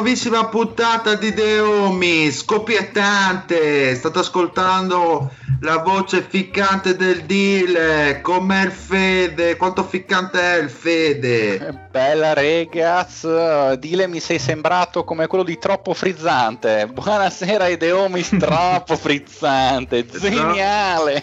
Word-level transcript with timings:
nuovissima 0.00 0.46
puntata 0.46 1.14
di 1.14 1.34
The 1.34 1.60
Omi, 1.60 2.30
scoppiettante. 2.30 3.94
State 3.94 4.18
ascoltando 4.18 5.30
la 5.60 5.76
voce 5.76 6.24
ficcante 6.26 6.96
del 6.96 7.24
Dile. 7.24 8.22
Com'è 8.22 8.64
il 8.64 8.70
Fede? 8.70 9.58
Quanto 9.58 9.84
ficcante 9.84 10.40
è 10.40 10.56
il 10.56 10.70
Fede? 10.70 11.88
Bella 11.90 12.32
regaz, 12.32 13.74
Dile 13.74 14.06
mi 14.06 14.20
sei 14.20 14.38
sembrato 14.38 15.04
come 15.04 15.26
quello 15.26 15.44
di 15.44 15.58
troppo 15.58 15.92
frizzante. 15.92 16.86
Buonasera 16.86 17.66
Ideomis, 17.66 18.34
troppo 18.40 18.96
frizzante, 18.96 20.06
geniale. 20.06 21.22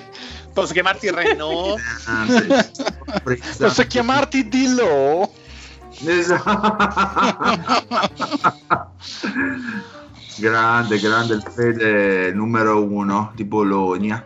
Posso 0.54 0.72
chiamarti 0.72 1.10
Renault? 1.10 1.82
Posso 3.58 3.88
chiamarti 3.88 4.48
Dillo? 4.48 5.32
grande, 10.38 11.00
grande 11.00 11.34
il 11.34 11.42
Fede 11.42 12.32
numero 12.34 12.84
uno 12.84 13.32
di 13.34 13.44
Bologna. 13.44 14.24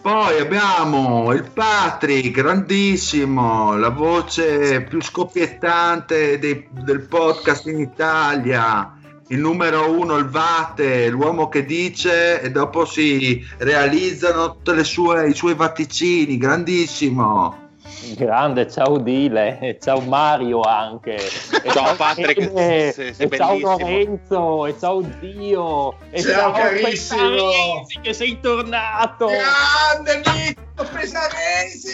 Poi 0.00 0.38
abbiamo 0.38 1.32
il 1.32 1.50
Patrick, 1.50 2.30
grandissimo, 2.30 3.76
la 3.76 3.88
voce 3.88 4.82
più 4.82 5.02
scoppiettante 5.02 6.38
dei- 6.38 6.68
del 6.70 7.00
podcast 7.00 7.66
in 7.66 7.80
Italia, 7.80 8.94
il 9.28 9.38
numero 9.38 9.90
uno, 9.90 10.18
il 10.18 10.28
Vate, 10.28 11.08
l'uomo 11.08 11.48
che 11.48 11.64
dice 11.64 12.42
e 12.42 12.50
dopo 12.50 12.84
si 12.84 13.42
realizzano 13.58 14.58
tutti 14.62 14.78
i 14.78 14.84
suoi 14.84 15.54
vaticini, 15.54 16.36
grandissimo. 16.36 17.63
Grande, 18.12 18.70
ciao 18.70 18.98
Dile, 18.98 19.78
ciao 19.80 20.00
Mario 20.00 20.60
anche. 20.60 21.14
E 21.14 21.70
Ciao, 21.72 21.94
Patrick, 21.96 22.40
Fede, 22.52 22.92
sei- 22.92 23.14
sei 23.14 23.26
e 23.28 23.36
ciao. 23.36 23.58
Lorenzo, 23.58 24.66
e 24.66 24.78
ciao 24.78 25.00
Dio, 25.00 25.94
e 26.10 26.20
Ciao, 26.22 26.52
carissimo. 26.52 27.20
Pesaresi, 27.30 28.00
che 28.02 28.12
sei 28.12 28.38
tornato. 28.40 29.26
Grande 29.26 30.22
Mito 30.36 30.86
Pesaresi! 30.92 31.92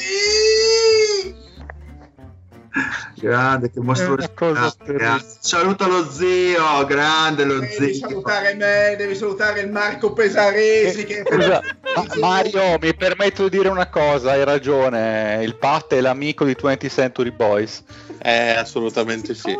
Grande, 3.17 3.71
che 3.71 3.81
grande. 3.81 5.25
Saluta 5.41 5.87
lo 5.89 6.09
zio, 6.11 6.85
grande 6.87 7.45
lo 7.45 7.59
Devi 7.59 7.95
zio. 7.95 8.09
salutare 8.09 8.55
me, 8.55 8.95
devi 8.97 9.15
salutare 9.17 9.61
il 9.61 9.71
Marco 9.71 10.13
Pesaresi 10.13 11.05
che 11.05 11.25
Scusa, 11.27 11.61
ma- 11.97 12.07
Mario, 12.21 12.79
mi 12.81 12.95
permetto 12.95 13.49
di 13.49 13.57
dire 13.57 13.69
una 13.69 13.89
cosa, 13.89 14.31
hai 14.33 14.45
ragione, 14.45 15.41
il 15.43 15.57
Pat 15.57 15.95
è 15.95 16.01
l'amico 16.01 16.45
di 16.45 16.55
20th 16.55 16.89
Century 16.89 17.33
Boys. 17.33 17.83
Eh, 18.23 18.51
assolutamente 18.51 19.35
sì. 19.35 19.57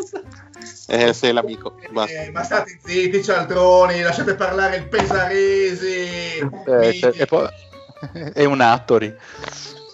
Eh, 0.87 1.13
sei 1.13 1.33
l'amico. 1.33 1.75
Basta. 1.91 2.23
Eh, 2.23 2.31
ma 2.31 2.43
state 2.45 2.79
zitti 2.85 3.23
cialtroni, 3.25 4.01
lasciate 4.03 4.35
parlare 4.35 4.77
il 4.77 4.89
Pesaresi. 4.89 6.39
Eh, 6.67 7.13
e 7.15 7.27
poi- 7.27 7.49
è 8.35 8.45
un 8.45 8.61
attori. 8.61 9.13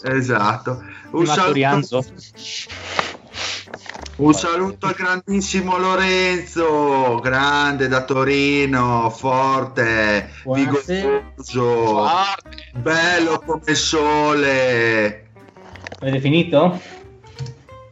Esatto. 0.03 0.83
Un 1.10 1.22
Un 1.22 1.28
attorianzo. 1.28 2.04
Un 4.16 4.32
saluto 4.32 4.87
al 4.87 4.94
grandissimo 4.94 5.77
Lorenzo, 5.77 7.21
grande 7.22 7.87
da 7.87 8.03
Torino, 8.03 9.10
forte, 9.10 10.31
vigoroso, 10.43 12.09
bello 12.72 13.43
come 13.44 13.75
sole. 13.75 15.28
Avete 16.00 16.21
finito? 16.21 16.81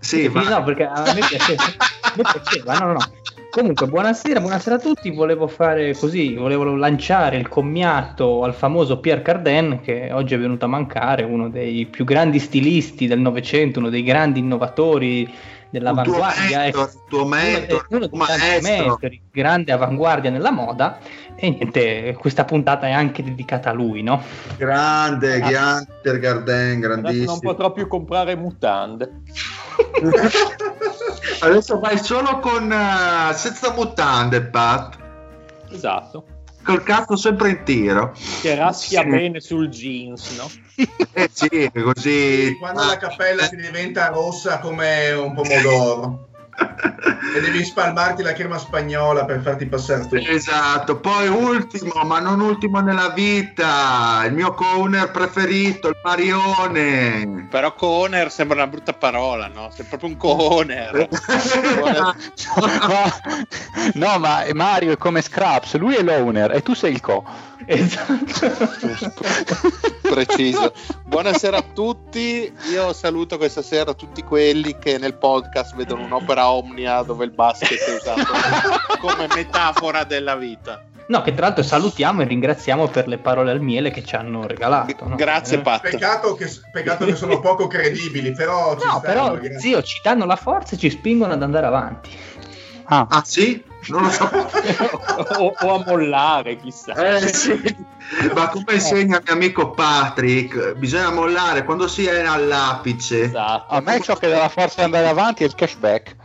Sì, 0.00 0.28
va. 0.28 0.48
No, 0.48 0.64
perché 0.64 0.84
a 0.84 1.02
me 1.12 1.20
piaceva. 1.28 1.62
a 1.62 2.12
me 2.16 2.22
piaceva, 2.22 2.78
no, 2.78 2.86
no, 2.86 2.92
no. 2.92 3.12
Comunque, 3.50 3.86
buonasera, 3.86 4.40
buonasera 4.40 4.76
a 4.76 4.80
tutti. 4.80 5.10
Volevo 5.10 5.46
fare 5.46 5.94
così, 5.94 6.36
volevo 6.36 6.74
lanciare 6.74 7.36
il 7.36 7.48
commiato 7.48 8.44
al 8.44 8.54
famoso 8.54 8.98
Pierre 8.98 9.20
Cardin, 9.20 9.80
che 9.82 10.10
oggi 10.10 10.32
è 10.32 10.38
venuto 10.38 10.64
a 10.64 10.68
mancare, 10.68 11.22
uno 11.22 11.50
dei 11.50 11.84
più 11.84 12.06
grandi 12.06 12.38
stilisti 12.38 13.06
del 13.06 13.20
Novecento, 13.20 13.78
uno 13.78 13.90
dei 13.90 14.02
grandi 14.02 14.38
innovatori 14.38 15.52
dell'avanguardia. 15.78 16.58
mentore, 16.60 16.66
ecco. 16.68 16.80
il 16.82 17.00
tuo 17.08 17.24
mentore, 17.26 17.86
uno 17.90 18.08
maestro. 18.12 18.60
mentori, 18.86 19.22
grande 19.30 19.72
avanguardia 19.72 20.30
nella 20.30 20.50
moda. 20.50 20.98
E 21.36 21.50
niente, 21.50 22.14
questa 22.18 22.44
puntata 22.44 22.86
è 22.86 22.92
anche 22.92 23.22
dedicata 23.22 23.70
a 23.70 23.72
lui, 23.72 24.02
no? 24.02 24.22
Grande, 24.56 25.34
Ah. 25.42 25.48
grande 25.48 25.86
Pierre 26.02 26.18
Gardin, 26.20 26.54
Adesso 26.54 26.88
non 26.88 27.00
grandissimo. 27.02 27.38
potrò 27.40 27.72
più 27.72 27.88
comprare 27.88 28.36
mutande. 28.36 29.22
Adesso 31.40 31.78
vai 31.80 31.98
solo 31.98 32.38
con 32.38 32.70
eh, 32.72 33.32
senza 33.34 33.72
mutande, 33.74 34.42
Pat. 34.42 34.96
Esatto. 35.70 36.24
Col 36.64 36.82
cazzo 36.82 37.16
sempre 37.16 37.50
in 37.50 37.62
tiro. 37.64 38.14
Che 38.40 38.54
raschia 38.54 39.02
Sì. 39.02 39.08
bene 39.08 39.40
sul 39.40 39.68
jeans, 39.68 40.30
no? 40.30 40.50
Eh 41.16 41.30
sì, 41.32 41.70
così. 41.72 42.56
Quando 42.58 42.84
la 42.84 42.96
cappella 42.96 43.46
ti 43.46 43.56
diventa 43.56 44.08
rossa 44.08 44.58
come 44.58 45.12
un 45.12 45.32
pomodoro 45.34 46.28
e 47.34 47.40
devi 47.40 47.64
spalmarti 47.64 48.22
la 48.22 48.32
crema 48.32 48.58
spagnola 48.58 49.24
per 49.24 49.40
farti 49.40 49.66
passare 49.66 50.02
tutto. 50.02 50.16
Esatto, 50.16 51.00
poi 51.00 51.26
ultimo, 51.28 52.04
ma 52.04 52.20
non 52.20 52.40
ultimo 52.40 52.80
nella 52.80 53.08
vita, 53.08 54.22
il 54.26 54.34
mio 54.34 54.54
corner 54.54 55.10
preferito, 55.10 55.88
il 55.88 55.96
Marione. 56.02 57.48
Però 57.50 57.74
co-owner 57.74 58.30
sembra 58.30 58.58
una 58.58 58.68
brutta 58.68 58.92
parola, 58.92 59.48
no? 59.48 59.70
Sei 59.72 59.84
proprio 59.84 60.10
un 60.10 60.16
co-owner. 60.16 61.08
no, 63.94 64.18
ma 64.18 64.44
Mario 64.52 64.92
è 64.92 64.96
come 64.96 65.20
Scraps, 65.20 65.76
lui 65.76 65.96
è 65.96 66.02
l'owner 66.02 66.54
e 66.54 66.62
tu 66.62 66.74
sei 66.74 66.92
il 66.92 67.00
co. 67.00 67.24
Esatto. 67.66 69.22
Preciso. 70.02 70.72
Buonasera 71.04 71.58
a 71.58 71.64
tutti. 71.72 72.52
Io 72.70 72.92
saluto 72.92 73.38
questa 73.38 73.62
sera 73.62 73.94
tutti 73.94 74.22
quelli 74.22 74.76
che 74.78 74.98
nel 74.98 75.14
podcast 75.14 75.74
vedono 75.74 76.04
un'opera 76.04 76.43
omnia 76.50 77.02
dove 77.02 77.24
il 77.24 77.30
basket 77.32 77.78
è 77.78 77.94
usato 77.96 78.32
come 79.00 79.26
metafora 79.34 80.04
della 80.04 80.36
vita. 80.36 80.82
No, 81.06 81.20
che 81.20 81.34
tra 81.34 81.46
l'altro 81.46 81.62
salutiamo 81.62 82.22
e 82.22 82.24
ringraziamo 82.24 82.88
per 82.88 83.06
le 83.08 83.18
parole 83.18 83.50
al 83.50 83.60
miele 83.60 83.90
che 83.90 84.02
ci 84.02 84.14
hanno 84.16 84.46
regalato. 84.46 85.06
no? 85.06 85.16
Grazie, 85.16 85.58
Eh, 85.58 85.60
Pat. 85.60 85.82
Peccato 85.82 86.34
che, 86.34 86.50
peccato 86.72 87.04
che 87.04 87.14
sono 87.14 87.40
poco 87.40 87.66
credibili, 87.66 88.32
però 88.32 88.70
ci 88.78 88.86
No, 88.86 88.98
stanno, 88.98 89.00
però, 89.00 89.34
ragazzi. 89.34 89.58
zio, 89.68 89.82
ci 89.82 90.00
danno 90.02 90.24
la 90.24 90.36
forza 90.36 90.76
e 90.76 90.78
ci 90.78 90.88
spingono 90.88 91.34
ad 91.34 91.42
andare 91.42 91.66
avanti. 91.66 92.10
Ah, 92.86 93.06
Ah 93.10 93.22
sì? 93.24 93.62
Non 93.88 94.02
lo 94.04 94.10
so. 94.10 94.30
o, 95.38 95.54
o 95.60 95.74
a 95.74 95.84
mollare, 95.86 96.56
chissà. 96.56 96.94
Eh 96.94 97.28
sì. 97.34 97.76
Ma 98.34 98.48
come 98.48 98.72
insegna 98.74 99.20
mio 99.22 99.32
amico 99.34 99.72
Patrick, 99.72 100.72
bisogna 100.74 101.10
mollare 101.10 101.64
quando 101.64 101.86
si 101.86 102.06
è 102.06 102.24
all'apice. 102.24 103.24
Esatto. 103.24 103.74
a 103.74 103.80
me 103.80 104.00
ciò 104.00 104.16
che 104.16 104.28
dà 104.30 104.38
la 104.38 104.48
forza 104.48 104.76
di 104.78 104.82
andare 104.84 105.08
avanti 105.08 105.42
è 105.42 105.46
il 105.46 105.54
cashback. 105.54 106.16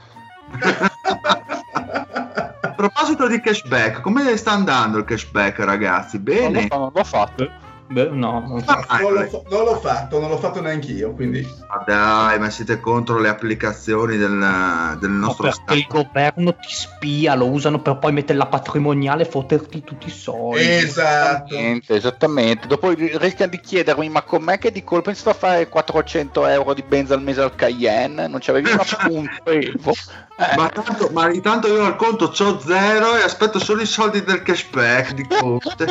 A 2.62 2.74
proposito 2.76 3.28
di 3.28 3.40
cashback, 3.42 4.02
come 4.02 4.36
sta 4.38 4.52
andando 4.52 4.98
il 4.98 5.06
cashback, 5.06 5.60
ragazzi? 5.60 6.18
Non 6.18 6.36
l'ho, 6.36 6.50
Bene? 6.52 6.68
fa- 6.68 6.78
non 6.78 6.92
l'ho 6.94 7.04
fatto. 7.04 7.52
Beh, 7.92 8.10
no, 8.12 8.40
non 8.48 8.64
so. 8.64 8.70
Ah, 8.88 9.00
Non 9.00 9.14
l'ho, 9.14 9.44
non 9.50 9.64
l'ho 9.64 9.76
fatto, 9.80 10.20
non 10.20 10.30
l'ho 10.30 10.38
fatto 10.38 10.62
neanch'io, 10.62 11.12
quindi... 11.14 11.42
ma 11.42 11.84
dai, 11.88 12.38
ma 12.38 12.52
siete 12.52 12.80
contro 12.80 13.18
le 13.18 13.30
applicazioni 13.30 14.16
del, 14.16 14.98
del 15.00 15.10
No, 15.10 15.26
nostro 15.26 15.48
il 15.48 15.54
Stato? 15.54 15.80
governo 15.90 16.54
ti 16.54 16.68
spia, 16.70 17.34
lo 17.34 17.50
usano 17.50 17.80
per 17.82 17.98
poi 17.98 18.12
mettere 18.12 18.38
la 18.38 18.46
patrimoniale 18.46 19.24
e 19.24 19.26
fotterti 19.26 19.84
tutti 19.84 20.06
i 20.08 20.12
soldi. 20.12 20.62
Esatto. 20.62 21.46
Esattamente, 21.56 21.96
esattamente. 21.96 22.68
Dopo 22.68 22.92
rischiano 22.92 23.50
di 23.50 23.60
chiedermi: 23.60 24.08
ma 24.08 24.22
com'è 24.22 24.60
che 24.60 24.72
di 24.72 24.84
colpo 24.84 25.10
iniziato 25.10 25.36
a 25.36 25.40
fare 25.40 25.68
400 25.68 26.46
euro 26.46 26.76
di 26.76 26.84
benza 26.88 27.16
al 27.16 27.24
mese 27.24 27.42
al 27.42 27.56
Cayenne? 27.56 28.28
Non 28.28 28.38
c'avevi 28.40 28.70
una 28.70 28.84
punta 29.08 29.42
Evo? 29.46 29.94
Eh, 30.40 30.56
Ma, 30.56 30.70
tanto, 30.70 31.10
ma 31.12 31.30
intanto 31.34 31.68
io 31.68 31.84
al 31.84 31.98
conto 31.98 32.30
c'ho 32.30 32.62
zero 32.62 33.18
e 33.18 33.24
aspetto 33.24 33.60
solo 33.60 33.82
i 33.82 33.86
soldi 33.86 34.24
del 34.24 34.42
cashback 34.42 35.12
di 35.12 35.28
Conte. 35.28 35.84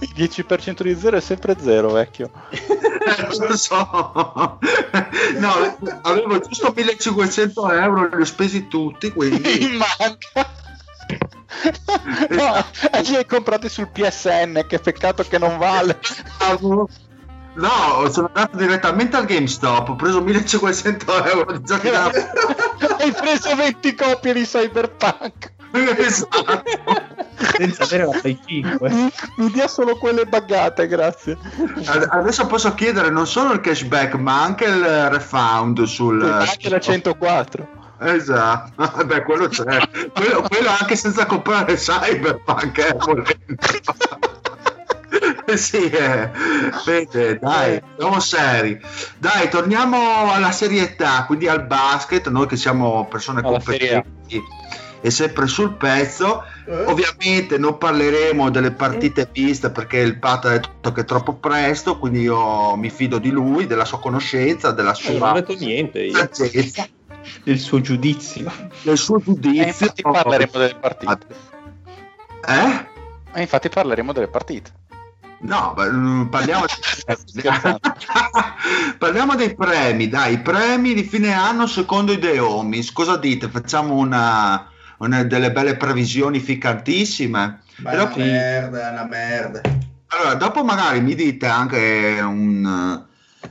il 0.00 0.12
10% 0.14 0.82
di 0.82 0.94
zero 0.94 1.16
è 1.16 1.20
sempre 1.20 1.56
zero, 1.58 1.90
vecchio. 1.90 2.30
Eh, 3.06 3.36
lo 3.38 3.56
so. 3.56 4.58
No, 5.38 5.78
avevo 6.02 6.40
giusto 6.40 6.72
1500 6.74 7.70
euro, 7.70 8.08
li 8.08 8.20
ho 8.20 8.24
spesi 8.24 8.66
tutti, 8.66 9.12
quindi... 9.12 9.42
Mi 9.64 9.76
manca. 9.76 10.50
No, 12.30 12.64
e 12.90 13.02
li 13.02 13.14
hai 13.14 13.24
comprati 13.26 13.68
sul 13.68 13.86
PSN, 13.88 14.66
che 14.66 14.80
peccato 14.80 15.22
che 15.22 15.38
non 15.38 15.56
vale. 15.56 16.00
No, 17.56 18.08
sono 18.10 18.30
andato 18.32 18.56
direttamente 18.56 19.16
al 19.16 19.24
GameStop, 19.24 19.88
ho 19.88 19.96
preso 19.96 20.20
1500 20.20 21.24
euro 21.24 21.52
di 21.52 21.64
giochi 21.64 21.90
da... 21.90 22.10
Hai 23.00 23.12
preso 23.12 23.54
20 23.54 23.94
copie 23.94 24.32
di 24.34 24.42
Cyberpunk. 24.42 25.52
Esatto. 25.72 26.62
Senza 27.56 27.84
avere 27.84 28.04
la 28.06 28.18
Play 28.20 28.38
5. 28.46 28.90
Mi, 28.90 29.12
mi 29.36 29.50
dia 29.50 29.68
solo 29.68 29.96
quelle 29.96 30.24
buggate, 30.24 30.86
grazie. 30.86 31.36
Ad- 31.84 32.08
Adesso 32.10 32.46
posso 32.46 32.74
chiedere 32.74 33.10
non 33.10 33.26
solo 33.26 33.52
il 33.52 33.60
cashback, 33.60 34.14
ma 34.14 34.42
anche 34.42 34.64
il 34.64 35.10
refund 35.10 35.82
sul... 35.84 36.22
Anche 36.22 36.68
la 36.68 36.80
104. 36.80 37.68
Esatto, 37.98 38.84
beh, 39.04 39.22
quello 39.22 39.48
c'è. 39.48 39.64
Quello, 40.12 40.42
quello 40.42 40.68
anche 40.78 40.96
senza 40.96 41.24
comprare 41.24 41.74
Cyberpunk, 41.76 42.78
eh, 42.78 42.96
volendo. 42.98 43.34
sì, 45.56 45.88
eh. 45.88 46.30
Vede, 46.84 47.38
dai, 47.38 47.80
siamo 47.96 48.20
seri. 48.20 48.80
Dai, 49.18 49.48
torniamo 49.48 50.32
alla 50.32 50.50
serietà, 50.50 51.24
quindi 51.26 51.48
al 51.48 51.64
basket, 51.66 52.28
noi 52.28 52.46
che 52.46 52.56
siamo 52.56 53.06
persone 53.08 53.40
Alla 53.40 53.50
competenti 53.50 54.42
e 55.00 55.10
sempre 55.10 55.46
sul 55.46 55.74
pezzo. 55.74 56.42
Eh? 56.66 56.84
Ovviamente 56.86 57.58
non 57.58 57.78
parleremo 57.78 58.50
delle 58.50 58.72
partite 58.72 59.28
viste 59.30 59.70
perché 59.70 59.98
il 59.98 60.18
Pat 60.18 60.44
ha 60.46 60.50
detto 60.50 60.92
che 60.92 61.02
è 61.02 61.04
troppo 61.04 61.34
presto, 61.34 61.98
quindi 61.98 62.22
io 62.22 62.74
mi 62.76 62.90
fido 62.90 63.18
di 63.18 63.30
lui, 63.30 63.66
della 63.66 63.84
sua 63.84 64.00
conoscenza, 64.00 64.72
della 64.72 64.96
Non 65.04 65.14
ho 65.14 65.18
sua 65.18 65.32
detto 65.32 65.54
niente 65.54 66.02
io. 66.02 66.28
saggezza, 66.32 66.88
Del 67.44 67.58
suo 67.58 67.80
giudizio. 67.80 68.50
del 68.82 68.98
suo 68.98 69.20
giudizio. 69.20 69.62
Eh, 69.62 69.66
infatti 69.68 70.02
parleremo 70.02 70.50
delle 70.54 70.74
partite. 70.74 71.26
Eh? 72.48 72.86
E 73.34 73.40
infatti 73.42 73.68
parleremo 73.68 74.12
delle 74.12 74.28
partite. 74.28 74.70
No, 75.38 75.74
mm, 75.78 76.26
parliamo, 76.26 76.64
parliamo 78.98 79.34
dei 79.34 79.54
premi, 79.54 80.08
dai, 80.08 80.34
i 80.34 80.38
premi 80.40 80.94
di 80.94 81.02
fine 81.04 81.32
anno 81.32 81.66
secondo 81.66 82.12
i 82.12 82.18
The 82.18 82.38
Homies. 82.38 82.92
Cosa 82.92 83.16
dite? 83.16 83.48
Facciamo 83.48 83.94
una, 83.94 84.68
una 84.98 85.22
delle 85.24 85.52
belle 85.52 85.76
previsioni 85.76 86.40
ficantissime. 86.40 87.60
Ma 87.76 87.90
è 87.90 87.94
una 87.94 88.04
Dopo- 88.04 88.18
merda, 88.18 88.88
è 88.88 88.92
una 88.92 89.04
merda. 89.04 89.60
Allora, 90.08 90.34
dopo 90.34 90.64
magari 90.64 91.00
mi 91.00 91.14
dite 91.14 91.46
anche 91.46 92.18
un, 92.22 93.04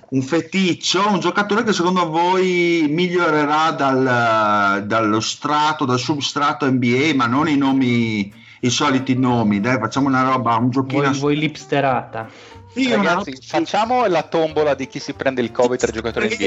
un 0.09 0.21
feticcio, 0.21 1.09
un 1.09 1.19
giocatore 1.19 1.63
che 1.63 1.73
secondo 1.73 2.09
voi 2.09 2.87
migliorerà 2.89 3.71
dal- 3.71 4.83
dallo 4.87 5.19
strato, 5.19 5.85
dal 5.85 5.99
substrato 5.99 6.65
NBA, 6.65 7.11
ma 7.13 7.27
non 7.27 7.47
i 7.49 7.57
nomi, 7.57 8.33
i 8.65 8.69
soliti 8.69 9.17
nomi. 9.17 9.59
Dai, 9.59 9.77
facciamo 9.77 10.07
una 10.07 10.23
roba, 10.23 10.55
un 10.55 10.69
giochino. 10.69 11.03
Voi, 11.03 11.19
voi 11.19 11.37
lipsterata. 11.37 12.27
Sì, 12.75 12.89
Ragazzi, 12.89 13.31
roba- 13.31 13.41
facciamo 13.41 14.05
la 14.07 14.23
tombola 14.23 14.73
di 14.73 14.87
chi 14.87 14.99
si 14.99 15.13
prende 15.13 15.39
il 15.41 15.51
Covid 15.51 15.79
tra 15.79 15.89
i 15.89 15.93
giocatori 15.93 16.37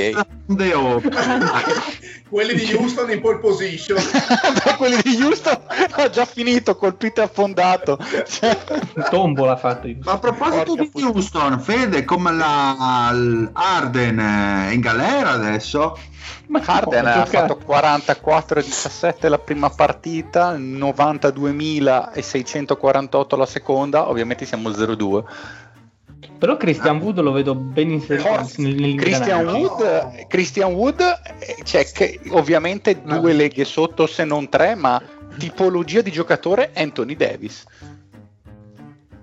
NBA. 0.47 1.01
Quelli 2.29 2.55
di 2.55 2.75
Houston 2.75 3.11
in 3.11 3.23
pole 3.23 3.39
position. 3.39 3.97
Beh, 3.97 4.75
quelli 4.77 5.01
di 5.03 5.23
Houston 5.23 5.59
ha 5.93 6.11
già 6.11 6.27
finito, 6.27 6.77
colpito 6.77 7.23
e 7.23 7.25
affondato. 7.25 7.99
Cioè, 8.27 8.59
Tombola 9.09 9.57
fatto. 9.57 9.89
Ma 10.05 10.13
a 10.13 10.19
proposito 10.19 10.65
Porca 10.65 10.83
di 10.83 10.91
puttana. 10.91 11.13
Houston, 11.13 11.59
Fede, 11.61 12.05
come 12.05 12.33
la 12.33 13.09
Arden 13.53 14.19
è 14.19 14.73
in 14.73 14.81
galera 14.81 15.31
adesso? 15.31 15.97
Ma 16.49 16.61
Harden 16.65 17.05
no, 17.05 17.11
ha 17.11 17.25
giocato. 17.25 17.59
fatto 17.65 18.21
44-17 18.21 19.29
la 19.29 19.39
prima 19.39 19.71
partita, 19.71 20.57
92.648 20.57 23.37
la 23.39 23.47
seconda, 23.47 24.09
ovviamente 24.09 24.45
siamo 24.45 24.69
0-2. 24.69 25.25
Però 26.39 26.57
Christian 26.57 26.99
Wood 26.99 27.21
lo 27.21 27.33
vedo 27.33 27.55
ben 27.55 27.91
inserito 27.91 28.29
nel 28.57 28.95
Christian 28.97 29.47
Wood, 29.47 30.27
Christian 30.29 30.73
Wood 30.73 31.01
eh, 31.01 31.57
c'è 31.63 31.85
che 31.93 32.21
ovviamente 32.31 33.03
due 33.03 33.33
leghe 33.33 33.65
sotto 33.65 34.07
se 34.07 34.25
non 34.25 34.49
tre, 34.49 34.75
ma 34.75 35.01
tipologia 35.37 36.01
di 36.01 36.11
giocatore 36.11 36.71
Anthony 36.75 37.17
Davis. 37.17 37.65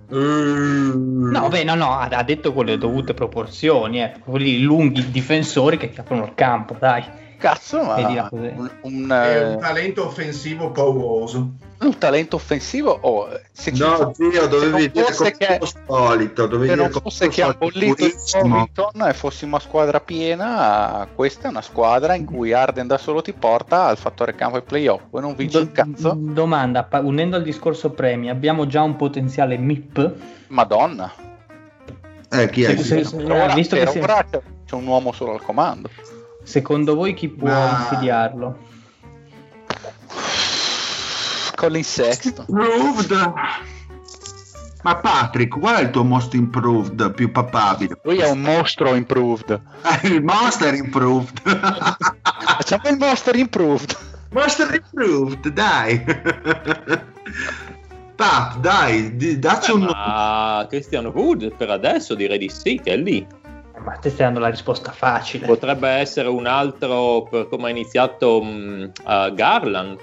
No, 0.07 1.47
beh, 1.49 1.63
no, 1.63 1.75
no, 1.75 1.97
ha, 1.97 2.07
ha 2.09 2.23
detto 2.23 2.53
con 2.53 2.65
le 2.65 2.77
dovute 2.77 3.13
proporzioni, 3.13 4.01
eh. 4.01 4.13
quelli 4.23 4.61
lunghi 4.61 5.09
difensori 5.09 5.77
che 5.77 5.89
ti 5.89 5.99
aprono 5.99 6.25
il 6.25 6.33
campo, 6.35 6.75
dai. 6.77 7.03
Cazzo, 7.45 7.83
ma 7.83 8.27
un, 8.31 8.69
un, 8.81 9.11
È 9.11 9.37
eh, 9.37 9.43
un 9.53 9.59
talento 9.59 10.05
offensivo 10.07 10.71
pauroso. 10.71 11.49
un 11.77 11.97
talento 11.99 12.37
offensivo 12.37 12.97
oh, 13.01 13.27
se 13.51 13.71
ci 13.71 13.81
No, 13.83 14.11
zio, 14.15 14.31
se 14.31 14.47
dovevi 14.47 14.89
dire 14.89 15.05
fosse 15.05 15.31
che- 15.37 15.59
come 15.59 15.71
solito. 15.85 16.47
Dovevi 16.47 16.69
se 16.69 16.73
dire 16.73 16.81
non 16.81 16.89
come 16.89 17.01
fosse 17.03 17.27
che 17.27 17.43
ha 17.43 17.53
bollito 17.53 18.03
il. 18.03 18.15
Covington 18.31 19.07
e 19.07 19.13
fossimo 19.13 19.57
a 19.57 19.59
squadra 19.59 19.99
piena, 19.99 21.07
questa 21.13 21.47
è 21.47 21.49
una 21.51 21.61
squadra 21.61 22.15
in 22.15 22.25
cui 22.25 22.51
Arden 22.51 22.87
da 22.87 22.97
solo 22.97 23.21
ti 23.21 23.33
porta 23.33 23.85
al 23.85 23.97
fattore 23.97 24.33
campo 24.33 24.57
e 24.57 24.61
playoff. 24.63 25.01
Poi 25.11 25.21
non 25.21 25.35
vinci 25.35 25.57
Do- 25.57 25.63
un 25.63 25.71
cazzo. 25.71 26.13
domanda, 26.17 26.83
pa- 26.83 27.01
unendo 27.01 27.35
al 27.35 27.43
discorso 27.43 27.91
premi, 27.91 28.29
abbiamo 28.31 28.65
già 28.65 28.81
un 28.81 28.95
potenziale 28.95 29.55
MIP? 29.57 30.13
Madonna. 30.47 31.13
Eh, 32.31 32.49
chi 32.49 32.63
è? 32.63 32.75
Se- 32.75 32.83
se- 32.83 33.03
se- 33.03 33.15
Per 33.17 33.31
ora, 33.31 33.53
visto 33.53 33.75
che 33.75 33.99
ora 33.99 34.25
c'è 34.65 34.73
un 34.75 34.87
uomo 34.87 35.11
solo 35.11 35.33
al 35.33 35.41
comando. 35.43 35.89
Secondo 36.45 36.95
voi 36.95 37.13
chi 37.13 37.27
può 37.27 37.49
Ma- 37.49 37.77
insidiarlo? 37.79 38.57
Colin 41.55 41.83
Sexton. 41.83 42.45
Improved. 42.47 43.33
Ma 44.83 44.97
Patrick, 44.97 45.57
qual 45.57 45.77
è 45.77 45.81
il 45.81 45.89
tuo 45.89 46.03
most 46.03 46.35
improved 46.35 47.11
più 47.13 47.31
papabile? 47.31 47.97
Lui 48.03 48.17
è 48.19 48.29
un 48.29 48.41
mostro 48.41 48.93
improved. 48.93 49.59
Il 50.03 50.23
Monster 50.23 50.75
Improved. 50.75 51.41
Facciamo 52.57 52.89
il 52.89 52.97
monster 52.97 53.35
improved. 53.35 53.97
Monster 54.31 54.73
Improved, 54.73 55.47
dai. 55.49 56.03
Pat, 58.15 58.57
dai, 58.59 59.39
dacci 59.39 59.71
un. 59.71 59.81
Ma 59.81 60.65
Cristiano 60.69 61.09
Wood 61.09 61.55
per 61.55 61.69
adesso 61.69 62.15
direi 62.15 62.37
di 62.37 62.49
sì, 62.49 62.79
che 62.81 62.93
è 62.93 62.97
lì. 62.97 63.25
Ma 63.85 63.91
te 63.97 64.09
stai 64.09 64.25
dando 64.25 64.39
la 64.39 64.49
risposta 64.49 64.91
facile. 64.91 65.45
Potrebbe 65.45 65.87
essere 65.89 66.27
un 66.27 66.47
altro 66.47 67.23
per 67.29 67.47
come 67.47 67.67
ha 67.67 67.69
iniziato 67.69 68.41
mh, 68.41 68.91
a 69.03 69.29
Garland, 69.29 69.97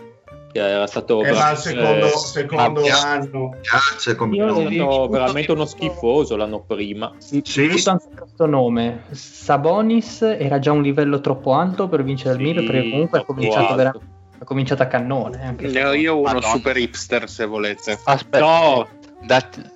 che 0.53 0.59
era 0.61 0.87
stato 0.87 1.23
Eh, 1.23 1.33
ma 1.33 1.49
al 1.49 1.57
veramente- 1.57 2.11
secondo, 2.11 2.17
secondo 2.17 2.81
ah, 2.87 3.11
anno. 3.11 3.57
piace 3.61 4.15
come 4.15 4.37
Io- 4.37 4.47
nome. 4.47 4.69
è 4.69 4.73
stato 4.75 5.09
veramente 5.09 5.53
uno 5.53 5.65
schifoso 5.65 6.37
l'anno 6.37 6.61
prima. 6.61 7.13
Sì, 7.19 7.43
questo 7.43 8.47
nome. 8.47 9.03
Sabonis 9.11 10.23
era 10.23 10.59
già 10.59 10.71
un 10.73 10.83
livello 10.83 11.21
troppo 11.21 11.55
alto 11.55 11.89
per 11.89 12.05
vincere 12.05 12.35
il 12.35 12.47
Sì, 12.47 12.53
MIP 12.53 12.67
perché 12.71 12.91
comunque 12.91 13.19
ha 13.19 13.25
cominciato, 13.25 13.75
vera- 13.75 13.95
ha 14.39 14.45
cominciato 14.45 14.83
a 14.83 14.87
cannone. 14.87 15.41
eh, 15.43 15.47
Anche. 15.47 15.67
Ne 15.69 15.85
ho 15.85 15.93
io 15.93 16.15
uno 16.19 16.33
Madonna. 16.35 16.47
super 16.47 16.77
hipster 16.77 17.29
se 17.29 17.47
volete. 17.47 17.99
Aspetta. 18.05 18.45
No, 18.45 18.87
Dat- 19.27 19.71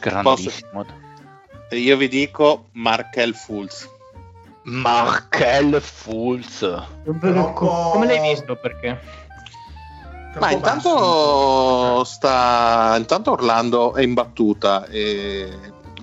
Grandissimo. 0.00 0.84
Io 1.72 1.96
vi 1.96 2.08
dico 2.08 2.66
Markel 2.72 3.34
Fulz. 3.34 3.88
Markel 4.64 5.80
Fulz. 5.80 6.58
Troppo- 7.04 7.90
Come 7.92 8.06
l'hai 8.06 8.30
visto? 8.30 8.56
Perché? 8.56 8.98
Ma 10.38 10.48
Troppo 10.48 10.54
intanto 10.54 12.04
sta 12.04 12.94
intanto 12.96 13.32
Orlando 13.32 13.94
è 13.94 14.02
in 14.02 14.14
battuta 14.14 14.86
e 14.86 15.50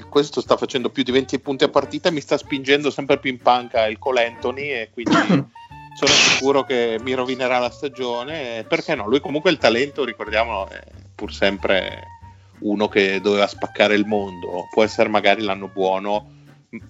questo 0.07 0.41
sta 0.41 0.55
facendo 0.57 0.89
più 0.89 1.03
di 1.03 1.11
20 1.11 1.39
punti 1.39 1.63
a 1.63 1.69
partita 1.69 2.09
e 2.09 2.11
mi 2.11 2.21
sta 2.21 2.37
spingendo 2.37 2.91
sempre 2.91 3.17
più 3.17 3.31
in 3.31 3.39
panca 3.39 3.87
il 3.87 3.97
Col 3.97 4.17
Anthony 4.17 4.69
e 4.69 4.89
quindi 4.91 5.15
sono 5.95 6.11
sicuro 6.11 6.63
che 6.63 6.99
mi 7.01 7.13
rovinerà 7.13 7.59
la 7.59 7.69
stagione. 7.69 8.65
Perché 8.67 8.95
no? 8.95 9.07
Lui 9.07 9.19
comunque 9.19 9.51
il 9.51 9.57
talento, 9.57 10.03
ricordiamolo, 10.03 10.67
è 10.69 10.81
pur 11.15 11.33
sempre 11.33 12.18
uno 12.59 12.87
che 12.87 13.21
doveva 13.21 13.47
spaccare 13.47 13.95
il 13.95 14.05
mondo. 14.05 14.67
Può 14.71 14.83
essere 14.83 15.09
magari 15.09 15.41
l'anno 15.41 15.67
buono, 15.67 16.37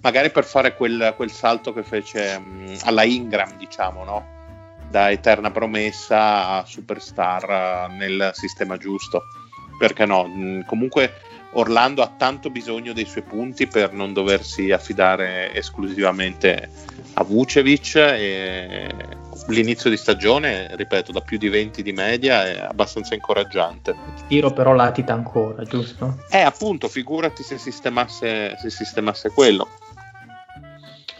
magari 0.00 0.30
per 0.30 0.44
fare 0.44 0.74
quel, 0.74 1.14
quel 1.16 1.30
salto 1.30 1.72
che 1.72 1.82
fece 1.82 2.38
mh, 2.38 2.78
alla 2.84 3.04
Ingram, 3.04 3.56
diciamo, 3.56 4.04
no? 4.04 4.38
Da 4.88 5.10
eterna 5.10 5.50
promessa 5.50 6.48
a 6.48 6.64
superstar 6.64 7.90
nel 7.90 8.30
sistema 8.34 8.76
giusto. 8.76 9.22
Perché 9.78 10.04
no? 10.04 10.26
Mh, 10.26 10.64
comunque 10.66 11.12
Orlando 11.52 12.02
ha 12.02 12.12
tanto 12.16 12.50
bisogno 12.50 12.92
dei 12.92 13.06
suoi 13.06 13.22
punti 13.24 13.66
per 13.66 13.92
non 13.92 14.12
doversi 14.12 14.70
affidare 14.70 15.52
esclusivamente 15.54 16.70
a 17.14 17.24
Vucevic 17.24 17.96
e 17.96 18.88
l'inizio 19.46 19.90
di 19.90 19.96
stagione, 19.96 20.68
ripeto, 20.76 21.12
da 21.12 21.20
più 21.20 21.38
di 21.38 21.48
20 21.48 21.82
di 21.82 21.92
media 21.92 22.46
è 22.46 22.60
abbastanza 22.60 23.14
incoraggiante. 23.14 23.90
Il 23.90 24.26
tiro 24.26 24.52
però 24.52 24.72
latita 24.72 25.12
ancora, 25.12 25.64
giusto? 25.64 26.18
Eh, 26.30 26.40
appunto, 26.40 26.88
figurati 26.88 27.42
se 27.42 27.58
sistemasse, 27.58 28.56
se 28.60 28.70
sistemasse 28.70 29.30
quello. 29.30 29.68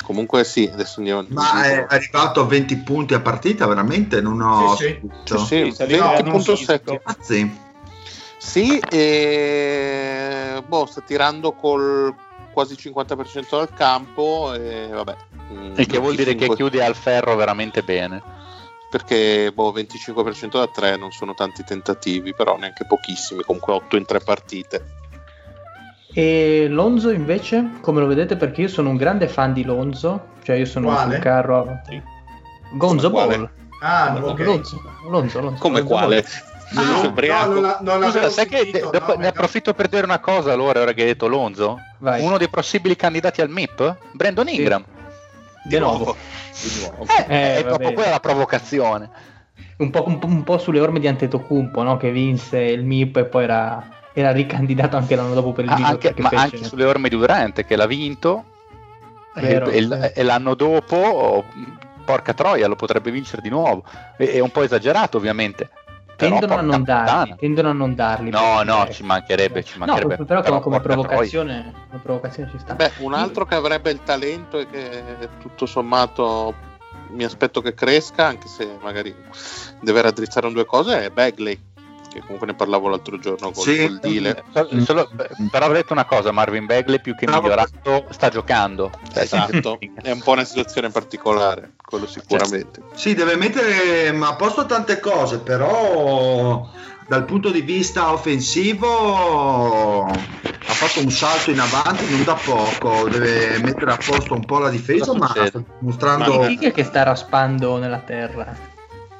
Comunque 0.04 0.44
sì, 0.44 0.68
adesso 0.72 0.98
andiamo. 0.98 1.24
Ma 1.28 1.62
è 1.62 1.86
arrivato 1.88 2.40
a 2.40 2.44
20 2.44 2.76
punti 2.78 3.14
a 3.14 3.20
partita, 3.20 3.66
veramente? 3.66 4.20
Non 4.20 4.40
ho... 4.40 4.74
Sì, 4.74 4.98
sì. 5.24 5.36
Sì, 5.36 5.72
sì, 5.72 5.86
Sì, 5.86 5.96
no, 5.96 6.06
20.7. 6.06 7.00
Anzi, 7.04 7.58
Sì, 8.36 8.78
e 8.90 10.62
boh, 10.66 10.86
sta 10.86 11.00
tirando 11.02 11.52
col 11.52 12.12
quasi 12.52 12.74
50% 12.74 13.46
dal 13.50 13.72
campo 13.72 14.52
e 14.54 14.88
vabbè. 14.92 15.16
mm, 15.52 15.74
Il 15.76 15.86
che 15.86 15.98
vuol 15.98 16.14
dire 16.14 16.32
che 16.34 16.46
25 16.46 16.56
chiude 16.56 16.84
al 16.84 16.94
ferro 16.94 17.36
veramente 17.36 17.82
bene. 17.82 18.22
Perché 18.90 19.52
boh, 19.52 19.72
25% 19.72 20.58
da 20.58 20.66
3 20.66 20.96
non 20.96 21.12
sono 21.12 21.32
tanti 21.34 21.62
tentativi, 21.62 22.34
però 22.34 22.56
neanche 22.56 22.84
pochissimi, 22.84 23.42
comunque 23.44 23.72
8 23.72 23.96
in 23.96 24.04
3 24.04 24.18
partite. 24.20 24.84
E 26.12 26.66
Lonzo 26.68 27.10
invece, 27.10 27.70
come 27.82 28.00
lo 28.00 28.06
vedete? 28.06 28.36
Perché 28.36 28.62
io 28.62 28.68
sono 28.68 28.90
un 28.90 28.96
grande 28.96 29.28
fan 29.28 29.52
di 29.52 29.62
Lonzo, 29.62 30.30
cioè 30.42 30.56
io 30.56 30.66
sono 30.66 30.88
Quale? 30.88 31.14
sul 31.14 31.22
carro. 31.22 31.80
Sì. 31.88 32.02
Gonzo 32.72 33.10
Ball. 33.10 33.48
Ah, 33.80 34.18
ok. 34.20 34.38
Lonzo, 34.40 34.80
Lonzo, 35.08 35.40
Lonzo, 35.40 35.60
Come 35.60 35.78
Lonzo 35.78 35.94
quale? 35.94 36.22
Ball. 36.22 36.49
Ah, 36.74 37.00
Sei 37.00 37.28
no, 37.28 37.44
non, 37.46 37.62
la- 37.62 37.78
non 37.80 38.02
Scusa, 38.04 38.30
sai 38.30 38.46
che 38.46 38.56
sentito, 38.58 38.90
dopo- 38.90 39.14
no, 39.14 39.18
ne 39.20 39.26
approfitto 39.26 39.74
per 39.74 39.88
dire 39.88 40.04
una 40.04 40.20
cosa 40.20 40.52
allora, 40.52 40.80
ora 40.80 40.92
che 40.92 41.00
hai 41.02 41.06
detto 41.08 41.26
Lonzo? 41.26 41.78
Vai. 41.98 42.22
Uno 42.22 42.38
dei 42.38 42.48
possibili 42.48 42.94
candidati 42.96 43.40
al 43.40 43.48
MIP? 43.50 43.96
Brandon 44.12 44.46
Sì. 44.46 44.54
Ingram. 44.56 44.84
Di 45.64 45.78
nuovo. 45.78 46.16
Di 46.62 46.80
nuovo. 46.80 47.06
Eh, 47.12 47.24
Eh, 47.28 47.56
è 47.58 47.64
proprio 47.64 47.92
quella 47.92 48.10
la 48.10 48.20
provocazione. 48.20 49.10
Un 49.78 49.90
po', 49.90 50.06
un 50.06 50.18
po'- 50.18 50.26
un 50.26 50.44
po' 50.44 50.58
sulle 50.58 50.78
orme 50.80 51.00
di 51.00 51.08
Antetokounmpo, 51.08 51.82
no? 51.82 51.96
Che 51.96 52.10
vinse 52.12 52.58
il 52.60 52.84
MIP 52.84 53.16
e 53.16 53.24
poi 53.24 53.44
era, 53.44 53.88
era 54.12 54.30
ricandidato 54.30 54.96
anche 54.96 55.16
l'anno 55.16 55.34
dopo 55.34 55.52
per 55.52 55.64
il 55.64 55.70
Ah, 55.70 55.74
video 55.74 55.90
anche, 55.90 56.14
che 56.14 56.22
ma 56.22 56.28
fece- 56.28 56.42
anche 56.42 56.64
sulle 56.64 56.84
orme 56.84 57.08
di 57.08 57.16
Durante 57.16 57.64
che 57.64 57.76
l'ha 57.76 57.86
vinto 57.86 58.44
Vero, 59.34 59.68
e, 59.68 59.86
vero. 59.86 60.12
e 60.14 60.22
l'anno 60.22 60.54
dopo 60.54 60.96
oh, 60.96 61.44
porca 62.04 62.34
troia 62.34 62.66
lo 62.66 62.74
potrebbe 62.76 63.10
vincere 63.12 63.40
di 63.40 63.48
nuovo 63.48 63.84
è, 64.16 64.40
un 64.40 64.50
po' 64.50 64.62
esagerato 64.62 65.16
ovviamente 65.18 65.68
tendono 66.28 66.54
a 66.56 66.60
non 66.60 66.82
darli, 66.82 67.34
tendono 67.36 67.68
a 67.70 67.72
non 67.72 67.94
darli. 67.94 68.30
no 68.30 68.40
perché- 68.56 68.64
no 68.64 68.88
ci 68.92 69.02
mancherebbe 69.02 69.64
ci 69.64 69.78
No, 69.78 69.86
mancherebbe 69.86 70.24
però, 70.24 70.60
come, 70.60 70.80
provocazione, 70.80 71.72
come 71.88 72.02
provocazione 72.02 72.50
ci 72.50 72.58
sta. 72.58 72.74
Beh, 72.74 72.92
un 72.98 73.14
altro 73.14 73.44
che 73.46 73.54
avrebbe 73.54 73.90
il 73.90 74.02
talento 74.02 74.58
e 74.58 74.66
che 74.66 75.28
tutto 75.40 75.66
sommato 75.66 76.54
mi 77.10 77.24
aspetto 77.24 77.60
che 77.60 77.74
cresca, 77.74 78.26
anche 78.26 78.48
se 78.48 78.76
magari 78.82 79.14
deve 79.80 80.00
raddrizzare 80.02 80.46
un 80.46 80.52
due 80.52 80.64
cose, 80.64 81.06
è 81.06 81.10
Bagley, 81.10 81.58
che 82.12 82.20
comunque 82.20 82.46
ne 82.48 82.54
parlavo 82.54 82.88
l'altro 82.88 83.18
giorno 83.18 83.52
col, 83.52 83.62
Sì. 83.64 83.78
col 83.86 83.98
Dile. 84.00 84.42
Solo- 84.52 84.80
solo- 84.84 85.08
però 85.50 85.66
avrei 85.66 85.82
detto 85.82 85.92
una 85.92 86.04
cosa 86.04 86.32
Marvin 86.32 86.66
Bagley 86.66 87.00
più 87.00 87.14
che 87.14 87.26
Bravo. 87.26 87.42
migliorato 87.42 88.06
sta 88.10 88.28
giocando 88.28 88.90
Cioè, 89.12 89.22
Esatto, 89.22 89.78
è 90.02 90.10
un 90.10 90.20
po' 90.20 90.32
una 90.32 90.44
situazione 90.44 90.88
particolare, 90.90 91.72
quello 91.84 92.06
sicuramente. 92.06 92.82
sì, 92.94 93.14
deve 93.14 93.36
mettere 93.36 94.08
a 94.08 94.34
posto 94.34 94.66
tante 94.66 94.98
cose, 94.98 95.38
però 95.38 96.68
dal 97.06 97.24
punto 97.24 97.50
di 97.50 97.60
vista 97.62 98.12
offensivo 98.12 100.04
ha 100.04 100.72
fatto 100.74 101.00
un 101.00 101.10
salto 101.10 101.50
in 101.50 101.58
avanti 101.60 102.08
non 102.10 102.24
da 102.24 102.34
poco, 102.34 103.08
deve 103.08 103.58
mettere 103.58 103.92
a 103.92 103.96
posto 103.96 104.34
un 104.34 104.44
po' 104.44 104.58
la 104.58 104.68
difesa, 104.70 105.14
ma 105.16 105.26
sta 105.28 105.62
mostrando... 105.80 106.38
Ma- 106.40 106.46
Chi 106.46 106.58
chi 106.58 106.66
è 106.66 106.72
che 106.72 106.84
sta 106.84 107.02
raspando 107.02 107.78
nella 107.78 107.98
terra? 108.00 108.52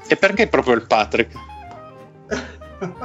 E 0.07 0.17
perché 0.17 0.47
proprio 0.49 0.75
il 0.75 0.87
Patrick? 0.87 1.35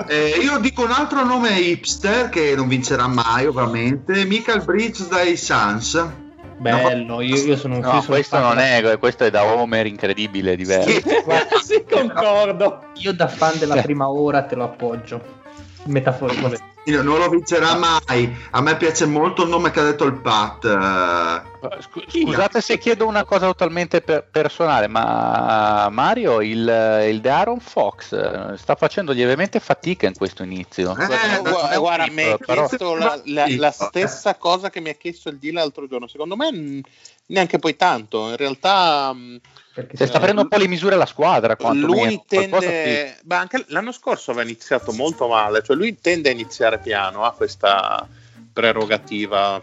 Eh, 0.08 0.40
io 0.42 0.58
dico 0.60 0.84
un 0.84 0.92
altro 0.92 1.24
nome 1.26 1.60
hipster 1.60 2.30
che 2.30 2.56
non 2.56 2.68
vincerà 2.68 3.08
mai, 3.08 3.46
ovviamente. 3.46 4.26
Michael 4.26 4.64
Bridges 4.64 5.08
dai 5.10 5.36
Suns. 5.36 6.24
Bello, 6.58 7.20
io, 7.20 7.36
io 7.36 7.58
sono 7.58 7.76
un 7.76 7.82
no 7.82 7.90
sono 7.90 8.06
questo 8.06 8.40
non 8.40 8.60
è 8.60 8.98
questo 8.98 9.26
è 9.26 9.30
da 9.30 9.44
Homer 9.44 9.86
incredibile 9.88 10.56
diverso 10.56 10.90
Sì. 10.90 11.04
sì, 11.62 11.86
concordo. 11.90 12.86
Io 12.96 13.14
da 13.14 13.28
fan 13.28 13.60
della 13.60 13.82
prima 13.84 14.10
ora 14.10 14.44
te 14.44 14.56
lo 14.56 14.64
appoggio. 14.64 15.44
Metaforicamente. 15.86 16.74
Non 16.86 17.18
lo 17.18 17.30
vincerà 17.30 17.76
mai. 17.76 18.32
A 18.52 18.62
me 18.62 18.78
piace 18.78 19.06
molto 19.06 19.42
il 19.44 19.50
nome 19.50 19.72
che 19.72 19.80
ha 19.80 19.84
detto 19.84 20.04
il 20.04 20.14
Pat. 20.14 20.64
eh, 20.66 21.82
Scu- 21.82 22.06
Scusate 22.08 22.62
se 22.62 22.78
chiedo 22.78 23.08
una 23.08 23.24
cosa 23.24 23.48
totalmente 23.48 24.02
per- 24.02 24.28
personale, 24.30 24.88
ma 24.88 25.88
Mario, 25.90 26.42
il, 26.42 27.04
il 27.10 27.22
De 27.22 27.30
Aaron 27.30 27.60
Fox 27.60 28.14
eh, 28.14 28.56
sta 28.58 28.76
facendo 28.76 29.14
lievemente 29.14 29.60
fatica 29.60 30.06
in 30.06 30.14
questo 30.16 30.44
inizio. 30.44 30.92
Eh, 30.92 31.06
Guarda, 31.42 31.78
Guarda, 31.80 32.08
mi 32.12 32.22
ha 32.24 32.38
chiesto 32.38 32.96
la, 32.96 33.20
la- 33.26 33.46
la 33.58 33.72
stessa 33.72 34.36
cosa 34.36 34.70
che 34.70 34.80
mi 34.80 34.90
ha 34.90 34.94
chiesto 34.96 35.30
il 35.30 35.38
Dile 35.38 35.60
l'altro 35.60 35.88
giorno. 35.88 36.08
Secondo 36.08 36.36
me 36.36 36.82
neanche 37.28 37.58
poi 37.58 37.76
tanto. 37.76 38.30
In 38.30 38.38
realtà 38.38 39.12
mh, 39.12 39.40
Perché 39.76 39.98
Se 39.98 40.06
sta 40.06 40.20
prendendo 40.20 40.44
un 40.44 40.48
po' 40.48 40.56
le 40.56 40.70
misure 40.70 40.96
alla 40.96 41.06
squadra, 41.06 41.58
quanto 41.58 41.86
lui 41.86 42.24
tende. 42.26 43.18
Beh, 43.22 43.36
anche 43.36 43.66
l'anno 43.68 43.92
scorso 43.92 44.32
aveva 44.32 44.48
iniziato 44.48 44.94
molto 44.94 45.28
male. 45.28 45.62
Cioè, 45.62 45.76
lui 45.76 46.00
tende 46.00 46.30
a 46.30 46.32
iniziare 46.32 46.80
piano, 46.80 47.26
ha 47.26 47.34
questa 47.34 48.08
prerogativa. 48.54 49.62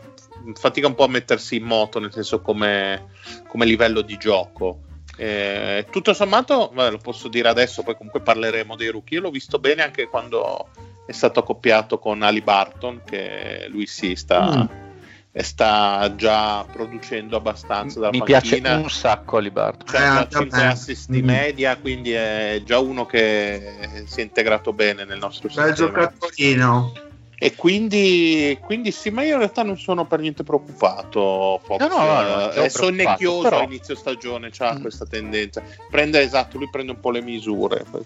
Fatica 0.53 0.87
un 0.87 0.95
po' 0.95 1.05
a 1.05 1.09
mettersi 1.09 1.57
in 1.57 1.65
moto, 1.65 1.99
nel 1.99 2.13
senso 2.13 2.43
come, 2.43 3.07
come 3.49 3.65
livello 3.65 4.03
di 4.03 4.19
gioco. 4.19 4.81
Eh, 5.17 5.87
tutto 5.89 6.13
sommato, 6.13 6.71
vabbè, 6.75 6.91
lo 6.91 6.99
posso 6.99 7.29
dire 7.29 7.49
adesso, 7.49 7.83
poi 7.83 7.97
comunque 7.97 8.21
parleremo 8.21 8.77
dei 8.77 8.89
rookie. 8.89 9.17
Io 9.17 9.23
l'ho 9.23 9.31
visto 9.31 9.59
bene 9.59 9.83
anche 9.83 10.09
quando 10.09 10.69
è 11.07 11.13
stato 11.13 11.41
accoppiato 11.41 11.99
con 11.99 12.21
Ali 12.21 12.43
Barton, 12.43 13.01
che 13.07 13.67
lui 13.71 13.87
sì 13.87 14.15
sta, 14.15 14.69
e 15.35 15.43
sta 15.43 16.13
già 16.15 16.63
producendo 16.71 17.37
abbastanza 17.39 17.99
dalla 17.99 18.11
Mi 18.13 18.23
piace 18.23 18.61
un 18.65 18.91
sacco 18.91 19.39
Alibarto. 19.39 19.87
Cioè, 19.87 20.01
Eh, 20.01 20.05
ha 20.05 20.19
anche 20.19 20.35
a 20.35 20.39
5 20.41 20.59
me. 20.59 20.67
assist 20.67 21.09
di 21.11 21.23
Mm. 21.23 21.27
media, 21.27 21.77
quindi 21.79 22.13
è 22.13 22.61
già 22.67 22.79
uno 22.79 23.07
che 23.07 24.05
si 24.07 24.21
è 24.21 24.23
integrato 24.23 24.75
bene 24.75 25.05
nel 25.05 25.19
nostro 25.19 25.49
Bel 25.49 25.75
sistema. 25.75 25.89
giocatorino. 25.89 26.93
E 27.45 27.57
quindi, 27.57 28.57
quindi 28.63 28.93
sì, 28.93 29.11
ma 29.11 29.25
io 29.25 29.33
in 29.33 29.39
realtà 29.39 29.65
non 29.65 29.77
sono 29.77 30.05
per 30.07 30.21
niente 30.21 30.45
preoccupato. 30.45 31.61
Fox. 31.65 31.81
No, 31.81 31.89
no, 31.89 31.97
no, 32.05 32.23
no, 32.23 32.51
Eh, 32.51 32.53
ero 32.53 32.63
è 32.63 32.69
sonnecchioso 32.69 33.43
però- 33.43 33.59
a 33.59 33.63
inizio 33.65 33.97
stagione, 33.97 34.53
ha 34.57 34.75
Mm. 34.75 34.81
questa 34.81 35.07
tendenza. 35.07 35.61
Prende 35.91 36.21
esatto, 36.21 36.57
lui 36.57 36.69
prende 36.71 36.93
un 36.93 37.01
po' 37.01 37.11
le 37.11 37.21
misure. 37.21 37.85
Mi 37.91 38.05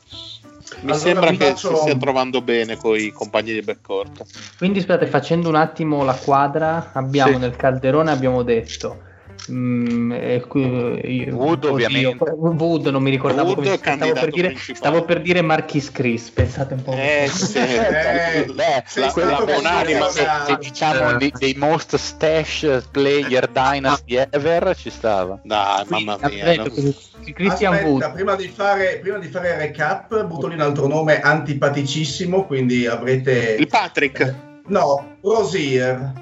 Allora 0.85 0.97
sembra 0.99 1.31
che 1.33 1.37
faccio- 1.52 1.75
si 1.75 1.81
stia 1.83 1.97
trovando 1.99 2.40
bene 2.40 2.78
con 2.78 2.97
i 2.99 3.11
compagni 3.12 3.52
di 3.52 3.61
backcourt. 3.61 4.25
Quindi 4.57 4.78
aspettate, 4.78 5.07
facendo 5.07 5.50
un 5.50 5.57
attimo 5.57 6.02
la 6.02 6.14
quadra, 6.14 6.93
abbiamo 6.95 7.33
Sì. 7.35 7.38
nel 7.38 7.57
calderone 7.57 8.11
abbiamo 8.11 8.43
detto 8.43 9.02
mm, 9.50 10.12
eh, 10.12 10.44
Wood, 10.48 11.64
oddio, 11.64 11.70
ovviamente. 11.70 12.24
Wood 12.30 12.86
non 12.86 13.02
mi 13.02 13.10
ricordavo 13.10 13.54
Wood 13.54 13.80
come 13.80 13.96
stavo 13.96 14.12
per 14.12 14.30
dire, 14.30 14.56
stavo 14.74 15.02
per 15.04 15.20
dire 15.22 15.42
Marquis 15.42 15.90
Chris, 15.90 16.30
pensate 16.30 16.74
un 16.74 16.82
po'. 16.82 16.92
Eh, 16.92 17.28
sì. 17.32 17.58
Eh, 17.66 18.44
Beh, 18.52 18.84
la- 18.94 19.12
la- 19.14 19.44
buonanima, 19.44 20.08
se, 20.08 20.26
se 20.46 20.56
diciamo 20.58 21.10
Eh. 21.10 21.16
dei, 21.16 21.32
dei 21.38 21.54
most 21.56 21.96
stash 21.96 22.82
player 22.90 23.48
dynasty 23.48 24.16
ever 24.30 24.76
ci 24.76 24.90
stava. 24.90 25.38
Dai, 25.42 25.84
mamma 25.88 26.18
mia. 26.22 26.44
aspetta, 26.44 26.62
no? 26.82 26.92
Christian 27.34 27.72
Aspetta, 27.74 27.88
Wood. 27.90 28.12
prima 28.12 28.34
di, 28.36 28.48
fare, 28.48 28.98
prima 29.00 29.18
di 29.18 29.28
fare 29.28 29.48
il 29.50 29.54
recap, 29.56 30.24
butto 30.24 30.46
lì 30.46 30.54
un 30.54 30.60
altro 30.60 30.86
nome 30.86 31.20
antipaticissimo, 31.20 32.44
quindi 32.44 32.86
avrete... 32.86 33.56
Il 33.58 33.66
Patrick. 33.66 34.34
No, 34.68 35.16
Rosier, 35.22 36.12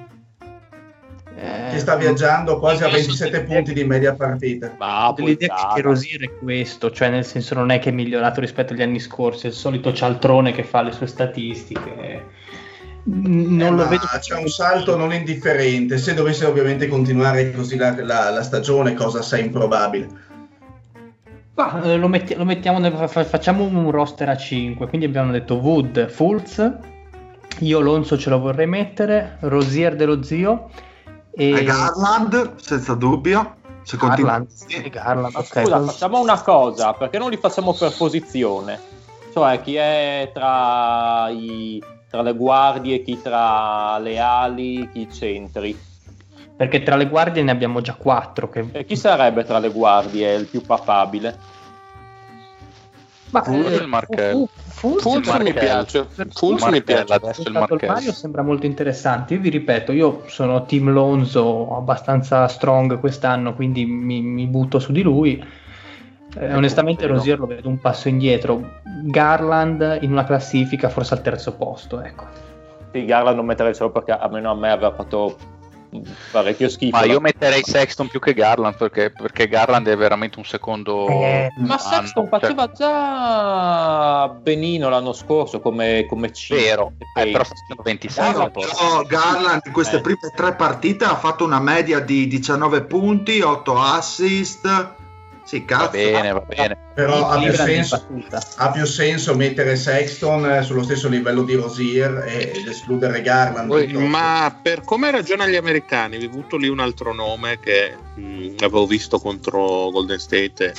eh, 1.45 1.71
che 1.73 1.79
sta 1.79 1.97
viaggiando 1.97 2.59
quasi 2.59 2.83
a 2.85 2.89
27 2.89 3.43
punti 3.43 3.73
di 3.73 3.85
media 3.85 4.15
partita. 4.15 4.75
Ma 4.79 5.13
L'idea 5.19 5.73
che 5.75 5.83
Rosier 5.83 6.23
è 6.23 6.31
questo, 6.39 6.91
cioè 6.91 7.11
nel 7.11 7.25
senso 7.25 7.55
non 7.55 7.71
è 7.71 7.79
che 7.79 7.91
è 7.91 7.93
migliorato 7.93 8.41
rispetto 8.41 8.73
agli 8.73 8.83
anni 8.83 9.01
scorsi, 9.01 9.47
è 9.47 9.49
il 9.51 9.55
solito 9.55 9.93
cialtrone 9.93 10.53
che 10.53 10.65
fa 10.65 10.83
le 10.83 10.93
sue 10.93 11.07
statistiche. 11.07 12.25
Non 13.07 13.61
Eh, 13.61 13.71
lo 13.71 13.77
ma 13.77 13.85
vedo 13.85 14.07
C'è 14.19 14.37
un 14.39 14.49
salto 14.49 14.97
non 14.97 15.13
indifferente. 15.13 15.99
Se 15.99 16.15
dovesse 16.15 16.47
ovviamente 16.47 16.89
continuare 16.89 17.53
così 17.53 17.77
la, 17.77 17.95
la- 18.03 18.31
la 18.31 18.43
stagione, 18.43 18.95
cosa 18.95 19.19
assai 19.19 19.45
improbabile. 19.45 20.09
Ma, 21.55 21.83
eh, 21.83 21.97
lo, 21.97 22.09
metti- 22.09 22.35
lo 22.35 22.45
mettiamo 22.45 22.79
nel- 22.79 22.93
fa- 23.07 23.25
facciamo 23.25 23.63
un 23.65 23.91
roster 23.91 24.29
a 24.31 24.37
5, 24.37 24.89
quindi 24.89 25.07
abbiamo 25.07 25.31
detto 25.31 25.57
Wood, 25.57 26.09
Fulz, 26.09 26.73
io 27.61 27.81
Lonzo 27.81 28.19
ce 28.19 28.31
lo 28.31 28.41
vorrei 28.41 28.67
mettere, 28.67 29.37
Rosier 29.41 29.95
dello 29.95 30.23
zio 30.23 30.71
e 31.37 31.59
E 31.59 31.65
Garland, 31.65 32.57
senza 32.57 32.95
dubbio. 32.95 33.57
Se 33.83 33.97
Garland. 33.99 34.49
e 34.69 34.89
Garland, 34.89 35.33
Ma 35.35 35.41
ok. 35.41 35.45
scusa, 35.63 35.81
facciamo 35.85 36.19
una 36.21 36.41
cosa, 36.41 36.95
perché 36.95 37.19
non 37.19 37.29
li 37.29 37.37
facciamo 37.37 37.75
per 37.75 37.95
posizione? 37.97 38.81
Cioè, 39.33 39.61
chi 39.61 39.75
è 39.75 40.31
tra, 40.33 41.29
i- 41.29 41.83
tra 42.09 42.23
le 42.23 42.35
guardie, 42.35 43.03
chi 43.03 43.21
tra 43.21 43.99
le 43.99 44.19
ali, 44.19 44.89
chi 44.91 45.01
i 45.01 45.13
centri? 45.13 45.79
Perché 46.57 46.83
tra 46.83 46.97
le 46.97 47.09
guardie 47.09 47.43
ne 47.43 47.51
abbiamo 47.51 47.81
già 47.81 47.95
4 47.95 48.49
che... 48.49 48.65
E 48.73 48.85
chi 48.85 48.97
sarebbe 48.97 49.45
tra 49.45 49.59
le 49.59 49.71
guardie 49.71 50.33
il 50.35 50.47
più 50.47 50.63
papabile? 50.63 51.37
Ma, 53.31 53.43
Fulz 53.43 53.73
eh, 53.73 53.75
il 53.83 53.89
Markel. 53.89 54.49
Fu- 54.85 54.99
Fu- 54.99 54.99
Fulz 54.99 55.31
Fulz 55.31 55.43
mi 55.43 55.53
piace. 55.55 56.07
Fulz 56.29 56.65
mi 56.67 56.83
piace. 56.83 57.15
adesso 57.15 57.49
il. 57.49 57.67
Mario 57.87 58.13
sembra 58.13 58.43
molto 58.43 58.67
interessante. 58.67 59.33
Io 59.33 59.41
vi 59.41 59.49
ripeto, 59.49 59.93
io 59.93 60.25
sono 60.27 60.67
team 60.67 60.91
Lonzo 60.91 61.75
abbastanza 61.75 62.47
strong 62.49 63.01
quest'anno, 63.01 63.55
quindi 63.55 63.87
mi, 63.87 64.21
mi 64.21 64.47
butto 64.47 64.79
su 64.79 64.93
di 64.93 65.01
lui. 65.01 65.43
Eh, 66.37 66.55
onestamente 66.55 67.03
vero. 67.07 67.15
Rosier 67.15 67.39
lo 67.39 67.47
vedo 67.47 67.69
un 67.71 67.79
passo 67.79 68.09
indietro. 68.09 68.81
Garland 69.05 70.01
in 70.03 70.13
una 70.13 70.25
classifica 70.25 70.91
forse 70.91 71.15
al 71.15 71.23
terzo 71.23 71.55
posto, 71.55 72.03
ecco. 72.03 72.27
Sì, 72.93 73.07
Garland 73.07 73.37
non 73.37 73.47
metterei 73.47 73.75
solo 73.75 73.91
perché 73.91 74.13
almeno 74.13 74.51
a 74.51 74.55
me 74.55 74.71
aveva 74.71 74.93
fatto 74.93 75.35
parecchio 76.31 76.69
schifo. 76.69 76.97
Ma 76.97 77.05
io 77.05 77.21
metterei 77.21 77.63
Sexton 77.63 78.09
più 78.09 78.21
che 78.21 78.35
Garland 78.35 78.77
perché, 78.77 79.11
perché 79.11 79.49
Garland 79.49 79.87
è 79.89 79.97
veramente 79.97 80.39
un 80.39 80.45
secondo. 80.45 81.09
Eh, 81.09 81.51
Ma 81.59 81.79
Sexton 81.79 82.29
cioè, 82.29 82.41
faceva 82.41 82.71
già 82.73 84.29
benino 84.29 84.89
l'anno 84.89 85.13
scorso 85.13 85.61
come, 85.61 86.07
come 86.09 86.31
C. 86.31 86.55
Vero, 86.55 86.93
eh, 87.17 87.31
però 87.31 87.45
Sì. 87.45 87.51
sta 87.55 87.55
facendo 87.55 87.83
26 87.83 88.33
No. 88.33 88.51
Però 88.51 89.03
Garland 89.03 89.63
in 89.65 89.73
queste 89.73 89.97
Eh. 89.97 90.01
prime 90.01 90.19
tre 90.35 90.55
partite 90.55 91.05
ha 91.05 91.17
fatto 91.17 91.45
una 91.45 91.61
media 91.61 92.01
di 92.01 92.27
19 92.27 92.83
punti, 92.83 93.41
8 93.41 93.79
assist. 93.79 95.03
Sì, 95.45 95.61
Va 95.69 95.77
cazzo. 95.77 95.91
bene, 95.91 96.33
va 96.33 96.41
bene. 96.47 96.77
Però 96.95 97.29
ha 97.29 97.39
più, 97.39 97.53
senso, 97.53 98.07
ha 98.57 98.71
più 98.71 98.85
senso 98.87 99.35
mettere 99.37 99.77
Sexton 99.77 100.51
eh, 100.51 100.63
sullo 100.63 100.83
stesso 100.83 101.09
livello 101.09 101.43
di 101.43 101.55
Rosier 101.55 102.25
e- 102.27 102.53
ed 102.55 102.67
escludere 102.67 103.21
Garland. 103.21 103.69
Poi, 103.69 103.87
ma 103.93 104.59
per 104.63 104.83
come 104.85 105.11
ragionano 105.11 105.51
gli 105.51 105.57
americani, 105.57 106.17
vi 106.17 106.29
butto 106.29 106.57
lì 106.57 106.69
un 106.69 106.81
altro 106.81 107.13
nome 107.13 107.59
che 107.61 107.95
mh, 108.15 108.55
avevo 108.61 108.87
visto 108.87 109.19
contro 109.19 109.91
Golden 109.91 110.19
State, 110.19 110.65
e 110.67 110.73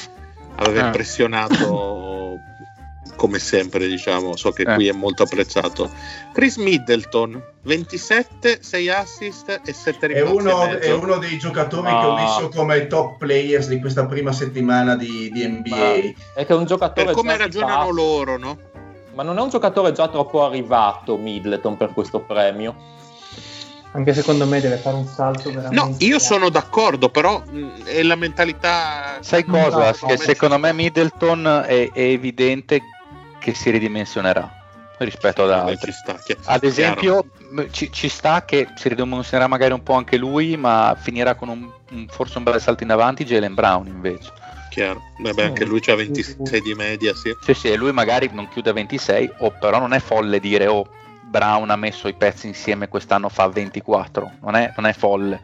aveva 0.56 0.84
Ah. 0.84 0.86
impressionato 0.88 2.40
come 3.16 3.40
sempre, 3.40 3.88
diciamo, 3.88 4.36
so 4.36 4.52
che 4.52 4.64
Eh. 4.64 4.74
qui 4.76 4.88
è 4.88 4.92
molto 4.92 5.24
apprezzato. 5.24 5.90
Chris 6.34 6.58
Middleton, 6.58 7.42
27, 7.64 8.60
6 8.62 8.90
assist 8.90 9.62
e 9.66 9.74
7 9.74 10.08
È 10.08 10.14
rimbalzi 10.14 10.36
uno, 10.38 10.66
mezzo. 10.66 10.78
è 10.80 10.92
uno 10.94 11.18
dei 11.18 11.38
giocatori 11.38 11.92
No. 11.92 12.00
che 12.00 12.06
ho 12.06 12.16
visto 12.16 12.50
come 12.50 12.88
top 12.88 13.18
players 13.18 13.68
di 13.68 13.80
questa 13.80 14.06
prima 14.06 14.32
settimana 14.32 14.96
di, 14.96 15.30
di 15.32 15.48
NBA. 15.48 15.76
È 16.34 16.46
che 16.46 16.48
è 16.48 16.54
un 16.54 16.66
giocatore 16.66 17.06
Per 17.08 17.16
come 17.16 17.38
ragionano 17.38 17.74
arrivato, 17.74 17.92
loro, 17.94 18.38
no? 18.38 18.58
Ma 19.14 19.24
non 19.24 19.38
è 19.38 19.42
un 19.42 19.50
giocatore 19.50 19.94
già 19.94 20.08
troppo 20.10 20.46
arrivato 20.46 21.16
Middleton 21.18 21.78
per 21.78 21.94
questo 21.94 22.20
premio. 22.20 22.94
Anche 23.94 24.14
secondo 24.14 24.46
me 24.46 24.60
deve 24.60 24.76
fare 24.76 24.98
un 24.98 25.08
salto 25.08 25.50
veramente. 25.54 25.74
No, 25.74 25.96
io 26.00 26.20
sono 26.20 26.50
d'accordo, 26.50 27.08
però 27.08 27.42
mh, 27.50 27.84
è 27.86 28.04
la 28.04 28.16
mentalità... 28.16 29.20
Sai 29.22 29.46
cosa? 29.46 29.96
no, 30.02 30.08
che 30.08 30.18
secondo 30.18 30.58
me 30.60 30.74
Middleton 30.74 31.64
è, 31.66 31.90
è 31.94 32.02
evidente 32.02 32.82
che 33.46 33.54
si 33.54 33.70
ridimensionerà 33.70 34.52
rispetto 34.98 35.44
ad 35.44 35.52
altri. 35.52 35.92
ci 35.92 36.00
sta, 36.00 36.18
Ad 36.46 36.64
esempio, 36.64 37.26
ci, 37.70 37.92
ci 37.92 38.10
sta 38.10 38.44
che 38.44 38.70
si 38.74 38.90
ridimensionerà 38.90 39.48
magari 39.48 39.74
un 39.74 39.84
po' 39.84 39.94
anche 39.94 40.18
lui, 40.18 40.58
ma 40.58 40.98
finirà 41.00 41.36
con 41.36 41.50
un, 41.50 41.70
un- 41.92 42.08
forse 42.10 42.40
un 42.40 42.44
bel 42.44 42.60
salto 42.60 42.82
in 42.82 42.90
avanti 42.90 43.24
Jalen 43.24 43.54
Brown 43.54 43.86
invece. 43.86 44.32
Chiaro. 44.70 45.04
Vabbè, 45.20 45.44
anche 45.44 45.64
lui 45.64 45.80
c'ha 45.80 45.94
26 45.94 46.60
di 46.60 46.74
media, 46.74 47.14
sì. 47.14 47.36
Sì, 47.40 47.54
sì, 47.54 47.72
e 47.72 47.76
lui 47.76 47.92
magari 47.92 48.32
non 48.34 48.50
chiude 48.50 48.72
a 48.72 48.74
26, 48.74 49.32
o 49.38 49.52
però 49.52 49.78
non 49.78 49.94
è 49.94 50.00
folle 50.00 50.40
dire 50.40 50.66
oh, 50.66 50.88
Brown 51.30 51.70
ha 51.70 51.76
messo 51.76 52.08
i 52.08 52.14
pezzi 52.14 52.48
insieme 52.48 52.88
quest'anno 52.88 53.30
fa 53.30 53.48
24, 53.48 54.32
non 54.42 54.56
è, 54.56 54.74
non 54.76 54.88
è 54.88 54.94
folle. 54.94 55.40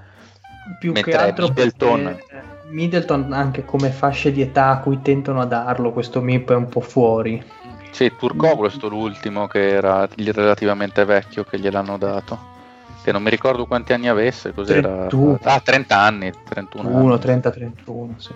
più 0.80 0.92
che 0.92 1.02
mentre 1.02 1.18
altro 1.18 1.48
Middleton- 1.50 2.04
perché 2.04 2.50
Middleton 2.72 3.34
anche 3.34 3.66
come 3.66 3.92
fasce 3.92 4.32
di 4.32 4.42
età 4.42 4.70
a 4.70 4.80
cui 4.80 5.02
tentano 5.02 5.42
a 5.42 5.46
darlo 5.46 5.92
questo 5.92 6.22
MIP 6.22 6.52
è 6.52 6.56
un 6.56 6.70
po' 6.70 6.80
fuori 6.80 7.44
Sì, 7.92 8.16
Turcoglu 8.16 8.66
è 8.68 8.70
stato 8.70 8.88
l'ultimo 8.90 9.48
che 9.48 9.70
era 9.70 10.08
relativamente 10.16 11.06
vecchio 11.06 11.44
che 11.44 11.60
gliel'hanno 11.60 11.98
dato. 11.98 12.50
Che 13.04 13.12
non 13.12 13.24
mi 13.24 13.30
ricordo 13.30 13.66
quanti 13.66 13.94
anni 13.94 14.08
avesse, 14.08 14.54
cos'era? 14.54 14.88
31. 15.08 15.40
Ah, 15.44 15.60
30 15.60 15.98
anni, 15.98 16.32
31 16.44 16.90
1 16.90 17.10
anni. 17.12 17.20
30 17.20 17.52
31 17.52 18.16
sì. 18.18 18.34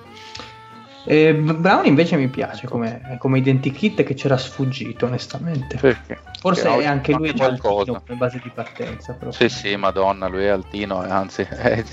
E 1.07 1.33
Brown 1.35 1.85
invece 1.85 2.15
mi 2.17 2.27
piace 2.29 2.65
come, 2.67 3.15
come 3.19 3.37
identikit 3.37 4.01
che 4.01 4.15
c'era 4.15 4.37
sfuggito 4.37 5.05
onestamente 5.05 5.77
Perché? 5.77 6.19
forse 6.39 6.63
Perché 6.63 6.81
è 6.81 6.85
anche 6.85 7.13
lui 7.13 7.31
qualcosa. 7.31 7.91
altino 7.91 8.01
come 8.03 8.17
base 8.17 8.39
di 8.41 8.49
partenza 8.49 9.13
però. 9.13 9.31
Sì, 9.31 9.47
sì, 9.49 9.75
madonna, 9.75 10.27
lui 10.27 10.45
è 10.45 10.47
altino, 10.49 11.05
eh, 11.05 11.09
anzi, 11.09 11.43
è- 11.47 11.83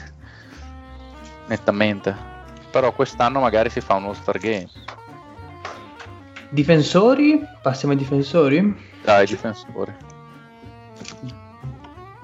nettamente. 1.47 2.17
Però 2.71 2.91
quest'anno 2.93 3.41
magari 3.41 3.69
si 3.69 3.81
fa 3.83 3.95
un 3.97 4.05
All-Star 4.05 4.39
Game. 4.39 4.69
Difensori 6.53 7.41
passiamo 7.63 7.95
ai 7.95 7.99
difensori 8.01 8.77
Dai, 9.03 9.27
difensori. 9.27 9.93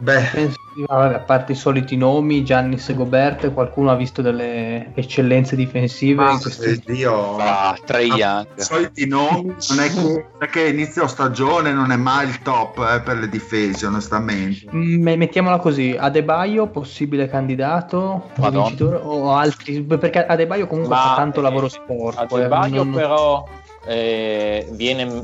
Beh, 0.01 0.21
Difensori, 0.21 0.85
ah, 0.87 0.97
vabbè, 0.97 1.15
a 1.15 1.19
parte 1.21 1.53
i 1.53 1.55
soliti 1.57 1.97
nomi 1.97 2.45
Giannis 2.45 2.89
e 2.91 2.95
Gobert 2.95 3.53
qualcuno 3.53 3.91
ha 3.91 3.97
visto 3.97 4.23
delle 4.23 4.93
eccellenze 4.95 5.57
difensive 5.57 6.23
ma 6.23 6.31
in 6.31 6.41
questi 6.41 6.81
Dio. 6.87 7.37
Ah, 7.37 7.77
Trey 7.85 8.07
I 8.07 8.13
Young. 8.15 8.47
soliti 8.59 9.09
nomi 9.09 9.57
non 9.71 9.81
è 9.81 9.93
che, 9.93 10.49
che 10.51 10.69
inizio 10.69 11.09
stagione 11.09 11.73
non 11.73 11.91
è 11.91 11.97
mai 11.97 12.29
il 12.29 12.41
top 12.43 12.79
eh, 12.79 13.01
per 13.01 13.17
le 13.19 13.29
difese, 13.29 13.87
onestamente. 13.87 14.69
Mm, 14.73 15.03
Mettiamola 15.03 15.59
così, 15.59 15.97
Adebayo 15.99 16.69
possibile 16.69 17.29
candidato 17.29 18.31
vincitore, 18.37 19.01
o 19.03 19.35
altri 19.35 19.83
perché 19.83 20.25
Adebayo 20.25 20.69
comunque 20.69 20.95
Ma, 20.95 21.03
fa 21.03 21.15
tanto 21.17 21.41
eh, 21.41 21.43
lavoro 21.43 21.69
sporco. 21.69 22.21
eh, 22.39 22.43
Adebayo 22.43 22.85
non- 22.85 22.93
però 22.95 23.45
eh, 23.89 24.69
viene... 24.73 25.23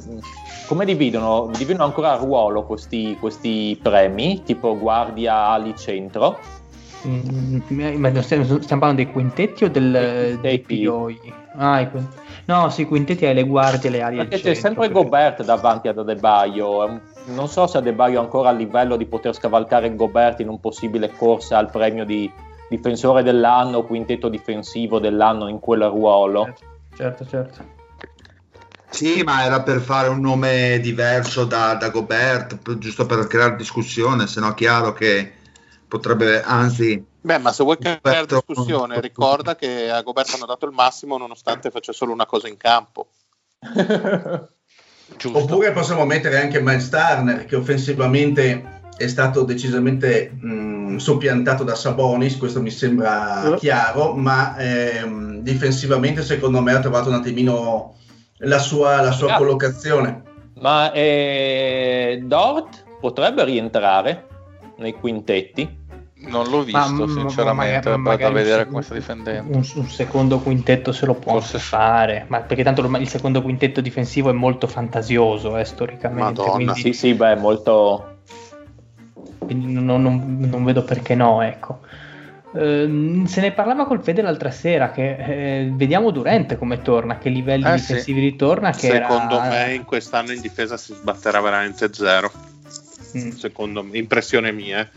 Come 0.67 0.87
dividono? 0.87 1.51
Dividono 1.57 1.85
ancora 1.85 2.13
a 2.13 2.17
ruolo 2.17 2.65
questi, 2.65 3.17
questi 3.21 3.79
premi, 3.83 4.43
tipo 4.45 4.79
guardia 4.79 5.49
ali 5.49 5.75
centro. 5.77 6.39
Mm, 7.07 7.59
ma 7.97 8.09
non 8.09 8.23
stiamo, 8.23 8.45
stiamo 8.45 8.81
parlando 8.81 9.03
dei 9.03 9.13
quintetti 9.13 9.65
o 9.65 9.69
del, 9.69 10.39
dei 10.41 10.63
Quintetti. 10.65 10.85
POI? 10.87 11.33
Ah, 11.57 11.81
i 11.81 11.91
quin- 11.91 12.09
no, 12.47 12.71
sì, 12.71 12.81
i 12.81 12.87
quintetti 12.87 13.27
hai 13.27 13.35
le 13.35 13.43
guardie 13.45 13.91
e 13.91 13.93
le 13.93 14.01
ali 14.01 14.19
al 14.21 14.27
Perché 14.27 14.37
c'è 14.43 14.55
centro, 14.55 14.61
sempre 14.63 14.89
perché- 14.89 15.03
Gobert 15.03 15.45
davanti 15.45 15.89
ad 15.89 15.99
un- 15.99 17.01
Non 17.27 17.49
so 17.49 17.67
se 17.67 17.77
Adebayo 17.77 18.19
è 18.21 18.23
ancora 18.23 18.49
a 18.49 18.53
livello 18.53 18.97
di 18.97 19.05
poter 19.05 19.35
scavalcare 19.35 19.95
Gobert 19.95 20.41
in 20.41 20.49
un 20.49 20.61
possibile 20.61 21.11
corsa 21.15 21.59
al 21.59 21.71
premio 21.71 22.07
di 22.07 22.31
difensore 22.71 23.23
dell'anno 23.23 23.79
o 23.79 23.83
quintetto 23.85 24.31
difensivo 24.31 24.99
dell'anno 24.99 25.49
in 25.49 25.59
quel 25.61 25.83
ruolo. 25.83 26.55
Certo, 26.97 27.27
certo. 27.27 27.74
Sì, 28.95 29.23
ma 29.23 29.45
era 29.45 29.63
per 29.63 29.81
fare 29.81 30.09
un 30.09 30.21
nome 30.21 30.79
diverso 30.81 31.45
da, 31.45 31.75
da 31.75 31.89
Gobert, 31.91 32.79
giusto 32.79 33.07
per 33.07 33.27
creare 33.27 33.57
discussione, 33.57 34.27
se 34.29 34.39
no 34.41 34.51
è 34.51 34.55
chiaro 34.55 34.93
che 34.93 35.33
potrebbe, 35.89 36.43
anzi, 36.43 37.05
Beh, 37.21 37.39
ma 37.39 37.53
se 37.53 37.65
vuoi 37.65 37.79
creare 37.79 38.27
discussione, 38.27 39.01
ricorda 39.01 39.57
che 39.57 39.91
a 39.91 40.03
Goberto 40.03 40.37
hanno 40.37 40.47
dato 40.47 40.67
il 40.67 40.73
massimo 40.73 41.17
nonostante 41.17 41.71
faccia 41.71 41.93
solo 41.93 42.13
una 42.13 42.27
cosa 42.27 42.49
in 42.49 42.57
campo. 42.57 43.09
Giusto. 45.17 45.39
Oppure 45.39 45.73
possiamo 45.73 46.05
mettere 46.05 46.41
anche 46.41 46.61
Miles 46.61 46.89
Turner 46.89 47.45
che 47.47 47.57
offensivamente 47.57 48.83
è 48.97 49.07
stato 49.07 49.43
decisamente 49.43 50.31
mh, 50.31 50.97
soppiantato 50.97 51.65
da 51.65 51.75
Sabonis, 51.75 52.37
questo 52.37 52.61
mi 52.61 52.71
sembra 52.71 53.55
Eh. 53.55 53.57
chiaro, 53.57 54.15
ma 54.15 54.57
ehm, 54.57 55.41
difensivamente 55.41 56.23
secondo 56.23 56.61
me 56.61 56.73
ha 56.73 56.81
trovato 56.81 57.09
un 57.09 57.17
attimino 57.17 57.97
la 58.39 58.59
sua, 58.59 59.01
la 59.01 59.13
sua 59.13 59.35
Ah. 59.35 59.37
collocazione. 59.39 60.23
Ma 60.61 60.93
eh, 60.93 62.21
Dort 62.25 62.85
potrebbe 63.01 63.45
rientrare 63.45 64.27
nei 64.77 64.93
quintetti. 64.95 65.83
Non 66.27 66.49
l'ho 66.49 66.63
visto, 66.63 66.79
Ma- 66.79 67.05
ma- 67.05 67.07
sinceramente, 67.13 67.89
ma- 67.91 67.97
vado 67.97 67.99
magari 67.99 68.25
a 68.25 68.31
vedere 68.31 68.63
un- 68.63 68.69
come 68.71 68.83
sta 68.83 68.95
difendendo. 68.95 69.53
Un, 69.57 69.63
un 69.75 69.89
secondo 69.89 70.39
quintetto 70.39 70.91
se 70.93 71.05
lo 71.05 71.15
può 71.15 71.33
Forse 71.33 71.59
fare, 71.59 72.25
ma 72.29 72.41
perché 72.41 72.63
tanto 72.63 72.81
il 72.83 73.09
secondo 73.09 73.43
quintetto 73.43 73.83
difensivo 73.83 74.31
è 74.31 74.33
molto 74.33 74.67
fantasioso, 74.67 75.59
eh, 75.59 75.65
storicamente. 75.65 76.23
Madonna. 76.41 76.51
quindi- 76.53 76.81
Sì, 76.81 76.93
sì, 76.95 77.13
beh, 77.15 77.37
molto... 77.37 78.21
quindi 79.39 79.71
non, 79.73 79.85
non- 80.01 80.39
non 80.49 80.65
vedo 80.65 80.83
perché 80.83 81.15
no, 81.15 81.43
ecco. 81.43 81.81
Ehm, 82.57 83.25
se 83.25 83.41
ne 83.41 83.53
parlava 83.53 83.85
col 83.87 84.03
Fede 84.03 84.23
l'altra 84.23 84.51
sera 84.51 84.91
che 84.91 85.17
eh, 85.63 85.71
vediamo 85.73 86.11
Durante 86.11 86.57
come 86.57 86.83
torna, 86.83 87.15
a 87.15 87.19
che 87.19 87.29
livelli 87.29 87.65
Eh, 87.67 87.73
difensivi 87.75 88.21
ritorna. 88.21 88.71
Che 88.71 88.89
Secondo 88.91 89.41
era- 89.41 89.49
me 89.49 89.75
in 89.75 89.85
quest'anno 89.85 90.33
in 90.33 90.41
difesa 90.41 90.77
si 90.77 90.95
sbatterà 90.95 91.41
veramente 91.41 91.93
zero. 91.93 92.31
Mm. 93.17 93.31
Secondo 93.31 93.83
me, 93.83 93.99
impressione 93.99 94.53
mia. 94.53 94.81
eh. 94.81 94.89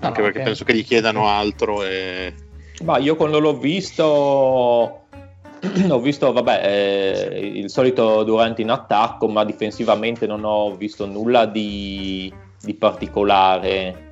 No, 0.00 0.08
Anche 0.08 0.18
no, 0.20 0.24
perché 0.26 0.38
ok. 0.40 0.44
penso 0.44 0.64
che 0.64 0.74
gli 0.74 0.84
chiedano 0.84 1.26
altro 1.28 1.82
e 1.82 2.34
Ma 2.84 2.98
io 2.98 3.16
quando 3.16 3.38
l'ho 3.40 3.56
visto, 3.58 4.04
ho 5.88 5.98
visto, 6.00 6.32
vabbè, 6.32 6.60
eh, 6.64 7.50
il 7.54 7.70
solito 7.70 8.22
Durante 8.22 8.62
in 8.62 8.70
attacco, 8.70 9.26
ma 9.28 9.44
difensivamente 9.44 10.26
non 10.26 10.44
ho 10.44 10.74
visto 10.76 11.06
nulla 11.06 11.46
di, 11.46 12.32
di 12.60 12.74
particolare. 12.74 14.05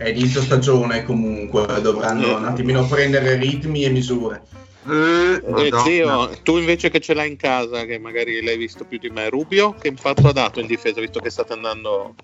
È 0.00 0.08
inizio 0.08 0.40
stagione 0.40 1.04
comunque, 1.04 1.66
dovranno 1.82 2.38
un 2.38 2.46
attimino 2.46 2.86
prendere 2.86 3.36
ritmi 3.36 3.84
e 3.84 3.90
misure. 3.90 4.40
Eh, 4.88 5.42
Eh, 5.44 5.50
Madonna. 5.50 5.82
zio, 5.82 6.30
tu 6.42 6.56
invece 6.56 6.88
che 6.88 7.00
ce 7.00 7.12
l'hai 7.12 7.28
in 7.28 7.36
casa, 7.36 7.84
che 7.84 7.98
magari 7.98 8.42
l'hai 8.42 8.56
visto 8.56 8.86
più 8.86 8.96
di 8.98 9.10
me, 9.10 9.28
Rubio, 9.28 9.74
che 9.78 9.88
impatto 9.88 10.28
ha 10.28 10.32
dato 10.32 10.58
in 10.58 10.66
difesa, 10.66 11.02
visto 11.02 11.20
che 11.20 11.28
state 11.28 11.52
andando 11.52 12.14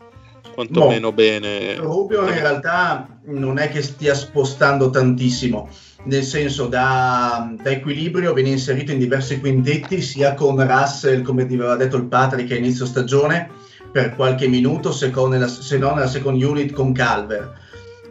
quantomeno 0.55 1.12
bene? 1.12 1.75
Rubio 1.75 2.23
in 2.23 2.33
realtà 2.33 3.09
non 3.25 3.59
è 3.59 3.69
che 3.69 3.83
stia 3.83 4.15
spostando 4.15 4.89
tantissimo, 4.89 5.69
nel 6.05 6.23
senso 6.23 6.69
da, 6.69 7.55
da 7.61 7.71
equilibrio 7.71 8.33
viene 8.33 8.49
inserito 8.49 8.93
in 8.93 8.99
diversi 8.99 9.39
quintetti, 9.39 10.01
sia 10.01 10.33
con 10.33 10.67
Russell, 10.67 11.21
come 11.21 11.45
ti 11.45 11.53
aveva 11.57 11.77
detto 11.77 11.97
il 11.97 12.05
Patrick 12.05 12.51
a 12.53 12.55
inizio 12.55 12.87
stagione, 12.87 13.51
per 13.93 14.15
qualche 14.15 14.49
minuto, 14.49 14.93
se, 14.93 15.11
con 15.11 15.47
se 15.47 15.77
non 15.77 15.97
nella 15.97 16.09
second 16.09 16.43
unit 16.43 16.73
con 16.73 16.95
Calver. 16.95 17.65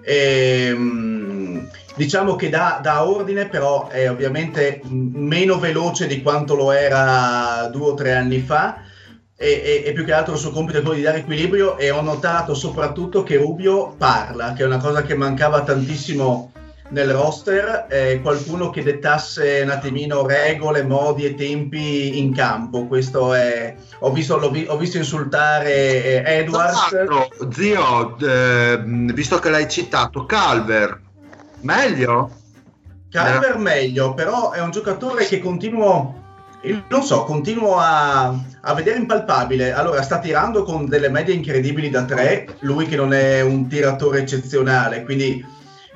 Ehm, 0.05 1.67
diciamo 1.95 2.35
che 2.35 2.49
dà, 2.49 2.79
dà 2.81 3.07
ordine, 3.07 3.47
però 3.47 3.87
è 3.87 4.09
ovviamente 4.09 4.81
meno 4.83 5.57
veloce 5.57 6.07
di 6.07 6.21
quanto 6.21 6.55
lo 6.55 6.71
era 6.71 7.67
due 7.71 7.89
o 7.89 7.93
tre 7.95 8.13
anni 8.13 8.39
fa. 8.39 8.81
E, 9.37 9.49
e- 9.49 9.83
e 9.85 9.91
più 9.91 10.05
che 10.05 10.13
altro 10.13 10.33
il 10.35 10.39
suo 10.39 10.51
compito 10.51 10.77
è 10.77 10.81
quello 10.81 10.95
di 10.95 11.01
dare 11.03 11.17
equilibrio 11.17 11.77
e 11.77 11.91
ho 11.91 12.01
notato 12.01 12.53
soprattutto 12.53 13.21
che 13.23 13.35
Rubio 13.35 13.93
parla, 13.97 14.53
che 14.53 14.63
è 14.63 14.65
una 14.65 14.77
cosa 14.77 15.01
che 15.01 15.13
mancava 15.13 15.61
tantissimo 15.63 16.51
nel 16.89 17.11
roster, 17.11 17.87
eh, 17.89 18.19
qualcuno 18.21 18.69
che 18.69 18.83
dettasse 18.83 19.61
un 19.63 19.69
attimino 19.69 20.25
regole, 20.25 20.83
modi 20.83 21.25
e 21.25 21.33
tempi 21.35 22.19
in 22.19 22.33
campo. 22.33 22.85
Questo 22.85 23.33
è... 23.33 23.75
Ho 23.99 24.11
visto, 24.11 24.37
vi- 24.51 24.67
ho 24.67 24.77
visto 24.77 24.97
insultare 24.97 26.23
eh, 26.23 26.23
Edwards. 26.39 26.91
L'altro, 26.91 27.27
zio, 27.51 28.17
eh, 28.19 28.81
visto 28.85 29.39
che 29.39 29.49
l'hai 29.49 29.67
citato, 29.69 30.25
Calver, 30.25 31.01
meglio? 31.61 32.31
Calver 33.09 33.57
meglio, 33.57 34.13
però 34.13 34.51
è 34.51 34.59
un 34.59 34.71
giocatore 34.71 35.25
che 35.25 35.39
continuo, 35.39 36.21
io 36.63 36.83
non 36.89 37.01
so, 37.01 37.23
continuo 37.23 37.77
a, 37.77 38.37
a 38.61 38.73
vedere 38.73 38.99
impalpabile. 38.99 39.71
Allora, 39.71 40.01
sta 40.01 40.19
tirando 40.19 40.63
con 40.63 40.85
delle 40.85 41.09
medie 41.09 41.33
incredibili 41.33 41.89
da 41.89 42.03
tre, 42.03 42.45
lui 42.59 42.85
che 42.85 42.97
non 42.97 43.13
è 43.13 43.41
un 43.41 43.67
tiratore 43.67 44.19
eccezionale, 44.19 45.03
quindi 45.03 45.43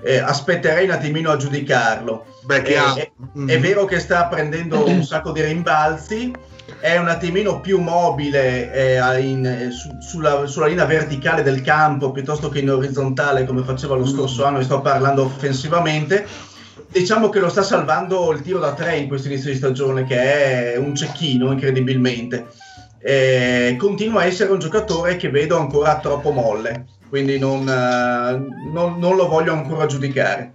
eh, 0.01 0.17
aspetterei 0.17 0.85
un 0.85 0.91
attimino 0.91 1.31
a 1.31 1.37
giudicarlo. 1.37 2.25
Beh, 2.45 2.61
che 2.61 2.73
Eh, 2.75 2.93
è, 2.95 3.11
Mm. 3.37 3.47
è 3.49 3.59
vero 3.59 3.85
che 3.85 3.99
sta 3.99 4.25
prendendo 4.25 4.83
un 4.87 5.03
sacco 5.03 5.31
di 5.31 5.41
rimbalzi, 5.41 6.33
è 6.79 6.97
un 6.97 7.07
attimino 7.09 7.59
più 7.61 7.79
mobile 7.79 8.71
eh, 8.73 9.19
in- 9.21 9.45
eh, 9.45 9.71
su- 9.71 9.97
sulla, 9.99 10.45
sulla 10.47 10.67
linea 10.67 10.85
verticale 10.85 11.43
del 11.43 11.61
campo 11.61 12.11
piuttosto 12.11 12.49
che 12.49 12.59
in 12.59 12.69
orizzontale 12.71 13.45
come 13.45 13.63
faceva 13.63 13.95
lo 13.95 14.05
scorso 14.05 14.45
anno, 14.45 14.59
e 14.59 14.63
sto 14.63 14.81
parlando 14.81 15.23
offensivamente. 15.23 16.25
Diciamo 16.91 17.29
che 17.29 17.39
lo 17.39 17.49
sta 17.49 17.61
salvando 17.61 18.31
il 18.31 18.41
tiro 18.41 18.57
da 18.59 18.73
tre 18.73 18.97
in 18.97 19.07
questo 19.07 19.27
inizio 19.27 19.51
di 19.51 19.57
stagione, 19.57 20.05
che 20.05 20.73
è 20.73 20.77
un 20.77 20.95
cecchino 20.95 21.51
incredibilmente. 21.51 22.47
Eh, 23.01 23.75
continua 23.77 24.21
a 24.21 24.25
essere 24.25 24.51
un 24.51 24.59
giocatore 24.59 25.15
che 25.15 25.29
vedo 25.29 25.57
ancora 25.57 25.99
troppo 25.99 26.31
molle, 26.31 26.85
quindi 27.09 27.37
non, 27.39 27.67
eh, 27.67 28.69
non- 28.71 28.97
non 28.99 29.15
lo 29.15 29.27
voglio 29.27 29.53
ancora 29.53 29.85
giudicare. 29.87 30.53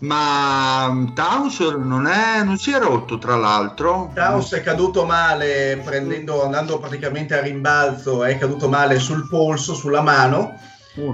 Ma 0.00 0.88
mm, 0.90 1.08
Towns 1.14 1.58
non, 1.60 2.06
è, 2.06 2.42
non 2.44 2.56
si 2.56 2.70
è 2.72 2.78
rotto, 2.78 3.18
tra 3.18 3.36
l'altro. 3.36 4.10
Towns 4.14 4.52
è 4.54 4.62
caduto 4.62 5.04
male 5.04 5.80
prendendo, 5.84 6.44
andando 6.44 6.78
praticamente 6.78 7.36
a 7.36 7.42
rimbalzo, 7.42 8.22
è 8.24 8.38
caduto 8.38 8.68
male 8.68 8.98
sul 8.98 9.26
polso, 9.28 9.74
sulla 9.74 10.00
mano. 10.00 10.54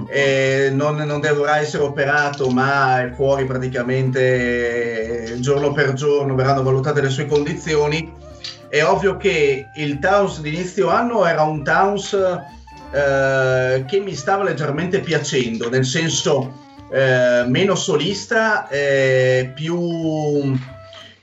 e 0.07 0.69
non, 0.73 0.95
non 0.95 1.19
dovrà 1.19 1.57
essere 1.57 1.83
operato, 1.83 2.49
ma 2.49 3.01
è 3.03 3.11
fuori 3.13 3.45
praticamente 3.45 5.33
eh, 5.33 5.39
giorno 5.39 5.71
per 5.73 5.93
giorno, 5.93 6.33
verranno 6.33 6.63
valutate 6.63 7.01
le 7.01 7.09
sue 7.09 7.27
condizioni. 7.27 8.11
È 8.67 8.83
ovvio 8.83 9.15
che 9.17 9.67
il 9.75 9.99
Towns 9.99 10.41
di 10.41 10.53
inizio 10.53 10.89
anno 10.89 11.25
era 11.25 11.43
un 11.43 11.63
Towns 11.63 12.17
eh, 12.91 13.85
che 13.87 13.99
mi 13.99 14.15
stava 14.15 14.43
leggermente 14.43 14.99
piacendo, 14.99 15.69
nel 15.69 15.85
senso 15.85 16.63
eh, 16.91 17.43
meno 17.47 17.75
solista, 17.75 18.67
eh, 18.69 19.51
più, 19.53 20.57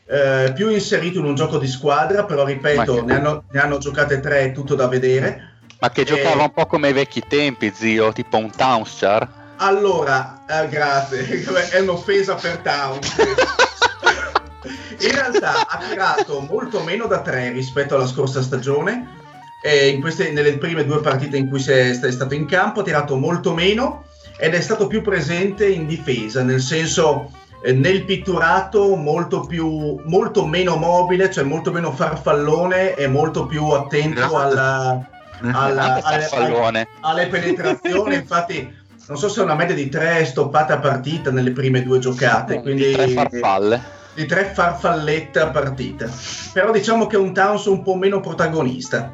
eh, 0.07 0.53
più 0.55 0.69
inserito 0.69 1.19
in 1.21 1.25
un 1.25 1.35
gioco 1.35 1.59
di 1.59 1.69
squadra, 1.69 2.25
però 2.25 2.45
ripeto, 2.45 2.95
che- 2.97 3.03
ne 3.03 3.15
hanno, 3.15 3.45
ne 3.51 3.61
hanno 3.61 3.79
giocate 3.79 4.21
tre, 4.21 4.41
è 4.47 4.53
tutto 4.53 4.75
da 4.75 4.89
vedere. 4.89 5.51
Ma 5.81 5.91
che 5.91 6.05
giocava 6.05 6.43
un 6.43 6.53
po' 6.53 6.67
come 6.67 6.89
ai 6.89 6.93
vecchi 6.93 7.23
tempi, 7.27 7.73
zio, 7.75 8.13
tipo 8.13 8.37
un 8.37 8.51
Townshar. 8.55 9.41
Allora, 9.57 10.45
eh, 10.49 10.69
grazie, 10.69 11.43
è 11.71 11.79
un'offesa 11.81 12.35
per 12.35 12.59
Towns. 12.59 13.15
In 15.01 15.11
realtà 15.11 15.67
ha 15.67 15.79
tirato 15.89 16.39
molto 16.41 16.83
meno 16.85 17.07
da 17.07 17.21
tre 17.21 17.51
rispetto 17.51 17.97
alla 17.97 18.07
scorsa 18.07 18.41
stagione. 18.43 19.21
In 19.65 20.01
queste, 20.01 20.33
nelle 20.33 20.59
prime 20.59 20.85
due 20.85 21.01
partite 21.01 21.37
in 21.37 21.49
cui 21.49 21.63
è, 21.65 21.93
stato 21.95 22.35
in 22.35 22.47
campo 22.47 22.81
ha 22.81 22.85
tirato 22.85 23.17
molto 23.17 23.55
meno 23.55 24.05
ed 24.37 24.55
è 24.55 24.61
stato 24.61 24.89
più 24.89 25.03
presente 25.03 25.69
in 25.69 25.87
difesa, 25.87 26.43
nel 26.43 26.61
senso 26.61 27.31
eh, 27.63 27.73
nel 27.73 28.05
pitturato 28.05 28.97
molto, 28.97 29.47
più, 29.47 30.01
molto 30.05 30.45
meno 30.47 30.75
mobile, 30.77 31.31
cioè 31.31 31.45
molto 31.45 31.71
meno 31.71 31.93
farfallone 31.93 32.95
e 32.97 33.07
molto 33.07 33.47
più 33.47 33.69
attento 33.69 34.37
alla, 34.37 35.01
alla- 35.43 36.01
alle- 36.03 36.89
alle 37.01 37.27
penetrazioni. 37.29 38.15
Infatti, 38.17 38.81
non 39.07 39.17
so 39.17 39.29
se 39.29 39.41
è 39.41 39.45
una 39.45 39.55
media 39.55 39.77
di 39.77 39.89
tre 39.89 40.25
stoppate 40.25 40.73
a 40.73 40.79
partita 40.79 41.31
nelle 41.31 41.53
prime 41.53 41.83
due 41.85 42.01
giocate, 42.01 42.61
quindi 42.63 42.87
Di 42.87 42.93
tre 42.95 43.09
farfalle. 43.09 43.83
di 44.15 44.27
tre 44.27 44.45
farfallette 44.53 45.39
a 45.39 45.51
partita. 45.51 46.11
Però 46.53 46.73
diciamo 46.73 47.07
che 47.07 47.15
è 47.15 47.19
un 47.21 47.33
Towns 47.33 47.67
un 47.67 47.83
po' 47.83 47.95
meno 47.95 48.19
protagonista, 48.21 49.13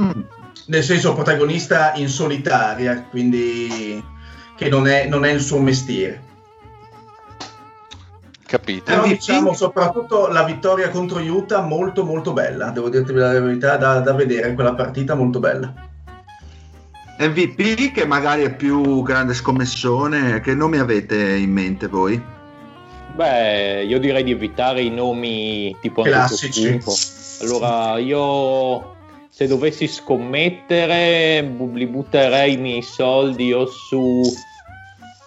Mm. 0.00 0.20
nel 0.66 0.82
senso 0.82 1.14
protagonista 1.14 1.92
in 1.94 2.08
solitaria, 2.08 3.06
quindi 3.08 4.02
che 4.56 4.68
non 4.68 4.88
è, 4.88 5.06
non 5.06 5.24
è 5.24 5.30
il 5.30 5.40
suo 5.40 5.60
mestiere. 5.60 6.22
Capito? 8.46 8.84
Però 8.84 9.06
diciamo 9.06 9.52
soprattutto 9.52 10.28
la 10.28 10.44
vittoria 10.44 10.90
contro 10.90 11.18
Utah 11.20 11.62
molto 11.62 12.04
molto 12.04 12.32
bella, 12.32 12.70
devo 12.70 12.88
dirti 12.88 13.12
la 13.12 13.40
verità, 13.40 13.76
da, 13.76 14.00
da 14.00 14.12
vedere 14.12 14.54
quella 14.54 14.74
partita 14.74 15.14
molto 15.14 15.40
bella. 15.40 15.72
MVP 17.18 17.92
che 17.92 18.06
magari 18.06 18.42
è 18.42 18.54
più 18.54 19.02
grande 19.02 19.34
scommessone, 19.34 20.40
che 20.40 20.54
nomi 20.54 20.78
avete 20.78 21.16
in 21.36 21.50
mente 21.50 21.86
voi? 21.86 22.20
Beh, 23.14 23.84
io 23.84 24.00
direi 24.00 24.24
di 24.24 24.32
evitare 24.32 24.82
i 24.82 24.90
nomi 24.90 25.76
tipo 25.80 26.02
Classici. 26.02 26.80
Allora, 27.40 27.98
io 27.98 28.93
se 29.34 29.48
dovessi 29.48 29.88
scommettere, 29.88 31.42
li 31.72 31.86
butterei 31.86 32.52
i 32.52 32.56
miei 32.56 32.82
soldi 32.82 33.52
o 33.52 33.66
su 33.66 34.22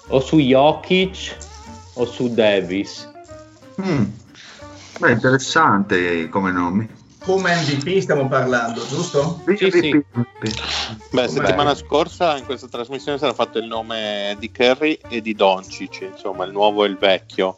o 0.08 0.20
su 0.22 0.40
Jokic 0.40 1.36
o 1.96 2.06
su 2.06 2.30
Davis. 2.30 3.06
Mm. 3.82 4.06
Beh, 5.00 5.12
interessante 5.12 6.30
come 6.30 6.52
nomi. 6.52 6.97
Come 7.28 7.54
MVP 7.56 8.00
stiamo 8.00 8.30
parlando, 8.30 8.88
giusto? 8.88 9.44
Sì, 9.58 9.70
sì. 9.70 10.02
Beh, 11.12 11.28
settimana 11.28 11.74
Beh. 11.74 11.76
scorsa 11.76 12.38
in 12.38 12.46
questa 12.46 12.70
trasmissione 12.70 13.18
sarà 13.18 13.34
fatto 13.34 13.58
il 13.58 13.68
nome 13.68 14.38
di 14.40 14.50
Curry 14.50 14.98
e 15.10 15.20
di 15.20 15.36
Doncic, 15.36 16.08
insomma, 16.10 16.46
il 16.46 16.54
nuovo 16.54 16.86
e 16.86 16.88
il 16.88 16.98
vecchio. 16.98 17.58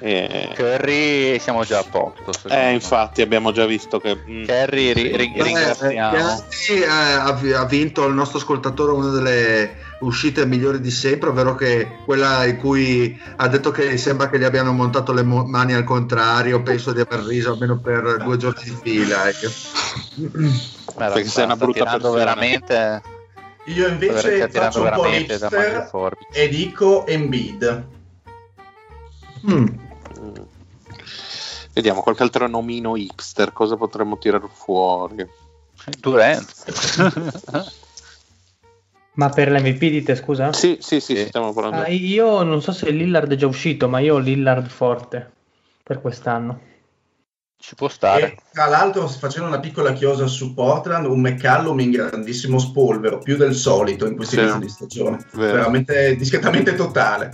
E- 0.00 0.52
Curry 0.54 1.38
siamo 1.38 1.64
già 1.64 1.80
a 1.80 1.84
posto. 1.84 2.48
Eh, 2.48 2.72
infatti, 2.72 3.20
abbiamo 3.20 3.52
già 3.52 3.66
visto 3.66 4.00
che. 4.00 4.16
mm, 4.26 4.44
Curry 4.46 4.92
ri- 4.94 5.14
ri- 5.14 5.32
Beh, 5.32 5.42
ringraziamo. 5.42 6.46
Chiari, 6.48 6.80
eh, 6.80 6.86
ha, 6.86 7.60
ha 7.60 7.64
vinto 7.66 8.06
il 8.06 8.14
nostro 8.14 8.38
ascoltatore 8.38 8.92
una 8.92 9.10
delle 9.10 9.76
uscite 10.00 10.46
migliori 10.46 10.80
di 10.80 10.90
sempre, 10.90 11.30
ovvero 11.30 11.54
che 11.54 11.98
quella 12.04 12.44
in 12.46 12.56
cui 12.56 13.18
ha 13.36 13.48
detto 13.48 13.70
che 13.70 13.96
sembra 13.96 14.28
che 14.28 14.38
gli 14.38 14.44
abbiano 14.44 14.72
montato 14.72 15.12
le 15.12 15.22
mani 15.22 15.74
al 15.74 15.84
contrario. 15.84 16.62
Penso 16.62 16.92
di 16.92 17.00
aver 17.00 17.20
riso 17.20 17.52
almeno 17.52 17.78
per 17.78 18.22
due 18.22 18.36
giorni 18.36 18.62
di 18.64 18.76
fila. 18.82 19.28
ecco. 19.28 19.48
Ma 20.96 21.08
Perché 21.08 21.28
sei 21.28 21.44
una 21.44 21.56
brutta 21.56 21.84
persona. 21.84 22.14
veramente. 22.14 23.02
Io 23.66 23.86
invece 23.88 24.48
faccio 24.48 24.82
un 24.82 24.90
po' 24.90 25.86
forbici. 25.88 26.26
e 26.32 26.48
dico 26.48 27.06
Embiid. 27.06 27.86
Mm. 29.50 29.66
Mm. 30.20 30.34
Vediamo 31.72 32.00
qualche 32.02 32.22
altro 32.22 32.48
nomino 32.48 32.96
hipster, 32.96 33.52
cosa 33.52 33.76
potremmo 33.76 34.18
tirare 34.18 34.48
fuori? 34.52 35.26
Durant. 35.98 36.52
Ma 39.20 39.28
per 39.28 39.50
l'MVP 39.50 39.78
dite 39.78 40.16
scusa? 40.16 40.50
Sì, 40.54 40.78
sì, 40.80 40.98
sì, 40.98 41.14
Sì. 41.14 41.26
stiamo 41.26 41.52
parlando. 41.52 41.82
Ah, 41.82 41.88
io 41.88 42.42
non 42.42 42.62
so 42.62 42.72
se 42.72 42.90
Lillard 42.90 43.30
è 43.30 43.36
già 43.36 43.46
uscito, 43.46 43.86
ma 43.86 43.98
io 43.98 44.14
ho 44.14 44.18
Lillard 44.18 44.66
forte 44.66 45.30
per 45.82 46.00
quest'anno. 46.00 46.60
Ci 47.58 47.74
può 47.74 47.88
stare. 47.88 48.32
E 48.32 48.36
tra 48.50 48.64
l'altro, 48.64 49.06
facendo 49.08 49.46
una 49.48 49.60
piccola 49.60 49.92
chiosa 49.92 50.26
su 50.26 50.54
Portland, 50.54 51.04
un 51.04 51.20
McCallum 51.20 51.78
in 51.80 51.90
grandissimo 51.90 52.58
spolvero, 52.58 53.18
più 53.18 53.36
del 53.36 53.52
solito 53.54 54.06
in 54.06 54.16
questi 54.16 54.36
Sì. 54.36 54.40
mesi 54.40 54.58
di 54.58 54.68
stagione. 54.70 55.18
Vero. 55.32 55.52
Veramente 55.58 56.16
discretamente 56.16 56.74
totale. 56.74 57.30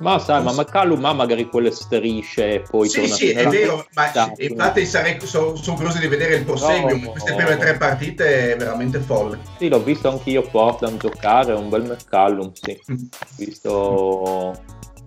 Ma 0.00 0.18
sai, 0.18 0.42
ma 0.42 0.52
McCallum 0.52 1.04
ha 1.04 1.12
magari 1.12 1.48
quelle 1.48 1.70
strisce 1.70 2.54
e 2.54 2.60
poi 2.60 2.88
sì, 2.88 3.00
torna 3.00 3.14
sì, 3.14 3.30
è 3.30 3.46
vero, 3.46 3.86
ma 3.94 4.10
infatti 4.36 4.86
sarei, 4.86 5.18
sono, 5.24 5.54
sono 5.54 5.76
curioso 5.76 5.98
di 5.98 6.08
vedere 6.08 6.36
il 6.36 6.44
proseguio. 6.44 6.96
No. 6.96 7.10
queste 7.10 7.34
prime 7.34 7.56
tre 7.56 7.76
partite 7.76 8.52
è 8.52 8.56
veramente 8.56 8.98
folle. 8.98 9.38
Sì, 9.58 9.68
l'ho 9.68 9.82
visto 9.82 10.08
anch'io 10.08 10.42
Portland 10.42 10.98
giocare, 10.98 11.52
è 11.52 11.56
un 11.56 11.68
bel 11.68 11.82
McCallum, 11.82 12.52
sì. 12.52 12.80
Visto 13.36 14.52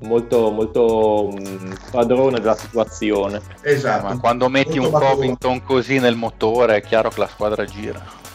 molto, 0.04 0.52
molto 0.52 1.32
mh, 1.32 1.78
padrone 1.91 2.39
della 2.39 2.56
situazione. 2.56 3.41
Esatto. 3.62 4.08
Ma 4.08 4.19
quando 4.19 4.50
metti 4.50 4.78
un 4.78 4.86
Molto 4.86 5.00
maturo. 5.00 5.15
Covington 5.15 5.63
così 5.63 6.00
nel 6.00 6.15
motore 6.15 6.78
è 6.78 6.82
chiaro 6.82 7.10
che 7.10 7.19
la 7.19 7.28
squadra 7.28 7.65
gira. 7.65 8.26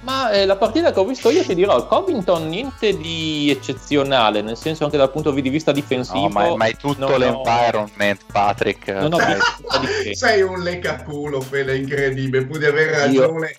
Ma 0.00 0.30
eh, 0.30 0.46
la 0.46 0.56
partita 0.56 0.92
che 0.92 1.00
ho 1.00 1.04
visto 1.04 1.28
io 1.28 1.42
ti 1.42 1.54
dirò, 1.54 1.86
Covington 1.86 2.48
niente 2.48 2.96
di 2.96 3.50
eccezionale, 3.50 4.42
nel 4.42 4.56
senso 4.56 4.84
anche 4.84 4.96
dal 4.96 5.10
punto 5.10 5.32
di 5.32 5.48
vista 5.48 5.72
difensivo. 5.72 6.20
No, 6.20 6.28
ma, 6.28 6.46
è, 6.46 6.54
ma 6.54 6.66
è 6.66 6.76
tutto 6.76 7.06
ho- 7.06 7.16
l'environment, 7.16 8.20
Patrick. 8.30 8.88
Non 8.88 9.14
ho 9.14 9.18
Cioè. 9.18 10.14
Sei 10.14 10.42
un 10.42 10.60
leccaculo, 10.62 11.40
Fede, 11.40 11.76
incredibile, 11.76 12.44
pur 12.46 12.58
di 12.58 12.64
aver 12.66 12.90
ragione. 12.90 13.56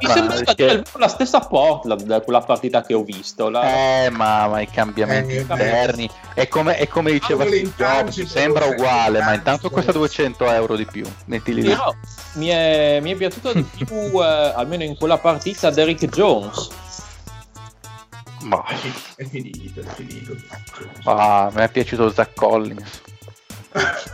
Mi 0.00 0.06
Ma 0.06 0.12
sembra 0.12 0.36
perché- 0.36 0.68
stata 0.82 0.98
la 0.98 1.08
stessa 1.08 1.40
Portland 1.40 2.22
quella 2.24 2.40
partita 2.40 2.82
che 2.82 2.94
ho 2.94 3.02
visto. 3.02 3.48
La... 3.48 4.04
Eh, 4.04 4.10
ma, 4.10 4.48
ma 4.48 4.60
i 4.60 4.68
cambiamenti 4.68 5.34
Eh, 5.36 5.40
interni. 5.40 6.10
È 6.34 6.48
come, 6.48 6.76
è 6.76 6.88
come 6.88 7.12
diceva 7.12 7.44
Intangibile, 7.44 8.28
sembra 8.28 8.64
uguale, 8.66 9.20
ma 9.20 9.34
intanto 9.34 9.70
costa 9.70 9.92
200 9.92 10.50
euro 10.50 10.76
di 10.76 10.84
più. 10.86 11.04
Mettili 11.26 11.62
lì. 11.62 11.68
Però 11.68 11.92
mi 12.34 12.48
è, 12.48 12.98
mi 13.02 13.12
è 13.12 13.16
piaciuto 13.16 13.52
di 13.52 13.64
più, 13.76 13.96
eh, 14.22 14.52
almeno 14.54 14.79
in 14.84 14.96
quella 14.96 15.18
partita, 15.18 15.70
Derrick 15.70 16.06
Jones. 16.06 16.68
Ma, 18.42 18.64
È 18.66 18.74
fi- 18.74 18.92
è 19.16 19.24
finito, 19.26 19.80
è 19.80 19.84
finito. 19.84 20.34
ah, 21.04 21.50
mi 21.52 21.60
è 21.62 21.70
piaciuto 21.70 22.10
Zach 22.10 22.34
Collins. 22.34 23.02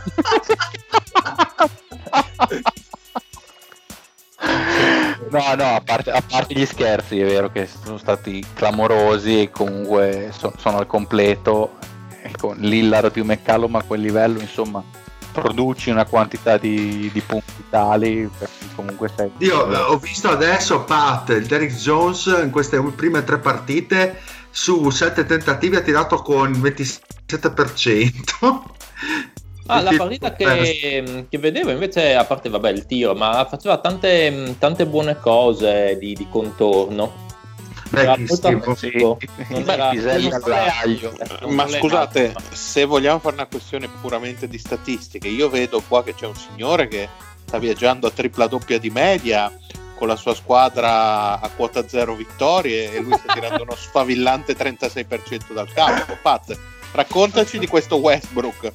No, 5.29 5.55
no, 5.55 5.75
a 5.75 5.81
parte, 5.83 6.11
a 6.11 6.21
parte 6.21 6.53
gli 6.53 6.65
scherzi, 6.65 7.19
è 7.19 7.25
vero 7.25 7.51
che 7.51 7.67
sono 7.67 7.97
stati 7.97 8.43
clamorosi 8.53 9.41
e 9.41 9.49
comunque 9.51 10.29
so- 10.35 10.53
sono 10.57 10.77
al 10.77 10.87
completo. 10.87 11.77
E 12.21 12.31
con 12.37 12.57
Lillard 12.57 13.11
più 13.11 13.23
McCallum 13.25 13.75
a 13.75 13.83
quel 13.83 14.01
livello, 14.01 14.39
insomma, 14.39 14.83
produci 15.41 15.89
una 15.89 16.05
quantità 16.05 16.57
di, 16.57 17.09
di 17.13 17.21
punti 17.21 17.63
tali 17.69 18.29
comunque 18.75 19.09
sei. 19.15 19.31
Io 19.39 19.71
eh, 19.71 19.77
ho 19.77 19.97
visto 19.97 20.29
adesso 20.29 20.83
Pat, 20.83 21.29
il 21.29 21.45
Derrick 21.45 21.75
Jones 21.75 22.25
in 22.43 22.51
queste 22.51 22.81
prime 22.95 23.23
tre 23.23 23.39
partite 23.39 24.19
su 24.49 24.89
sette 24.89 25.25
tentativi 25.25 25.75
ha 25.75 25.81
tirato 25.81 26.21
con 26.21 26.51
il 26.51 26.59
27%. 26.59 28.61
Ah, 29.67 29.81
la 29.81 29.93
partita 29.95 30.33
che, 30.33 31.25
che 31.29 31.37
vedevo 31.37 31.71
invece, 31.71 32.15
a 32.15 32.23
parte 32.23 32.49
vabbè, 32.49 32.71
il 32.71 32.85
tiro, 32.85 33.13
ma 33.13 33.45
faceva 33.47 33.77
tante, 33.77 34.55
tante 34.57 34.87
buone 34.87 35.19
cose 35.19 35.97
di, 35.99 36.13
di 36.13 36.27
contorno. 36.29 37.25
Sì, 38.75 40.29
non 41.39 41.53
Ma 41.53 41.67
scusate, 41.67 42.35
se 42.51 42.85
vogliamo 42.85 43.19
fare 43.19 43.35
una 43.35 43.45
questione 43.45 43.87
puramente 44.01 44.47
di 44.47 44.57
statistiche, 44.57 45.27
io 45.27 45.49
vedo 45.49 45.81
qua 45.87 46.03
che 46.03 46.13
c'è 46.13 46.25
un 46.25 46.35
signore 46.35 46.87
che 46.87 47.07
sta 47.45 47.57
viaggiando 47.57 48.07
a 48.07 48.11
tripla 48.11 48.47
doppia 48.47 48.77
di 48.77 48.89
media 48.89 49.51
con 49.95 50.07
la 50.07 50.15
sua 50.15 50.35
squadra 50.35 51.39
a 51.39 51.49
quota 51.55 51.87
zero 51.87 52.13
vittorie 52.13 52.93
e 52.93 52.99
lui 52.99 53.17
sta 53.17 53.33
tirando 53.33 53.63
uno 53.63 53.75
sfavillante 53.75 54.55
36% 54.55 55.53
dal 55.53 55.71
campo. 55.73 56.17
Pat, 56.21 56.57
raccontaci 56.91 57.57
di 57.57 57.67
questo 57.67 57.95
Westbrook. 57.97 58.73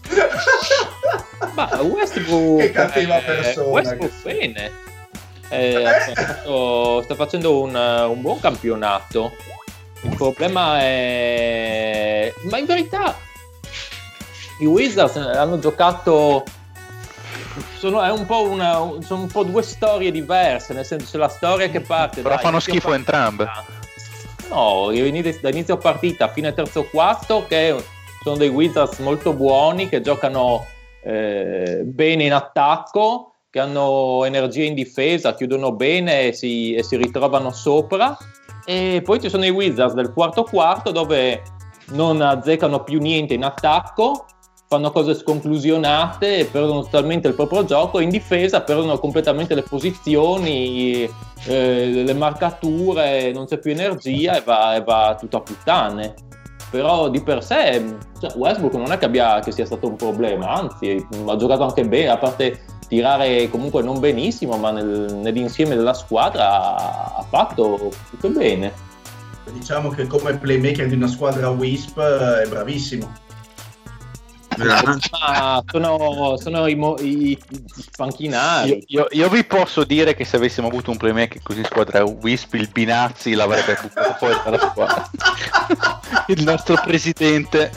Ma 1.55 1.69
Westbrook, 1.83 2.61
Che 2.61 2.71
cattiva 2.71 3.19
persona 3.19 3.67
Westbrook 3.69 4.23
bene. 4.23 4.91
Eh, 5.53 5.85
ha 5.85 6.01
fatto- 6.15 7.03
sta 7.03 7.15
facendo 7.15 7.61
un, 7.61 7.75
un 7.75 8.21
buon 8.21 8.41
campionato. 8.41 9.33
Il 10.03 10.15
problema 10.17 10.81
è. 10.81 12.33
Ma 12.51 12.59
in 12.59 12.65
verità 12.65 13.15
i 14.61 14.67
Wizards 14.67 15.17
hanno 15.17 15.59
giocato. 15.59 16.45
Sono, 17.77 18.03
è 18.03 18.11
un 18.11 18.25
po' 18.25 18.49
una, 18.49 18.75
sono 19.01 19.23
un 19.23 19.27
po' 19.27 19.43
due 19.43 19.63
storie 19.63 20.11
diverse, 20.11 20.73
nel 20.73 20.87
senso 20.87 21.11
c'è 21.11 21.19
la 21.19 21.29
storia 21.29 21.69
che 21.69 21.81
parte 21.81 22.23
Però 22.23 22.35
da 22.35 22.41
fanno 22.41 22.61
schifo 22.61 22.95
entrambe. 22.95 23.47
No, 24.49 24.91
inizio- 24.91 25.39
da 25.41 25.51
inizio 25.51 25.77
partita 25.77 26.29
fine 26.29 26.55
terzo 26.55 26.85
quarto 26.85 27.45
che 27.47 27.75
sono 28.23 28.37
dei 28.37 28.49
Wizards 28.49 28.99
molto 28.99 29.33
buoni 29.33 29.89
che 29.89 30.01
giocano 30.01 30.67
eh, 31.03 31.81
bene 31.85 32.25
in 32.25 32.33
attacco, 32.33 33.32
che 33.53 33.61
hanno 33.61 34.25
energia 34.25 34.65
in 34.65 34.73
difesa, 34.73 35.35
chiudono 35.35 35.73
bene 35.73 36.29
e 36.29 36.33
si, 36.33 36.73
e 36.73 36.83
si 36.83 36.97
ritrovano 36.97 37.51
sopra. 37.53 38.17
E 38.65 39.03
poi 39.05 39.21
ci 39.21 39.29
sono 39.29 39.45
i 39.45 39.51
Wizards 39.51 39.93
del 39.93 40.15
quarto 40.15 40.45
quarto 40.45 40.91
dove 40.91 41.43
non 41.89 42.23
azzeccano 42.23 42.83
più 42.83 42.99
niente 42.99 43.35
in 43.35 43.45
attacco, 43.45 44.25
fanno 44.67 44.91
cose 44.91 45.15
sconclusionate, 45.15 46.49
perdono 46.51 46.85
totalmente 46.85 47.29
il 47.29 47.35
proprio 47.35 47.67
gioco 47.67 48.01
in 48.01 48.09
difesa 48.09 48.63
perdono 48.63 48.99
completamente 48.99 49.55
le 49.55 49.65
posizioni, 49.65 51.07
eh, 51.45 51.87
le 51.87 52.15
marcature, 52.15 53.33
non 53.33 53.45
c'è 53.45 53.59
più 53.59 53.73
energia 53.73 54.35
e 54.35 54.41
va, 54.41 54.77
e 54.77 54.83
va 54.83 55.15
tutto 55.21 55.37
a 55.37 55.41
puttane. 55.43 56.15
Però 56.73 57.11
di 57.11 57.21
per 57.21 57.45
sé 57.45 57.85
cioè, 58.19 58.33
Westbrook 58.35 58.73
non 58.73 58.93
è 58.93 58.97
che, 58.97 59.05
abbia, 59.05 59.41
che 59.41 59.53
sia 59.53 59.67
stato 59.67 59.89
un 59.89 59.97
problema, 59.97 60.55
anzi 60.55 61.07
ha 61.27 61.37
giocato 61.37 61.65
anche 61.65 61.85
bene, 61.85 62.09
a 62.09 62.17
parte 62.17 62.61
tirare 62.89 63.51
comunque 63.51 63.83
non 63.83 64.01
benissimo, 64.01 64.57
ma 64.57 64.71
nel- 64.71 65.19
nell'insieme 65.21 65.77
della 65.77 65.93
squadra 65.93 66.75
ha- 67.17 67.27
fatto 67.29 67.93
tutto 68.09 68.31
bene. 68.31 68.73
Diciamo 69.53 69.91
che 69.91 70.07
come 70.07 70.39
playmaker 70.39 70.87
di 70.89 70.95
una 70.95 71.09
squadra 71.09 71.51
Wisp 71.51 71.99
eh, 71.99 72.43
è 72.45 72.49
bravissimo. 72.49 73.13
Ma 74.59 75.63
sono, 75.71 76.37
sono 76.39 76.67
i, 76.67 76.75
mo- 76.75 76.97
i, 77.01 77.31
i 77.33 77.39
panchinari. 77.97 78.71
Io, 78.71 78.85
io- 78.87 79.07
io 79.11 79.29
vi 79.29 79.45
posso 79.45 79.85
dire 79.85 80.15
che 80.15 80.25
se 80.25 80.37
avessimo 80.37 80.69
avuto 80.69 80.91
un 80.91 80.97
playmaker 80.97 81.43
così 81.43 81.63
squadra 81.65 82.05
Wisp, 82.05 82.55
il 82.55 82.69
Binazzi 82.73 83.35
l'avrebbe 83.35 83.79
buttato 83.81 84.15
fuori 84.19 84.35
dalla 84.45 84.59
squadra. 84.59 85.11
il 86.29 86.43
nostro 86.45 86.77
presidente. 86.85 87.73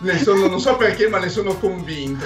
Ne 0.00 0.18
sono- 0.18 0.46
non 0.48 0.60
so 0.60 0.76
perché, 0.76 1.08
ma 1.08 1.18
ne 1.18 1.28
sono 1.28 1.56
convinto. 1.56 2.24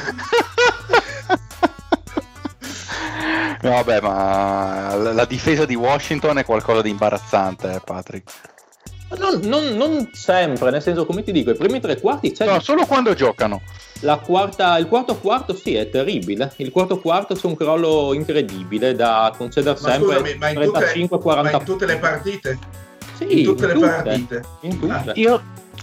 No, 3.62 3.70
vabbè, 3.72 4.00
ma 4.00 4.94
la, 4.96 5.12
la 5.12 5.24
difesa 5.26 5.66
di 5.66 5.74
Washington 5.74 6.38
è 6.38 6.44
qualcosa 6.46 6.80
di 6.80 6.88
imbarazzante, 6.88 7.72
eh, 7.74 7.80
Patrick. 7.84 8.32
Non, 9.18 9.40
non- 9.42 9.76
non 9.76 10.08
sempre, 10.12 10.70
nel 10.70 10.80
senso, 10.82 11.04
come 11.04 11.22
ti 11.24 11.32
dico, 11.32 11.50
i 11.50 11.56
primi 11.56 11.80
tre 11.80 11.98
quarti 12.00 12.30
c'è 12.32 12.46
No, 12.46 12.60
solo 12.60 12.86
quando 12.86 13.12
giocano. 13.14 13.60
la 14.02 14.18
quarta, 14.18 14.78
il 14.78 14.86
quarto 14.86 15.16
quarto 15.16 15.54
sì, 15.54 15.74
è 15.74 15.90
terribile. 15.90 16.52
Il 16.56 16.70
quarto 16.70 16.98
quarto 17.00 17.34
c'è 17.34 17.46
un 17.46 17.56
crollo 17.56 18.12
incredibile 18.14 18.94
da 18.94 19.32
concedere 19.36 19.78
Ma 19.80 19.88
sempre 19.90 20.16
scusami, 20.16 20.34
ma 20.38 20.48
in, 20.50 20.60
tutte, 20.62 20.92
35-40 20.94 21.42
ma 21.42 21.50
in 21.50 21.64
tutte 21.64 21.86
le 21.86 21.96
partite? 21.98 22.58
Sì, 23.16 23.38
in 23.40 23.44
tutte 23.44 23.66
le 23.66 23.72
tutte, 23.74 23.86
partite? 23.86 24.42
in 24.60 24.78
tutte. 24.78 25.12
Io, 25.16 25.42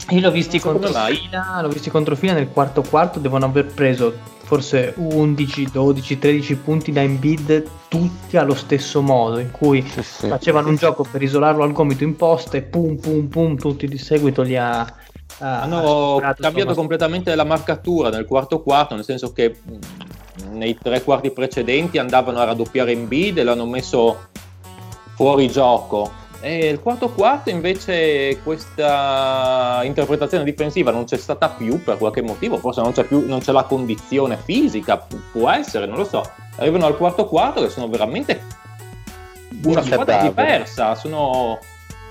io 0.10 0.22
l'ho 0.22 0.32
visti 0.32 0.60
Come 0.60 0.80
contro 0.80 1.00
fila, 1.04 1.62
l'ho 1.62 1.68
visti 1.70 1.90
contro 1.90 2.16
fila 2.16 2.34
nel 2.34 2.50
quarto 2.50 2.82
quarto, 2.82 3.20
devono 3.20 3.46
aver 3.46 3.66
preso 3.66 4.14
forse 4.44 4.94
11, 4.96 5.72
12, 5.72 6.20
13 6.20 6.56
punti 6.56 6.92
da 6.94 7.02
Embiid 7.02 7.64
tutti 7.90 8.38
allo 8.38 8.56
stesso 8.56 9.02
modo, 9.02 9.40
in 9.40 9.52
cui 9.52 9.82
facevano 9.82 10.70
un 10.70 10.76
gioco 10.78 11.06
per 11.10 11.22
isolarlo 11.22 11.64
al 11.64 11.74
gomito 11.74 12.06
in 12.06 12.16
posta 12.16 12.56
e 12.56 12.62
pum 12.62 12.96
pum 12.96 13.28
pum 13.28 13.58
tutti 13.58 13.88
di 13.88 13.98
seguito 13.98 14.42
li 14.44 14.56
ha... 14.56 14.80
ha- 14.80 14.96
ha 15.40 15.62
Hanno 15.64 15.86
superato, 16.14 16.42
cambiato 16.42 16.74
completamente 16.74 17.36
la 17.36 17.44
marcatura 17.44 18.10
nel 18.10 18.26
quarto 18.26 18.62
quarto, 18.62 18.96
nel 18.96 19.04
senso 19.04 19.34
che 19.34 19.58
mh, 19.62 20.56
nei 20.56 20.78
tre 20.82 21.04
quarti 21.04 21.32
precedenti 21.32 21.98
andavano 21.98 22.40
a 22.40 22.46
raddoppiare 22.46 22.94
Embiid 22.94 23.40
e 23.40 23.44
l'hanno 23.44 23.66
messo 23.66 24.28
fuori 25.16 25.50
gioco. 25.50 26.10
E 26.48 26.70
il 26.70 26.80
quarto 26.80 27.10
quarto 27.10 27.50
invece 27.50 28.40
questa 28.42 29.82
interpretazione 29.84 30.46
difensiva 30.46 30.92
non 30.92 31.04
c'è 31.04 31.18
stata 31.18 31.50
più 31.50 31.84
per 31.84 31.98
qualche 31.98 32.22
motivo, 32.22 32.56
forse 32.56 32.80
non 32.80 32.94
c'è 32.94 33.04
più 33.04 33.28
non 33.28 33.40
c'è 33.40 33.52
la 33.52 33.64
condizione 33.64 34.38
fisica, 34.42 35.06
può 35.34 35.50
essere, 35.50 35.88
non 35.88 35.98
lo 35.98 36.06
so. 36.06 36.24
Arrivano 36.56 36.86
al 36.86 36.96
quarto 36.96 37.26
quarto 37.26 37.62
che 37.62 37.68
sono 37.68 37.90
veramente 37.90 38.42
una 39.62 39.82
squadra 39.82 40.22
diversa, 40.22 40.96
sono 40.96 41.60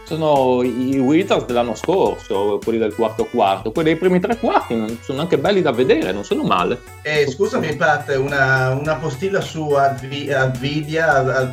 sono 0.05 0.63
i 0.63 0.99
Wizards 0.99 1.47
dell'anno 1.47 1.75
scorso, 1.75 2.61
quelli 2.63 2.79
del 2.79 2.95
quarto 2.95 3.25
quarto. 3.25 3.73
Quelli 3.73 3.89
dei 3.89 3.99
primi 3.99 4.21
tre 4.21 4.37
quarti 4.37 4.99
sono 5.03 5.23
anche 5.23 5.39
belli 5.39 5.63
da 5.63 5.73
vedere, 5.73 6.13
non 6.13 6.25
sono 6.25 6.43
male. 6.43 6.81
Eh, 7.01 7.27
scusami 7.27 7.75
Pat, 7.75 8.15
una, 8.19 8.77
una 8.79 8.97
postilla 8.97 9.41
su 9.41 9.71
Advidia, 9.71 10.43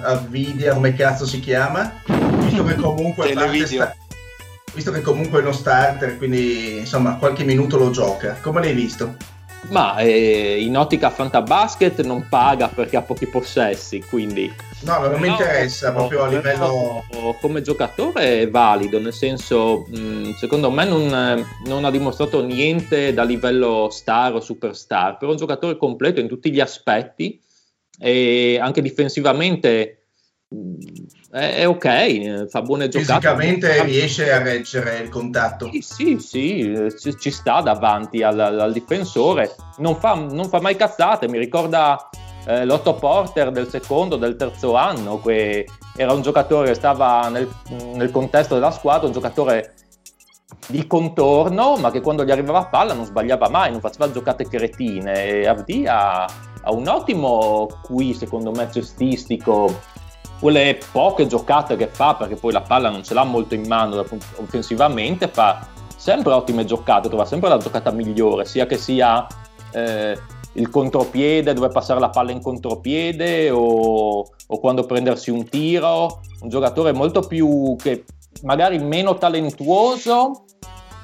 Advidia, 0.04 0.74
come 0.74 0.94
cazzo 0.94 1.26
si 1.26 1.40
chiama? 1.40 2.33
Visto 2.54 2.68
che 2.68 2.76
comunque 2.76 3.34
sta, 3.34 3.96
visto 4.76 4.92
che 4.92 5.02
comunque 5.02 5.40
è 5.40 5.42
uno 5.42 5.52
starter, 5.52 6.18
quindi 6.18 6.78
insomma 6.78 7.16
qualche 7.18 7.44
minuto 7.44 7.78
lo 7.78 7.90
gioca. 7.90 8.38
Come 8.42 8.62
l'hai 8.62 8.74
visto? 8.74 9.16
Ma 9.70 9.98
eh, 9.98 10.62
in 10.62 10.78
ottica 10.78 11.10
Fantabasket 11.10 12.04
non 12.04 12.28
paga 12.30 12.68
perché 12.68 12.98
ha 12.98 13.02
pochi 13.02 13.26
possessi, 13.26 14.02
quindi... 14.02 14.54
No, 14.82 15.00
non 15.08 15.20
mi 15.20 15.30
interessa 15.30 15.92
proprio 15.94 16.24
a 16.24 16.28
livello... 16.28 17.04
Come 17.42 17.62
giocatore 17.62 18.42
è 18.42 18.50
valido, 18.50 19.00
nel 19.00 19.14
senso, 19.14 19.88
mh, 19.88 20.34
secondo 20.34 20.70
me 20.70 20.86
non, 20.86 21.46
non, 21.66 21.86
ha 21.86 21.90
dimostrato 21.90 22.44
niente 22.44 23.14
da 23.14 23.24
livello 23.24 23.90
star 23.90 24.36
o 24.36 24.42
superstar, 24.42 25.18
però 25.18 25.32
è 25.32 25.34
un 25.34 25.40
giocatore 25.40 25.78
completo 25.78 26.20
in 26.20 26.28
tutti 26.28 26.52
gli 26.52 26.60
aspetti 26.60 27.42
e 27.98 28.60
anche 28.62 28.82
difensivamente 28.82 30.08
è, 31.34 31.56
è 31.56 31.68
ok, 31.68 32.48
fa 32.48 32.62
buone 32.62 32.90
giocate. 32.90 33.14
Fisicamente 33.14 33.84
riesce 33.84 34.32
a 34.32 34.42
reggere 34.44 35.00
il 35.00 35.10
contatto. 35.10 35.68
Sì, 35.72 35.82
sì, 35.82 36.20
sì 36.20 36.94
ci, 36.96 37.18
ci, 37.18 37.32
sta 37.32 37.62
davanti 37.62 38.22
al, 38.22 38.40
al 38.40 38.72
difensore, 38.72 39.56
non 39.78 39.96
fa, 39.96 40.14
non 40.14 40.48
fa, 40.48 40.62
mai 40.62 40.76
cazzate, 40.76 41.28
mi 41.28 41.40
ricorda 41.40 42.08
eh, 42.46 42.66
l'Otto 42.66 42.94
Porter 42.94 43.50
del 43.50 43.68
secondo, 43.68 44.16
del 44.16 44.36
terzo 44.36 44.76
anno, 44.76 45.20
che 45.20 45.68
era 45.96 46.14
un 46.14 46.22
giocatore 46.22 46.68
che 46.68 46.76
stava 46.76 47.28
nel, 47.30 47.50
nel 47.96 48.12
contesto 48.12 48.54
della 48.54 48.70
squadra, 48.70 49.08
un 49.08 49.14
giocatore 49.14 49.74
di 50.68 50.86
contorno, 50.86 51.78
ma 51.78 51.90
che 51.90 52.02
quando 52.02 52.24
gli 52.24 52.32
arrivava 52.32 52.66
palla 52.66 52.94
non 52.94 53.06
sbagliava 53.06 53.50
mai, 53.50 53.72
non 53.72 53.80
faceva 53.80 54.12
giocate 54.12 54.48
cretine. 54.48 55.26
E 55.26 55.48
Avdi 55.48 55.88
ha, 55.88 56.26
ha 56.26 56.72
un 56.72 56.88
ottimo 56.88 57.80
qui, 57.82 58.14
secondo 58.14 58.52
me, 58.52 58.70
cestistico 58.72 59.92
quelle 60.44 60.78
poche 60.92 61.26
giocate 61.26 61.78
che 61.78 61.88
fa, 61.88 62.16
perché 62.16 62.36
poi 62.36 62.52
la 62.52 62.60
palla 62.60 62.90
non 62.90 63.02
ce 63.02 63.14
l'ha 63.14 63.24
molto 63.24 63.56
in 63.56 63.66
mano 63.66 64.04
offensivamente, 64.36 65.30
fa 65.30 65.66
sempre 65.96 66.34
ottime 66.34 66.66
giocate, 66.66 67.08
trova 67.08 67.24
sempre 67.24 67.48
la 67.48 67.58
giocata 67.58 67.92
migliore, 67.92 68.44
sia 68.44 68.66
che 68.66 68.76
sia 68.76 69.26
eh, 69.72 70.20
il 70.52 70.70
contropiede 70.70 71.54
dove 71.54 71.70
passare 71.70 72.02
la 72.02 72.10
palla 72.10 72.32
in 72.32 72.42
contropiede 72.42 73.50
o, 73.52 74.28
o, 74.48 74.60
quando 74.60 74.84
prendersi 74.84 75.32
un 75.32 75.48
tiro, 75.48 76.20
un 76.42 76.50
giocatore 76.50 76.92
molto 76.92 77.22
più 77.22 77.78
che 77.82 78.04
magari 78.42 78.80
meno 78.80 79.16
talentuoso 79.16 80.44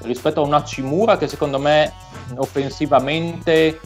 rispetto 0.02 0.42
a 0.42 0.44
una 0.44 0.62
Cimura 0.64 1.16
che 1.16 1.28
secondo 1.28 1.58
me 1.58 1.90
offensivamente 2.36 3.80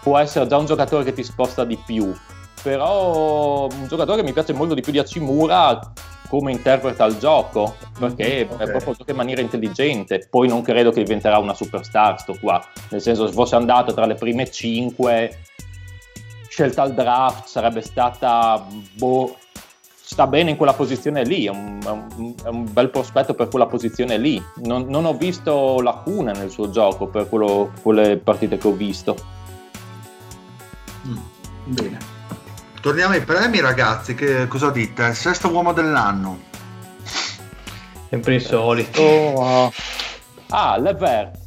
può 0.00 0.16
essere 0.16 0.46
già 0.46 0.58
un 0.58 0.66
giocatore 0.66 1.02
che 1.02 1.12
ti 1.12 1.24
sposta 1.24 1.64
di 1.64 1.76
più 1.84 2.14
però 2.62 3.66
un 3.66 3.86
giocatore 3.88 4.20
che 4.20 4.26
mi 4.26 4.32
piace 4.32 4.52
molto 4.52 4.74
di 4.74 4.80
più 4.80 4.92
di 4.92 4.98
Hachimura 4.98 5.92
come 6.28 6.52
interpreta 6.52 7.04
il 7.04 7.18
gioco 7.18 7.76
perché 7.98 8.48
okay. 8.50 8.66
è 8.66 8.70
proprio 8.70 8.94
gioca 8.94 9.10
in 9.10 9.16
maniera 9.16 9.40
intelligente 9.40 10.26
poi 10.30 10.48
non 10.48 10.62
credo 10.62 10.90
che 10.90 11.02
diventerà 11.02 11.38
una 11.38 11.54
superstar 11.54 12.20
sto 12.20 12.36
qua 12.40 12.64
nel 12.90 13.02
senso 13.02 13.26
se 13.26 13.32
fosse 13.32 13.54
andato 13.54 13.92
tra 13.92 14.06
le 14.06 14.14
prime 14.14 14.50
5 14.50 15.38
scelta 16.52 16.82
al 16.82 16.92
draft 16.92 17.46
sarebbe 17.46 17.80
stata 17.80 18.66
boh, 18.92 19.36
sta 20.12 20.26
bene 20.26 20.50
in 20.50 20.56
quella 20.58 20.74
posizione 20.74 21.24
lì, 21.24 21.46
è 21.46 21.48
un, 21.48 21.80
è 21.82 21.88
un, 21.88 22.34
è 22.44 22.48
un 22.48 22.70
bel 22.70 22.90
prospetto 22.90 23.32
per 23.32 23.48
quella 23.48 23.66
posizione 23.66 24.18
lì. 24.18 24.42
Non, 24.56 24.84
non, 24.86 25.06
ho 25.06 25.14
visto 25.14 25.80
lacune 25.80 26.32
nel 26.32 26.50
suo 26.50 26.68
gioco 26.68 27.06
per 27.06 27.26
quello, 27.30 27.72
quelle 27.80 28.18
partite 28.18 28.58
che 28.58 28.68
ho 28.68 28.72
visto. 28.72 29.16
Mm, 31.06 31.16
bene. 31.64 32.11
Torniamo 32.82 33.14
ai 33.14 33.22
premi, 33.22 33.60
ragazzi. 33.60 34.16
Che 34.16 34.48
cosa 34.48 34.70
dite? 34.70 35.04
Il 35.04 35.14
sesto 35.14 35.48
uomo 35.48 35.72
dell'anno. 35.72 36.42
Sempre 38.10 38.34
il 38.34 38.42
solito. 38.42 39.00
Oh, 39.00 39.72
ah, 40.48 40.76
Levert. 40.78 41.38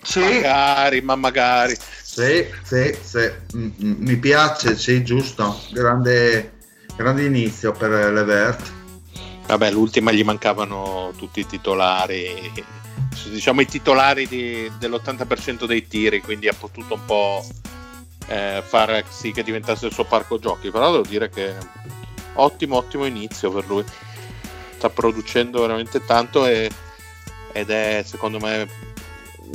Sì. 0.00 0.20
Magari, 0.20 1.02
ma 1.02 1.16
magari. 1.16 1.76
Sì, 2.02 2.46
sì, 2.62 2.96
sì. 2.98 3.30
Mm, 3.56 3.70
mm, 3.84 3.94
mi 3.98 4.16
piace, 4.16 4.74
sì, 4.78 5.04
giusto. 5.04 5.60
Grande, 5.70 6.60
grande 6.96 7.24
inizio 7.24 7.72
per 7.72 8.10
Levert. 8.10 8.72
Vabbè, 9.48 9.70
l'ultima 9.70 10.12
gli 10.12 10.24
mancavano 10.24 11.12
tutti 11.18 11.40
i 11.40 11.46
titolari, 11.46 12.50
diciamo 13.28 13.60
i 13.60 13.66
titolari 13.66 14.26
di, 14.26 14.72
dell'80% 14.78 15.66
dei 15.66 15.86
tiri, 15.86 16.22
quindi 16.22 16.48
ha 16.48 16.54
potuto 16.58 16.94
un 16.94 17.04
po' 17.04 17.44
eh, 18.28 18.62
far 18.64 19.04
sì 19.08 19.32
che 19.32 19.42
diventasse 19.42 19.86
il 19.86 19.92
suo 19.92 20.04
parco 20.04 20.38
giochi. 20.38 20.70
Però 20.70 20.90
devo 20.90 21.06
dire 21.06 21.28
che 21.28 21.54
ottimo, 22.34 22.76
ottimo 22.76 23.04
inizio 23.04 23.50
per 23.50 23.66
lui. 23.66 23.84
Sta 24.76 24.90
producendo 24.90 25.60
veramente 25.60 26.04
tanto 26.04 26.46
e, 26.46 26.70
ed 27.52 27.70
è 27.70 28.02
secondo 28.04 28.38
me 28.38 28.68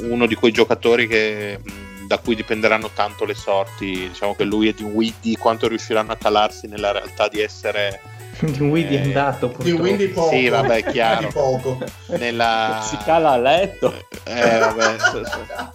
uno 0.01 0.25
di 0.25 0.36
quei 0.36 0.51
giocatori 0.51 1.07
che, 1.07 1.60
da 2.07 2.17
cui 2.17 2.36
dipenderanno 2.36 2.89
tanto 2.93 3.25
le 3.25 3.36
sorti. 3.36 4.10
Diciamo 4.10 4.36
che 4.36 4.43
lui 4.43 4.67
e 4.67 4.73
di 4.73 4.84
Widdy 4.84 5.36
quanto 5.36 5.67
riusciranno 5.67 6.12
a 6.12 6.17
calarsi 6.17 6.67
nella 6.67 6.91
realtà 6.91 7.27
di 7.27 7.39
essere 7.39 8.01
di 8.45 8.60
Windy 8.63 8.95
è 8.95 9.01
andato 9.01 9.49
purtroppo. 9.49 9.63
di 9.63 9.71
Windy 9.71 10.08
poco 10.08 10.30
sì 10.30 10.49
vabbè 10.49 10.84
chiaro 10.86 11.27
poco. 11.30 11.77
Nella... 12.08 12.82
si 12.84 12.97
cala 12.97 13.32
a 13.32 13.38
letto 13.38 13.93
eh, 14.23 14.58
vabbè, 14.58 14.95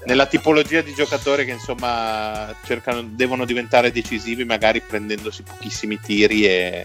nella 0.04 0.26
tipologia 0.26 0.80
di 0.80 0.92
giocatore 0.92 1.44
che 1.44 1.52
insomma 1.52 2.54
cercano, 2.64 3.02
devono 3.04 3.44
diventare 3.44 3.92
decisivi 3.92 4.44
magari 4.44 4.80
prendendosi 4.80 5.42
pochissimi 5.42 6.00
tiri 6.00 6.46
e 6.46 6.84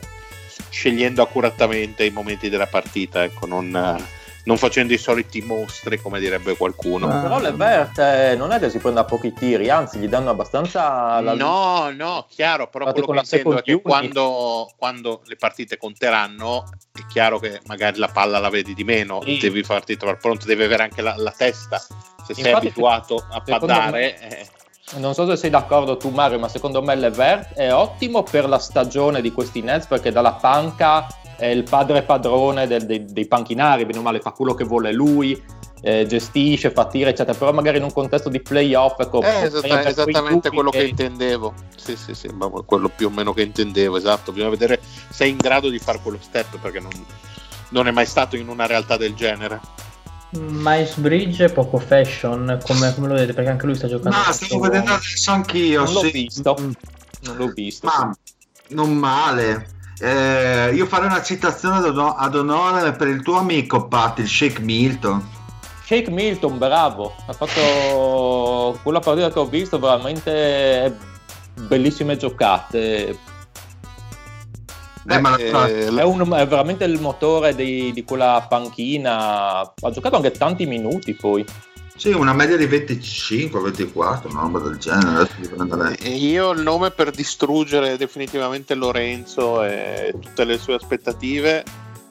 scegliendo 0.70 1.22
accuratamente 1.22 2.06
i 2.06 2.12
momenti 2.12 2.50
della 2.50 2.67
partita 2.67 3.24
ecco 3.24 3.46
non 3.48 4.00
non 4.43 4.58
facendo 4.58 4.93
i 4.93 4.97
soliti 4.97 5.41
mostri 5.41 6.01
come 6.01 6.19
direbbe 6.19 6.56
qualcuno. 6.56 7.08
Ah. 7.08 7.21
Però 7.21 7.39
Levert 7.39 7.99
eh, 7.99 8.36
non 8.36 8.51
è 8.51 8.60
che 8.60 8.69
si 8.69 8.80
prenda 8.80 9.04
pochi 9.04 9.34
tiri, 9.34 9.69
anzi 9.69 9.99
gli 9.99 10.08
danno 10.08 10.32
abbastanza... 10.32 11.19
La... 11.21 11.34
No, 11.34 11.91
no, 11.91 12.25
chiaro, 12.30 12.67
però 12.67 12.86
Fate 12.86 13.01
quello 13.01 13.21
che 13.21 13.36
intendo 13.36 13.60
è 13.60 13.63
che 13.63 13.82
quando, 13.82 14.71
quando, 14.77 15.21
le 15.25 15.36
partite 15.36 15.77
conteranno 15.77 16.63
è 16.91 17.06
chiaro 17.08 17.39
che 17.39 17.60
magari 17.67 17.99
la 17.99 18.08
palla 18.08 18.39
la 18.39 18.49
vedi 18.49 18.73
di 18.73 18.84
meno, 18.84 19.21
sì. 19.23 19.38
devi 19.38 19.63
farti 19.63 19.97
trovare 19.97 20.19
pronto, 20.19 20.45
devi 20.45 20.63
avere 20.63 20.84
anche 20.84 21.01
la, 21.01 21.15
la 21.17 21.34
testa, 21.36 21.77
se 21.77 21.88
Infatti, 22.27 22.41
sei 22.41 22.54
abituato 22.54 23.25
a 23.30 23.41
paddare... 23.41 23.91
Me... 23.91 24.30
Eh. 24.30 24.47
Non 24.93 25.13
so 25.13 25.25
se 25.25 25.38
sei 25.38 25.49
d'accordo 25.49 25.95
tu 25.95 26.10
Mario, 26.10 26.38
ma 26.38 26.49
secondo 26.49 26.82
me 26.82 26.95
Levert 26.95 27.54
è 27.54 27.73
ottimo 27.73 28.23
per 28.23 28.49
la 28.49 28.60
stagione 28.60 29.21
di 29.21 29.32
questi 29.32 29.62
Nets 29.62 29.86
perché 29.86 30.12
dalla 30.12 30.34
panca 30.34 31.08
è 31.41 31.47
il 31.47 31.63
padre 31.63 32.04
padrone 32.04 32.67
del, 32.67 32.86
dei, 32.86 33.04
dei, 33.04 33.25
panchinari, 33.25 33.88
bene 33.88 33.97
o 33.97 34.04
male 34.04 34.19
fa 34.19 34.30
quello 34.30 34.54
che 34.54 34.63
vuole 34.63 34.93
lui, 34.93 35.41
eh, 35.82 36.06
gestisce, 36.06 36.69
fa 36.69 36.86
tira, 36.86 37.10
eccetera, 37.10 37.36
però 37.36 37.51
magari 37.51 37.77
in 37.77 37.84
un 37.84 37.91
contesto 37.91 38.30
di 38.30 38.39
playoff. 38.39 38.99
Ecco, 38.99 39.23
eh, 39.23 39.45
esatta, 39.45 39.89
esattamente 39.89 40.51
quello 40.51 40.70
che... 40.70 40.78
che 40.78 40.86
intendevo. 40.86 41.55
Sì, 41.76 41.95
sì, 41.95 42.13
sì, 42.13 42.28
ma 42.28 42.47
quello 42.47 42.91
più 42.95 43.07
o 43.07 43.09
meno 43.09 43.34
che 43.34 43.41
intendevo, 43.41 43.97
esatto. 43.97 44.32
Bisogna 44.32 44.51
vedere 44.51 44.80
se 45.09 45.26
è 45.26 45.28
in 45.28 45.38
grado 45.38 45.70
di 45.70 45.80
fare 45.80 45.99
quello 46.03 46.20
step 46.22 46.59
perché 46.59 46.80
non, 46.80 46.91
non 47.70 47.88
è 47.88 47.91
mai 47.91 48.05
stato 48.05 48.36
in 48.36 48.47
una 48.47 48.68
realtà 48.68 48.95
del 48.95 49.16
genere. 49.16 49.59
Miles 50.34 50.95
Bridge 50.97 51.45
è 51.45 51.51
poco 51.51 51.80
fashion, 51.80 52.59
come, 52.63 52.93
come, 52.93 53.07
lo 53.07 53.13
vedete? 53.16 53.34
Perché 53.34 53.49
anche 53.49 53.66
lui 53.66 53.74
sta 53.74 53.88
giocando. 53.88 54.16
Ma 54.16 54.32
stavo 54.32 54.59
vedendo 54.59 54.91
adesso 54.91 55.32
anch'io. 55.32 55.86
Non 55.86 55.93
l'ho 55.93 56.01
sì. 56.01 56.11
visto. 56.11 56.55
Non 57.24 57.36
l'ho 57.36 57.47
visto. 57.47 57.88
Ma 57.88 58.16
non 58.68 58.95
male. 58.95 59.80
Eh, 60.04 60.72
io 60.74 60.88
farei 60.88 61.06
una 61.06 61.22
citazione 61.22 61.78
ad, 61.78 61.86
onore, 61.86 62.16
ad 62.18 62.36
onore 62.36 62.91
per 62.93 63.08
il 63.08 63.22
tuo 63.22 63.38
amico 63.38 63.88
Pat, 63.88 64.18
il 64.18 64.28
Shake 64.28 64.60
Milton. 64.60 65.24
Shake 65.86 66.10
Milton, 66.10 66.58
bravo, 66.58 67.14
ha 67.28 67.34
fatto 67.34 68.80
quella 68.82 68.99
partita 68.99 69.30
che 69.30 69.38
ho 69.38 69.45
visto 69.45 69.78
veramente 69.78 70.97
bellissime 71.68 72.18
giocate. 72.18 73.16
Eh, 75.08 75.20
ma 75.20 75.36
eh, 75.36 75.52
è, 75.52 76.04
un, 76.04 76.34
è, 76.34 76.47
veramente 76.47 76.86
il 76.86 76.99
motore 76.99 77.54
di, 77.54 77.91
di, 77.93 78.04
quella 78.04 78.43
panchina. 78.49 79.60
Ha 79.60 79.91
giocato 79.91 80.16
anche 80.16 80.32
tanti 80.32 80.66
minuti 80.66 81.14
poi. 81.14 81.45
Sì, 82.02 82.10
una 82.14 82.34
media 82.34 82.58
di 82.58 82.66
25-24, 82.66 84.32
una 84.32 84.41
roba 84.41 84.58
del 84.58 84.78
genere. 84.78 85.30
E 85.99 86.10
io 86.10 86.47
ho 86.47 86.52
il 86.54 86.62
nome 86.64 86.89
per 86.89 87.12
distruggere 87.12 87.95
definitivamente 87.95 88.74
Lorenzo 88.74 89.62
e 89.62 90.12
tutte 90.20 90.43
le 90.43 90.58
sue 90.58 90.74
aspettative. 90.74 91.64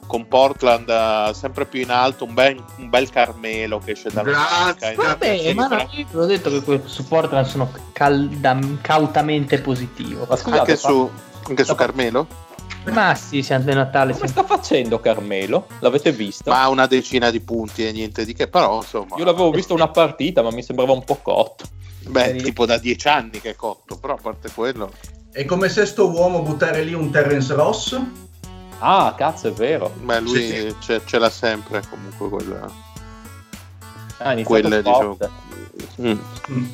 Con 0.07 0.29
Portland 0.29 0.87
eh, 0.87 1.33
sempre 1.33 1.65
più 1.65 1.81
in 1.81 1.91
alto, 1.91 2.23
un 2.23 2.33
bel, 2.33 2.63
un 2.77 2.89
bel 2.89 3.09
Carmelo 3.09 3.79
che 3.79 3.91
esce 3.91 4.09
dalla 4.13 4.29
Grazie. 4.29 4.95
Vabbè, 4.95 5.53
ma 5.55 5.67
no, 5.67 5.89
io 5.91 6.05
l'ho 6.11 6.25
detto 6.25 6.49
che 6.49 6.81
su 6.85 7.05
Portland 7.05 7.45
sono 7.45 7.69
calda- 7.91 8.59
cautamente 8.79 9.59
positivo. 9.59 10.25
Ma 10.25 10.37
scusate, 10.37 10.59
anche 10.59 10.77
su, 10.77 11.11
anche 11.49 11.65
su 11.65 11.75
Carmelo? 11.75 12.27
Ma 12.85 13.13
sì, 13.15 13.43
siamo 13.43 13.63
di 13.65 13.73
Natale. 13.73 14.13
come 14.13 14.27
siamo- 14.27 14.43
sta 14.47 14.55
facendo 14.57 14.99
Carmelo? 14.99 15.67
L'avete 15.79 16.11
visto? 16.11 16.49
Ma 16.49 16.67
una 16.67 16.87
decina 16.87 17.29
di 17.29 17.39
punti 17.39 17.85
e 17.87 17.91
niente 17.91 18.25
di 18.25 18.33
che, 18.33 18.47
però 18.47 18.77
insomma. 18.77 19.15
Io 19.17 19.23
l'avevo 19.23 19.51
visto 19.51 19.73
una 19.73 19.87
partita, 19.89 20.41
ma 20.41 20.49
mi 20.51 20.63
sembrava 20.63 20.91
un 20.91 21.03
po' 21.03 21.17
cotto. 21.21 21.65
Beh, 22.07 22.35
tipo 22.37 22.65
da 22.65 22.77
dieci 22.79 23.07
anni 23.07 23.39
che 23.39 23.51
è 23.51 23.55
cotto, 23.55 23.97
però 23.97 24.15
a 24.15 24.19
parte 24.19 24.49
quello. 24.51 24.91
È 25.31 25.45
come 25.45 25.69
sesto 25.69 26.09
uomo 26.09 26.41
buttare 26.41 26.83
lì 26.83 26.93
un 26.93 27.11
Terence 27.11 27.53
Ross. 27.53 27.99
Ah, 28.79 29.13
cazzo, 29.15 29.49
è 29.49 29.51
vero. 29.51 29.93
Beh, 30.01 30.19
lui 30.19 30.39
Sì. 30.49 30.75
ce, 30.79 31.01
ce 31.05 31.19
l'ha 31.19 31.29
sempre 31.29 31.83
comunque 31.87 32.29
quella. 32.29 32.89
Ah, 34.17 34.35
Quelle, 34.43 34.81
diciamo. 34.81 35.17
Mm. 36.01 36.17
Mm. 36.51 36.65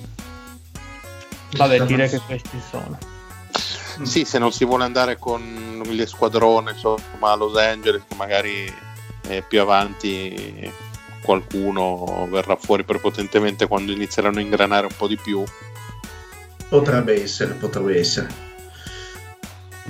Vabbè, 1.52 1.82
direi 1.86 2.10
che 2.10 2.20
questi 2.26 2.62
sono. 2.70 2.98
Sì, 4.04 4.26
se 4.26 4.38
non 4.40 4.52
si 4.52 4.66
vuole 4.66 4.84
andare 4.84 5.18
con 5.18 5.82
le 5.86 6.06
squadrone, 6.06 6.72
insomma, 6.72 7.32
a 7.32 7.36
Los 7.36 7.56
Angeles, 7.58 8.04
magari 8.16 8.72
eh, 9.28 9.42
più 9.42 9.60
avanti 9.62 10.72
qualcuno 11.22 12.28
verrà 12.30 12.56
fuori 12.56 12.84
prepotentemente 12.84 13.68
quando 13.68 13.92
inizieranno 13.92 14.38
a 14.38 14.42
ingranare 14.42 14.88
un 14.88 14.94
po' 14.96 15.08
di 15.08 15.18
più. 15.18 15.44
Potrebbe 16.70 17.22
essere, 17.22 17.54
potrebbe 17.54 18.00
essere. 18.00 18.46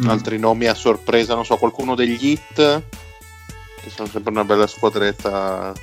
Mm. 0.03 0.09
Altri 0.09 0.37
nomi 0.39 0.65
a 0.67 0.73
sorpresa, 0.73 1.35
non 1.35 1.45
so, 1.45 1.57
qualcuno 1.57 1.95
degli 1.95 2.17
Hit, 2.19 2.81
che 3.81 3.89
sono 3.89 4.07
sempre 4.07 4.31
una 4.31 4.43
bella 4.43 4.67
squadretta. 4.67 5.73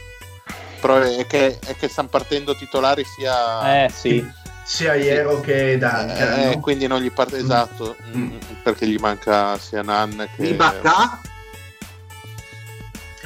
Però 0.80 0.98
è 0.98 1.26
che, 1.26 1.58
è 1.58 1.76
che 1.76 1.88
stanno 1.88 2.08
partendo 2.08 2.54
titolari 2.54 3.04
sia... 3.04 3.84
Eh, 3.84 3.88
sì. 3.90 4.42
Sia 4.64 4.94
Iero 4.94 5.40
che 5.40 5.76
Duncan. 5.78 6.38
Eh, 6.40 6.54
no? 6.54 6.60
quindi 6.60 6.86
non 6.86 7.00
gli 7.00 7.12
parte 7.12 7.36
esatto 7.36 7.96
Mm. 8.14 8.22
mm, 8.22 8.36
perché 8.62 8.86
gli 8.86 8.96
manca 8.96 9.58
sia 9.58 9.82
Nan 9.82 10.28
che 10.34 10.46
Ibaka? 10.46 11.20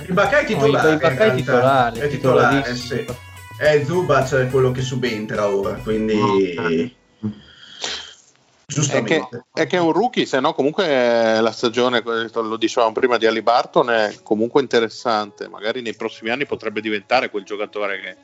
Il 0.07 0.13
Bacca 0.13 0.41
è 0.41 0.45
titolare. 0.45 0.89
No, 0.89 0.93
in 0.93 0.99
è 0.99 1.35
titolare, 1.35 2.01
È 2.01 2.09
titolare, 2.09 2.63
titolarissimo. 2.63 3.01
sì. 3.03 3.27
È 3.59 3.85
Zubac 3.85 4.35
è 4.35 4.49
quello 4.49 4.71
che 4.71 4.83
subentra 4.83 5.49
ora, 5.49 5.75
quindi... 5.75 6.15
Ok. 6.15 6.91
È 7.21 8.73
Giustamente. 8.73 9.29
che, 9.53 9.63
è 9.63 9.67
che 9.67 9.77
è 9.79 9.81
un 9.81 9.93
rookie, 9.93 10.27
se 10.27 10.39
no 10.41 10.53
comunque 10.53 11.41
la 11.41 11.53
stagione, 11.53 12.03
lo 12.05 12.57
dicevamo 12.57 12.93
prima 12.93 13.17
di 13.17 13.27
Ali 13.27 13.43
Barton, 13.43 13.91
è 13.91 14.15
comunque 14.23 14.61
interessante. 14.61 15.49
Magari 15.49 15.81
nei 15.81 15.97
prossimi 15.97 16.31
anni 16.31 16.47
potrebbe 16.47 16.81
diventare 16.81 17.31
quel 17.31 17.45
giocatore 17.45 18.01
che 18.01 18.17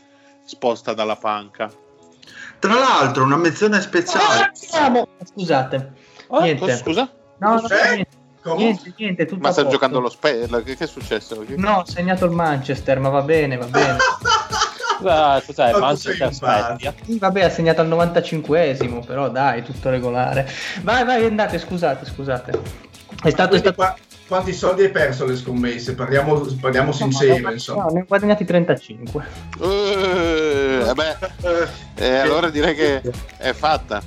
sposta 0.44 0.92
dalla 0.92 1.16
panca. 1.16 1.72
Tra 2.58 2.74
l'altro, 2.74 3.24
una 3.24 3.36
menzione 3.36 3.80
speciale. 3.80 4.50
Siamo- 4.54 5.08
Scusate. 5.24 5.92
Ah, 6.30 6.40
niente. 6.40 6.60
Cosa, 6.60 6.76
scusa? 6.76 7.10
No, 7.38 7.54
no, 7.54 7.60
Cos'è? 7.60 7.94
niente, 7.94 8.08
Come? 8.42 8.56
niente, 8.56 8.94
niente, 8.96 9.26
tutto 9.26 9.40
Ma 9.40 9.52
sta 9.52 9.66
giocando 9.66 10.00
lo 10.00 10.08
Spell? 10.08 10.62
Che, 10.62 10.76
che 10.76 10.84
è 10.84 10.86
successo? 10.86 11.44
No, 11.56 11.78
ho 11.78 11.86
segnato 11.86 12.24
il 12.24 12.30
Manchester, 12.30 12.98
ma 13.00 13.08
va 13.10 13.22
bene, 13.22 13.56
va 13.56 13.66
bene. 13.66 13.96
Cosa, 14.96 15.42
cos'è? 15.44 15.72
Ma 15.72 15.78
Manchester 15.78 16.32
Spezia? 16.32 16.94
Sì, 17.04 17.18
vabbè, 17.18 17.42
ha 17.44 17.50
segnato 17.50 17.80
al 17.80 17.88
95esimo, 17.88 19.04
però 19.04 19.28
dai, 19.28 19.62
tutto 19.62 19.90
regolare. 19.90 20.48
Vai, 20.82 21.04
vai, 21.04 21.26
andate, 21.26 21.58
scusate, 21.58 22.06
scusate. 22.06 22.52
È 23.22 23.30
stato... 23.30 23.56
È 23.56 23.58
stato... 23.58 23.74
qua- 23.74 23.94
quanti 24.26 24.52
soldi 24.52 24.82
hai 24.82 24.90
perso 24.90 25.26
le 25.26 25.36
scommesse? 25.36 25.94
Parliamo, 25.94 26.40
parliamo 26.60 26.92
sincero, 26.92 27.48
no, 27.48 27.52
insomma. 27.52 27.84
no, 27.84 27.90
ne 27.90 28.00
ho 28.00 28.04
guadagnati 28.06 28.44
35. 28.44 29.24
Eh, 29.60 30.82
vabbè, 30.84 31.16
eh, 31.96 32.16
allora 32.18 32.50
direi 32.50 32.74
che 32.74 33.02
è 33.38 33.52
fatta. 33.52 34.02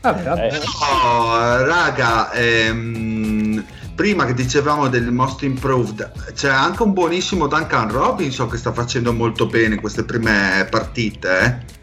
Vabbè, 0.00 0.22
vabbè. 0.22 0.46
Eh, 0.46 0.58
No, 1.02 1.64
raga, 1.64 2.30
ehm, 2.32 3.64
prima 3.94 4.24
che 4.26 4.34
dicevamo 4.34 4.88
del 4.88 5.10
most 5.10 5.42
improved, 5.42 6.32
c'è 6.34 6.48
anche 6.48 6.82
un 6.82 6.92
buonissimo 6.92 7.46
Duncan 7.46 7.90
Robinson 7.90 8.48
che 8.48 8.56
sta 8.56 8.72
facendo 8.72 9.12
molto 9.12 9.46
bene 9.46 9.80
queste 9.80 10.04
prime 10.04 10.66
partite, 10.70 11.40
eh? 11.40 11.76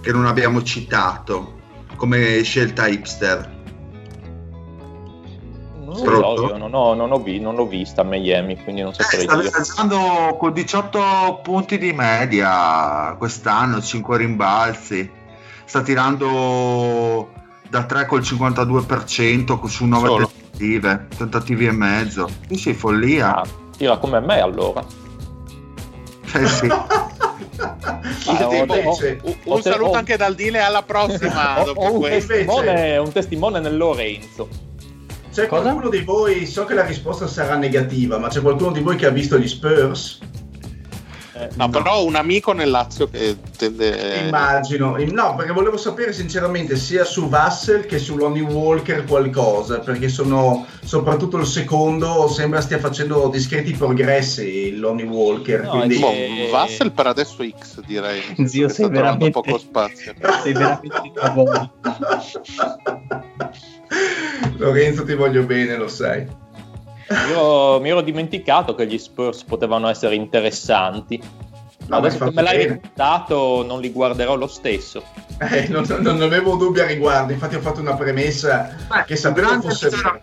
che 0.00 0.12
non 0.12 0.26
abbiamo 0.26 0.62
citato 0.62 1.58
come 1.96 2.42
scelta 2.42 2.86
hipster. 2.86 3.58
Non 5.96 6.36
so, 6.36 6.46
io 6.48 6.56
non, 6.56 6.74
ho, 6.74 6.94
non, 6.94 7.10
ho 7.12 7.18
vi- 7.18 7.40
non 7.40 7.54
l'ho 7.54 7.66
vista 7.66 8.02
a 8.02 8.04
Miami, 8.04 8.56
quindi 8.62 8.82
non 8.82 8.90
Eh, 8.92 9.02
saprei 9.02 9.22
sta 9.22 9.36
dire. 9.36 9.50
viaggiando 9.50 10.36
con 10.38 10.52
18 10.52 11.40
punti 11.42 11.78
di 11.78 11.92
media 11.92 13.14
quest'anno, 13.18 13.80
5 13.80 14.16
rimbalzi. 14.16 15.10
Sta 15.64 15.82
tirando 15.82 17.30
da 17.68 17.84
3 17.84 18.06
col 18.06 18.22
52% 18.22 19.66
su 19.66 19.84
9 19.86 20.06
Solo. 20.08 20.30
tentative, 20.30 21.06
tentativi 21.16 21.66
e 21.66 21.72
mezzo. 21.72 22.28
Sì, 22.48 22.56
sì, 22.56 22.74
follia. 22.74 23.36
Ah, 23.36 23.46
tira 23.76 23.96
come 23.98 24.20
me 24.20 24.40
allora. 24.40 24.84
Eh 26.32 26.46
sì. 26.46 26.68
Ah, 28.26 28.46
ho- 28.46 28.54
invece, 28.54 29.20
ho- 29.22 29.26
Un, 29.28 29.34
ho 29.44 29.54
un 29.56 29.62
saluto 29.62 29.90
ho- 29.90 29.94
anche 29.94 30.16
dal 30.16 30.34
Dile 30.34 30.60
alla 30.60 30.82
prossima. 30.82 31.60
ho- 31.60 31.64
dopo 31.64 31.80
ho 31.82 31.92
un, 31.94 32.02
testimone, 32.02 32.96
un 32.96 33.12
testimone 33.12 33.60
nel 33.60 33.76
Lorenzo. 33.76 34.48
C'è 35.32 35.46
Cosa? 35.46 35.62
qualcuno 35.62 35.88
di 35.88 36.00
voi, 36.00 36.44
so 36.46 36.64
che 36.64 36.74
la 36.74 36.84
risposta 36.84 37.26
sarà 37.28 37.56
negativa, 37.56 38.18
ma 38.18 38.28
c'è 38.28 38.40
qualcuno 38.40 38.72
di 38.72 38.80
voi 38.80 38.96
che 38.96 39.06
ha 39.06 39.10
visto 39.10 39.38
gli 39.38 39.46
Spurs? 39.48 40.18
Eh, 41.34 41.48
No, 41.54 41.68
però 41.70 42.04
un 42.04 42.16
amico 42.16 42.52
nel 42.52 42.68
Lazio 42.68 43.08
che 43.08 43.36
tende. 43.56 44.24
Immagino, 44.26 44.98
Im- 44.98 45.12
no, 45.12 45.36
perché 45.36 45.52
volevo 45.52 45.76
sapere 45.78 46.12
sinceramente 46.12 46.76
sia 46.76 47.04
su 47.04 47.28
Vassel 47.28 47.86
che 47.86 47.98
su 47.98 48.16
Lonnie 48.16 48.42
Walker 48.42 49.04
qualcosa, 49.04 49.78
perché 49.78 50.08
sono 50.10 50.66
soprattutto 50.84 51.38
il 51.38 51.46
secondo, 51.46 52.28
sembra 52.28 52.60
stia 52.60 52.78
facendo 52.78 53.28
discreti 53.32 53.72
progressi 53.72 54.76
Lonnie 54.76 55.06
Walker, 55.06 55.62
No, 55.62 55.70
quindi 55.70 55.98
Boh, 55.98 56.12
Vassel 56.50 56.90
per 56.92 57.06
adesso 57.06 57.36
X 57.58 57.80
direi. 57.86 58.20
Zio, 58.46 58.68
sei 58.68 58.88
veramente- 58.90 59.30
poco 59.30 59.56
spazio. 59.58 60.12
Sei 60.42 60.52
veramente. 60.52 61.12
Lorenzo 64.56 65.04
ti 65.04 65.14
voglio 65.14 65.44
bene, 65.44 65.76
lo 65.76 65.88
sai. 65.88 66.26
Io 67.30 67.80
mi 67.80 67.88
ero 67.88 68.02
dimenticato 68.02 68.74
che 68.74 68.86
gli 68.86 68.98
Spurs 68.98 69.42
potevano 69.44 69.88
essere 69.88 70.14
interessanti. 70.14 71.20
No, 71.88 71.96
Adesso 71.96 72.26
che 72.26 72.30
me 72.32 72.42
l'hai 72.42 72.66
ricordato, 72.68 73.64
non 73.66 73.80
li 73.80 73.90
guarderò 73.90 74.36
lo 74.36 74.46
stesso. 74.46 75.02
Eh, 75.38 75.66
non, 75.68 75.84
non 76.00 76.22
avevo 76.22 76.54
dubbi 76.54 76.78
a 76.78 76.86
riguardo, 76.86 77.32
infatti 77.32 77.56
ho 77.56 77.60
fatto 77.60 77.80
una 77.80 77.96
premessa 77.96 78.76
che 79.04 79.16
sapevo 79.16 79.60
fosse 79.60 79.90
scena- 79.90 80.20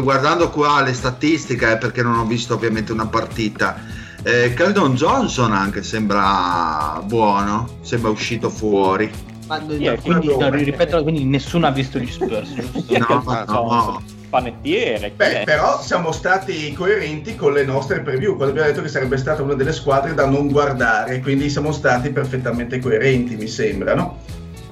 guardando 0.00 0.48
qua 0.50 0.80
le 0.82 0.92
statistiche, 0.92 1.72
eh, 1.72 1.76
perché 1.76 2.02
non 2.02 2.18
ho 2.18 2.24
visto 2.24 2.54
ovviamente 2.54 2.92
una 2.92 3.08
partita. 3.08 3.80
Eh, 4.22 4.54
Keldon 4.54 4.94
Johnson 4.94 5.52
anche 5.52 5.82
sembra 5.82 7.00
buono, 7.04 7.78
sembra 7.80 8.10
uscito 8.10 8.48
fuori. 8.48 9.10
Ma, 9.48 9.56
è? 9.56 9.98
quindi, 10.00 10.36
no, 10.36 10.50
ripeto, 10.50 11.02
quindi 11.02 11.24
nessuno 11.24 11.66
ha 11.66 11.70
visto 11.70 11.98
gli 11.98 12.10
Spurs, 12.10 12.52
giusto? 12.54 12.98
No, 12.98 13.22
fa- 13.22 13.44
no. 13.48 14.02
Panettiere? 14.28 15.10
Beh, 15.16 15.40
è? 15.40 15.44
però 15.44 15.80
siamo 15.80 16.12
stati 16.12 16.70
coerenti 16.74 17.34
con 17.34 17.54
le 17.54 17.64
nostre 17.64 18.00
preview, 18.02 18.36
quando 18.36 18.52
abbiamo 18.52 18.68
detto 18.68 18.82
che 18.82 18.88
sarebbe 18.88 19.16
stata 19.16 19.42
una 19.42 19.54
delle 19.54 19.72
squadre 19.72 20.12
da 20.12 20.26
non 20.26 20.48
guardare, 20.48 21.20
quindi 21.20 21.48
siamo 21.48 21.72
stati 21.72 22.10
perfettamente 22.10 22.78
coerenti, 22.78 23.36
mi 23.36 23.48
sembra, 23.48 23.94
no? 23.94 24.18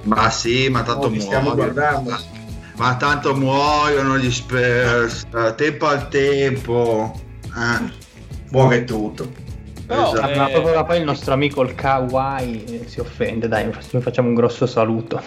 Ma 0.03 0.29
sì, 0.29 0.69
ma 0.69 0.83
tanto 0.83 1.07
No, 1.07 1.13
li 1.13 1.19
stiamo 1.19 1.53
muoiono. 1.53 1.73
guardando. 1.73 2.15
Ma 2.75 2.95
tanto 2.97 3.35
muoiono 3.35 4.19
gli 4.19 4.31
Spurs, 4.31 5.25
eh, 5.35 5.55
tempo 5.55 5.87
al 5.87 6.07
tempo. 6.07 7.19
Eh. 7.45 7.91
Muore 8.51 8.83
tutto. 8.83 9.27
Però, 9.87 10.13
esatto. 10.13 10.31
eh, 10.31 10.35
Ma 10.35 10.49
proprio 10.49 10.83
poi 10.83 10.97
il 10.97 11.03
nostro 11.05 11.33
amico 11.33 11.61
il 11.61 11.73
Kawhi 11.73 12.63
eh, 12.65 12.83
si 12.87 12.99
offende, 12.99 13.47
dai, 13.47 13.65
noi 13.91 14.01
facciamo 14.01 14.27
un 14.27 14.35
grosso 14.35 14.65
saluto. 14.65 15.21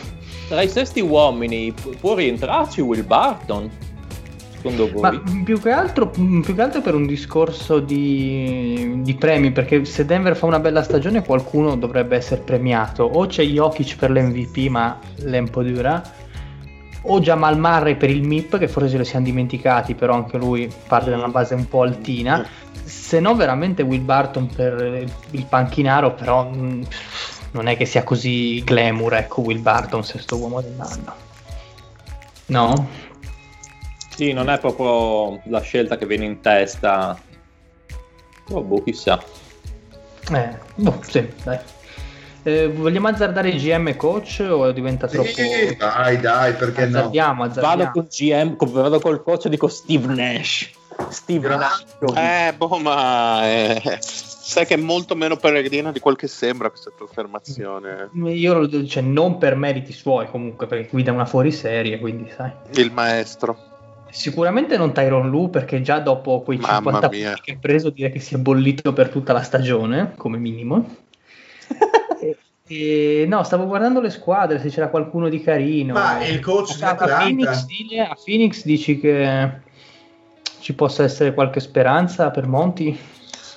tra 0.48 0.60
i 0.60 0.68
sesti 0.68 1.00
uomini 1.00 1.72
pu- 1.72 1.96
può 1.98 2.14
rientrarci 2.14 2.82
Will 2.82 3.06
Barton? 3.06 3.70
Secondo 4.54 4.90
voi? 4.92 5.00
Ma 5.00 5.22
più 5.42 5.58
che 5.58 5.70
altro, 5.70 6.12
mm, 6.18 6.42
più 6.42 6.54
che 6.54 6.60
altro 6.60 6.82
per 6.82 6.94
un 6.94 7.06
discorso 7.06 7.80
di, 7.80 9.00
di 9.02 9.14
premi, 9.14 9.50
perché 9.50 9.86
se 9.86 10.04
Denver 10.04 10.36
fa 10.36 10.44
una 10.44 10.60
bella 10.60 10.82
stagione 10.82 11.24
qualcuno 11.24 11.76
dovrebbe 11.76 12.16
essere 12.16 12.42
premiato. 12.42 13.04
O 13.04 13.26
c'è 13.26 13.42
Jokic 13.42 13.96
per 13.96 14.10
l'MVP, 14.10 14.68
ma 14.68 14.98
l'Empo 15.20 15.62
dura, 15.62 16.02
o 17.02 17.20
Jamal 17.20 17.58
Murray 17.58 17.96
per 17.96 18.10
il 18.10 18.22
MIP 18.22 18.58
che 18.58 18.68
forse 18.68 18.90
se 18.90 18.96
lo 18.98 19.04
siamo 19.04 19.24
dimenticati 19.24 19.94
però 19.94 20.14
anche 20.14 20.36
lui 20.36 20.70
parte 20.86 21.10
da 21.10 21.16
una 21.16 21.28
base 21.28 21.54
un 21.54 21.68
po' 21.68 21.82
altina 21.82 22.46
se 22.84 23.20
no 23.20 23.34
veramente 23.34 23.82
Will 23.82 24.04
Barton 24.04 24.46
per 24.46 25.06
il 25.30 25.46
panchinaro 25.46 26.14
però 26.14 26.44
mh, 26.44 26.86
non 27.52 27.66
è 27.66 27.76
che 27.76 27.86
sia 27.86 28.04
così 28.04 28.62
glamour 28.64 29.14
ecco 29.14 29.40
Will 29.40 29.62
Barton 29.62 30.04
sesto 30.04 30.36
uomo 30.36 30.60
dell'anno 30.60 31.28
no? 32.46 33.08
Sì, 34.20 34.32
non 34.32 34.50
è 34.50 34.58
proprio 34.58 35.40
la 35.44 35.60
scelta 35.60 35.96
che 35.96 36.04
viene 36.04 36.26
in 36.26 36.40
testa. 36.40 37.18
Oh, 38.50 38.62
boh, 38.62 38.82
chissà. 38.82 39.18
Eh, 40.30 40.58
boh, 40.74 41.00
sì, 41.00 41.26
dai. 41.42 41.58
Eh, 42.42 42.68
vogliamo 42.68 43.08
azzardare 43.08 43.52
GM 43.52 43.96
coach 43.96 44.44
o 44.48 44.70
diventa 44.72 45.06
troppo... 45.06 45.28
Sì, 45.28 45.76
dai, 45.76 46.18
dai, 46.18 46.54
perché 46.54 46.86
no? 46.86 46.98
azzardiamo, 46.98 47.44
azzardiamo. 47.44 47.76
Vado 47.76 47.90
con 47.92 48.06
GM, 48.10 48.56
con- 48.56 48.72
vado 48.72 48.98
col 49.00 49.22
coach 49.22 49.48
dico 49.48 49.68
Steve 49.68 50.12
Nash. 50.14 50.70
Steve 51.10 51.48
Nash. 51.48 51.84
Eh, 52.14 52.54
boh, 52.56 52.78
ma 52.78 53.46
eh, 53.46 53.98
sai 54.00 54.64
che 54.64 54.74
è 54.74 54.78
molto 54.78 55.14
meno 55.14 55.36
peregrina 55.36 55.92
di 55.92 56.00
quel 56.00 56.16
che 56.16 56.28
sembra 56.28 56.70
questa 56.70 56.90
tua 56.96 57.06
affermazione. 57.06 58.08
Io 58.14 58.54
lo- 58.58 58.86
cioè, 58.86 59.02
non 59.02 59.36
per 59.38 59.54
meriti 59.56 59.92
suoi 59.92 60.26
comunque, 60.28 60.66
perché 60.66 60.88
guida 60.90 61.12
una 61.12 61.26
fuoriserie, 61.26 61.98
quindi 61.98 62.30
sai. 62.34 62.50
Il 62.72 62.90
maestro. 62.90 63.68
Sicuramente 64.10 64.76
non 64.76 64.92
Tyron 64.92 65.28
Lu 65.30 65.50
perché 65.50 65.82
già 65.82 66.00
dopo 66.00 66.40
quei 66.40 66.58
Mamma 66.58 66.90
50 66.90 67.08
mia. 67.10 67.26
punti 67.28 67.42
che 67.44 67.52
ha 67.52 67.58
preso 67.60 67.90
direi 67.90 68.10
che 68.10 68.18
si 68.18 68.34
è 68.34 68.38
bollito 68.38 68.92
per 68.92 69.08
tutta 69.08 69.32
la 69.32 69.42
stagione, 69.42 70.14
come 70.16 70.36
minimo. 70.38 70.96
e, 72.70 73.24
no, 73.26 73.42
stavo 73.42 73.66
guardando 73.66 74.00
le 74.00 74.10
squadre, 74.10 74.60
se 74.60 74.68
c'era 74.68 74.88
qualcuno 74.88 75.28
di 75.28 75.42
carino. 75.42 75.94
Ma 75.94 76.24
il 76.24 76.38
coach 76.38 76.76
di 76.76 76.82
a, 76.84 76.90
a? 76.90 77.18
Phoenix, 77.18 77.64
a 78.08 78.16
Phoenix 78.24 78.64
dici 78.64 79.00
che 79.00 79.50
ci 80.60 80.72
possa 80.74 81.02
essere 81.02 81.34
qualche 81.34 81.58
speranza 81.58 82.30
per 82.30 82.46
Monti? 82.46 82.96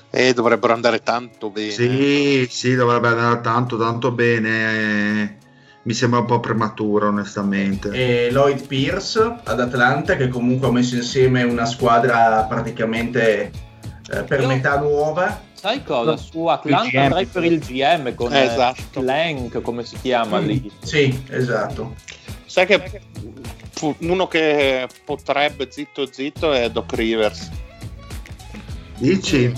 E 0.09 0.33
dovrebbero 0.33 0.73
andare 0.73 1.03
tanto 1.03 1.49
bene. 1.51 1.69
Sì, 1.71 2.47
sì, 2.49 2.73
dovrebbe 2.75 3.07
andare 3.09 3.41
tanto, 3.41 3.77
tanto 3.77 4.11
bene. 4.11 4.49
eh, 5.21 5.35
Mi 5.83 5.93
sembra 5.93 6.19
un 6.19 6.25
po' 6.25 6.39
prematuro, 6.39 7.09
onestamente. 7.09 7.89
e 7.91 8.31
Lloyd 8.31 8.65
Pierce 8.65 9.19
ad 9.43 9.59
Atlanta 9.59 10.15
che 10.15 10.27
comunque 10.27 10.67
ha 10.69 10.71
messo 10.71 10.95
insieme 10.95 11.43
una 11.43 11.65
squadra 11.65 12.45
praticamente 12.49 13.51
eh, 14.11 14.23
per 14.23 14.39
Io- 14.41 14.47
metà 14.47 14.79
nuova 14.79 15.41
Sai 15.63 15.81
cosa? 15.81 16.11
No, 16.11 16.17
Su 16.17 16.45
Atlanta 16.47 17.03
andrei 17.03 17.25
per 17.25 17.45
il 17.45 17.59
GM 17.59 18.13
con 18.15 18.33
Eh, 18.33 18.41
esatto. 18.41 18.99
Plank, 18.99 19.61
come 19.61 19.85
si 19.85 19.95
chiama 20.01 20.39
lì. 20.39 20.69
sì 20.81 21.23
esatto 21.29 21.95
Sai 22.45 22.65
che 22.65 23.01
uno 23.99 24.27
che 24.27 24.89
potrebbe 25.05 25.69
zitto 25.71 26.05
zitto 26.11 26.51
è 26.51 26.69
Doc 26.69 26.91
Rivers. 26.93 27.49
Dici? 28.97 29.53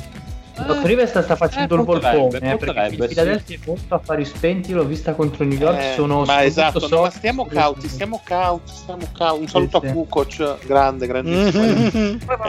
Doc 0.64 0.84
Rivers 0.86 1.10
sta, 1.20 1.36
facendo 1.36 1.76
eh, 1.76 1.80
il 1.80 1.84
volpone 1.86 2.54
eh, 2.54 2.58
perché 2.58 2.96
Philadelphia 3.08 3.56
è 3.56 3.60
molto 3.66 3.96
affari 3.96 4.24
spenti 4.26 4.72
l'ho 4.74 4.86
vista 4.86 5.14
contro 5.14 5.44
New 5.44 5.58
York 5.58 5.80
Eh, 5.80 5.94
sono 5.96 6.24
ma 6.24 6.44
esatto, 6.44 6.88
no, 6.88 7.02
ma 7.02 7.10
stiamo 7.10 7.46
cauti, 7.46 7.88
stiamo 7.88 8.22
cauti, 8.24 8.72
stiamo 8.74 9.08
cauti. 9.16 9.42
Un 9.42 9.48
saluto 9.48 9.80
Sì, 9.82 9.86
a 9.86 9.90
sì. 9.90 9.96
Kukoc, 9.96 10.66
grande, 10.66 11.08
grandissimo. 11.08 11.64